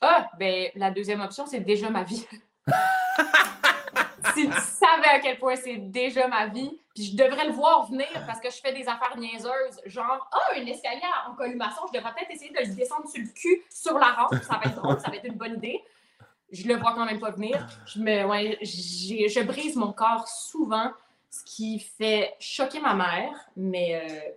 Ah, 0.00 0.28
ben 0.38 0.68
la 0.74 0.90
deuxième 0.90 1.20
option, 1.20 1.46
c'est 1.46 1.60
déjà 1.60 1.90
ma 1.90 2.02
vie. 2.02 2.26
si 4.34 4.48
tu 4.48 4.60
savais 4.60 5.08
à 5.08 5.20
quel 5.20 5.38
point 5.38 5.56
c'est 5.56 5.76
déjà 5.76 6.28
ma 6.28 6.46
vie, 6.46 6.78
puis 6.98 7.06
je 7.06 7.16
devrais 7.16 7.46
le 7.46 7.52
voir 7.52 7.88
venir 7.88 8.08
parce 8.26 8.40
que 8.40 8.50
je 8.50 8.56
fais 8.56 8.72
des 8.72 8.88
affaires 8.88 9.16
niaiseuses, 9.16 9.80
genre, 9.86 10.28
ah, 10.32 10.56
un 10.56 10.66
escalier 10.66 11.00
en 11.28 11.34
columaçon, 11.36 11.82
je 11.92 11.96
devrais 11.96 12.12
peut-être 12.12 12.32
essayer 12.32 12.50
de 12.50 12.58
le 12.58 12.74
descendre 12.74 13.08
sur 13.08 13.22
le 13.22 13.28
cul 13.28 13.62
sur 13.70 13.96
la 13.96 14.14
rampe, 14.14 14.34
ça 14.42 14.58
va 14.58 14.64
être 14.64 14.74
drôle, 14.74 14.98
ça 14.98 15.08
va 15.08 15.16
être 15.16 15.26
une 15.26 15.36
bonne 15.36 15.58
idée. 15.58 15.80
Je 16.50 16.66
le 16.66 16.74
vois 16.74 16.94
quand 16.94 17.04
même 17.04 17.20
pas 17.20 17.30
venir. 17.30 17.68
Je, 17.86 18.00
me, 18.00 18.26
ouais, 18.26 18.58
je 18.62 19.42
brise 19.44 19.76
mon 19.76 19.92
corps 19.92 20.26
souvent, 20.26 20.90
ce 21.30 21.44
qui 21.44 21.78
fait 21.78 22.34
choquer 22.40 22.80
ma 22.80 22.94
mère, 22.94 23.48
mais 23.54 24.02
euh, 24.02 24.32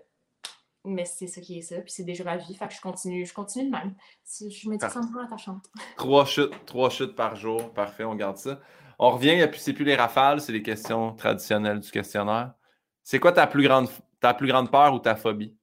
mais 0.83 1.05
c'est 1.05 1.27
ça 1.27 1.41
qui 1.41 1.57
est 1.57 1.61
ça, 1.63 1.77
puis 1.77 1.91
c'est 1.91 2.03
déjà 2.03 2.23
ma 2.23 2.37
vie, 2.37 2.53
fait 2.53 2.67
que 2.67 2.75
je 2.75 2.81
continue, 2.81 3.25
je 3.25 3.33
continue 3.33 3.65
de 3.65 3.71
même. 3.71 3.95
Je 4.39 4.69
me 4.69 4.77
dis 4.77 4.87
ça 4.87 4.99
me 4.99 5.17
rend 5.17 5.25
attachante. 5.25 5.65
Trois 5.97 6.25
chutes, 6.25 6.53
trois 6.67 6.91
chutes 6.91 7.15
par 7.15 7.35
jour, 7.35 7.73
parfait, 7.73 8.03
on 8.03 8.13
garde 8.13 8.37
ça. 8.37 8.59
On 9.03 9.09
revient, 9.09 9.49
c'est 9.57 9.73
plus 9.73 9.83
les 9.83 9.95
rafales, 9.95 10.41
c'est 10.41 10.51
les 10.51 10.61
questions 10.61 11.13
traditionnelles 11.13 11.79
du 11.79 11.89
questionnaire. 11.89 12.53
C'est 13.01 13.19
quoi 13.19 13.31
ta 13.31 13.47
plus 13.47 13.63
grande, 13.63 13.89
ta 14.19 14.35
plus 14.35 14.47
grande 14.47 14.69
peur 14.69 14.93
ou 14.93 14.99
ta 14.99 15.15
phobie? 15.15 15.57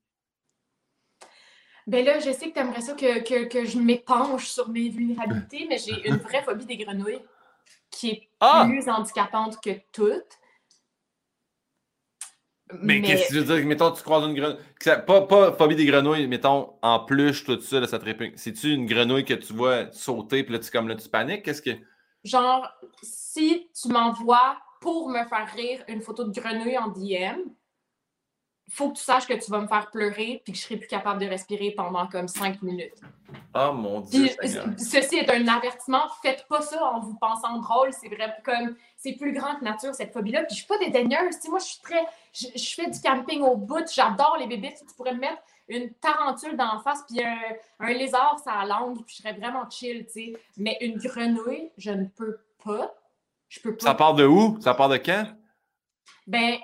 Ben 1.86 2.04
là, 2.04 2.18
je 2.18 2.32
sais 2.32 2.48
que 2.48 2.54
tu 2.54 2.58
aimerais 2.58 2.80
ça 2.80 2.94
que, 2.94 3.46
que, 3.46 3.64
je 3.64 3.78
m'épanche 3.78 4.48
sur 4.48 4.68
mes 4.68 4.88
vulnérabilités, 4.88 5.66
mais 5.68 5.78
j'ai 5.78 6.08
une 6.08 6.16
vraie 6.16 6.42
phobie 6.42 6.66
des 6.66 6.78
grenouilles 6.78 7.22
qui 7.92 8.10
est 8.10 8.28
ah! 8.40 8.66
plus 8.68 8.88
handicapante 8.88 9.62
que 9.62 9.70
toutes. 9.92 10.40
Mais, 12.82 13.00
qu'est-ce 13.00 13.28
que 13.28 13.34
tu 13.34 13.40
veux 13.40 13.56
dire? 13.56 13.64
Mettons, 13.66 13.92
tu 13.92 14.02
croises 14.02 14.28
une 14.28 14.34
grenouille. 14.34 14.58
Pas, 15.06 15.22
pas 15.22 15.52
phobie 15.52 15.76
des 15.76 15.86
grenouilles, 15.86 16.26
mettons, 16.26 16.74
en 16.82 16.98
plus, 16.98 17.44
tout 17.44 17.60
ça, 17.60 17.78
là, 17.78 17.86
ça 17.86 18.00
te 18.00 18.04
répugne. 18.04 18.32
C'est-tu 18.34 18.72
une 18.72 18.86
grenouille 18.86 19.24
que 19.24 19.34
tu 19.34 19.52
vois 19.52 19.92
sauter, 19.92 20.42
puis 20.42 20.54
là, 20.54 20.58
tu, 20.58 20.72
comme 20.72 20.88
là, 20.88 20.96
tu 20.96 21.08
paniques? 21.08 21.44
Qu'est-ce 21.44 21.62
que. 21.62 21.70
Genre, 22.24 22.68
si 23.02 23.70
tu 23.80 23.88
m'envoies 23.88 24.56
pour 24.80 25.08
me 25.08 25.24
faire 25.24 25.52
rire 25.54 25.84
une 25.88 26.02
photo 26.02 26.24
de 26.24 26.32
grenouille 26.32 26.78
en 26.78 26.88
DM, 26.88 27.40
faut 28.70 28.90
que 28.90 28.98
tu 28.98 29.02
saches 29.02 29.26
que 29.26 29.34
tu 29.34 29.50
vas 29.50 29.60
me 29.60 29.66
faire 29.66 29.90
pleurer 29.90 30.42
puis 30.44 30.52
que 30.52 30.58
je 30.58 30.64
serai 30.64 30.76
plus 30.76 30.88
capable 30.88 31.20
de 31.20 31.26
respirer 31.26 31.70
pendant 31.70 32.06
comme 32.06 32.28
cinq 32.28 32.62
minutes. 32.62 33.00
Oh 33.54 33.72
mon 33.72 34.00
Dieu. 34.00 34.28
ceci 34.76 35.16
est 35.16 35.30
un 35.30 35.48
avertissement. 35.48 36.02
Faites 36.22 36.46
pas 36.48 36.60
ça 36.60 36.84
en 36.84 37.00
vous 37.00 37.16
pensant 37.18 37.58
drôle. 37.58 37.92
C'est 37.92 38.08
vraiment 38.08 38.34
comme 38.44 38.76
c'est 38.96 39.14
plus 39.14 39.32
grand 39.32 39.56
que 39.56 39.64
nature 39.64 39.94
cette 39.94 40.12
phobie-là. 40.12 40.44
Puis 40.44 40.50
je 40.50 40.56
suis 40.56 40.66
pas 40.66 40.78
dédaigneuse. 40.78 41.36
moi, 41.48 41.58
je 41.58 41.64
suis 41.64 41.80
très. 41.82 42.04
Je, 42.32 42.74
fais 42.74 42.90
du 42.90 43.00
camping 43.00 43.42
au 43.42 43.56
bout. 43.56 43.86
J'adore 43.90 44.36
les 44.38 44.46
bébés. 44.46 44.74
Tu 44.78 44.94
pourrais 44.94 45.14
me 45.14 45.20
mettre 45.20 45.42
une 45.68 45.92
tarentule 45.94 46.56
d'en 46.56 46.80
face 46.80 47.04
puis 47.08 47.22
un, 47.22 47.38
un 47.80 47.92
lézard 47.92 48.38
ça 48.42 48.64
langue 48.64 49.04
puis 49.04 49.16
je 49.16 49.22
serais 49.22 49.34
vraiment 49.34 49.68
chill, 49.70 50.06
tu 50.06 50.12
sais. 50.12 50.32
Mais 50.56 50.76
une 50.80 50.98
grenouille, 50.98 51.70
je 51.76 51.90
ne 51.90 52.06
peux 52.06 52.38
pas. 52.64 52.94
Je 53.48 53.60
peux 53.60 53.76
pas. 53.76 53.86
Ça 53.86 53.94
part 53.94 54.14
de 54.14 54.26
où? 54.26 54.58
Ça 54.60 54.74
part 54.74 54.88
de 54.88 54.96
quand? 54.96 55.26
Ben, 56.26 56.58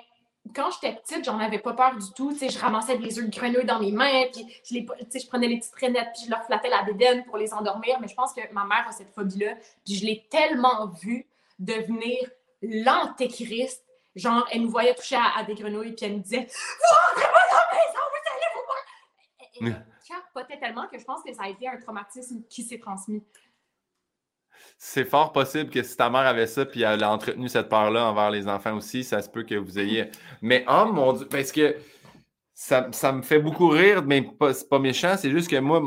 quand 0.53 0.69
j'étais 0.71 0.95
petite, 0.95 1.25
j'en 1.25 1.39
avais 1.39 1.59
pas 1.59 1.73
peur 1.73 1.95
du 1.95 2.11
tout. 2.13 2.35
je 2.39 2.59
ramassais 2.59 2.97
des 2.97 3.17
œufs 3.17 3.25
de 3.25 3.31
grenouille 3.31 3.65
dans 3.65 3.79
mes 3.79 3.91
mains, 3.91 4.25
puis 4.31 4.45
je, 4.63 4.75
les, 4.75 4.85
je 5.13 5.27
prenais 5.27 5.47
les 5.47 5.57
petites 5.57 5.73
traînettes, 5.73 6.09
puis 6.13 6.25
je 6.25 6.29
leur 6.29 6.43
flattais 6.45 6.69
la 6.69 6.83
bédaine 6.83 7.25
pour 7.25 7.37
les 7.37 7.53
endormir. 7.53 7.99
Mais 7.99 8.07
je 8.07 8.15
pense 8.15 8.33
que 8.33 8.41
ma 8.53 8.65
mère 8.65 8.85
a 8.87 8.91
cette 8.91 9.13
phobie-là. 9.13 9.55
Puis 9.83 9.95
je 9.95 10.05
l'ai 10.05 10.27
tellement 10.29 10.87
vue 10.87 11.25
devenir 11.57 12.19
l'antéchrist. 12.61 13.83
Genre, 14.15 14.47
elle 14.51 14.61
nous 14.61 14.69
voyait 14.69 14.93
toucher 14.93 15.17
à, 15.17 15.43
des 15.43 15.55
grenouilles, 15.55 15.93
puis 15.93 16.05
elle 16.05 16.13
nous 16.13 16.21
disait 16.21 16.47
Vous 16.47 16.95
rentrez 17.09 17.31
pas 17.33 17.43
dans 17.51 17.57
la 17.57 17.77
maison, 17.77 17.99
Elle, 19.61 19.85
capotait 20.07 20.59
tellement 20.59 20.87
que 20.87 20.99
je 20.99 21.03
pense 21.03 21.23
que 21.23 21.33
ça 21.33 21.43
a 21.43 21.49
été 21.49 21.67
un 21.67 21.77
traumatisme 21.77 22.43
qui 22.49 22.63
s'est 22.63 22.79
transmis 22.79 23.23
c'est 24.77 25.05
fort 25.05 25.31
possible 25.31 25.69
que 25.69 25.83
si 25.83 25.95
ta 25.95 26.09
mère 26.09 26.21
avait 26.21 26.47
ça 26.47 26.65
puis 26.65 26.81
elle 26.83 27.03
a 27.03 27.11
entretenu 27.11 27.47
cette 27.49 27.69
peur-là 27.69 28.05
envers 28.05 28.31
les 28.31 28.47
enfants 28.47 28.75
aussi, 28.75 29.03
ça 29.03 29.21
se 29.21 29.29
peut 29.29 29.43
que 29.43 29.55
vous 29.55 29.79
ayez. 29.79 30.11
Mais 30.41 30.65
oh 30.67 30.85
mon 30.91 31.13
Dieu, 31.13 31.27
parce 31.27 31.51
que 31.51 31.75
ça, 32.55 33.11
me 33.11 33.21
fait 33.21 33.39
beaucoup 33.39 33.67
rire, 33.67 34.01
mais 34.05 34.25
c'est 34.53 34.69
pas 34.69 34.79
méchant, 34.79 35.15
c'est 35.17 35.29
juste 35.29 35.49
que 35.49 35.57
moi, 35.57 35.81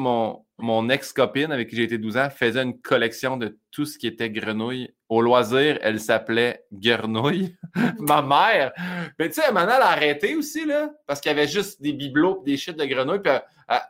mon, 0.59 0.89
ex-copine 0.91 1.51
avec 1.51 1.71
qui 1.71 1.77
j'ai 1.77 1.85
été 1.85 1.97
12 1.97 2.19
ans 2.19 2.29
faisait 2.29 2.63
une 2.63 2.79
collection 2.79 3.39
de 3.39 3.59
tout 3.71 3.87
ce 3.87 3.97
qui 3.97 4.07
était 4.07 4.29
grenouille. 4.29 4.95
Au 5.09 5.23
loisir, 5.23 5.79
elle 5.81 5.99
s'appelait 5.99 6.63
Grenouille. 6.71 7.57
Ma 7.99 8.21
mère. 8.21 8.73
Mais 9.19 9.31
tu 9.31 9.41
sais, 9.41 9.51
maintenant, 9.51 9.77
elle 9.77 9.83
a 9.83 9.89
arrêté 9.89 10.37
aussi, 10.37 10.67
là, 10.67 10.91
parce 11.07 11.23
qu'il 11.23 11.31
y 11.31 11.35
avait 11.35 11.49
juste 11.49 11.81
des 11.81 11.95
bibelots 11.95 12.43
des 12.45 12.59
shit 12.59 12.77
de 12.77 12.85
grenouille. 12.85 13.21
Puis 13.21 13.33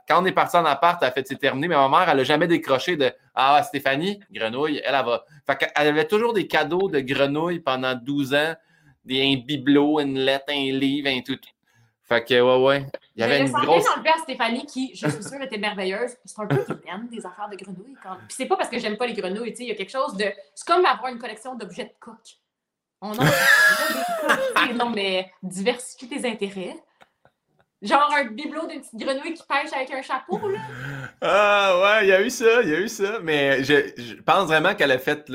quand 0.08 0.22
on 0.22 0.26
est 0.26 0.32
parti 0.32 0.56
en 0.56 0.64
appart, 0.64 1.02
elle 1.02 1.08
a 1.08 1.10
fait 1.10 1.26
c'est 1.26 1.36
terminé, 1.36 1.66
mais 1.66 1.74
ma 1.74 1.88
mère, 1.88 2.08
elle 2.08 2.18
n'a 2.18 2.24
jamais 2.24 2.46
décroché 2.46 2.96
de 2.96 3.10
Ah, 3.34 3.60
Stéphanie, 3.64 4.20
grenouille, 4.30 4.80
elle, 4.84 4.94
elle 4.94 5.04
va. 5.04 5.24
Fait 5.44 5.72
elle 5.74 5.88
avait 5.88 6.06
toujours 6.06 6.32
des 6.32 6.46
cadeaux 6.46 6.88
de 6.88 7.00
grenouille 7.00 7.58
pendant 7.58 7.96
12 7.96 8.34
ans, 8.34 8.54
des, 9.04 9.20
un 9.22 9.44
bibelot, 9.44 9.98
une 9.98 10.20
lettre, 10.20 10.52
un 10.52 10.72
livre, 10.78 11.08
un 11.08 11.22
tout. 11.22 11.40
Fait 12.08 12.24
que, 12.24 12.40
ouais, 12.40 12.64
ouais. 12.64 12.86
Il 13.14 13.20
y 13.20 13.24
avait 13.24 13.40
une 13.40 13.52
grosse. 13.52 13.84
enlever 13.94 14.08
à 14.08 14.18
Stéphanie 14.18 14.64
qui, 14.64 14.94
je 14.94 15.08
suis 15.08 15.22
sûre, 15.22 15.42
était 15.42 15.58
merveilleuse. 15.58 16.12
C'est 16.24 16.40
un 16.40 16.46
peu 16.46 16.56
qui 16.56 17.16
des 17.16 17.26
affaires 17.26 17.48
de 17.50 17.56
grenouilles. 17.56 17.96
Quand... 18.02 18.16
Puis 18.26 18.36
c'est 18.36 18.46
pas 18.46 18.56
parce 18.56 18.70
que 18.70 18.78
j'aime 18.78 18.96
pas 18.96 19.06
les 19.06 19.12
grenouilles, 19.12 19.50
tu 19.50 19.58
sais, 19.58 19.64
il 19.64 19.68
y 19.68 19.72
a 19.72 19.74
quelque 19.74 19.90
chose 19.90 20.16
de. 20.16 20.24
C'est 20.54 20.66
comme 20.66 20.86
avoir 20.86 21.12
une 21.12 21.18
collection 21.18 21.54
d'objets 21.54 21.84
de 21.84 21.92
coq. 22.00 22.16
On 23.02 23.12
a 23.12 23.24
des 24.66 24.74
non, 24.74 24.90
mais 24.90 25.30
diversifier 25.42 26.08
tes 26.08 26.28
intérêts. 26.28 26.76
Genre 27.82 28.10
un 28.12 28.24
bibelot 28.24 28.66
d'une 28.66 28.80
petite 28.80 28.96
grenouille 28.96 29.34
qui 29.34 29.44
pêche 29.46 29.72
avec 29.72 29.92
un 29.92 30.02
chapeau, 30.02 30.40
là. 30.48 30.58
Ah 31.20 31.80
ouais, 31.80 32.06
il 32.06 32.08
y 32.08 32.12
a 32.12 32.22
eu 32.22 32.30
ça, 32.30 32.62
il 32.62 32.70
y 32.70 32.74
a 32.74 32.80
eu 32.80 32.88
ça. 32.88 33.20
Mais 33.22 33.62
je, 33.62 34.20
pense 34.22 34.46
vraiment 34.46 34.74
qu'elle 34.74 34.90
a 34.92 34.98
fait 34.98 35.28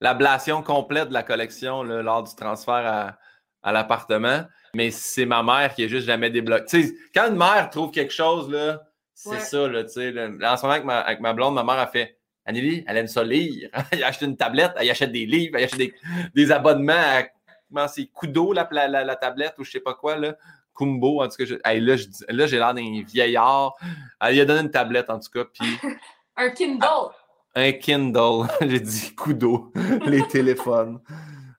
l'ablation 0.00 0.62
complète 0.62 1.08
de 1.08 1.14
la 1.14 1.22
collection 1.22 1.82
lors 1.82 2.22
du 2.22 2.34
transfert 2.36 2.74
à, 2.74 3.18
à 3.62 3.72
l'appartement. 3.72 4.44
Mais 4.74 4.90
c'est 4.90 5.26
ma 5.26 5.42
mère 5.42 5.74
qui 5.74 5.84
est 5.84 5.88
juste 5.88 6.06
jamais 6.06 6.30
débloqué. 6.30 6.64
Tu 6.66 6.82
sais, 6.82 6.94
quand 7.14 7.28
une 7.28 7.36
mère 7.36 7.70
trouve 7.70 7.90
quelque 7.90 8.12
chose, 8.12 8.50
là, 8.50 8.82
c'est 9.14 9.40
ça, 9.40 9.68
là, 9.68 9.84
tu 9.84 9.90
sais. 9.90 10.08
En 10.10 10.56
ce 10.56 10.62
moment, 10.62 10.72
avec 10.72 10.84
ma, 10.84 10.98
avec 11.00 11.20
ma 11.20 11.32
blonde, 11.32 11.54
ma 11.54 11.64
mère 11.64 11.78
a 11.78 11.86
fait 11.86 12.18
Anneli, 12.46 12.84
elle 12.86 12.96
aime 12.98 13.06
ça 13.06 13.24
lire. 13.24 13.70
elle 13.90 14.04
a 14.04 14.08
acheté 14.08 14.26
une 14.26 14.36
tablette, 14.36 14.72
elle 14.76 14.90
achète 14.90 15.12
des 15.12 15.26
livres, 15.26 15.56
elle 15.56 15.64
achète 15.64 15.78
des, 15.78 15.94
des 16.34 16.52
abonnements 16.52 16.92
à 16.92 17.22
comment 17.68 17.88
c'est 17.88 18.06
Kudo, 18.06 18.52
la, 18.52 18.68
la, 18.70 19.04
la, 19.04 19.16
tablette, 19.16 19.54
ou 19.58 19.64
je 19.64 19.70
sais 19.70 19.80
pas 19.80 19.94
quoi, 19.94 20.16
là. 20.16 20.36
Kumbo, 20.74 21.22
en 21.22 21.28
tout 21.28 21.36
cas. 21.36 21.44
Je, 21.44 21.54
là, 21.54 22.46
j'ai 22.46 22.58
l'air 22.58 22.74
d'un 22.74 23.02
vieillard. 23.06 23.74
Elle 24.20 24.34
lui 24.34 24.40
a 24.40 24.44
donné 24.44 24.60
une 24.60 24.70
tablette, 24.70 25.08
en 25.08 25.20
tout 25.20 25.30
cas. 25.30 25.44
Puis, 25.44 25.78
un 26.36 26.50
Kindle. 26.50 27.12
un 27.54 27.72
Kindle. 27.72 28.48
j'ai 28.60 28.80
dit 28.80 29.14
Kudo, 29.14 29.72
les 30.06 30.26
téléphones. 30.28 31.00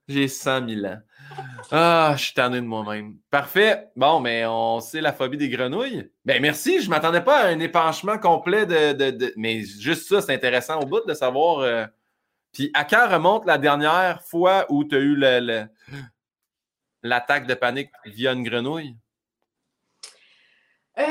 J'ai 0.08 0.28
100 0.28 0.68
000 0.68 0.86
ans. 0.86 1.00
Ah, 1.72 2.14
je 2.18 2.26
suis 2.26 2.34
tanné 2.34 2.62
de 2.62 2.66
moi-même. 2.66 3.18
Parfait. 3.30 3.90
Bon, 3.96 4.20
mais 4.20 4.46
on 4.46 4.80
sait 4.80 5.02
la 5.02 5.14
phobie 5.14 5.38
des 5.38 5.50
grenouilles. 5.50 6.10
Ben 6.24 6.42
merci, 6.42 6.80
je 6.80 6.86
ne 6.86 6.92
m'attendais 6.92 7.22
pas 7.22 7.42
à 7.42 7.48
un 7.48 7.60
épanchement 7.60 8.18
complet 8.18 8.66
de. 8.66 9.34
Mais 9.36 9.64
juste 9.64 10.08
ça, 10.08 10.22
c'est 10.22 10.34
intéressant 10.34 10.80
au 10.80 10.86
bout 10.86 11.06
de 11.06 11.14
savoir. 11.14 11.60
Euh, 11.60 11.86
puis 12.54 12.72
à 12.74 12.86
quand 12.86 13.10
remonte 13.10 13.46
la 13.46 13.58
dernière 13.58 14.22
fois 14.24 14.66
où 14.70 14.84
tu 14.84 14.96
as 14.96 15.00
eu 15.00 15.16
l'attaque 17.04 17.48
de 17.48 17.54
panique 17.54 17.92
via 18.06 18.32
une 18.32 18.44
grenouille? 18.44 18.96
Euh, 20.98 21.04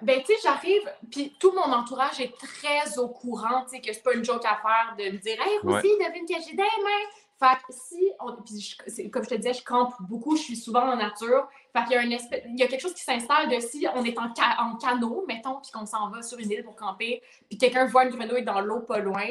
ben, 0.00 0.20
tu 0.20 0.26
sais, 0.26 0.38
j'arrive, 0.42 0.90
puis 1.10 1.36
tout 1.38 1.52
mon 1.52 1.70
entourage 1.70 2.18
est 2.20 2.34
très 2.38 2.98
au 2.98 3.08
courant, 3.08 3.64
tu 3.64 3.76
sais, 3.76 3.80
que 3.82 3.92
c'est 3.92 4.02
pas 4.02 4.14
une 4.14 4.24
joke 4.24 4.46
à 4.46 4.56
faire 4.56 4.96
de 4.98 5.12
me 5.12 5.18
dire 5.18 5.38
Hey, 5.38 5.58
aussi, 5.62 5.88
devine 5.98 6.26
que 6.26 6.42
j'ai 6.42 6.56
des 6.56 6.62
mains. 6.62 7.10
Fait 7.38 7.58
si, 7.68 8.12
puis 8.46 9.10
comme 9.10 9.24
je 9.24 9.28
te 9.28 9.34
disais, 9.34 9.52
je 9.52 9.62
campe 9.62 9.94
beaucoup, 10.00 10.36
je 10.36 10.42
suis 10.42 10.56
souvent 10.56 10.92
en 10.92 10.96
nature. 10.96 11.48
Fait 11.74 11.84
qu'il 11.84 11.92
y 11.92 11.96
a, 11.96 12.00
un 12.00 12.40
il 12.48 12.58
y 12.58 12.62
a 12.62 12.66
quelque 12.66 12.80
chose 12.80 12.94
qui 12.94 13.02
s'installe 13.02 13.50
de 13.50 13.60
si 13.60 13.86
on 13.94 14.02
est 14.04 14.18
en, 14.18 14.32
en 14.58 14.76
canot, 14.76 15.24
mettons, 15.28 15.60
puis 15.60 15.70
qu'on 15.70 15.84
s'en 15.84 16.08
va 16.08 16.22
sur 16.22 16.38
une 16.38 16.50
île 16.50 16.64
pour 16.64 16.76
camper, 16.76 17.22
puis 17.48 17.58
quelqu'un 17.58 17.84
voit 17.84 18.04
une 18.04 18.16
grenouille 18.16 18.44
dans 18.44 18.60
l'eau 18.60 18.80
pas 18.80 19.00
loin, 19.00 19.26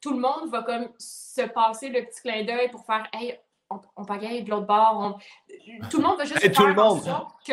tout 0.00 0.12
le 0.12 0.20
monde 0.20 0.48
va 0.50 0.62
comme 0.62 0.88
se 0.98 1.42
passer 1.42 1.88
le 1.88 2.04
petit 2.04 2.20
clin 2.20 2.44
d'œil 2.44 2.70
pour 2.70 2.84
faire 2.84 3.08
Hey, 3.12 3.38
on, 3.70 3.80
on 3.96 4.04
pagaille 4.04 4.42
de 4.42 4.50
l'autre 4.50 4.66
bord. 4.66 5.18
Tout 5.90 5.98
le 5.98 6.02
monde 6.02 6.18
va 6.18 6.24
juste. 6.24 6.44
Et 6.44 6.50
tout 6.50 6.66
le 6.66 6.74
monde. 6.74 7.02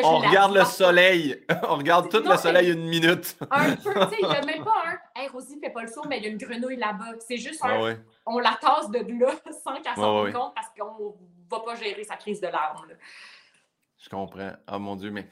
on 0.04 0.18
regarde 0.20 0.56
le 0.56 0.64
soleil. 0.64 1.44
on 1.64 1.76
regarde 1.76 2.10
tout 2.10 2.24
le 2.28 2.38
soleil 2.38 2.72
une 2.72 2.88
minute. 2.88 3.38
un 3.52 3.76
peu, 3.76 3.94
tu 3.94 4.00
sais, 4.00 4.18
il 4.22 4.28
n'y 4.28 4.36
a 4.36 4.42
même 4.46 4.64
pas 4.64 4.84
un. 4.86 5.22
Hey, 5.22 5.28
Rosie, 5.28 5.60
fais 5.60 5.70
pas 5.70 5.82
le 5.82 5.88
saut, 5.88 6.04
mais 6.08 6.18
il 6.18 6.24
y 6.24 6.28
a 6.28 6.30
une 6.30 6.38
grenouille 6.38 6.78
là-bas. 6.78 7.14
C'est 7.20 7.38
juste 7.38 7.64
un. 7.64 7.98
On 8.26 8.40
la 8.40 8.58
tasse 8.60 8.90
de 8.90 9.00
là 9.20 9.32
sans 9.64 9.82
qu'elle 9.82 9.96
s'en 9.96 10.14
rende 10.22 10.34
compte 10.34 10.56
parce 10.56 10.70
qu'on 10.78 11.10
ne 11.10 11.50
va 11.50 11.60
pas 11.60 11.76
gérer 11.76 12.04
sa 12.04 12.16
crise 12.16 12.42
de 12.42 12.48
larmes. 12.48 12.88
Je 13.98 14.10
comprends. 14.10 14.52
Ah 14.68 14.80
mon 14.80 14.96
Dieu, 14.96 15.12
mais. 15.12 15.28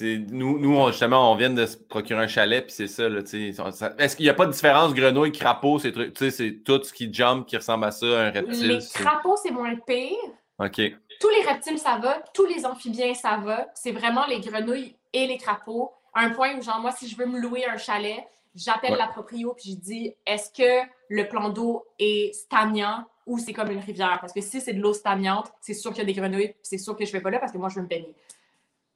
Nous, 0.00 0.58
nous 0.58 0.86
justement, 0.88 1.32
on 1.32 1.34
vient 1.34 1.50
de 1.50 1.66
se 1.66 1.76
procurer 1.76 2.22
un 2.22 2.28
chalet, 2.28 2.64
puis 2.64 2.72
c'est 2.72 2.86
ça. 2.86 3.08
Là, 3.08 3.20
est-ce 3.20 4.16
qu'il 4.16 4.24
n'y 4.24 4.30
a 4.30 4.34
pas 4.34 4.46
de 4.46 4.52
différence 4.52 4.94
grenouille, 4.94 5.32
crapaud, 5.32 5.78
c'est, 5.80 5.92
c'est 6.30 6.62
tout 6.64 6.82
ce 6.84 6.92
qui 6.92 7.12
jump 7.12 7.46
qui 7.46 7.56
ressemble 7.56 7.84
à 7.84 7.90
ça, 7.90 8.06
un 8.06 8.30
reptile? 8.30 8.78
Les 8.78 8.78
crapauds, 8.94 9.36
c'est 9.42 9.50
moins 9.50 9.74
pire. 9.74 10.16
OK. 10.60 10.80
Tous 11.20 11.30
les 11.30 11.48
reptiles, 11.48 11.78
ça 11.78 11.98
va. 12.00 12.22
Tous 12.32 12.46
les 12.46 12.64
amphibiens, 12.64 13.14
ça 13.14 13.38
va. 13.38 13.66
C'est 13.74 13.90
vraiment 13.90 14.24
les 14.26 14.40
grenouilles 14.40 14.94
et 15.12 15.26
les 15.26 15.36
crapauds. 15.36 15.90
À 16.14 16.22
un 16.22 16.30
point 16.30 16.56
où, 16.56 16.62
genre, 16.62 16.80
moi, 16.80 16.92
si 16.92 17.08
je 17.08 17.16
veux 17.16 17.26
me 17.26 17.40
louer 17.40 17.64
un 17.66 17.76
chalet, 17.76 18.24
j'appelle 18.54 18.96
la 18.96 19.06
proprio 19.06 19.54
puis 19.54 19.72
je 19.72 19.76
dis 19.76 20.14
est-ce 20.26 20.50
que 20.50 20.88
le 21.08 21.28
plan 21.28 21.48
d'eau 21.50 21.84
est 21.98 22.34
stagnant 22.34 23.04
ou 23.26 23.38
c'est 23.38 23.52
comme 23.52 23.70
une 23.70 23.80
rivière? 23.80 24.18
Parce 24.20 24.32
que 24.32 24.40
si 24.40 24.60
c'est 24.60 24.72
de 24.72 24.80
l'eau 24.80 24.92
stagnante, 24.92 25.52
c'est 25.60 25.74
sûr 25.74 25.90
qu'il 25.90 26.00
y 26.00 26.02
a 26.02 26.06
des 26.06 26.18
grenouilles, 26.18 26.54
c'est 26.62 26.78
sûr 26.78 26.96
que 26.96 27.04
je 27.04 27.10
ne 27.10 27.12
vais 27.14 27.20
pas 27.20 27.30
là 27.30 27.38
parce 27.38 27.52
que 27.52 27.58
moi, 27.58 27.68
je 27.68 27.76
veux 27.76 27.82
me 27.82 27.88
baigner. 27.88 28.14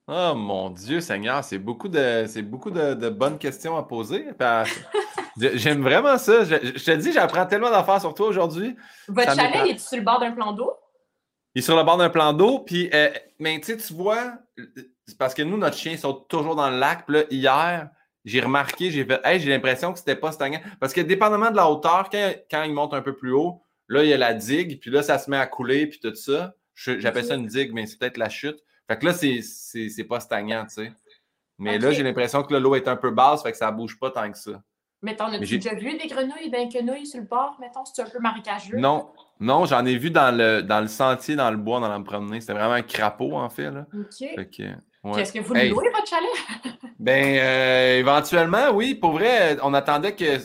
Oh 0.08 0.34
mon 0.34 0.70
Dieu 0.70 1.00
Seigneur, 1.00 1.44
c'est 1.44 1.58
beaucoup 1.58 1.88
de 1.88 2.24
c'est 2.26 2.42
beaucoup 2.42 2.70
de, 2.70 3.08
bonnes 3.08 3.38
questions 3.38 3.76
à 3.76 3.84
poser. 3.84 4.26
J'aime 5.38 5.82
vraiment 5.82 6.18
ça. 6.18 6.44
Je, 6.44 6.56
te 6.56 6.90
dis, 6.96 7.12
j'apprends 7.12 7.46
tellement 7.46 7.70
d'affaires 7.70 8.00
sur 8.00 8.12
toi 8.12 8.26
aujourd'hui. 8.26 8.76
Votre 9.08 9.34
chalet, 9.34 9.70
est 9.70 9.78
sur 9.78 9.96
le 9.96 10.02
bord 10.02 10.18
d'un 10.18 10.32
plan 10.32 10.52
d'eau? 10.52 10.72
Il 11.54 11.60
est 11.60 11.62
sur 11.62 11.76
le 11.76 11.84
bord 11.84 11.98
d'un 11.98 12.10
plan 12.10 12.32
d'eau, 12.32 12.58
puis 12.60 12.90
euh, 12.92 13.10
mais 13.38 13.60
tu 13.60 13.76
vois, 13.92 14.38
parce 15.18 15.34
que 15.34 15.42
nous, 15.42 15.56
notre 15.56 15.76
chien 15.76 15.96
sont 15.96 16.14
toujours 16.14 16.56
dans 16.56 16.70
le 16.70 16.78
lac. 16.78 17.06
Puis 17.06 17.16
là, 17.16 17.22
hier, 17.30 17.90
j'ai 18.24 18.40
remarqué, 18.40 18.90
j'ai 18.90 19.04
fait 19.04 19.20
Hey, 19.24 19.38
j'ai 19.38 19.50
l'impression 19.50 19.92
que 19.92 20.00
c'était 20.00 20.16
pas 20.16 20.32
stagnant. 20.32 20.60
Parce 20.80 20.92
que 20.92 21.00
dépendamment 21.00 21.50
de 21.50 21.56
la 21.56 21.70
hauteur, 21.70 22.08
quand, 22.10 22.32
quand 22.50 22.64
il 22.64 22.72
monte 22.72 22.92
un 22.92 23.02
peu 23.02 23.14
plus 23.14 23.32
haut, 23.32 23.62
là, 23.88 24.02
il 24.02 24.10
y 24.10 24.12
a 24.12 24.18
la 24.18 24.34
digue, 24.34 24.80
puis 24.80 24.90
là, 24.90 25.02
ça 25.02 25.18
se 25.18 25.30
met 25.30 25.36
à 25.36 25.46
couler, 25.46 25.86
puis 25.86 26.00
tout 26.00 26.14
ça. 26.14 26.54
J'appelle 26.74 27.24
ça 27.24 27.34
une 27.34 27.46
digue, 27.46 27.72
mais 27.72 27.86
c'est 27.86 27.98
peut-être 27.98 28.16
la 28.16 28.28
chute. 28.28 28.58
Fait 28.92 28.98
que 28.98 29.06
là, 29.06 29.12
c'est 29.14 30.04
pas 30.04 30.20
stagnant, 30.20 30.64
tu 30.64 30.74
sais. 30.74 30.92
Mais 31.58 31.78
là, 31.78 31.92
j'ai 31.92 32.02
l'impression 32.02 32.42
que 32.42 32.54
l'eau 32.54 32.74
est 32.74 32.88
un 32.88 32.96
peu 32.96 33.10
basse, 33.10 33.42
fait 33.42 33.52
que 33.52 33.56
ça 33.56 33.70
bouge 33.70 33.98
pas 33.98 34.10
tant 34.10 34.30
que 34.30 34.36
ça. 34.36 34.62
Mais 35.00 35.16
t'en 35.16 35.32
as-tu 35.32 35.58
déjà 35.58 35.74
vu 35.74 35.96
des 35.96 36.06
grenouilles 36.06 36.50
d'un 36.50 36.68
quenouilles 36.68 37.06
sur 37.06 37.20
le 37.20 37.26
bord, 37.26 37.56
mettons, 37.58 37.84
c'est 37.84 38.02
un 38.02 38.10
peu 38.10 38.18
marécageux? 38.20 38.76
Non, 38.76 39.08
non, 39.40 39.64
j'en 39.64 39.84
ai 39.86 39.96
vu 39.96 40.10
dans 40.10 40.36
le, 40.36 40.62
dans 40.62 40.80
le 40.80 40.88
sentier, 40.88 41.36
dans 41.36 41.50
le 41.50 41.56
bois, 41.56 41.80
dans 41.80 41.88
la 41.88 41.98
promenade. 42.00 42.40
C'était 42.40 42.52
vraiment 42.52 42.74
un 42.74 42.82
crapaud, 42.82 43.34
en 43.34 43.48
fait. 43.48 43.70
Là. 43.70 43.86
OK. 43.92 44.60
Est-ce 45.18 45.32
que 45.32 45.40
vous 45.40 45.54
louez 45.54 45.90
votre 45.90 46.06
chalet? 46.06 46.78
ben, 47.00 47.38
euh, 47.38 47.98
éventuellement, 47.98 48.70
oui. 48.72 48.94
Pour 48.94 49.12
vrai, 49.12 49.56
on 49.62 49.74
attendait 49.74 50.14
que 50.14 50.38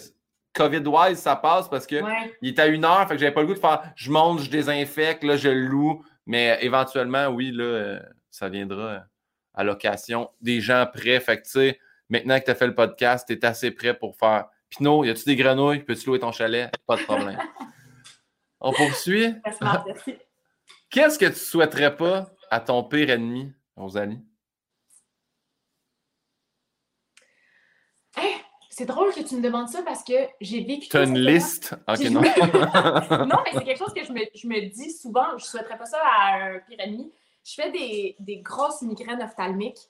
COVID-wise, 0.56 1.20
ça 1.20 1.36
passe 1.36 1.70
parce 1.70 1.86
que 1.86 1.98
il 2.42 2.50
était 2.50 2.64
à 2.64 2.68
une 2.68 2.86
heure, 2.86 3.08
fait 3.08 3.16
que 3.16 3.20
j'avais 3.20 3.34
pas 3.34 3.42
le 3.42 3.48
goût 3.48 3.54
de 3.54 3.60
faire 3.60 3.84
je 3.96 4.10
monte, 4.10 4.40
je 4.40 4.50
désinfecte, 4.50 5.24
là, 5.24 5.36
je 5.36 5.50
loue. 5.50 6.02
Mais 6.26 6.58
éventuellement, 6.62 7.28
oui, 7.28 7.52
là, 7.52 7.64
euh, 7.64 8.00
ça 8.38 8.50
viendra 8.50 9.06
à 9.54 9.64
location. 9.64 10.30
Des 10.42 10.62
gens 10.62 10.86
prêts. 10.92 11.20
Fait 11.20 11.38
que, 11.38 11.44
tu 11.44 11.52
sais, 11.52 11.80
maintenant 12.10 12.40
que 12.40 12.46
tu 12.46 12.52
as 12.52 12.56
fait 12.56 12.68
le 12.68 12.76
podcast, 12.76 13.28
tu 13.28 13.34
es 13.34 13.46
assez 13.46 13.72
prêt 13.72 13.98
pour 13.98 14.16
faire 14.16 14.46
Pinot, 14.70 15.06
y 15.06 15.10
a-tu 15.10 15.24
des 15.24 15.36
grenouilles? 15.36 15.84
Peux-tu 15.84 16.08
louer 16.08 16.20
ton 16.20 16.32
chalet? 16.32 16.70
Pas 16.86 16.98
de 16.98 17.04
problème. 17.04 17.40
On 18.60 18.74
poursuit. 18.74 19.34
Qu'est-ce 20.90 21.18
que 21.18 21.26
tu 21.26 21.36
souhaiterais 21.36 21.96
pas 21.96 22.32
à 22.50 22.60
ton 22.60 22.84
pire 22.84 23.10
ennemi, 23.10 23.52
Rosalie? 23.76 24.20
c'est 28.70 28.86
drôle 28.86 29.12
que 29.12 29.22
tu 29.22 29.36
me 29.36 29.42
demandes 29.42 29.70
ça 29.70 29.82
parce 29.82 30.04
que 30.04 30.14
j'ai 30.40 30.64
vécu. 30.64 30.88
Tu 30.88 30.98
as 30.98 31.04
une 31.04 31.18
liste? 31.18 31.76
Ok, 31.88 32.00
non. 32.12 32.22
non, 33.26 33.38
mais 33.44 33.52
c'est 33.52 33.64
quelque 33.64 33.80
chose 33.80 33.92
que 33.92 34.04
je 34.04 34.12
me, 34.12 34.22
je 34.36 34.48
me, 34.48 34.70
dis 34.70 34.92
souvent. 34.92 35.36
Je 35.40 35.46
souhaiterais 35.46 35.80
pas 35.80 35.88
ça 35.88 35.98
à 36.00 36.36
un 36.36 36.60
pire 36.60 36.80
ennemi 36.80 37.12
je 37.48 37.54
fais 37.54 37.72
des, 38.20 38.38
grosses 38.42 38.82
migraines 38.82 39.22
ophtalmiques. 39.22 39.90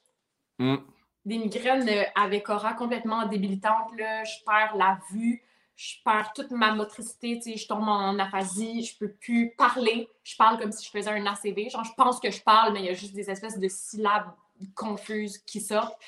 Mm. 0.60 0.78
Des 1.26 1.38
migraines 1.40 1.90
euh, 1.90 2.04
avec 2.16 2.50
aura 2.50 2.74
complètement 2.74 3.26
débilitantes. 3.26 3.92
Je 3.98 4.46
perds 4.46 4.76
la 4.76 5.00
vue, 5.12 5.42
je 5.76 5.96
perds 6.06 6.34
toute 6.34 6.52
ma 6.52 6.74
motricité, 6.74 7.40
je 7.58 7.68
tombe 7.68 7.88
en 7.88 8.18
aphasie, 8.20 8.84
je 8.84 8.98
peux 8.98 9.12
plus 9.12 9.54
parler. 9.58 10.08
Je 10.24 10.36
parle 10.38 10.60
comme 10.60 10.72
si 10.72 10.86
je 10.86 10.92
faisais 10.92 11.10
un 11.10 11.26
ACV. 11.26 11.70
Genre, 11.70 11.84
je 11.84 11.94
pense 11.98 12.20
que 12.20 12.30
je 12.30 12.42
parle, 12.42 12.74
mais 12.74 12.82
il 12.82 12.86
y 12.86 12.90
a 12.90 12.94
juste 12.94 13.14
des 13.14 13.30
espèces 13.30 13.58
de 13.58 13.68
syllabes 13.68 14.32
confuses 14.76 15.40
qui 15.40 15.60
sortent. 15.60 16.00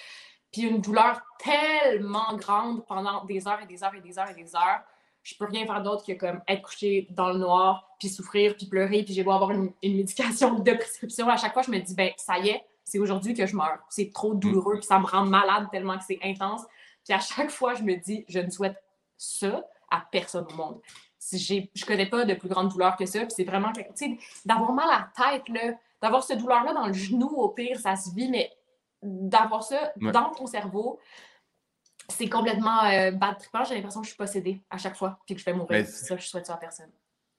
Puis 0.51 0.63
une 0.63 0.81
douleur 0.81 1.21
tellement 1.39 2.35
grande 2.35 2.85
pendant 2.85 3.25
des 3.25 3.47
heures 3.47 3.61
et 3.61 3.67
des 3.67 3.83
heures 3.83 3.95
et 3.95 4.01
des 4.01 4.17
heures 4.17 4.29
et 4.29 4.33
des 4.33 4.55
heures 4.55 4.81
je 5.29 5.37
peux 5.37 5.45
rien 5.45 5.65
faire 5.65 5.83
d'autre 5.83 6.05
que 6.05 6.13
comme 6.13 6.41
être 6.47 6.61
couché 6.63 7.07
dans 7.11 7.29
le 7.29 7.39
noir, 7.39 7.89
puis 7.99 8.09
souffrir, 8.09 8.55
puis 8.55 8.65
pleurer, 8.65 9.03
puis 9.03 9.13
j'ai 9.13 9.23
beau 9.23 9.31
avoir 9.31 9.51
une, 9.51 9.71
médication 9.83 10.59
de 10.59 10.71
prescription. 10.73 11.29
À 11.29 11.37
chaque 11.37 11.53
fois, 11.53 11.61
je 11.61 11.71
me 11.71 11.79
dis, 11.79 11.93
ben 11.93 12.11
ça 12.17 12.39
y 12.39 12.49
est, 12.49 12.63
c'est 12.83 12.99
aujourd'hui 12.99 13.33
que 13.33 13.45
je 13.45 13.55
meurs. 13.55 13.79
C'est 13.89 14.11
trop 14.11 14.33
mm. 14.33 14.39
douloureux, 14.39 14.75
puis 14.77 14.85
ça 14.85 14.99
me 14.99 15.05
rend 15.05 15.25
malade 15.25 15.67
tellement 15.71 15.97
que 15.97 16.03
c'est 16.07 16.19
intense. 16.23 16.61
Puis 17.03 17.13
à 17.13 17.19
chaque 17.19 17.51
fois, 17.51 17.75
je 17.75 17.83
me 17.83 17.95
dis, 17.95 18.25
je 18.27 18.39
ne 18.39 18.49
souhaite 18.49 18.81
ça 19.17 19.63
à 19.91 20.03
personne 20.11 20.45
au 20.51 20.55
monde. 20.55 20.81
Si 21.19 21.69
je 21.75 21.85
connais 21.85 22.07
pas 22.07 22.25
de 22.25 22.33
plus 22.33 22.49
grande 22.49 22.69
douleur 22.69 22.95
que 22.95 23.05
ça, 23.05 23.19
puis 23.19 23.33
c'est 23.35 23.43
vraiment, 23.43 23.71
tu 23.73 23.83
sais, 23.93 24.17
d'avoir 24.45 24.71
mal 24.71 24.87
à 24.89 25.09
la 25.15 25.31
tête, 25.31 25.49
là, 25.49 25.73
d'avoir 26.01 26.23
cette 26.23 26.39
douleur-là 26.39 26.73
dans 26.73 26.87
le 26.87 26.93
genou, 26.93 27.27
au 27.27 27.49
pire, 27.49 27.79
ça 27.79 27.95
se 27.95 28.13
vit, 28.15 28.29
mais 28.29 28.51
d'avoir 29.03 29.63
ça 29.63 29.91
dans 29.97 30.31
ton 30.31 30.45
cerveau, 30.45 30.99
c'est 32.19 32.27
complètement 32.27 32.83
euh, 32.83 33.11
bad 33.11 33.37
trippant. 33.37 33.63
J'ai 33.63 33.75
l'impression 33.75 34.01
que 34.01 34.07
je 34.07 34.11
suis 34.11 34.17
possédée 34.17 34.61
à 34.69 34.77
chaque 34.77 34.97
fois, 34.97 35.19
puis 35.25 35.35
que 35.35 35.41
je 35.41 35.45
vais 35.45 35.53
mourir. 35.53 35.85
C'est 35.85 36.05
ça, 36.05 36.17
je 36.17 36.27
souhaite 36.27 36.45
ça 36.45 36.55
à 36.55 36.57
personne. 36.57 36.89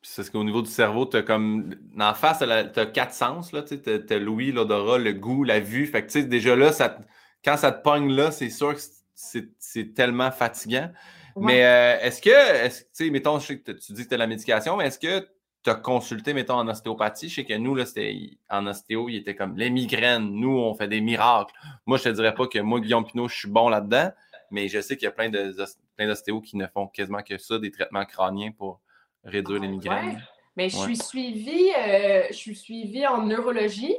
C'est 0.03 0.31
qu'au 0.33 0.43
niveau 0.43 0.63
du 0.63 0.71
cerveau, 0.71 1.05
tu 1.05 1.19
as 1.19 1.23
comme. 1.23 1.75
En 2.01 2.15
face, 2.15 2.39
tu 2.39 2.81
as, 2.81 2.87
quatre 2.87 3.13
sens. 3.13 3.51
Tu 3.51 4.13
as, 4.15 4.19
l'ouïe, 4.19 4.53
l'odorat, 4.53 4.97
le 4.97 5.13
goût, 5.13 5.45
la 5.45 5.61
vue. 5.61 5.87
Fait 5.87 6.01
que 6.01 6.07
tu 6.07 6.23
sais, 6.23 6.27
déjà 6.27 6.57
là, 6.57 6.73
ça, 6.73 6.99
quand 7.45 7.59
ça 7.59 7.73
te 7.73 7.83
pogne 7.83 8.11
là, 8.11 8.31
c'est 8.31 8.49
sûr 8.49 8.75
que 8.75 8.81
c'est 9.15 9.95
tellement 9.95 10.31
fatigant. 10.31 10.91
Mais 11.37 11.65
euh, 11.65 12.01
est-ce 12.01 12.23
que, 12.23 12.31
est 12.31 12.71
tu 12.71 12.87
sais, 12.93 13.11
mettons, 13.11 13.39
je 13.39 13.47
sais 13.49 13.59
que 13.59 13.73
tu 13.73 13.93
dis 13.93 14.05
que 14.05 14.09
tu 14.09 14.15
as 14.15 14.19
la 14.19 14.27
médication, 14.27 14.79
mais 14.79 14.87
est-ce 14.87 14.99
que 14.99 15.29
tu 15.63 15.69
as 15.69 15.75
consulté, 15.75 16.33
mettons, 16.33 16.55
en 16.55 16.67
ostéopathie? 16.69 17.29
Je 17.29 17.35
sais 17.35 17.45
que 17.45 17.55
nous, 17.55 17.75
là, 17.75 17.85
c'était 17.85 18.39
en 18.49 18.67
ostéo, 18.67 19.11
il 19.11 19.17
était 19.17 19.37
comme 19.37 19.59
les 19.59 19.69
migraines. 19.69 20.31
Nous, 20.31 20.57
on 20.57 20.75
fait 20.75 20.89
des 20.89 21.03
miracles. 21.03 21.53
Moi, 21.85 21.99
je 21.99 22.05
te 22.05 22.09
dirais 22.09 22.35
pas 22.35 22.47
que 22.47 22.59
moi, 22.59 22.81
Guillaume 22.81 23.05
Pinot, 23.05 23.29
je 23.29 23.37
suis 23.37 23.49
bon 23.49 23.69
là-dedans 23.69 24.11
mais 24.51 24.69
je 24.69 24.81
sais 24.81 24.97
qu'il 24.97 25.05
y 25.05 25.09
a 25.09 25.13
plein 25.13 25.31
d'ostéos 25.31 26.43
qui 26.43 26.57
ne 26.57 26.67
font 26.67 26.87
quasiment 26.87 27.23
que 27.23 27.39
ça, 27.39 27.59
des 27.59 27.71
traitements 27.71 28.05
crâniens 28.05 28.51
pour 28.51 28.81
réduire 29.25 29.61
les 29.61 29.69
ah, 29.69 29.71
migraines. 29.71 30.23
Mais 30.57 30.69
je 30.69 30.77
suis 30.77 30.97
suivie, 30.97 31.73
euh, 31.79 32.25
je 32.31 32.35
suis 32.35 32.57
suivie 32.57 33.07
en 33.07 33.23
neurologie, 33.23 33.97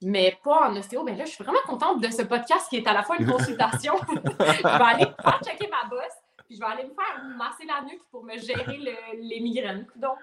mais 0.00 0.36
pas 0.42 0.68
en 0.68 0.76
ostéo. 0.76 1.02
Mais 1.04 1.14
là, 1.14 1.24
je 1.24 1.30
suis 1.30 1.44
vraiment 1.44 1.60
contente 1.66 2.02
de 2.02 2.10
ce 2.10 2.22
podcast 2.22 2.66
qui 2.68 2.76
est 2.76 2.86
à 2.86 2.92
la 2.92 3.02
fois 3.02 3.16
une 3.18 3.30
consultation. 3.30 3.94
je 4.08 4.62
vais 4.62 4.68
aller 4.68 5.06
faire 5.22 5.40
checker 5.44 5.68
ma 5.68 5.88
bosse, 5.88 6.18
puis 6.46 6.56
je 6.56 6.60
vais 6.60 6.66
aller 6.66 6.84
me 6.84 6.94
faire 6.94 7.22
masser 7.36 7.64
la 7.66 7.82
nuque 7.82 8.02
pour 8.10 8.24
me 8.24 8.38
gérer 8.38 8.78
les 9.20 9.40
migraines. 9.40 9.86
Donc... 9.96 10.16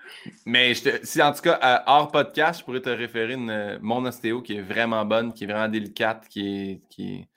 Mais 0.45 0.73
si 0.73 1.21
en 1.21 1.31
tout 1.31 1.41
cas, 1.41 1.83
hors 1.85 2.11
podcast, 2.11 2.59
je 2.59 2.65
pourrais 2.65 2.81
te 2.81 2.89
référer 2.89 3.33
une, 3.33 3.77
mon 3.81 4.03
ostéo 4.05 4.41
qui 4.41 4.57
est 4.57 4.61
vraiment 4.61 5.05
bonne, 5.05 5.31
qui 5.33 5.43
est 5.43 5.47
vraiment 5.47 5.69
délicate, 5.69 6.27
qui 6.27 6.71
est, 6.71 6.81
qui 6.89 7.15
est 7.15 7.29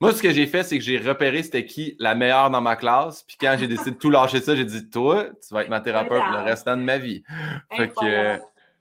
moi, 0.00 0.12
ce 0.12 0.22
que 0.22 0.30
j'ai 0.30 0.46
fait, 0.46 0.62
c'est 0.62 0.78
que 0.78 0.84
j'ai 0.84 0.98
repéré 0.98 1.42
c'était 1.42 1.64
qui 1.64 1.96
la 1.98 2.14
meilleure 2.14 2.50
dans 2.50 2.60
ma 2.60 2.76
classe. 2.76 3.24
Puis 3.24 3.36
quand 3.40 3.56
j'ai 3.58 3.66
décidé 3.66 3.90
de 3.90 3.96
tout 3.96 4.10
lâcher 4.10 4.40
ça, 4.40 4.54
j'ai 4.54 4.64
dit 4.64 4.88
Toi, 4.88 5.26
tu 5.46 5.52
vas 5.52 5.62
être 5.62 5.68
ma 5.68 5.80
thérapeute 5.80 6.22
le 6.30 6.38
restant 6.44 6.76
de 6.76 6.82
ma 6.82 6.98
vie. 6.98 7.24
Fait 7.72 7.88
que, 7.88 8.04
euh, 8.04 8.38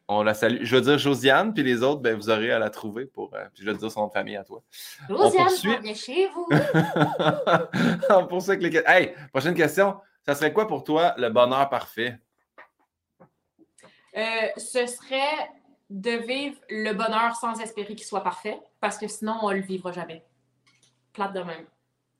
on 0.07 0.21
la 0.21 0.35
salue. 0.35 0.59
Je 0.61 0.75
veux 0.75 0.81
dire 0.81 0.99
Josiane, 0.99 1.55
puis 1.55 1.63
les 1.63 1.81
autres, 1.81 2.01
ben, 2.01 2.15
vous 2.15 2.29
aurez 2.29 2.51
à 2.51 2.59
la 2.59 2.69
trouver 2.69 3.05
pour. 3.05 3.33
Euh, 3.33 3.45
puis 3.51 3.63
je 3.63 3.71
vais 3.71 3.75
dire 3.75 3.91
son 3.91 4.01
nom 4.01 4.07
de 4.07 4.13
famille 4.13 4.37
à 4.37 4.43
toi. 4.43 4.61
Josiane, 5.09 5.81
viens 5.81 5.93
chez 5.95 6.27
vous. 6.27 6.47
pour 8.29 8.41
ça 8.41 8.55
que 8.55 8.61
les... 8.61 8.83
Hey, 8.85 9.15
prochaine 9.31 9.55
question. 9.55 9.97
Ça 10.23 10.35
serait 10.35 10.53
quoi 10.53 10.67
pour 10.67 10.83
toi 10.83 11.15
le 11.17 11.29
bonheur 11.29 11.67
parfait? 11.69 12.19
Euh, 14.15 14.21
ce 14.57 14.85
serait 14.85 15.49
de 15.89 16.11
vivre 16.11 16.57
le 16.69 16.93
bonheur 16.93 17.35
sans 17.35 17.59
espérer 17.59 17.95
qu'il 17.95 18.05
soit 18.05 18.23
parfait, 18.23 18.59
parce 18.81 18.97
que 18.97 19.07
sinon, 19.07 19.37
on 19.41 19.49
ne 19.49 19.55
le 19.55 19.61
vivra 19.61 19.91
jamais 19.91 20.26
plate 21.17 21.33
de 21.33 21.41
même. 21.41 21.65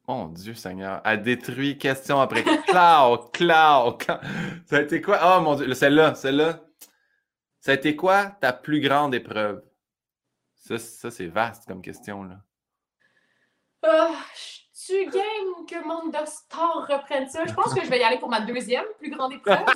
Mon 0.07 0.29
Dieu 0.29 0.55
Seigneur, 0.55 1.01
elle 1.05 1.21
détruit 1.21 1.77
question 1.77 2.19
après 2.19 2.43
cloud, 2.67 3.31
cloud, 3.31 4.01
Ça 4.65 4.77
a 4.77 4.81
été 4.81 5.01
quoi? 5.01 5.19
Oh 5.23 5.41
mon 5.41 5.55
Dieu, 5.55 5.73
celle-là, 5.73 6.15
celle-là. 6.15 6.61
Ça 7.59 7.71
a 7.71 7.75
été 7.75 7.95
quoi 7.95 8.25
ta 8.41 8.53
plus 8.53 8.81
grande 8.81 9.13
épreuve? 9.13 9.61
Ça, 10.55 10.79
ça 10.79 11.11
c'est 11.11 11.27
vaste 11.27 11.65
comme 11.67 11.81
question, 11.81 12.23
là. 12.23 12.39
Oh, 13.85 14.15
tu 14.85 15.05
game 15.05 15.65
que 15.69 15.85
Monde 15.85 16.11
de 16.11 16.25
Star 16.25 16.87
reprenne 16.89 17.29
ça? 17.29 17.45
Je 17.45 17.53
pense 17.53 17.73
que 17.73 17.83
je 17.83 17.89
vais 17.89 17.99
y 17.99 18.03
aller 18.03 18.17
pour 18.17 18.29
ma 18.29 18.41
deuxième 18.41 18.85
plus 18.97 19.11
grande 19.11 19.33
épreuve. 19.33 19.65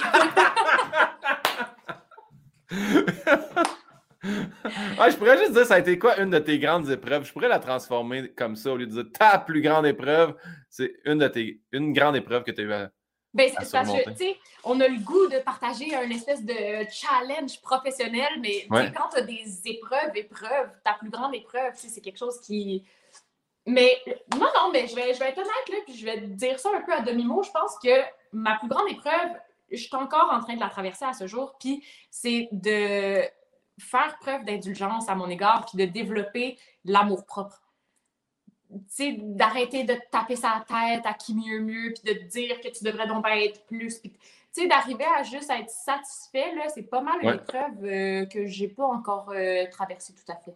je 4.23 5.17
pourrais 5.17 5.37
juste 5.37 5.53
dire, 5.53 5.65
ça 5.65 5.75
a 5.75 5.79
été 5.79 5.97
quoi 5.97 6.19
une 6.19 6.29
de 6.29 6.39
tes 6.39 6.59
grandes 6.59 6.89
épreuves? 6.89 7.25
Je 7.25 7.33
pourrais 7.33 7.47
la 7.47 7.59
transformer 7.59 8.29
comme 8.29 8.55
ça 8.55 8.71
au 8.71 8.77
lieu 8.77 8.85
de 8.85 9.01
dire 9.01 9.11
ta 9.11 9.39
plus 9.39 9.61
grande 9.61 9.85
épreuve. 9.85 10.35
C'est 10.69 10.93
une 11.05 11.19
de 11.19 11.27
tes 11.27 11.61
une 11.71 11.93
grande 11.93 12.15
épreuve 12.15 12.43
que 12.43 12.51
tu 12.51 12.61
as 12.61 12.63
eu 12.63 12.73
à. 12.73 12.91
Ben, 13.33 13.49
c'est 13.49 13.71
parce 13.71 13.89
que, 13.89 14.09
tu 14.09 14.17
sais, 14.17 14.37
on 14.65 14.79
a 14.81 14.87
le 14.89 14.99
goût 14.99 15.27
de 15.27 15.39
partager 15.39 15.95
un 15.95 16.09
espèce 16.09 16.43
de 16.43 16.53
challenge 16.91 17.61
professionnel, 17.61 18.27
mais 18.41 18.67
quand 18.69 19.09
tu 19.09 19.17
as 19.19 19.21
des 19.21 19.61
épreuves, 19.65 20.15
épreuves, 20.15 20.69
ta 20.83 20.93
plus 20.93 21.09
grande 21.09 21.33
épreuve, 21.33 21.71
c'est 21.75 22.01
quelque 22.01 22.19
chose 22.19 22.41
qui. 22.41 22.83
Mais 23.65 24.01
non, 24.33 24.47
non, 24.55 24.71
mais 24.73 24.87
je 24.87 24.95
vais, 24.95 25.13
je 25.13 25.19
vais 25.19 25.29
être 25.29 25.37
honnête, 25.37 25.69
là, 25.69 25.77
puis 25.85 25.95
je 25.95 26.03
vais 26.03 26.17
dire 26.21 26.59
ça 26.59 26.69
un 26.75 26.81
peu 26.81 26.93
à 26.93 27.01
demi-mot. 27.01 27.41
Je 27.43 27.51
pense 27.51 27.77
que 27.81 28.01
ma 28.33 28.57
plus 28.57 28.67
grande 28.67 28.89
épreuve, 28.89 29.31
je 29.71 29.77
suis 29.77 29.95
encore 29.95 30.29
en 30.31 30.41
train 30.41 30.55
de 30.55 30.59
la 30.59 30.69
traverser 30.69 31.05
à 31.05 31.13
ce 31.13 31.27
jour, 31.27 31.55
puis 31.59 31.83
c'est 32.09 32.49
de 32.51 33.23
faire 33.81 34.17
preuve 34.19 34.45
d'indulgence 34.45 35.09
à 35.09 35.15
mon 35.15 35.29
égard 35.29 35.65
puis 35.65 35.85
de 35.85 35.91
développer 35.91 36.57
l'amour-propre. 36.85 37.61
d'arrêter 38.69 39.83
de 39.83 39.95
taper 40.11 40.35
sa 40.35 40.63
tête 40.67 41.05
à 41.05 41.13
qui 41.13 41.35
mieux 41.35 41.59
mieux, 41.59 41.93
puis 41.93 42.13
de 42.13 42.19
te 42.19 42.25
dire 42.25 42.61
que 42.61 42.69
tu 42.69 42.83
devrais 42.83 43.07
donc 43.07 43.25
être 43.27 43.65
plus. 43.65 43.99
Puis, 43.99 44.11
tu 44.11 44.61
sais, 44.61 44.67
d'arriver 44.67 45.05
à 45.17 45.23
juste 45.23 45.49
être 45.49 45.69
satisfait, 45.69 46.53
là, 46.55 46.67
c'est 46.73 46.83
pas 46.83 47.01
mal 47.01 47.15
une 47.21 47.35
épreuve 47.35 47.83
euh, 47.83 48.25
que 48.25 48.45
j'ai 48.45 48.67
pas 48.67 48.85
encore 48.85 49.31
euh, 49.31 49.65
traversée 49.71 50.13
tout 50.13 50.29
à 50.31 50.35
fait. 50.35 50.55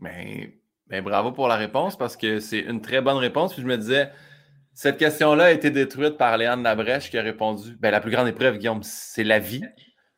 Mais, 0.00 0.52
mais, 0.88 1.00
bravo 1.00 1.32
pour 1.32 1.48
la 1.48 1.56
réponse, 1.56 1.96
parce 1.96 2.16
que 2.16 2.40
c'est 2.40 2.60
une 2.60 2.80
très 2.80 3.00
bonne 3.00 3.16
réponse. 3.16 3.52
Puis 3.52 3.62
je 3.62 3.66
me 3.66 3.76
disais, 3.76 4.10
cette 4.72 4.98
question-là 4.98 5.44
a 5.44 5.50
été 5.52 5.70
détruite 5.70 6.16
par 6.16 6.36
Léane 6.36 6.62
Labrèche 6.62 7.10
qui 7.10 7.18
a 7.18 7.22
répondu 7.22 7.76
ben, 7.76 7.90
La 7.90 8.00
plus 8.00 8.10
grande 8.10 8.28
épreuve, 8.28 8.58
Guillaume, 8.58 8.82
c'est 8.82 9.24
la 9.24 9.38
vie. 9.38 9.64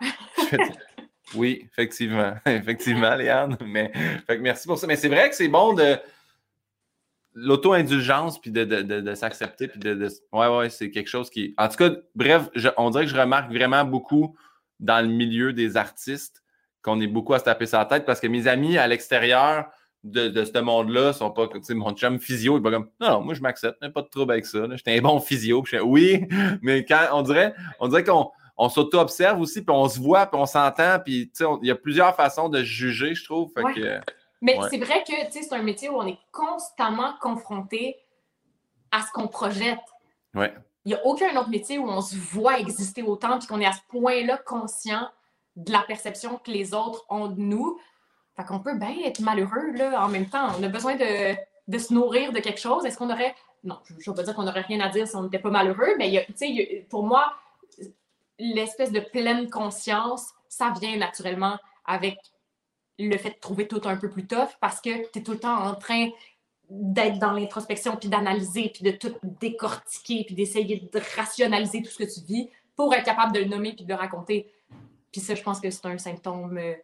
oui, 1.34 1.66
effectivement. 1.70 2.34
effectivement, 2.46 3.14
Léane. 3.14 3.56
Mais 3.66 3.92
merci 4.40 4.66
pour 4.66 4.78
ça. 4.78 4.86
Mais 4.86 4.96
c'est 4.96 5.08
vrai 5.08 5.28
que 5.28 5.34
c'est 5.36 5.48
bon 5.48 5.74
de 5.74 5.96
l'auto-indulgence, 7.34 8.40
puis 8.40 8.50
de, 8.50 9.14
s'accepter, 9.14 9.68
puis 9.68 9.78
de, 9.78 10.08
c'est 10.70 10.90
quelque 10.90 11.08
chose 11.08 11.28
qui. 11.30 11.54
En 11.58 11.68
tout 11.68 11.76
cas, 11.76 11.90
bref, 12.14 12.48
on 12.76 12.90
dirait 12.90 13.04
que 13.04 13.10
je 13.10 13.16
remarque 13.16 13.52
vraiment 13.52 13.84
beaucoup 13.84 14.36
dans 14.80 15.04
le 15.06 15.12
milieu 15.12 15.52
des 15.52 15.76
artistes 15.76 16.42
qu'on 16.82 17.00
est 17.00 17.06
beaucoup 17.06 17.34
à 17.34 17.38
se 17.38 17.44
taper 17.44 17.66
sa 17.66 17.84
tête 17.84 18.04
parce 18.04 18.20
que 18.20 18.26
mes 18.26 18.46
amis 18.46 18.78
à 18.78 18.86
l'extérieur 18.86 19.66
de, 20.04 20.44
ce 20.44 20.58
monde-là 20.58 21.12
sont 21.12 21.30
pas. 21.30 21.48
Tu 21.48 21.62
sais, 21.62 21.74
mon 21.74 21.92
chum 21.92 22.18
physio, 22.18 22.58
il 22.58 22.62
va 22.62 22.70
comme 22.70 22.88
Non, 23.00 23.10
non, 23.10 23.20
moi 23.22 23.34
je 23.34 23.40
m'accepte, 23.40 23.86
pas 23.88 24.02
de 24.02 24.08
trouble 24.08 24.32
avec 24.32 24.46
ça. 24.46 24.66
J'étais 24.76 24.96
un 24.96 25.02
bon 25.02 25.20
physio. 25.20 25.64
oui, 25.84 26.26
mais 26.62 26.84
quand 26.84 27.08
on 27.12 27.22
dirait, 27.22 27.54
on 27.80 27.88
dirait 27.88 28.04
qu'on 28.04 28.30
on 28.56 28.68
s'auto-observe 28.68 29.40
aussi, 29.40 29.62
puis 29.62 29.74
on 29.74 29.88
se 29.88 30.00
voit, 30.00 30.26
puis 30.26 30.40
on 30.40 30.46
s'entend, 30.46 30.98
puis 31.04 31.30
il 31.62 31.66
y 31.66 31.70
a 31.70 31.74
plusieurs 31.74 32.14
façons 32.16 32.48
de 32.48 32.62
juger, 32.62 33.14
je 33.14 33.24
trouve. 33.24 33.52
Fait 33.52 33.74
que, 33.74 34.00
mais 34.40 34.58
c'est 34.70 34.78
vrai 34.78 35.02
que 35.06 35.12
c'est 35.30 35.52
un 35.52 35.62
métier 35.62 35.88
où 35.88 35.96
on 35.96 36.06
est 36.06 36.18
constamment 36.32 37.14
confronté 37.20 37.96
à 38.90 39.02
ce 39.02 39.10
qu'on 39.12 39.28
projette. 39.28 39.78
Ouais. 40.34 40.54
Il 40.84 40.90
n'y 40.90 40.94
a 40.94 41.04
aucun 41.04 41.36
autre 41.36 41.48
métier 41.48 41.78
où 41.78 41.88
on 41.88 42.00
se 42.00 42.16
voit 42.16 42.60
exister 42.60 43.02
autant 43.02 43.38
puis 43.38 43.48
qu'on 43.48 43.60
est 43.60 43.66
à 43.66 43.72
ce 43.72 43.80
point-là 43.88 44.38
conscient 44.38 45.08
de 45.56 45.72
la 45.72 45.80
perception 45.80 46.38
que 46.38 46.50
les 46.50 46.74
autres 46.74 47.04
ont 47.08 47.28
de 47.28 47.40
nous. 47.40 47.78
Fait 48.36 48.44
qu'on 48.44 48.60
peut 48.60 48.78
bien 48.78 48.94
être 49.04 49.20
malheureux 49.20 49.72
là, 49.72 50.04
en 50.04 50.08
même 50.08 50.28
temps. 50.28 50.48
On 50.58 50.62
a 50.62 50.68
besoin 50.68 50.94
de, 50.94 51.34
de 51.66 51.78
se 51.78 51.92
nourrir 51.92 52.32
de 52.32 52.38
quelque 52.38 52.60
chose. 52.60 52.84
Est-ce 52.84 52.98
qu'on 52.98 53.10
aurait. 53.10 53.34
Non, 53.64 53.78
je 53.88 53.94
ne 53.94 54.00
veux 54.06 54.14
pas 54.14 54.22
dire 54.22 54.34
qu'on 54.34 54.44
n'aurait 54.44 54.60
rien 54.60 54.80
à 54.80 54.88
dire 54.90 55.08
si 55.08 55.16
on 55.16 55.24
n'était 55.24 55.38
pas 55.38 55.50
malheureux, 55.50 55.94
mais 55.98 56.08
y 56.10 56.18
a, 56.18 56.22
pour 56.88 57.02
moi, 57.02 57.32
l'espèce 58.38 58.92
de 58.92 59.00
pleine 59.00 59.48
conscience, 59.50 60.32
ça 60.48 60.72
vient 60.80 60.96
naturellement 60.96 61.58
avec 61.84 62.18
le 62.98 63.16
fait 63.18 63.30
de 63.30 63.40
trouver 63.40 63.68
tout 63.68 63.80
un 63.84 63.96
peu 63.96 64.08
plus 64.08 64.26
tough 64.26 64.56
parce 64.60 64.80
que 64.80 65.10
tu 65.10 65.18
es 65.18 65.22
tout 65.22 65.32
le 65.32 65.38
temps 65.38 65.56
en 65.56 65.74
train 65.74 66.10
d'être 66.68 67.18
dans 67.18 67.32
l'introspection, 67.32 67.96
puis 67.96 68.08
d'analyser, 68.08 68.70
puis 68.74 68.82
de 68.82 68.90
tout 68.90 69.14
décortiquer, 69.22 70.24
puis 70.24 70.34
d'essayer 70.34 70.88
de 70.92 71.00
rationaliser 71.16 71.82
tout 71.82 71.90
ce 71.90 71.98
que 71.98 72.12
tu 72.12 72.20
vis 72.26 72.50
pour 72.74 72.92
être 72.94 73.04
capable 73.04 73.32
de 73.32 73.40
le 73.40 73.46
nommer, 73.46 73.72
puis 73.72 73.84
de 73.84 73.88
le 73.88 73.94
raconter. 73.94 74.50
Puis 75.12 75.20
ça, 75.20 75.34
je 75.34 75.42
pense 75.42 75.60
que 75.60 75.70
c'est 75.70 75.86
un 75.86 75.98
symptôme 75.98 76.58
euh, 76.58 76.74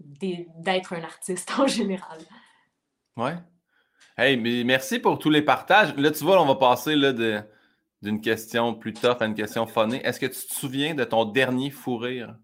d'être 0.00 0.92
un 0.94 1.02
artiste 1.02 1.52
en 1.58 1.66
général. 1.66 2.18
Ouais. 3.16 3.36
Hey, 4.16 4.36
mais 4.36 4.64
merci 4.64 4.98
pour 4.98 5.18
tous 5.18 5.30
les 5.30 5.42
partages. 5.42 5.94
Là, 5.96 6.10
tu 6.10 6.24
vois, 6.24 6.42
on 6.42 6.46
va 6.46 6.56
passer 6.56 6.96
là, 6.96 7.12
d'une 8.02 8.20
question 8.20 8.74
plus 8.74 8.92
tough 8.92 9.16
à 9.20 9.26
une 9.26 9.34
question 9.34 9.66
funnée. 9.66 10.04
Est-ce 10.04 10.20
que 10.20 10.26
tu 10.26 10.46
te 10.46 10.54
souviens 10.54 10.94
de 10.94 11.04
ton 11.04 11.24
dernier 11.24 11.70
fou 11.70 11.96
rire? 11.96 12.36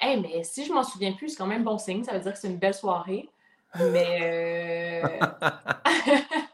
Hey, 0.00 0.20
mais 0.20 0.44
si 0.44 0.64
je 0.64 0.72
m'en 0.72 0.82
souviens 0.82 1.12
plus, 1.12 1.30
c'est 1.30 1.36
quand 1.36 1.46
même 1.46 1.64
bon 1.64 1.78
signe. 1.78 2.04
Ça 2.04 2.12
veut 2.12 2.20
dire 2.20 2.32
que 2.32 2.38
c'est 2.38 2.48
une 2.48 2.58
belle 2.58 2.74
soirée. 2.74 3.28
Mais. 3.78 5.00
Euh... 5.02 5.20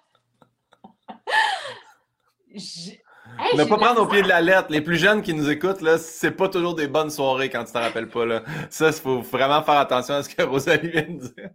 ne 3.56 3.64
pas 3.64 3.76
prendre 3.76 4.02
au 4.02 4.06
pied 4.06 4.22
de 4.22 4.28
la 4.28 4.40
lettre. 4.40 4.68
Les 4.70 4.80
plus 4.80 4.96
jeunes 4.96 5.22
qui 5.22 5.34
nous 5.34 5.50
écoutent, 5.50 5.80
là, 5.80 5.98
c'est 5.98 6.30
pas 6.32 6.48
toujours 6.48 6.74
des 6.74 6.88
bonnes 6.88 7.10
soirées 7.10 7.50
quand 7.50 7.64
tu 7.64 7.72
t'en 7.72 7.80
rappelles 7.80 8.08
pas. 8.08 8.24
Là. 8.24 8.42
Ça, 8.70 8.88
il 8.88 8.92
faut 8.92 9.20
vraiment 9.20 9.62
faire 9.62 9.78
attention 9.78 10.14
à 10.14 10.22
ce 10.22 10.34
que 10.34 10.42
Rosalie 10.48 10.90
vient 10.90 11.02
de 11.02 11.18
dire. 11.18 11.50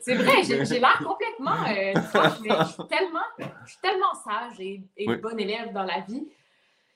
C'est 0.00 0.14
vrai, 0.14 0.42
j'ai 0.42 0.78
l'air 0.78 1.02
complètement. 1.04 1.62
Euh, 1.68 1.92
je, 1.94 2.72
suis 2.72 2.88
tellement, 2.88 3.20
je 3.38 3.70
suis 3.70 3.80
tellement 3.82 4.14
sage 4.24 4.58
et, 4.58 4.82
et 4.96 5.16
bonne 5.16 5.38
élève 5.38 5.72
dans 5.72 5.82
la 5.82 6.00
vie. 6.00 6.26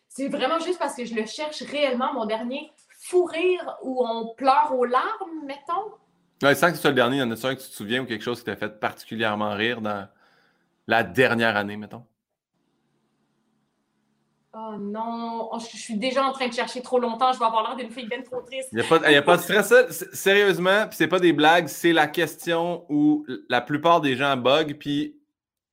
C'est 0.08 0.28
vraiment 0.28 0.58
juste 0.58 0.78
parce 0.78 0.96
que 0.96 1.04
je 1.04 1.14
le 1.14 1.26
cherche 1.26 1.62
réellement, 1.62 2.12
mon 2.14 2.26
dernier 2.26 2.70
fou 3.00 3.24
rire 3.24 3.76
où 3.82 4.04
on 4.06 4.34
pleure 4.34 4.72
aux 4.72 4.84
larmes, 4.84 5.44
mettons? 5.46 5.94
Ouais, 6.42 6.54
sans 6.54 6.68
que 6.68 6.76
ce 6.76 6.82
soit 6.82 6.90
le 6.90 6.96
dernier, 6.96 7.16
il 7.16 7.20
y 7.20 7.22
en 7.22 7.30
a 7.30 7.34
un 7.34 7.54
que 7.54 7.60
tu 7.60 7.68
te 7.68 7.74
souviens 7.74 8.02
ou 8.02 8.06
quelque 8.06 8.22
chose 8.22 8.38
qui 8.40 8.46
t'a 8.46 8.56
fait 8.56 8.80
particulièrement 8.80 9.54
rire 9.54 9.80
dans 9.80 10.08
la 10.86 11.02
dernière 11.02 11.56
année, 11.56 11.76
mettons? 11.76 12.04
Oh 14.52 14.74
non, 14.80 15.48
oh, 15.52 15.58
je 15.60 15.76
suis 15.76 15.96
déjà 15.96 16.24
en 16.24 16.32
train 16.32 16.48
de 16.48 16.52
chercher 16.52 16.82
trop 16.82 16.98
longtemps, 16.98 17.32
je 17.32 17.38
vais 17.38 17.44
avoir 17.44 17.62
l'air 17.68 17.76
d'une 17.76 17.92
fille 17.92 18.08
bien 18.08 18.20
trop 18.20 18.40
triste. 18.40 18.68
Il 18.72 18.78
n'y 18.78 19.16
a, 19.16 19.22
pas 19.22 19.36
de 19.36 19.42
stress. 19.42 20.04
sérieusement, 20.12 20.88
puis 20.88 20.96
c'est 20.96 21.06
pas 21.06 21.20
des 21.20 21.32
blagues, 21.32 21.68
c'est 21.68 21.92
la 21.92 22.08
question 22.08 22.84
où 22.88 23.24
la 23.48 23.60
plupart 23.60 24.00
des 24.00 24.16
gens 24.16 24.36
bug, 24.36 24.76
puis 24.76 25.16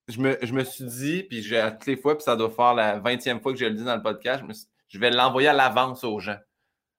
je 0.08 0.20
me, 0.20 0.38
je 0.44 0.54
me 0.54 0.64
suis 0.64 0.86
dit, 0.86 1.24
puis 1.24 1.42
j'ai 1.42 1.60
à 1.60 1.72
toutes 1.72 1.88
les 1.88 1.98
fois, 1.98 2.16
puis 2.16 2.24
ça 2.24 2.36
doit 2.36 2.52
faire 2.52 2.76
la 2.76 3.00
20e 3.00 3.42
fois 3.42 3.52
que 3.52 3.58
je 3.58 3.66
le 3.66 3.74
dis 3.74 3.84
dans 3.84 3.96
le 3.96 4.04
podcast, 4.04 4.44
je 4.88 5.00
vais 5.00 5.10
l'envoyer 5.10 5.48
à 5.48 5.54
l'avance 5.54 6.04
aux 6.04 6.20
gens. 6.20 6.38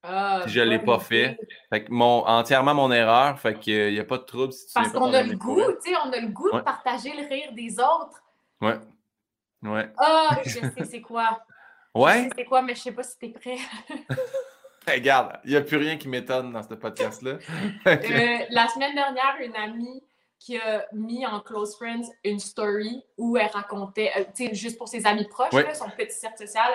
Ah, 0.02 0.42
je 0.46 0.60
ne 0.60 0.64
l'ai 0.64 0.78
pas 0.78 0.98
fait. 0.98 1.38
Fait 1.70 1.84
que 1.84 1.92
mon, 1.92 2.24
entièrement 2.26 2.74
mon 2.74 2.92
erreur. 2.92 3.38
Fait 3.38 3.58
qu'il 3.58 3.92
n'y 3.92 3.98
a 3.98 4.04
pas 4.04 4.18
de 4.18 4.22
trouble 4.22 4.52
si 4.52 4.66
tu 4.66 4.72
Parce 4.74 4.92
qu'on 4.92 5.12
a 5.12 5.22
le 5.22 5.36
goût, 5.36 5.60
tu 5.82 5.90
sais, 5.90 5.96
on 6.04 6.12
a 6.12 6.20
le 6.20 6.28
goût 6.28 6.50
de 6.52 6.60
partager 6.60 7.12
le 7.14 7.28
rire 7.28 7.52
des 7.52 7.78
autres. 7.80 8.22
Ouais. 8.60 8.78
Ouais. 9.62 9.90
Ah, 9.98 10.38
je 10.44 10.50
sais 10.50 10.84
c'est 10.84 11.00
quoi? 11.00 11.40
Ouais. 11.94 12.18
Je 12.18 12.22
sais 12.24 12.30
c'est 12.36 12.44
quoi, 12.44 12.62
mais 12.62 12.74
je 12.74 12.80
sais 12.80 12.92
pas 12.92 13.02
si 13.02 13.18
tu 13.18 13.26
es 13.26 13.30
prêt. 13.30 13.58
Regarde, 14.86 15.38
il 15.44 15.50
n'y 15.50 15.56
a 15.56 15.60
plus 15.60 15.76
rien 15.76 15.96
qui 15.98 16.08
m'étonne 16.08 16.52
dans 16.52 16.62
ce 16.62 16.74
podcast-là. 16.74 17.38
Euh, 17.86 18.38
la 18.50 18.68
semaine 18.68 18.94
dernière, 18.94 19.36
une 19.40 19.56
amie 19.56 20.02
qui 20.38 20.56
a 20.56 20.86
mis 20.92 21.26
en 21.26 21.40
Close 21.40 21.74
Friends 21.76 22.10
une 22.24 22.38
story 22.38 23.02
où 23.16 23.36
elle 23.36 23.48
racontait, 23.48 24.12
euh, 24.16 24.24
tu 24.34 24.46
sais, 24.46 24.54
juste 24.54 24.78
pour 24.78 24.88
ses 24.88 25.06
amis 25.06 25.26
proches, 25.26 25.52
son 25.74 25.90
petit 25.90 26.14
cercle 26.14 26.38
social, 26.38 26.70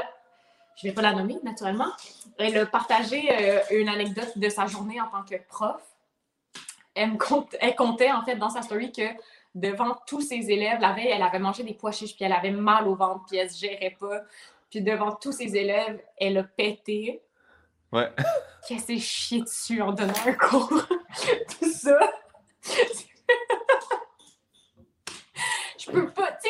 je 0.76 0.88
ne 0.88 0.92
vais 0.92 0.96
pas 0.96 1.02
la 1.02 1.14
nommer, 1.14 1.38
naturellement. 1.44 1.92
Elle 2.38 2.58
a 2.58 2.66
partagé 2.66 3.30
euh, 3.32 3.60
une 3.72 3.90
anecdote 3.90 4.38
de 4.38 4.50
sa 4.50 4.66
journée 4.68 5.00
en 5.00 5.08
tant 5.08 5.24
que 5.24 5.36
prof. 5.48 5.82
Elle, 6.96 7.18
comptait, 7.18 8.12
en 8.12 8.24
fait, 8.24 8.36
dans 8.36 8.50
sa 8.50 8.62
story 8.62 8.92
que 8.92 9.04
devant 9.56 9.96
tous 10.08 10.22
ses 10.22 10.52
élèves, 10.52 10.80
la 10.80 10.94
veille, 10.94 11.10
elle 11.10 11.24
avait 11.24 11.40
mangé 11.40 11.64
des 11.64 11.74
pois 11.74 11.92
chiches, 11.92 12.16
puis 12.16 12.26
elle 12.26 12.34
avait 12.34 12.52
mal 12.52 12.88
au 12.88 12.96
ventre, 12.96 13.26
puis 13.28 13.38
elle 13.38 13.50
se 13.50 13.60
gérait 13.60 13.96
pas. 14.00 14.22
Puis 14.74 14.82
devant 14.82 15.12
tous 15.12 15.34
ses 15.34 15.56
élèves, 15.56 16.02
elle 16.18 16.36
a 16.40 16.44
pété. 16.44 17.22
Ouais. 17.92 18.10
Qu'elle 18.68 18.80
s'est 18.80 18.98
chiée 18.98 19.42
dessus 19.42 19.80
en 19.84 19.92
donnant 19.92 20.12
un 20.26 20.34
cours. 20.34 20.68
Tout 21.60 21.70
ça. 21.72 22.00
Je 25.78 25.92
peux 25.92 26.10
pas, 26.10 26.32
tu 26.32 26.50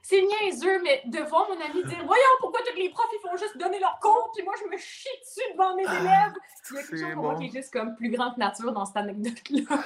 c'est 0.00 0.22
niaiseux, 0.22 0.80
mais 0.84 1.02
devant 1.06 1.48
mon 1.48 1.60
ami 1.60 1.82
dire 1.82 2.04
Voyons, 2.06 2.22
pourquoi 2.38 2.60
tous 2.60 2.76
les 2.76 2.90
profs 2.90 3.10
ils 3.12 3.18
font 3.28 3.36
juste 3.36 3.58
donner 3.58 3.80
leur 3.80 3.98
compte, 3.98 4.30
puis 4.36 4.44
moi 4.44 4.54
je 4.62 4.70
me 4.70 4.76
chie 4.76 5.08
dessus 5.20 5.52
devant 5.52 5.74
mes 5.74 5.86
ah, 5.88 5.98
élèves. 5.98 6.34
Il 6.70 6.76
y 6.76 6.78
a 6.78 6.82
quelque 6.82 6.96
chose 7.00 7.14
pour 7.14 7.22
moi 7.24 7.34
qui 7.34 7.46
est 7.46 7.52
juste 7.52 7.72
comme 7.72 7.96
plus 7.96 8.10
grande 8.10 8.38
nature 8.38 8.70
dans 8.70 8.84
cette 8.84 8.98
anecdote-là. 8.98 9.82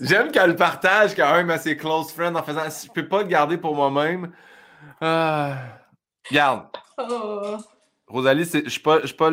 J'aime 0.00 0.30
qu'elle 0.30 0.54
partage 0.54 1.16
quand 1.16 1.32
même 1.32 1.50
à 1.50 1.58
ses 1.58 1.76
close 1.76 2.12
friends 2.12 2.36
en 2.36 2.44
faisant 2.44 2.62
Je 2.62 2.92
peux 2.92 3.08
pas 3.08 3.22
le 3.22 3.28
garder 3.28 3.58
pour 3.58 3.74
moi-même. 3.74 4.30
Ah. 5.00 5.79
Garde. 6.30 6.66
Oh. 6.98 7.56
Rosalie, 8.06 8.44
je 8.44 8.68
suis 8.68 8.80
pas, 8.80 9.00
pas 9.00 9.30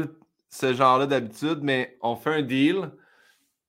ce 0.49 0.73
genre-là 0.73 1.05
d'habitude, 1.05 1.59
mais 1.61 1.97
on 2.01 2.15
fait 2.15 2.35
un 2.35 2.41
deal 2.41 2.89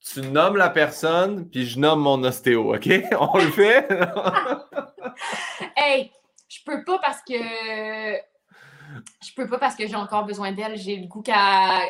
tu 0.00 0.22
nommes 0.22 0.56
la 0.56 0.70
personne, 0.70 1.48
puis 1.48 1.66
je 1.66 1.78
nomme 1.78 2.00
mon 2.00 2.22
ostéo, 2.24 2.74
OK? 2.74 2.86
On 3.18 3.38
le 3.38 3.50
fait? 3.50 3.88
hey, 5.76 6.10
je 6.48 6.58
peux 6.64 6.84
pas 6.84 6.98
parce 6.98 7.20
que 7.22 7.34
je 7.34 9.34
peux 9.36 9.48
pas 9.48 9.58
parce 9.58 9.74
que 9.74 9.86
j'ai 9.86 9.96
encore 9.96 10.24
besoin 10.24 10.52
d'elle. 10.52 10.76
J'ai 10.76 10.96
le 10.96 11.06
goût 11.06 11.22
qu'elle 11.22 11.36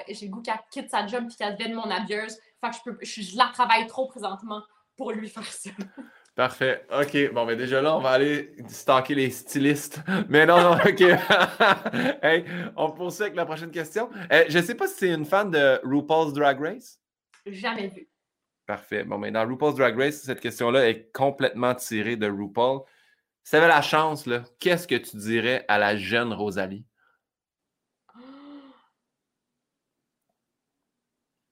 j'ai 0.08 0.26
le 0.26 0.32
goût 0.32 0.42
qu'elle 0.42 0.60
quitte 0.70 0.90
sa 0.90 1.06
job 1.06 1.26
puis 1.28 1.36
qu'elle 1.36 1.56
devienne 1.56 1.74
mon 1.74 1.90
abieuse. 1.90 2.36
Fait 2.60 2.70
que 2.70 2.76
je 2.76 2.80
peux 2.84 2.98
je, 3.02 3.36
la 3.36 3.50
travaille 3.52 3.86
trop 3.86 4.08
présentement 4.08 4.62
pour 4.96 5.12
lui 5.12 5.28
faire 5.28 5.44
ça. 5.44 5.70
Parfait. 6.38 6.86
OK. 6.92 7.32
Bon, 7.32 7.44
mais 7.44 7.56
déjà 7.56 7.82
là, 7.82 7.96
on 7.96 8.00
va 8.00 8.10
aller 8.10 8.54
stalker 8.68 9.16
les 9.16 9.28
stylistes. 9.28 10.00
Mais 10.28 10.46
non, 10.46 10.60
non, 10.60 10.74
OK. 10.74 11.00
hey, 12.22 12.44
on 12.76 12.92
poursuit 12.92 13.22
avec 13.22 13.34
la 13.34 13.44
prochaine 13.44 13.72
question. 13.72 14.08
Je 14.12 14.36
euh, 14.36 14.44
je 14.48 14.60
sais 14.60 14.76
pas 14.76 14.86
si 14.86 14.94
c'est 14.98 15.12
une 15.12 15.24
fan 15.24 15.50
de 15.50 15.80
RuPaul's 15.82 16.32
Drag 16.32 16.60
Race. 16.60 17.00
Jamais 17.44 17.88
vu. 17.88 18.08
Parfait. 18.66 19.02
Bon, 19.02 19.18
mais 19.18 19.32
dans 19.32 19.44
RuPaul's 19.44 19.74
Drag 19.74 19.98
Race, 19.98 20.22
cette 20.22 20.38
question-là 20.38 20.88
est 20.88 21.10
complètement 21.12 21.74
tirée 21.74 22.14
de 22.14 22.30
RuPaul. 22.30 22.82
Si 23.42 23.50
tu 23.50 23.56
avais 23.56 23.66
la 23.66 23.82
chance, 23.82 24.24
là, 24.24 24.44
qu'est-ce 24.60 24.86
que 24.86 24.94
tu 24.94 25.16
dirais 25.16 25.64
à 25.66 25.76
la 25.76 25.96
jeune 25.96 26.32
Rosalie? 26.32 26.86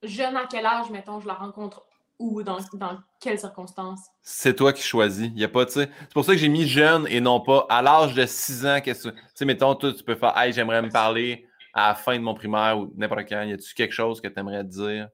Jeune 0.04 0.36
à 0.36 0.46
quel 0.48 0.64
âge, 0.64 0.90
mettons, 0.90 1.18
je 1.18 1.26
la 1.26 1.34
rencontre 1.34 1.85
où, 2.18 2.42
dans, 2.42 2.58
dans 2.74 2.98
quelles 3.20 3.38
circonstances? 3.38 4.00
C'est 4.22 4.54
toi 4.54 4.72
qui 4.72 4.82
choisis. 4.82 5.30
Il 5.34 5.38
y 5.38 5.44
a 5.44 5.48
pas, 5.48 5.66
C'est 5.68 5.90
pour 6.12 6.24
ça 6.24 6.32
que 6.32 6.38
j'ai 6.38 6.48
mis 6.48 6.66
jeune 6.66 7.06
et 7.08 7.20
non 7.20 7.40
pas 7.40 7.66
à 7.68 7.82
l'âge 7.82 8.14
de 8.14 8.24
6 8.24 8.66
ans. 8.66 8.80
Qu'est-ce 8.82 9.08
Tu 9.08 9.16
sais, 9.34 9.44
mettons, 9.44 9.74
toi, 9.74 9.92
tu 9.92 10.02
peux 10.02 10.14
faire 10.14 10.36
Hey, 10.36 10.52
j'aimerais 10.52 10.82
me 10.82 10.90
parler 10.90 11.46
à 11.74 11.88
la 11.88 11.94
fin 11.94 12.16
de 12.16 12.22
mon 12.22 12.34
primaire 12.34 12.78
ou 12.78 12.92
n'importe 12.96 13.28
quand. 13.28 13.42
Y 13.42 13.52
a-tu 13.52 13.74
quelque 13.74 13.92
chose 13.92 14.20
que 14.20 14.28
tu 14.28 14.38
aimerais 14.38 14.64
dire 14.64 15.08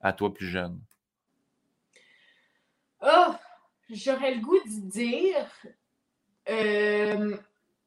à 0.00 0.12
toi 0.12 0.32
plus 0.32 0.46
jeune? 0.48 0.80
Oh, 3.02 3.34
j'aurais 3.90 4.34
le 4.34 4.40
goût 4.40 4.58
de 4.64 4.90
dire. 4.90 5.46
Euh, 6.48 7.36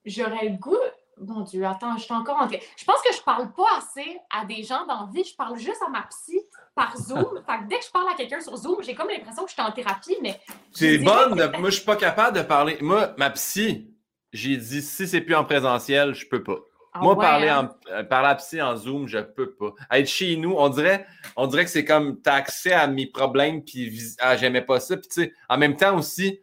j'aurais 0.06 0.50
le 0.50 0.58
goût. 0.58 0.78
Mon 1.18 1.42
Dieu, 1.42 1.66
attends, 1.66 1.98
je 1.98 2.04
suis 2.04 2.14
encore 2.14 2.38
en 2.38 2.50
Je 2.50 2.86
pense 2.86 3.02
que 3.02 3.14
je 3.14 3.22
parle 3.22 3.54
pas 3.54 3.78
assez 3.78 4.20
à 4.30 4.46
des 4.46 4.64
gens 4.64 4.86
dans 4.86 5.08
vie. 5.08 5.24
Je 5.24 5.36
parle 5.36 5.58
juste 5.58 5.82
à 5.82 5.90
ma 5.90 6.02
psy 6.04 6.42
par 6.76 6.96
Zoom. 6.98 7.42
fait 7.48 7.58
que 7.64 7.70
dès 7.70 7.80
que 7.80 7.86
je 7.86 7.92
parle 7.92 8.10
à 8.10 8.16
quelqu'un 8.16 8.42
sur 8.42 8.56
Zoom, 8.56 8.84
j'ai 8.84 8.94
comme 8.94 9.08
l'impression 9.08 9.44
que 9.44 9.50
je 9.50 9.54
suis 9.54 9.62
en 9.62 9.72
thérapie, 9.72 10.18
mais. 10.22 10.40
C'est 10.72 10.98
bonne. 11.00 11.36
Moi, 11.60 11.70
je 11.70 11.76
suis 11.76 11.86
pas 11.86 11.96
capable 11.96 12.38
de 12.38 12.44
parler. 12.44 12.78
Moi, 12.82 13.14
ma 13.18 13.30
psy, 13.32 13.90
j'ai 14.34 14.58
dit 14.58 14.82
si 14.82 15.08
c'est 15.08 15.22
plus 15.22 15.36
en 15.36 15.46
présentiel, 15.46 16.14
je 16.14 16.28
peux 16.28 16.44
pas. 16.44 16.58
Ah 16.94 17.00
Moi, 17.02 17.18
parler, 17.18 17.50
hein? 17.50 17.72
en, 17.90 17.92
euh, 17.92 18.04
parler 18.04 18.30
à 18.30 18.36
psy 18.36 18.62
en 18.62 18.76
Zoom, 18.78 19.08
je 19.08 19.20
peux 19.20 19.54
pas. 19.54 19.74
Être 19.92 20.08
chez 20.08 20.38
nous, 20.38 20.54
on 20.58 20.70
dirait, 20.70 21.06
on 21.36 21.46
dirait 21.48 21.66
que 21.66 21.72
c'est 21.72 21.84
comme 21.84 22.22
tu 22.22 22.30
as 22.30 22.36
accès 22.36 22.72
à 22.72 22.88
mes 22.88 23.08
problèmes, 23.08 23.64
puis 23.64 24.16
ah, 24.20 24.38
j'aimais 24.38 24.62
pas 24.62 24.80
ça. 24.80 24.96
Puis 24.96 25.08
tu 25.10 25.24
sais, 25.24 25.34
en 25.50 25.58
même 25.58 25.76
temps 25.76 25.98
aussi, 25.98 26.40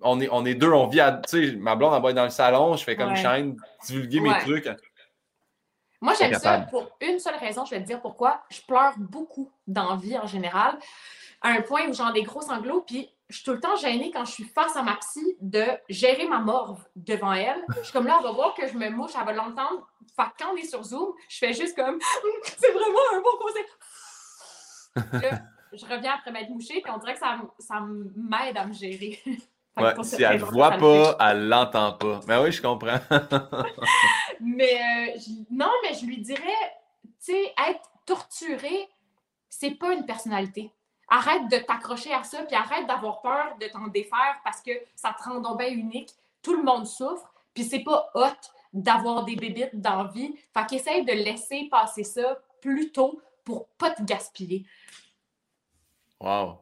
on 0.00 0.20
est, 0.20 0.28
on 0.30 0.46
est 0.46 0.54
deux, 0.54 0.72
on 0.72 0.86
vit 0.86 1.00
à. 1.00 1.12
Tu 1.12 1.50
sais, 1.50 1.56
ma 1.56 1.76
blonde, 1.76 1.92
elle 1.94 2.02
va 2.02 2.10
être 2.10 2.16
dans 2.16 2.24
le 2.24 2.30
salon, 2.30 2.76
je 2.76 2.84
fais 2.84 2.96
comme 2.96 3.14
chaîne, 3.16 3.56
divulguer 3.86 4.20
mes 4.20 4.38
trucs. 4.40 4.68
Moi, 6.00 6.14
j'aime 6.18 6.34
ça 6.34 6.60
pour 6.70 6.90
une 7.00 7.18
seule 7.18 7.36
raison, 7.36 7.64
je 7.64 7.70
vais 7.70 7.80
te 7.80 7.86
dire 7.86 8.00
pourquoi. 8.00 8.42
Je 8.50 8.60
pleure 8.62 8.94
beaucoup 8.98 9.50
dans 9.66 9.90
la 9.90 9.96
vie 9.96 10.16
en 10.16 10.26
général, 10.26 10.78
à 11.42 11.48
un 11.50 11.62
point 11.62 11.88
où 11.88 11.92
j'ai 11.92 12.12
des 12.12 12.22
gros 12.22 12.40
sanglots, 12.40 12.82
puis 12.82 13.10
je 13.28 13.36
suis 13.36 13.44
tout 13.44 13.52
le 13.52 13.60
temps 13.60 13.76
gênée 13.76 14.10
quand 14.10 14.24
je 14.24 14.32
suis 14.32 14.44
face 14.44 14.74
à 14.76 14.82
ma 14.82 14.96
psy 14.96 15.36
de 15.40 15.64
gérer 15.88 16.26
ma 16.26 16.38
morve 16.38 16.82
devant 16.96 17.32
elle. 17.32 17.62
Je 17.76 17.82
suis 17.82 17.92
comme 17.92 18.06
là, 18.06 18.16
elle 18.18 18.24
va 18.24 18.32
voir 18.32 18.54
que 18.54 18.66
je 18.66 18.74
me 18.74 18.88
mouche, 18.90 19.12
elle 19.18 19.26
va 19.26 19.32
l'entendre. 19.32 19.86
Fait 20.16 20.22
quand 20.38 20.52
on 20.52 20.56
est 20.56 20.64
sur 20.64 20.82
Zoom, 20.82 21.12
je 21.28 21.38
fais 21.38 21.52
juste 21.52 21.76
comme 21.76 21.98
c'est 22.44 22.72
vraiment 22.72 22.98
un 23.12 23.20
bon 23.20 23.36
conseil. 23.40 23.64
je 25.72 25.84
reviens 25.84 26.14
après 26.14 26.30
m'être 26.30 26.48
mouchée, 26.50 26.80
puis 26.80 26.92
on 26.94 26.98
dirait 26.98 27.14
que 27.14 27.20
ça, 27.20 27.38
ça 27.58 27.80
m'aide 27.80 28.56
à 28.56 28.64
me 28.64 28.72
gérer. 28.72 29.20
Ouais, 29.80 30.04
si 30.04 30.22
elle 30.22 30.40
ne 30.40 30.44
voit 30.44 30.72
pas, 30.72 31.16
elle 31.20 31.44
ne 31.44 31.48
l'entend 31.48 31.92
pas. 31.92 32.20
Mais 32.26 32.38
oui, 32.38 32.52
je 32.52 32.62
comprends. 32.62 32.98
mais 34.40 34.80
euh, 34.80 35.18
non, 35.50 35.70
mais 35.82 35.94
je 35.94 36.06
lui 36.06 36.18
dirais, 36.18 36.42
tu 37.04 37.32
sais, 37.32 37.54
être 37.68 37.90
torturé, 38.06 38.88
c'est 39.48 39.72
pas 39.72 39.92
une 39.92 40.06
personnalité. 40.06 40.72
Arrête 41.08 41.48
de 41.50 41.58
t'accrocher 41.58 42.12
à 42.12 42.22
ça, 42.22 42.42
puis 42.42 42.54
arrête 42.54 42.86
d'avoir 42.86 43.20
peur 43.22 43.56
de 43.60 43.66
t'en 43.68 43.86
défaire 43.86 44.40
parce 44.44 44.60
que 44.60 44.72
ça 44.94 45.14
te 45.18 45.28
rend 45.28 45.40
donc 45.40 45.58
bien 45.58 45.70
unique. 45.70 46.10
Tout 46.42 46.54
le 46.56 46.62
monde 46.62 46.86
souffre, 46.86 47.32
puis 47.54 47.64
c'est 47.64 47.82
pas 47.82 48.10
hot 48.14 48.50
d'avoir 48.72 49.24
des 49.24 49.36
bébites 49.36 49.80
dans 49.80 50.02
la 50.02 50.10
vie. 50.10 50.34
Fait 50.54 50.66
qu'essaye 50.66 51.04
de 51.04 51.12
laisser 51.12 51.68
passer 51.70 52.04
ça 52.04 52.38
plus 52.60 52.92
tôt 52.92 53.20
pour 53.44 53.68
pas 53.68 53.90
te 53.90 54.02
gaspiller. 54.02 54.66
Wow. 56.20 56.58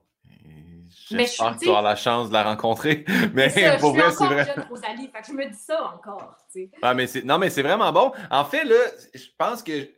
J'espère 1.09 1.57
que 1.57 1.61
tu 1.61 1.69
auras 1.69 1.83
la 1.83 1.97
chance 1.97 2.29
de 2.29 2.33
la 2.33 2.43
rencontrer. 2.43 3.05
Mais 3.35 3.49
pour 3.79 3.93
vrai, 3.93 4.11
c'est 4.11 4.27
vrai. 4.27 4.45
Jeune, 4.45 4.67
Rosalie, 4.69 5.09
fait 5.09 5.21
que 5.21 5.27
je 5.29 5.33
me 5.33 5.49
dis 5.49 5.59
ça 5.59 5.93
encore. 5.95 6.37
Ah, 6.83 6.95
mais 6.95 7.07
non, 7.25 7.39
mais 7.39 7.51
c'est 7.51 7.63
vraiment 7.63 7.93
bon. 7.93 8.13
En 8.31 8.45
fait, 8.45 8.65
là, 8.65 8.77
je 9.15 9.27
pense 9.39 9.63
que. 9.63 9.83
Tu 9.83 9.93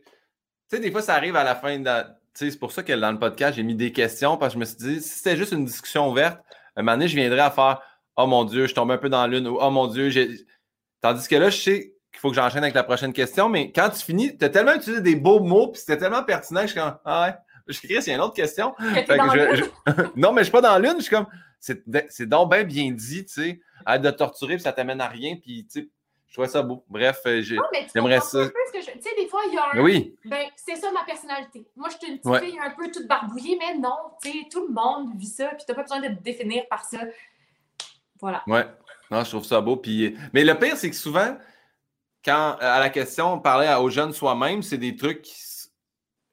sais, 0.69 0.79
des 0.79 0.91
fois, 0.91 1.01
ça 1.01 1.15
arrive 1.15 1.35
à 1.35 1.43
la 1.43 1.55
fin 1.55 1.79
de. 1.79 1.89
C'est 2.33 2.59
pour 2.59 2.71
ça 2.71 2.83
que 2.83 2.93
dans 2.93 3.11
le 3.11 3.19
podcast, 3.19 3.55
j'ai 3.55 3.63
mis 3.63 3.75
des 3.75 3.91
questions 3.91 4.37
parce 4.37 4.53
que 4.53 4.55
je 4.55 4.59
me 4.59 4.65
suis 4.65 4.77
dit, 4.77 5.01
si 5.01 5.17
c'était 5.17 5.35
juste 5.35 5.51
une 5.51 5.65
discussion 5.65 6.09
ouverte, 6.09 6.39
un 6.75 6.83
moment 6.83 6.93
donné, 6.93 7.07
je 7.07 7.15
viendrais 7.15 7.39
à 7.39 7.51
faire 7.51 7.81
Oh 8.15 8.27
mon 8.27 8.43
Dieu, 8.45 8.67
je 8.67 8.73
tombe 8.75 8.91
un 8.91 8.97
peu 8.97 9.09
dans 9.09 9.25
l'une 9.27 9.47
ou 9.47 9.57
Oh 9.59 9.71
mon 9.71 9.87
Dieu, 9.87 10.09
j'ai. 10.09 10.29
Tandis 11.01 11.27
que 11.27 11.35
là, 11.35 11.49
je 11.49 11.57
sais 11.57 11.93
qu'il 12.11 12.19
faut 12.19 12.29
que 12.29 12.35
j'enchaîne 12.35 12.63
avec 12.63 12.75
la 12.75 12.83
prochaine 12.83 13.13
question, 13.13 13.49
mais 13.49 13.71
quand 13.71 13.89
tu 13.89 14.03
finis, 14.03 14.37
tu 14.37 14.45
as 14.45 14.49
tellement 14.49 14.73
utilisé 14.73 15.01
des 15.01 15.15
beaux 15.15 15.39
mots, 15.39 15.69
puis 15.69 15.79
c'était 15.79 15.97
tellement 15.97 16.23
pertinent 16.23 16.61
que 16.61 16.67
je 16.67 16.71
suis 16.73 16.79
comme 16.79 16.97
Ah 17.05 17.25
ouais. 17.25 17.33
Je 17.69 17.79
Chris, 17.79 17.95
il 17.99 18.07
y 18.07 18.11
a 18.11 18.15
une 18.15 18.21
autre 18.21 18.33
question. 18.33 18.75
non, 20.15 20.33
mais 20.33 20.41
je 20.41 20.45
suis 20.45 20.51
pas 20.51 20.61
dans 20.61 20.77
l'une. 20.79 20.97
Je 20.97 21.03
suis 21.03 21.15
comme, 21.15 21.27
c'est 21.59 22.25
donc 22.27 22.51
bien 22.51 22.63
bien 22.63 22.91
dit, 22.91 23.25
tu 23.25 23.33
sais. 23.33 23.61
Être 23.87 24.01
de 24.01 24.11
torturer, 24.11 24.55
puis 24.55 24.63
ça 24.63 24.73
t'amène 24.73 24.99
à 24.99 25.07
rien, 25.07 25.35
puis 25.35 25.65
tu 25.65 25.81
sais, 25.81 25.89
je 26.27 26.33
trouvais 26.33 26.47
ça 26.47 26.61
beau. 26.61 26.83
Bref, 26.89 27.21
euh, 27.25 27.41
j'aimerais 27.41 28.19
ça. 28.19 28.49
Tu 28.73 28.81
sais, 28.81 29.15
des 29.17 29.27
fois, 29.27 29.41
il 29.47 29.53
y 29.53 29.57
a 29.57 29.73
un. 29.73 29.81
Oui. 29.81 30.15
Ben, 30.25 30.47
c'est 30.55 30.75
ça 30.75 30.91
ma 30.91 31.03
personnalité. 31.03 31.65
Moi, 31.75 31.89
je 31.89 31.97
suis 31.97 32.13
une 32.13 32.19
petite 32.19 32.43
fille 32.43 32.59
un 32.59 32.71
peu 32.71 32.91
toute 32.91 33.07
barbouillée, 33.07 33.57
mais 33.59 33.77
non, 33.77 33.95
tu 34.21 34.31
sais, 34.31 34.37
tout 34.51 34.67
le 34.67 34.73
monde 34.73 35.17
vit 35.17 35.27
ça, 35.27 35.47
puis 35.47 35.63
t'as 35.65 35.73
pas 35.73 35.83
besoin 35.83 36.01
de 36.01 36.07
te 36.07 36.21
définir 36.21 36.67
par 36.69 36.83
ça. 36.83 36.99
Voilà. 38.19 38.43
Ouais. 38.47 38.65
Non, 39.09 39.23
je 39.23 39.29
trouve 39.29 39.45
ça 39.45 39.59
beau. 39.61 39.77
Puis... 39.77 40.15
Mais 40.33 40.43
le 40.43 40.53
pire, 40.55 40.77
c'est 40.77 40.89
que 40.89 40.95
souvent, 40.95 41.35
quand 42.23 42.57
à 42.59 42.79
la 42.79 42.89
question, 42.89 43.33
on 43.33 43.39
parlait 43.39 43.73
aux 43.75 43.89
jeunes 43.89 44.13
soi-même, 44.13 44.61
c'est 44.61 44.77
des 44.77 44.95
trucs 44.95 45.21
qui 45.23 45.33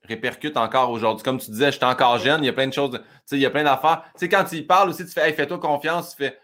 répercute 0.09 0.57
encore 0.57 0.91
aujourd'hui. 0.91 1.23
Comme 1.23 1.39
tu 1.39 1.51
disais, 1.51 1.67
je 1.73 1.77
suis 1.77 1.85
encore 1.85 2.19
jeune, 2.19 2.43
il 2.43 2.47
y 2.47 2.51
a 2.51 2.53
plein 2.53 2.67
de 2.67 2.73
choses, 2.73 2.93
tu 2.93 2.99
sais, 3.27 3.37
il 3.37 3.43
y 3.43 3.47
a 3.47 3.51
plein 3.51 3.65
d'affaires. 3.65 4.03
Tu 4.15 4.21
sais, 4.21 4.29
quand 4.29 4.45
tu 4.45 4.57
y 4.57 4.63
parles 4.63 4.91
aussi, 4.91 5.05
tu 5.05 5.13
fais, 5.13 5.29
hey, 5.29 5.35
fais-toi 5.35 5.59
confiance, 5.59 6.11
tu 6.11 6.25
fais, 6.25 6.39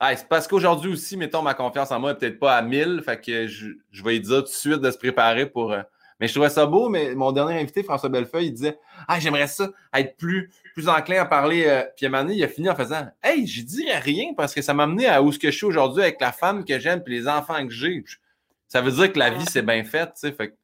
hey, 0.00 0.16
c'est 0.16 0.28
parce 0.28 0.46
qu'aujourd'hui 0.46 0.92
aussi, 0.92 1.16
mettons, 1.16 1.42
ma 1.42 1.54
confiance 1.54 1.90
en 1.90 2.00
moi 2.00 2.12
n'est 2.12 2.18
peut-être 2.18 2.38
pas 2.38 2.56
à 2.56 2.62
1000, 2.62 3.02
fait 3.04 3.20
que 3.20 3.46
je, 3.46 3.68
je 3.90 4.04
vais 4.04 4.12
lui 4.12 4.20
dire 4.20 4.38
tout 4.38 4.42
de 4.44 4.48
suite 4.48 4.80
de 4.80 4.90
se 4.90 4.98
préparer 4.98 5.46
pour. 5.46 5.72
Euh, 5.72 5.82
mais 6.20 6.26
je 6.26 6.32
trouvais 6.32 6.50
ça 6.50 6.66
beau, 6.66 6.88
mais 6.88 7.14
mon 7.14 7.30
dernier 7.30 7.60
invité, 7.60 7.82
François 7.82 8.08
Bellefeuille, 8.08 8.46
il 8.46 8.52
disait 8.52 8.78
Ah, 9.06 9.20
j'aimerais 9.20 9.46
ça 9.46 9.70
être 9.94 10.16
plus, 10.16 10.50
plus 10.74 10.88
enclin 10.88 11.20
à 11.20 11.24
parler. 11.24 11.64
Euh, 11.66 11.84
puis 11.96 12.06
à 12.06 12.08
un 12.08 12.12
moment 12.12 12.24
donné, 12.24 12.36
il 12.36 12.44
a 12.44 12.48
fini 12.48 12.68
en 12.68 12.74
faisant 12.74 13.06
Hey, 13.22 13.46
je 13.46 13.62
dirais 13.62 13.98
rien 13.98 14.32
parce 14.36 14.52
que 14.52 14.60
ça 14.60 14.74
m'a 14.74 14.82
amené 14.84 15.06
à 15.06 15.22
où 15.22 15.30
je 15.30 15.50
suis 15.50 15.66
aujourd'hui 15.66 16.02
avec 16.02 16.20
la 16.20 16.32
femme 16.32 16.64
que 16.64 16.78
j'aime 16.78 17.02
et 17.06 17.10
les 17.10 17.28
enfants 17.28 17.64
que 17.64 17.72
j'ai. 17.72 18.04
Ça 18.66 18.80
veut 18.80 18.90
dire 18.90 19.12
que 19.12 19.18
la 19.18 19.30
vie, 19.30 19.44
c'est 19.48 19.62
bien 19.62 19.84
fait, 19.84 20.06
tu 20.06 20.12
sais. 20.16 20.32
Fait 20.32 20.54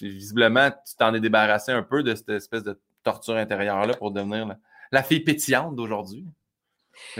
visiblement, 0.00 0.70
tu 0.70 0.96
t'en 0.96 1.14
es 1.14 1.20
débarrassé 1.20 1.72
un 1.72 1.82
peu 1.82 2.02
de 2.02 2.14
cette 2.14 2.28
espèce 2.30 2.62
de 2.62 2.80
torture 3.02 3.36
intérieure-là 3.36 3.94
pour 3.94 4.10
devenir 4.10 4.56
la, 4.92 5.02
fille 5.02 5.20
pétillante 5.20 5.74
d'aujourd'hui. 5.74 6.26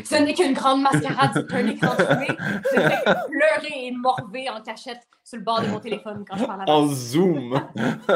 Ce 0.04 0.14
n'est 0.14 0.34
qu'une 0.34 0.52
grande 0.52 0.82
mascarade 0.82 1.32
sur 1.32 1.56
un 1.56 1.66
écran 1.66 1.94
Je 1.98 2.80
vais 2.80 3.04
pleurer 3.04 3.86
et 3.86 3.92
morver 3.92 4.50
en 4.50 4.60
cachette 4.60 5.00
sur 5.24 5.38
le 5.38 5.44
bord 5.44 5.62
de 5.62 5.68
mon 5.68 5.80
téléphone 5.80 6.24
quand 6.28 6.36
je 6.36 6.44
parle 6.44 6.62
à 6.62 6.70
En 6.70 6.86
zoom. 6.86 7.66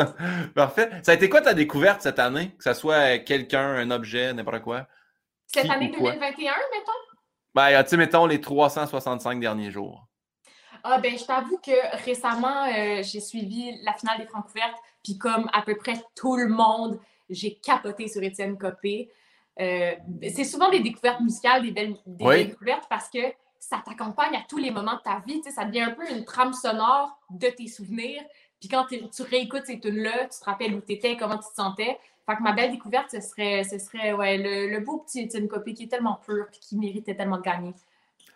Parfait. 0.54 0.90
Ça 1.02 1.12
a 1.12 1.14
été 1.14 1.28
quoi 1.28 1.40
ta 1.40 1.54
découverte 1.54 2.02
cette 2.02 2.18
année? 2.18 2.54
Que 2.58 2.64
ce 2.64 2.74
soit 2.74 3.18
quelqu'un, 3.18 3.66
un 3.66 3.90
objet, 3.90 4.34
n'importe 4.34 4.62
quoi? 4.62 4.86
Cette 5.46 5.70
année 5.70 5.88
2021, 5.88 6.20
mettons? 6.20 6.92
Ben, 7.54 7.82
tu 7.84 7.90
sais, 7.90 7.96
mettons 7.96 8.26
les 8.26 8.40
365 8.40 9.40
derniers 9.40 9.70
jours. 9.70 10.08
Ah, 10.86 10.98
ben, 10.98 11.16
je 11.16 11.24
t'avoue 11.24 11.56
que 11.56 12.04
récemment, 12.04 12.66
euh, 12.66 13.02
j'ai 13.02 13.20
suivi 13.20 13.80
la 13.84 13.94
finale 13.94 14.18
des 14.18 14.26
Francouvertes, 14.26 14.76
puis 15.02 15.16
comme 15.16 15.48
à 15.54 15.62
peu 15.62 15.76
près 15.76 15.94
tout 16.14 16.36
le 16.36 16.46
monde, 16.46 17.00
j'ai 17.30 17.54
capoté 17.54 18.06
sur 18.06 18.22
Étienne 18.22 18.58
Copé. 18.58 19.10
Euh, 19.60 19.92
c'est 20.34 20.44
souvent 20.44 20.68
des 20.68 20.80
découvertes 20.80 21.20
musicales, 21.20 21.62
des 21.62 21.70
belles, 21.70 21.96
découvertes, 22.06 22.86
parce 22.90 23.08
que 23.08 23.20
ça 23.58 23.82
t'accompagne 23.82 24.36
à 24.36 24.44
tous 24.46 24.58
les 24.58 24.70
moments 24.70 24.96
de 24.96 25.00
ta 25.00 25.22
vie. 25.26 25.42
Ça 25.50 25.64
devient 25.64 25.80
un 25.80 25.92
peu 25.92 26.06
une 26.10 26.26
trame 26.26 26.52
sonore 26.52 27.18
de 27.30 27.48
tes 27.48 27.66
souvenirs. 27.66 28.22
Puis 28.60 28.68
quand 28.68 28.84
tu 28.84 29.22
réécoutes 29.22 29.64
ces 29.64 29.80
tunes-là, 29.80 30.26
tu 30.26 30.38
te 30.38 30.44
rappelles 30.44 30.74
où 30.74 30.82
tu 30.82 30.92
étais, 30.92 31.16
comment 31.16 31.38
tu 31.38 31.48
te 31.48 31.54
sentais. 31.54 31.98
Fait 32.26 32.36
que 32.36 32.42
ma 32.42 32.52
belle 32.52 32.72
découverte, 32.72 33.10
ce 33.10 33.22
serait, 33.22 33.64
ce 33.64 33.78
serait 33.78 34.12
ouais, 34.12 34.36
le, 34.36 34.70
le 34.70 34.80
beau 34.80 34.98
petit 34.98 35.20
Étienne 35.20 35.48
Copé 35.48 35.72
qui 35.72 35.84
est 35.84 35.88
tellement 35.88 36.20
pur 36.26 36.44
et 36.52 36.58
qui 36.58 36.76
méritait 36.76 37.14
tellement 37.14 37.38
de 37.38 37.42
gagner. 37.42 37.72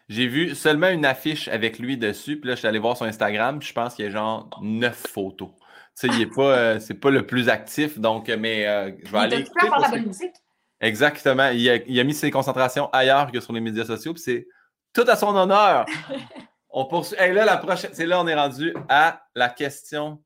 J'ai 0.08 0.26
vu 0.26 0.54
seulement 0.54 0.88
une 0.88 1.04
affiche 1.04 1.48
avec 1.48 1.78
lui 1.78 1.98
dessus. 1.98 2.38
Puis 2.40 2.48
là, 2.48 2.54
je 2.54 2.60
suis 2.60 2.68
allé 2.68 2.78
voir 2.78 2.96
son 2.96 3.04
Instagram. 3.04 3.58
Puis 3.58 3.68
je 3.68 3.74
pense 3.74 3.94
qu'il 3.94 4.06
y 4.06 4.08
a 4.08 4.10
genre 4.10 4.48
neuf 4.62 5.06
photos. 5.06 5.50
Tu 5.98 6.08
sais, 6.08 6.14
il 6.14 6.22
est 6.22 6.34
pas, 6.34 6.56
euh, 6.56 6.80
c'est 6.80 6.94
pas 6.94 7.10
le 7.10 7.26
plus 7.26 7.48
actif. 7.48 7.98
Donc, 7.98 8.28
mais 8.28 8.66
euh, 8.66 8.90
je 9.04 9.12
vais 9.12 9.18
aller. 9.18 9.40
Écouter 9.40 9.68
la 9.68 9.88
bonne 9.88 10.06
musique. 10.06 10.34
Exactement. 10.80 11.48
Il 11.48 11.68
a, 11.68 11.76
il 11.76 12.00
a, 12.00 12.04
mis 12.04 12.14
ses 12.14 12.30
concentrations 12.30 12.88
ailleurs 12.90 13.30
que 13.32 13.40
sur 13.40 13.52
les 13.52 13.60
médias 13.60 13.84
sociaux. 13.84 14.14
Puis 14.14 14.22
c'est 14.22 14.46
tout 14.94 15.04
à 15.06 15.16
son 15.16 15.34
honneur. 15.36 15.84
on 16.70 16.86
poursuit. 16.86 17.16
Et 17.20 17.32
là, 17.32 17.44
la 17.44 17.56
prochaine. 17.56 17.90
C'est 17.92 18.06
là, 18.06 18.20
on 18.20 18.26
est 18.26 18.34
rendu 18.34 18.74
à 18.88 19.22
la 19.34 19.48
question 19.48 20.22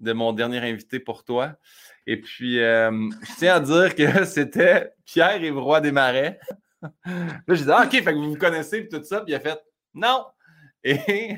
de 0.00 0.12
mon 0.12 0.32
dernier 0.32 0.58
invité 0.58 0.98
pour 0.98 1.24
toi. 1.24 1.52
Et 2.06 2.20
puis, 2.20 2.60
euh, 2.60 2.90
je 3.22 3.32
tiens 3.38 3.56
à 3.56 3.60
dire 3.60 3.94
que 3.94 4.24
c'était 4.26 4.92
Pierre 5.04 5.42
Évroy 5.42 5.80
Desmarais. 5.80 6.40
Là, 6.82 7.54
j'ai 7.54 7.64
dit, 7.64 7.70
ah, 7.70 7.84
OK, 7.84 7.90
fait 7.90 8.04
que 8.04 8.14
vous 8.14 8.30
vous 8.30 8.36
connaissez, 8.36 8.82
puis 8.82 8.88
tout 8.88 9.04
ça. 9.04 9.20
Puis 9.20 9.32
il 9.32 9.34
a 9.34 9.40
fait, 9.40 9.58
non. 9.94 10.26
Et 10.84 11.36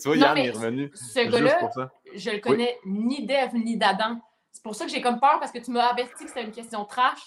tu 0.00 0.08
vois, 0.08 0.16
Yann 0.16 0.38
est 0.38 0.50
revenu. 0.50 0.90
Ce 0.94 1.28
gars-là, 1.28 1.90
je 2.14 2.30
le 2.30 2.38
connais 2.38 2.78
ni 2.86 3.26
d'Ève 3.26 3.54
ni 3.54 3.76
d'Adam. 3.76 4.20
C'est 4.52 4.62
pour 4.62 4.74
ça 4.74 4.84
que 4.84 4.90
j'ai 4.90 5.00
comme 5.00 5.20
peur, 5.20 5.38
parce 5.40 5.52
que 5.52 5.58
tu 5.58 5.70
m'as 5.70 5.86
averti 5.86 6.24
que 6.24 6.28
c'était 6.28 6.44
une 6.44 6.52
question 6.52 6.84
trash. 6.84 7.18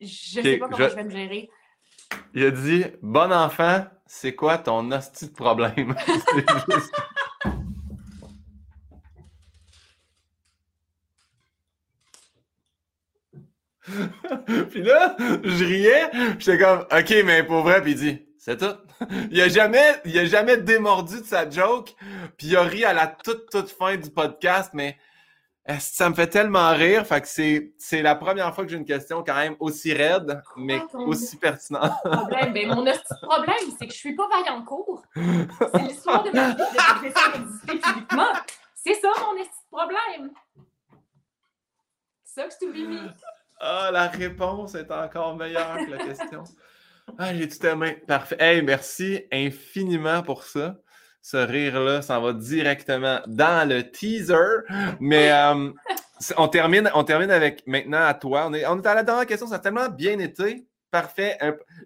Je 0.00 0.40
ne 0.40 0.44
sais 0.44 0.56
pas 0.56 0.68
comment 0.68 0.88
je... 0.88 0.94
vais 0.94 1.04
me 1.04 1.10
gérer. 1.10 1.50
Il 2.34 2.44
a 2.44 2.50
dit, 2.50 2.84
bon 3.02 3.32
enfant, 3.32 3.84
c'est 4.06 4.34
quoi 4.34 4.58
ton 4.58 4.90
hostie 4.90 5.28
de 5.28 5.34
problème? 5.34 5.94
puis 14.70 14.82
là, 14.82 15.16
je 15.18 15.64
riais. 15.64 16.10
J'étais 16.38 16.58
comme, 16.58 16.80
OK, 16.80 17.14
mais 17.24 17.42
pour 17.42 17.62
vrai. 17.62 17.82
Puis 17.82 17.92
il 17.92 17.96
dit, 17.96 18.26
c'est 18.38 18.58
tout. 18.58 18.76
il 19.30 19.40
a 19.40 19.48
jamais, 19.48 20.00
il 20.04 20.18
a 20.18 20.24
jamais 20.24 20.56
démordu 20.56 21.20
de 21.20 21.26
sa 21.26 21.48
joke. 21.48 21.94
Puis 22.36 22.48
il 22.48 22.56
a 22.56 22.62
ri 22.62 22.84
à 22.84 22.92
la 22.92 23.06
toute, 23.06 23.50
toute 23.50 23.70
fin 23.70 23.96
du 23.96 24.10
podcast. 24.10 24.70
Mais 24.74 24.96
ça 25.78 26.10
me 26.10 26.14
fait 26.14 26.26
tellement 26.26 26.70
rire? 26.72 27.06
Fait 27.06 27.20
que 27.20 27.28
c'est, 27.28 27.72
c'est 27.78 28.02
la 28.02 28.14
première 28.14 28.54
fois 28.54 28.64
que 28.64 28.70
j'ai 28.70 28.76
une 28.76 28.84
question 28.84 29.22
quand 29.22 29.34
même 29.34 29.56
aussi 29.60 29.92
raide, 29.92 30.42
mais 30.56 30.82
aussi 30.94 31.36
pertinente. 31.36 31.92
problème, 32.02 32.52
ben, 32.52 32.68
mon 32.68 32.84
problème, 33.22 33.56
c'est 33.78 33.86
que 33.86 33.92
je 33.92 33.98
suis 33.98 34.14
pas 34.14 34.28
Vaillancourt. 34.28 35.02
C'est 35.14 35.82
l'histoire 35.82 36.24
de 36.24 36.30
ma 36.30 36.50
vie 36.50 36.56
de 36.56 37.66
publiquement. 37.66 38.32
C'est 38.74 38.94
ça 38.94 39.08
mon 39.20 39.78
problème. 39.78 40.32
Ça 42.24 42.44
que 42.44 42.74
je. 42.74 43.08
Ah, 43.64 43.90
la 43.92 44.08
réponse 44.08 44.74
est 44.74 44.90
encore 44.90 45.36
meilleure 45.36 45.76
que 45.76 45.90
la 45.90 45.98
question. 45.98 46.42
Ah, 47.16 47.32
j'ai 47.32 47.48
tout 47.48 47.64
aimé. 47.64 48.02
Parfait. 48.06 48.36
Hey, 48.38 48.62
merci 48.62 49.24
infiniment 49.30 50.22
pour 50.22 50.42
ça 50.42 50.76
ce 51.22 51.36
rire-là 51.36 52.02
s'en 52.02 52.20
va 52.20 52.32
directement 52.32 53.20
dans 53.26 53.68
le 53.68 53.88
teaser. 53.88 54.66
Mais 54.98 55.30
euh, 55.32 55.70
on, 56.36 56.48
termine, 56.48 56.90
on 56.94 57.04
termine 57.04 57.30
avec 57.30 57.64
maintenant 57.66 58.04
à 58.04 58.14
toi. 58.14 58.46
On 58.48 58.54
est, 58.54 58.66
on 58.66 58.80
est 58.80 58.86
à 58.86 58.94
la 58.94 59.04
dernière 59.04 59.26
question. 59.26 59.46
Ça 59.46 59.54
a 59.54 59.58
tellement 59.60 59.88
bien 59.88 60.18
été. 60.18 60.66
Parfait. 60.90 61.38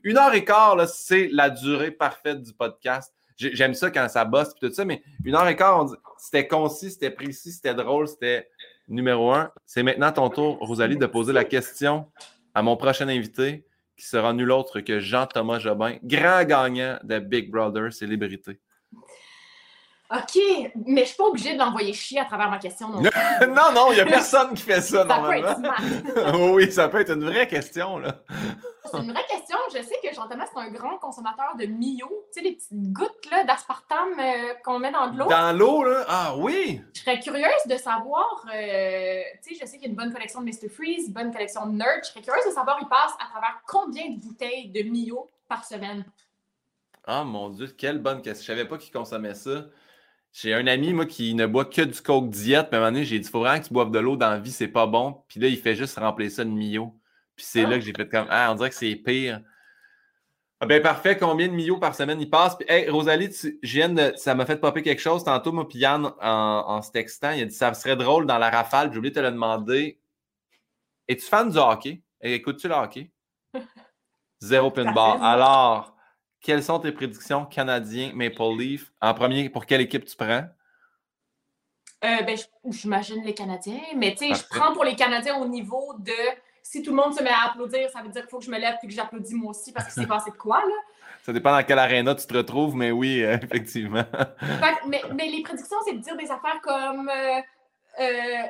une 0.02 0.18
heure 0.18 0.34
et 0.34 0.44
quart, 0.44 0.88
c'est 0.88 1.28
la 1.30 1.48
durée 1.48 1.92
parfaite 1.92 2.42
du 2.42 2.52
podcast. 2.52 3.14
J'aime 3.36 3.74
ça 3.74 3.90
quand 3.90 4.08
ça 4.08 4.24
bosse 4.24 4.48
et 4.48 4.66
tout 4.66 4.72
ça, 4.72 4.84
mais 4.84 5.02
une 5.24 5.36
heure 5.36 5.46
et 5.46 5.54
quart, 5.54 5.86
c'était 6.18 6.48
concis, 6.48 6.90
c'était 6.90 7.10
précis, 7.10 7.52
c'était 7.52 7.74
drôle, 7.74 8.08
c'était 8.08 8.48
numéro 8.88 9.32
un. 9.32 9.50
C'est 9.64 9.82
maintenant 9.82 10.12
ton 10.12 10.28
tour, 10.28 10.58
Rosalie, 10.60 10.96
de 10.96 11.06
poser 11.06 11.32
la 11.32 11.44
question 11.44 12.06
à 12.54 12.62
mon 12.62 12.76
prochain 12.76 13.08
invité, 13.08 13.64
qui 13.96 14.06
sera 14.06 14.32
nul 14.32 14.50
autre 14.50 14.80
que 14.80 15.00
Jean-Thomas 15.00 15.58
Jobin, 15.58 15.96
grand 16.02 16.44
gagnant 16.44 16.98
de 17.02 17.18
Big 17.18 17.50
Brother 17.50 17.92
Célébrité. 17.92 18.60
OK, 20.08 20.38
mais 20.86 21.00
je 21.02 21.06
suis 21.06 21.16
pas 21.16 21.24
obligée 21.24 21.54
de 21.54 21.58
l'envoyer 21.58 21.92
chier 21.92 22.20
à 22.20 22.24
travers 22.24 22.48
ma 22.48 22.58
question. 22.58 22.88
Non, 22.88 23.00
non, 23.48 23.72
non, 23.74 23.90
il 23.90 23.96
n'y 23.96 24.00
a 24.00 24.06
personne 24.06 24.54
qui 24.54 24.62
fait 24.62 24.80
ça, 24.80 24.98
ça 24.98 25.04
normalement. 25.04 25.54
Peut 25.54 26.20
être 26.20 26.52
oui, 26.52 26.70
ça 26.70 26.88
peut 26.88 27.00
être 27.00 27.12
une 27.12 27.24
vraie 27.24 27.48
question, 27.48 27.98
là. 27.98 28.22
C'est 28.84 28.98
une 28.98 29.10
vraie 29.10 29.26
question. 29.28 29.56
Je 29.74 29.82
sais 29.82 29.96
que 30.00 30.14
Jean-Thomas, 30.14 30.46
c'est 30.52 30.60
un 30.60 30.70
grand 30.70 30.96
consommateur 30.98 31.56
de 31.58 31.66
Mio. 31.66 32.06
Tu 32.32 32.40
sais, 32.40 32.40
les 32.40 32.52
petites 32.52 32.92
gouttes 32.92 33.28
d'aspartame 33.46 34.20
euh, 34.20 34.54
qu'on 34.64 34.78
met 34.78 34.92
dans 34.92 35.10
de 35.10 35.18
l'eau. 35.18 35.26
Dans 35.26 35.58
l'eau, 35.58 35.82
là? 35.82 36.04
Ah 36.08 36.34
oui! 36.36 36.80
Je 36.94 37.00
serais 37.00 37.18
curieuse 37.18 37.66
de 37.68 37.76
savoir, 37.76 38.46
euh, 38.54 39.22
tu 39.42 39.54
sais, 39.54 39.60
je 39.60 39.66
sais 39.66 39.78
qu'il 39.78 39.86
y 39.86 39.86
a 39.86 39.88
une 39.88 39.96
bonne 39.96 40.12
collection 40.12 40.40
de 40.40 40.46
Mr. 40.46 40.68
Freeze, 40.68 41.08
une 41.08 41.14
bonne 41.14 41.32
collection 41.32 41.66
de 41.66 41.72
Nerd. 41.72 42.04
Je 42.04 42.10
serais 42.10 42.22
curieuse 42.22 42.46
de 42.46 42.52
savoir, 42.52 42.78
il 42.80 42.86
passe 42.86 43.14
à 43.18 43.28
travers 43.28 43.60
combien 43.66 44.08
de 44.10 44.20
bouteilles 44.20 44.68
de 44.68 44.82
Mio 44.82 45.28
par 45.48 45.64
semaine? 45.64 46.04
Ah 47.08 47.24
mon 47.24 47.50
Dieu, 47.50 47.68
quelle 47.68 47.98
bonne 47.98 48.22
question. 48.22 48.42
Je 48.42 48.58
savais 48.58 48.68
pas 48.68 48.78
qu'il 48.78 48.92
consommait 48.92 49.34
ça. 49.34 49.66
J'ai 50.38 50.52
un 50.52 50.66
ami, 50.66 50.92
moi, 50.92 51.06
qui 51.06 51.34
ne 51.34 51.46
boit 51.46 51.64
que 51.64 51.80
du 51.80 51.98
coke 52.02 52.28
diète. 52.28 52.68
Puis 52.68 52.76
à 52.76 52.78
un 52.78 52.80
moment 52.80 52.92
donné, 52.92 53.06
j'ai 53.06 53.18
dit, 53.18 53.26
faut 53.26 53.40
vraiment 53.40 53.58
que 53.58 53.66
tu 53.66 53.72
boives 53.72 53.90
de 53.90 53.98
l'eau 53.98 54.16
dans 54.16 54.28
la 54.28 54.38
vie, 54.38 54.52
c'est 54.52 54.68
pas 54.68 54.86
bon. 54.86 55.24
Puis 55.28 55.40
là, 55.40 55.48
il 55.48 55.56
fait 55.56 55.74
juste 55.74 55.98
remplir 55.98 56.30
ça 56.30 56.44
de 56.44 56.50
Mio. 56.50 56.94
Puis 57.34 57.46
c'est 57.48 57.62
là 57.62 57.78
que 57.78 57.80
j'ai 57.80 57.94
fait 57.94 58.06
comme, 58.06 58.26
ah, 58.28 58.52
on 58.52 58.54
dirait 58.54 58.68
que 58.68 58.74
c'est 58.74 58.94
pire. 58.96 59.40
Ah 60.60 60.66
ben 60.66 60.82
parfait, 60.82 61.16
combien 61.16 61.48
de 61.48 61.54
Mio 61.54 61.78
par 61.78 61.94
semaine 61.94 62.20
il 62.20 62.28
passe? 62.28 62.54
Puis, 62.54 62.66
hey, 62.68 62.90
Rosalie, 62.90 63.30
tu, 63.30 63.58
ça 64.16 64.34
m'a 64.34 64.44
fait 64.44 64.58
popper 64.58 64.82
quelque 64.82 65.00
chose. 65.00 65.24
Tantôt, 65.24 65.52
moi, 65.52 65.66
puis 65.66 65.78
Yann, 65.78 66.12
en, 66.20 66.82
se 66.82 66.90
textant, 66.90 67.30
il 67.30 67.42
a 67.42 67.46
dit, 67.46 67.54
ça 67.54 67.72
serait 67.72 67.96
drôle 67.96 68.26
dans 68.26 68.36
la 68.36 68.50
rafale. 68.50 68.92
J'ai 68.92 68.98
oublié 68.98 69.12
de 69.12 69.16
te 69.18 69.24
le 69.24 69.30
demander. 69.30 69.98
Es-tu 71.08 71.24
fan 71.24 71.48
du 71.48 71.56
hockey? 71.56 72.02
Écoutes-tu 72.20 72.68
le 72.68 72.74
hockey? 72.74 73.10
Zéro 74.40 74.70
pin 74.70 74.92
bar. 74.92 75.22
Alors, 75.22 75.95
quelles 76.47 76.62
sont 76.62 76.78
tes 76.78 76.93
prédictions 76.93 77.44
canadiens 77.44 78.12
Maple 78.14 78.56
Leaf? 78.56 78.93
En 79.02 79.12
premier, 79.14 79.51
pour 79.51 79.66
quelle 79.66 79.81
équipe 79.81 80.05
tu 80.05 80.14
prends? 80.14 80.44
Euh, 82.05 82.23
ben, 82.23 82.39
j'imagine 82.66 83.24
les 83.24 83.35
Canadiens, 83.35 83.81
mais 83.97 84.14
tu 84.14 84.28
sais, 84.28 84.35
je 84.35 84.56
prends 84.56 84.73
pour 84.73 84.85
les 84.85 84.94
Canadiens 84.94 85.39
au 85.39 85.48
niveau 85.48 85.94
de 85.98 86.12
si 86.62 86.82
tout 86.82 86.90
le 86.90 86.97
monde 86.97 87.14
se 87.14 87.23
met 87.23 87.31
à 87.31 87.51
applaudir, 87.51 87.90
ça 87.90 88.01
veut 88.01 88.10
dire 88.10 88.23
qu'il 88.23 88.31
faut 88.31 88.39
que 88.39 88.44
je 88.44 88.51
me 88.52 88.60
lève 88.60 88.77
et 88.81 88.86
que 88.86 88.93
j'applaudis 88.93 89.35
moi 89.35 89.51
aussi 89.51 89.73
parce 89.73 89.86
que 89.86 89.93
c'est 89.93 90.06
passé 90.06 90.31
de 90.31 90.36
quoi, 90.36 90.59
là? 90.59 90.74
Ça 91.24 91.32
dépend 91.32 91.51
dans 91.51 91.64
quelle 91.64 91.81
aréna 91.81 92.14
tu 92.14 92.24
te 92.24 92.36
retrouves, 92.36 92.77
mais 92.77 92.93
oui, 92.93 93.24
euh, 93.24 93.39
effectivement. 93.43 94.05
mais, 94.86 95.27
les 95.27 95.43
prédictions, 95.43 95.78
c'est 95.85 95.94
de 95.94 95.98
dire 95.98 96.16
des 96.16 96.31
affaires 96.31 96.60
comme 96.62 97.10
euh, 97.10 97.40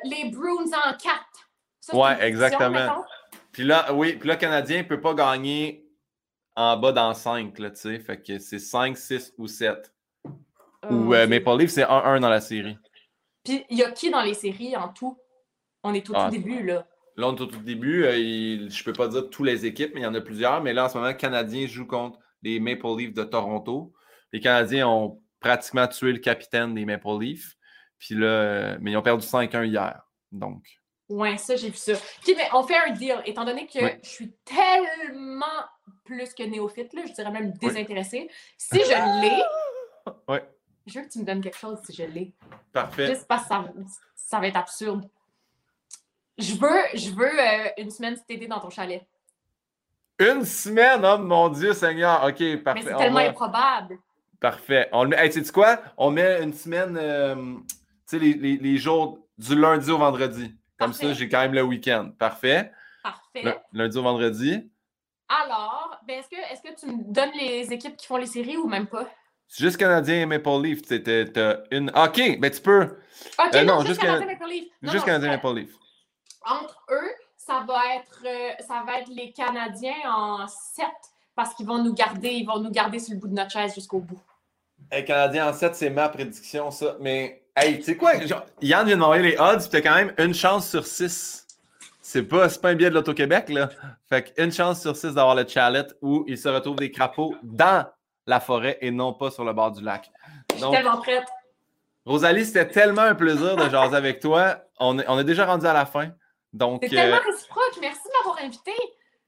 les 0.05 0.31
Bruins 0.31 0.71
en 0.85 0.93
4. 0.93 1.95
ouais, 1.95 2.27
exactement. 2.27 3.07
Puis 3.53 3.65
là, 3.65 3.91
oui, 3.95 4.17
puis 4.17 4.29
là, 4.29 4.35
le 4.35 4.41
Canadien 4.41 4.79
ne 4.79 4.83
peut 4.83 5.01
pas 5.01 5.15
gagner 5.15 5.86
en 6.57 6.77
bas 6.77 6.93
dans 6.93 7.15
5, 7.15 7.59
là, 7.59 7.71
tu 7.71 7.77
sais. 7.77 7.99
Fait 7.99 8.21
que 8.21 8.39
c'est 8.39 8.59
5, 8.59 8.97
6 8.97 9.35
ou 9.39 9.47
7. 9.47 9.93
Euh, 10.27 10.91
ou 10.91 11.15
euh, 11.15 11.27
Maple 11.27 11.59
Leaf, 11.59 11.71
c'est 11.71 11.85
1-1 11.85 12.21
dans 12.21 12.29
la 12.29 12.41
série. 12.41 12.79
Puis 13.45 13.65
il 13.71 13.79
y 13.79 13.83
a 13.83 13.91
qui 13.91 14.11
dans 14.11 14.23
les 14.23 14.35
séries 14.35 14.77
en 14.77 14.89
tout? 14.89 15.19
On 15.83 15.95
est 15.95 16.09
au 16.11 16.15
tout 16.15 16.19
ah. 16.21 16.31
début, 16.31 16.63
là. 16.65 16.87
Là, 17.17 17.29
on 17.29 17.37
est 17.37 17.41
au 17.41 17.47
tout 17.47 17.61
début. 17.61 18.05
Euh, 18.05 18.69
je 18.69 18.85
peux 18.85 18.93
pas 18.93 19.09
dire 19.09 19.31
toutes 19.31 19.47
les 19.47 19.65
équipes, 19.65 19.93
mais 19.95 20.01
il 20.01 20.05
y 20.05 20.07
en 20.07 20.15
a 20.15 20.21
plusieurs. 20.21 20.63
Mais 20.63 20.73
là, 20.73 20.87
en 20.87 20.89
ce 20.89 20.97
moment, 20.97 21.09
les 21.09 21.17
Canadiens 21.17 21.67
jouent 21.67 21.87
contre 21.87 22.19
les 22.43 22.61
Maple 22.61 22.97
Leafs 22.99 23.15
de 23.15 23.25
Toronto. 23.25 23.93
Les 24.33 24.41
Canadiens 24.41 24.89
ont 24.89 25.23
pratiquement 25.41 25.87
tué 25.87 26.13
le 26.13 26.19
capitaine 26.19 26.75
des 26.75 26.85
Maple 26.85 27.19
Leafs. 27.21 27.57
Puis 27.99 28.15
là, 28.15 28.27
euh, 28.27 28.79
mais 28.81 28.93
ils 28.93 28.97
ont 28.97 29.03
perdu 29.03 29.27
5-1 29.27 29.65
hier. 29.65 30.03
Donc. 30.33 30.65
Ouais, 31.09 31.39
ça, 31.39 31.57
j'ai 31.57 31.71
vu 31.71 31.77
ça. 31.77 31.93
OK, 31.93 32.35
mais 32.37 32.49
on 32.53 32.63
fait 32.65 32.77
un 32.77 32.91
deal. 32.91 33.23
Étant 33.25 33.45
donné 33.45 33.67
que 33.67 33.79
je 34.03 34.09
suis 34.09 34.35
tellement 34.45 35.47
plus 36.07 36.33
que 36.33 36.43
néophyte, 36.43 36.95
là, 36.95 37.03
je 37.07 37.13
dirais 37.13 37.31
même 37.31 37.53
désintéressé. 37.53 38.31
Si 38.57 38.79
je 38.79 39.21
l'ai, 39.21 40.13
ouais. 40.29 40.49
je 40.87 40.99
veux 40.99 41.05
que 41.05 41.11
tu 41.11 41.19
me 41.19 41.25
donnes 41.25 41.43
quelque 41.43 41.59
chose 41.59 41.79
si 41.85 41.93
je 41.93 42.05
l'ai. 42.05 42.33
Parfait. 42.73 43.09
Juste 43.09 43.27
parce 43.29 43.43
que 43.43 43.49
ça, 43.49 43.65
ça 44.15 44.41
va 44.41 44.47
être 44.47 44.57
absurde. 44.57 45.09
Je 46.39 46.55
veux, 46.55 46.83
je 46.95 47.11
veux 47.11 47.41
euh, 47.41 47.69
une 47.79 47.91
semaine 47.91 48.17
t'aider 48.27 48.47
dans 48.47 48.61
ton 48.61 48.71
chalet. 48.71 49.07
Une 50.19 50.45
semaine? 50.45 51.03
Oh 51.05 51.19
mon 51.19 51.49
Dieu 51.51 51.73
Seigneur! 51.75 52.25
OK, 52.25 52.63
parfait. 52.63 52.83
Mais 52.83 52.91
c'est 52.91 52.97
tellement 52.97 53.19
improbable. 53.19 53.99
Parfait. 54.41 54.89
On 54.93 55.05
le 55.05 55.11
met. 55.11 55.17
Hey, 55.19 55.33
sais 55.33 55.53
quoi? 55.53 55.81
On 55.97 56.11
met 56.11 56.43
une 56.43 56.53
semaine, 56.53 56.97
euh, 56.99 57.35
tu 57.35 57.77
sais, 58.07 58.19
les, 58.19 58.35
les, 58.35 58.57
les, 58.57 58.79
jours 58.79 59.19
du 59.39 59.55
lundi 59.55 59.91
au 59.91 59.99
vendredi. 59.99 60.55
Comme 60.79 60.93
ça, 60.93 61.13
j'ai 61.15 61.29
quand 61.29 61.41
même 61.41 61.55
le 61.55 61.63
week-end. 61.63 62.11
Parfait. 62.19 62.71
Parfait. 63.03 63.59
lundi 63.73 63.97
au 63.97 64.03
vendredi. 64.03 64.71
Alors, 65.29 65.99
ben 66.07 66.21
est-ce 66.21 66.29
que, 66.29 66.37
est 66.37 66.75
que 66.75 66.81
tu 66.81 66.87
me 66.87 67.13
donnes 67.13 67.33
les 67.39 67.73
équipes 67.73 67.97
qui 67.97 68.07
font 68.07 68.17
les 68.17 68.27
séries 68.27 68.57
ou 68.57 68.69
même 68.69 68.87
pas? 68.87 69.09
C'est 69.49 69.65
juste 69.65 69.77
Canadien 69.77 70.23
et 70.23 70.27
Maple 70.27 70.63
Leaf. 70.63 70.83
T'as 70.83 71.57
une. 71.71 71.91
OK, 71.91 72.39
ben 72.41 72.51
tu 72.51 72.61
peux. 72.61 72.99
OK, 73.39 73.55
euh, 73.55 73.65
non, 73.65 73.85
juste 73.85 74.01
Canadien 74.01 74.29
et 74.29 74.33
Maple 74.33 74.51
Leaf. 74.51 74.65
juste 74.83 75.05
Canadien 75.05 75.33
et 75.33 75.37
Maple 75.37 75.55
Leaf. 75.59 75.71
Entre 76.45 76.85
eux, 76.91 77.11
ça 77.37 77.65
va 77.67 77.97
être, 77.97 78.25
euh, 78.25 78.51
ça 78.67 78.85
va 78.87 79.01
être 79.01 79.09
les 79.09 79.33
Canadiens 79.33 79.95
en 80.07 80.47
7 80.47 80.87
parce 81.35 81.55
qu'ils 81.55 81.67
vont 81.67 81.83
nous 81.83 81.93
garder, 81.93 82.31
ils 82.31 82.47
vont 82.47 82.61
nous 82.61 82.71
garder 82.71 82.99
sur 82.99 83.15
le 83.15 83.21
bout 83.21 83.29
de 83.29 83.35
notre 83.35 83.51
chaise 83.51 83.75
jusqu'au 83.75 84.01
bout. 84.01 84.21
Les 84.93 85.05
Canadiens 85.05 85.49
en 85.49 85.53
7, 85.53 85.75
c'est 85.75 85.91
ma 85.91 86.09
prédiction, 86.09 86.71
ça. 86.71 86.97
Mais, 87.01 87.43
hey, 87.57 87.79
tu 87.79 87.85
sais 87.85 87.97
quoi? 87.97 88.15
Yann 88.63 88.87
vient 88.87 88.97
de 88.97 89.01
m'envoyer 89.01 89.23
les 89.23 89.39
odds, 89.39 89.59
puis 89.59 89.69
t'as 89.71 89.81
quand 89.81 89.95
même 89.95 90.15
une 90.19 90.35
chance 90.35 90.69
sur 90.69 90.87
6 90.87 91.46
c'est 92.07 92.23
pas, 92.23 92.49
pas 92.49 92.69
un 92.69 92.75
biais 92.77 92.89
de 92.89 92.95
l'Auto-Québec, 92.95 93.49
là. 93.49 93.69
Fait 94.09 94.33
qu'une 94.33 94.53
chance 94.53 94.81
sur 94.81 94.95
six 94.95 95.13
d'avoir 95.13 95.35
le 95.35 95.45
chalet 95.45 95.93
où 96.01 96.25
il 96.29 96.39
se 96.39 96.49
retrouve 96.49 96.77
des 96.77 96.93
crapauds 96.93 97.35
dans 97.43 97.85
la 98.29 98.39
forêt 98.39 98.79
et 98.81 98.93
non 98.93 99.13
pas 99.13 99.33
sur 99.33 99.45
le 99.45 99.53
bord 99.53 99.73
du 99.73 99.83
lac. 99.83 100.09
Je 100.53 100.61
suis 100.63 100.71
tellement 100.71 100.99
prête. 100.99 101.25
Rosalie, 102.05 102.45
c'était 102.45 102.69
tellement 102.69 103.03
un 103.03 103.17
plaisir 103.17 103.57
de 103.57 103.69
jaser 103.69 103.97
avec 103.97 104.21
toi. 104.21 104.59
On 104.79 105.01
est, 105.01 105.05
on 105.09 105.19
est 105.19 105.25
déjà 105.25 105.47
rendu 105.47 105.67
à 105.67 105.73
la 105.73 105.85
fin. 105.85 106.11
Donc, 106.53 106.85
c'est 106.85 106.91
tellement 106.91 107.17
euh, 107.17 107.29
réciproque. 107.29 107.77
Merci 107.81 108.03
de 108.05 108.25
m'avoir 108.25 108.45
invité. 108.45 108.73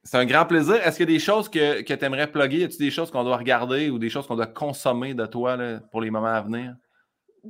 C'est 0.05 0.19
un 0.19 0.25
grand 0.25 0.47
plaisir. 0.47 0.77
Est-ce 0.77 0.99
qu'il 0.99 1.11
y 1.11 1.13
a 1.13 1.17
des 1.17 1.25
choses 1.25 1.49
que, 1.49 1.83
que 1.83 1.95
tu 1.95 2.05
aimerais 2.05 2.29
plugger? 2.31 2.59
Y 2.59 2.65
a-t-il 2.65 2.79
des 2.79 2.93
choses 2.93 3.11
qu'on 3.11 3.25
doit 3.25 3.39
regarder 3.39 3.91
ou 3.91 3.99
des 3.99 4.09
choses 4.09 4.29
qu'on 4.29 4.37
doit 4.37 4.47
consommer 4.47 5.15
de 5.15 5.27
toi 5.27 5.57
là, 5.57 5.81
pour 5.91 6.01
les 6.01 6.11
moments 6.11 6.29
à 6.29 6.43
venir? 6.43 6.77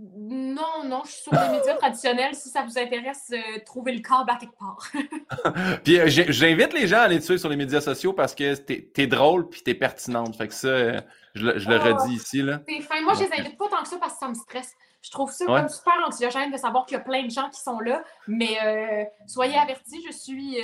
Non, 0.00 0.84
non, 0.84 1.02
je 1.04 1.10
suis 1.10 1.22
sur 1.22 1.32
les 1.32 1.56
médias 1.56 1.74
traditionnels. 1.74 2.34
Si 2.34 2.48
ça 2.48 2.62
vous 2.62 2.78
intéresse, 2.78 3.32
euh, 3.32 3.58
trouvez 3.64 3.92
le 3.92 4.00
câble 4.00 4.30
à 4.30 4.36
quelque 4.36 4.56
part. 4.58 4.86
puis 5.84 5.98
euh, 5.98 6.06
j'invite 6.08 6.72
les 6.72 6.86
gens 6.86 6.98
à 6.98 7.02
aller 7.02 7.18
te 7.18 7.24
suivre 7.24 7.40
sur 7.40 7.48
les 7.48 7.56
médias 7.56 7.80
sociaux 7.80 8.12
parce 8.12 8.34
que 8.34 8.54
t'es 8.54 8.90
es 8.96 9.06
drôle 9.06 9.48
puis 9.48 9.62
t'es 9.62 9.74
pertinente. 9.74 10.36
Fait 10.36 10.48
que 10.48 10.54
ça, 10.54 10.68
euh, 10.68 11.00
je, 11.34 11.44
le 11.44 11.74
ah, 11.74 11.78
redis 11.78 12.14
ici. 12.14 12.42
Là. 12.42 12.60
Fin. 12.88 13.00
Moi, 13.02 13.14
je 13.14 13.24
les 13.24 13.40
invite 13.40 13.58
pas 13.58 13.68
tant 13.68 13.82
que 13.82 13.88
ça 13.88 13.96
parce 13.98 14.14
que 14.14 14.18
ça 14.20 14.28
me 14.28 14.34
stresse. 14.34 14.74
Je 15.00 15.10
trouve 15.10 15.30
ça 15.30 15.46
comme 15.46 15.68
super 15.68 15.94
anxiogène 16.06 16.50
de 16.50 16.56
savoir 16.56 16.84
qu'il 16.84 16.96
y 16.96 17.00
a 17.00 17.04
plein 17.04 17.24
de 17.24 17.30
gens 17.30 17.48
qui 17.50 17.60
sont 17.60 17.78
là. 17.80 18.02
Mais 18.26 19.08
soyez 19.28 19.56
avertis, 19.56 20.04
je 20.04 20.12
suis 20.12 20.56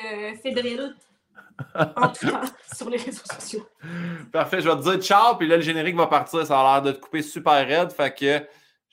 fébrile 0.43 0.93
en 1.75 2.09
tout 2.09 2.29
temps 2.29 2.41
sur 2.75 2.91
les 2.91 2.99
réseaux 2.99 3.23
sociaux. 3.33 3.65
Parfait, 4.33 4.61
je 4.61 4.69
vais 4.69 4.77
te 4.77 4.83
dire 4.83 5.01
ciao, 5.01 5.37
puis 5.37 5.47
là, 5.47 5.57
le 5.57 5.63
générique 5.63 5.95
va 5.95 6.09
partir. 6.09 6.45
Ça 6.45 6.59
a 6.59 6.75
l'air 6.75 6.83
de 6.83 6.91
te 6.91 7.01
couper 7.01 7.23
super 7.23 7.65
raide. 7.65 7.93
Fait 7.93 8.13
que 8.13 8.45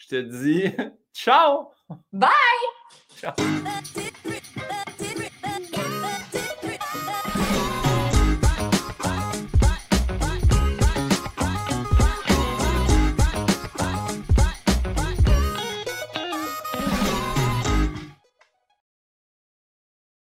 je 0.01 0.07
te 0.07 0.15
dis 0.15 0.71
ciao! 1.13 1.71
Bye! 2.11 2.29
Ciao! 3.17 3.33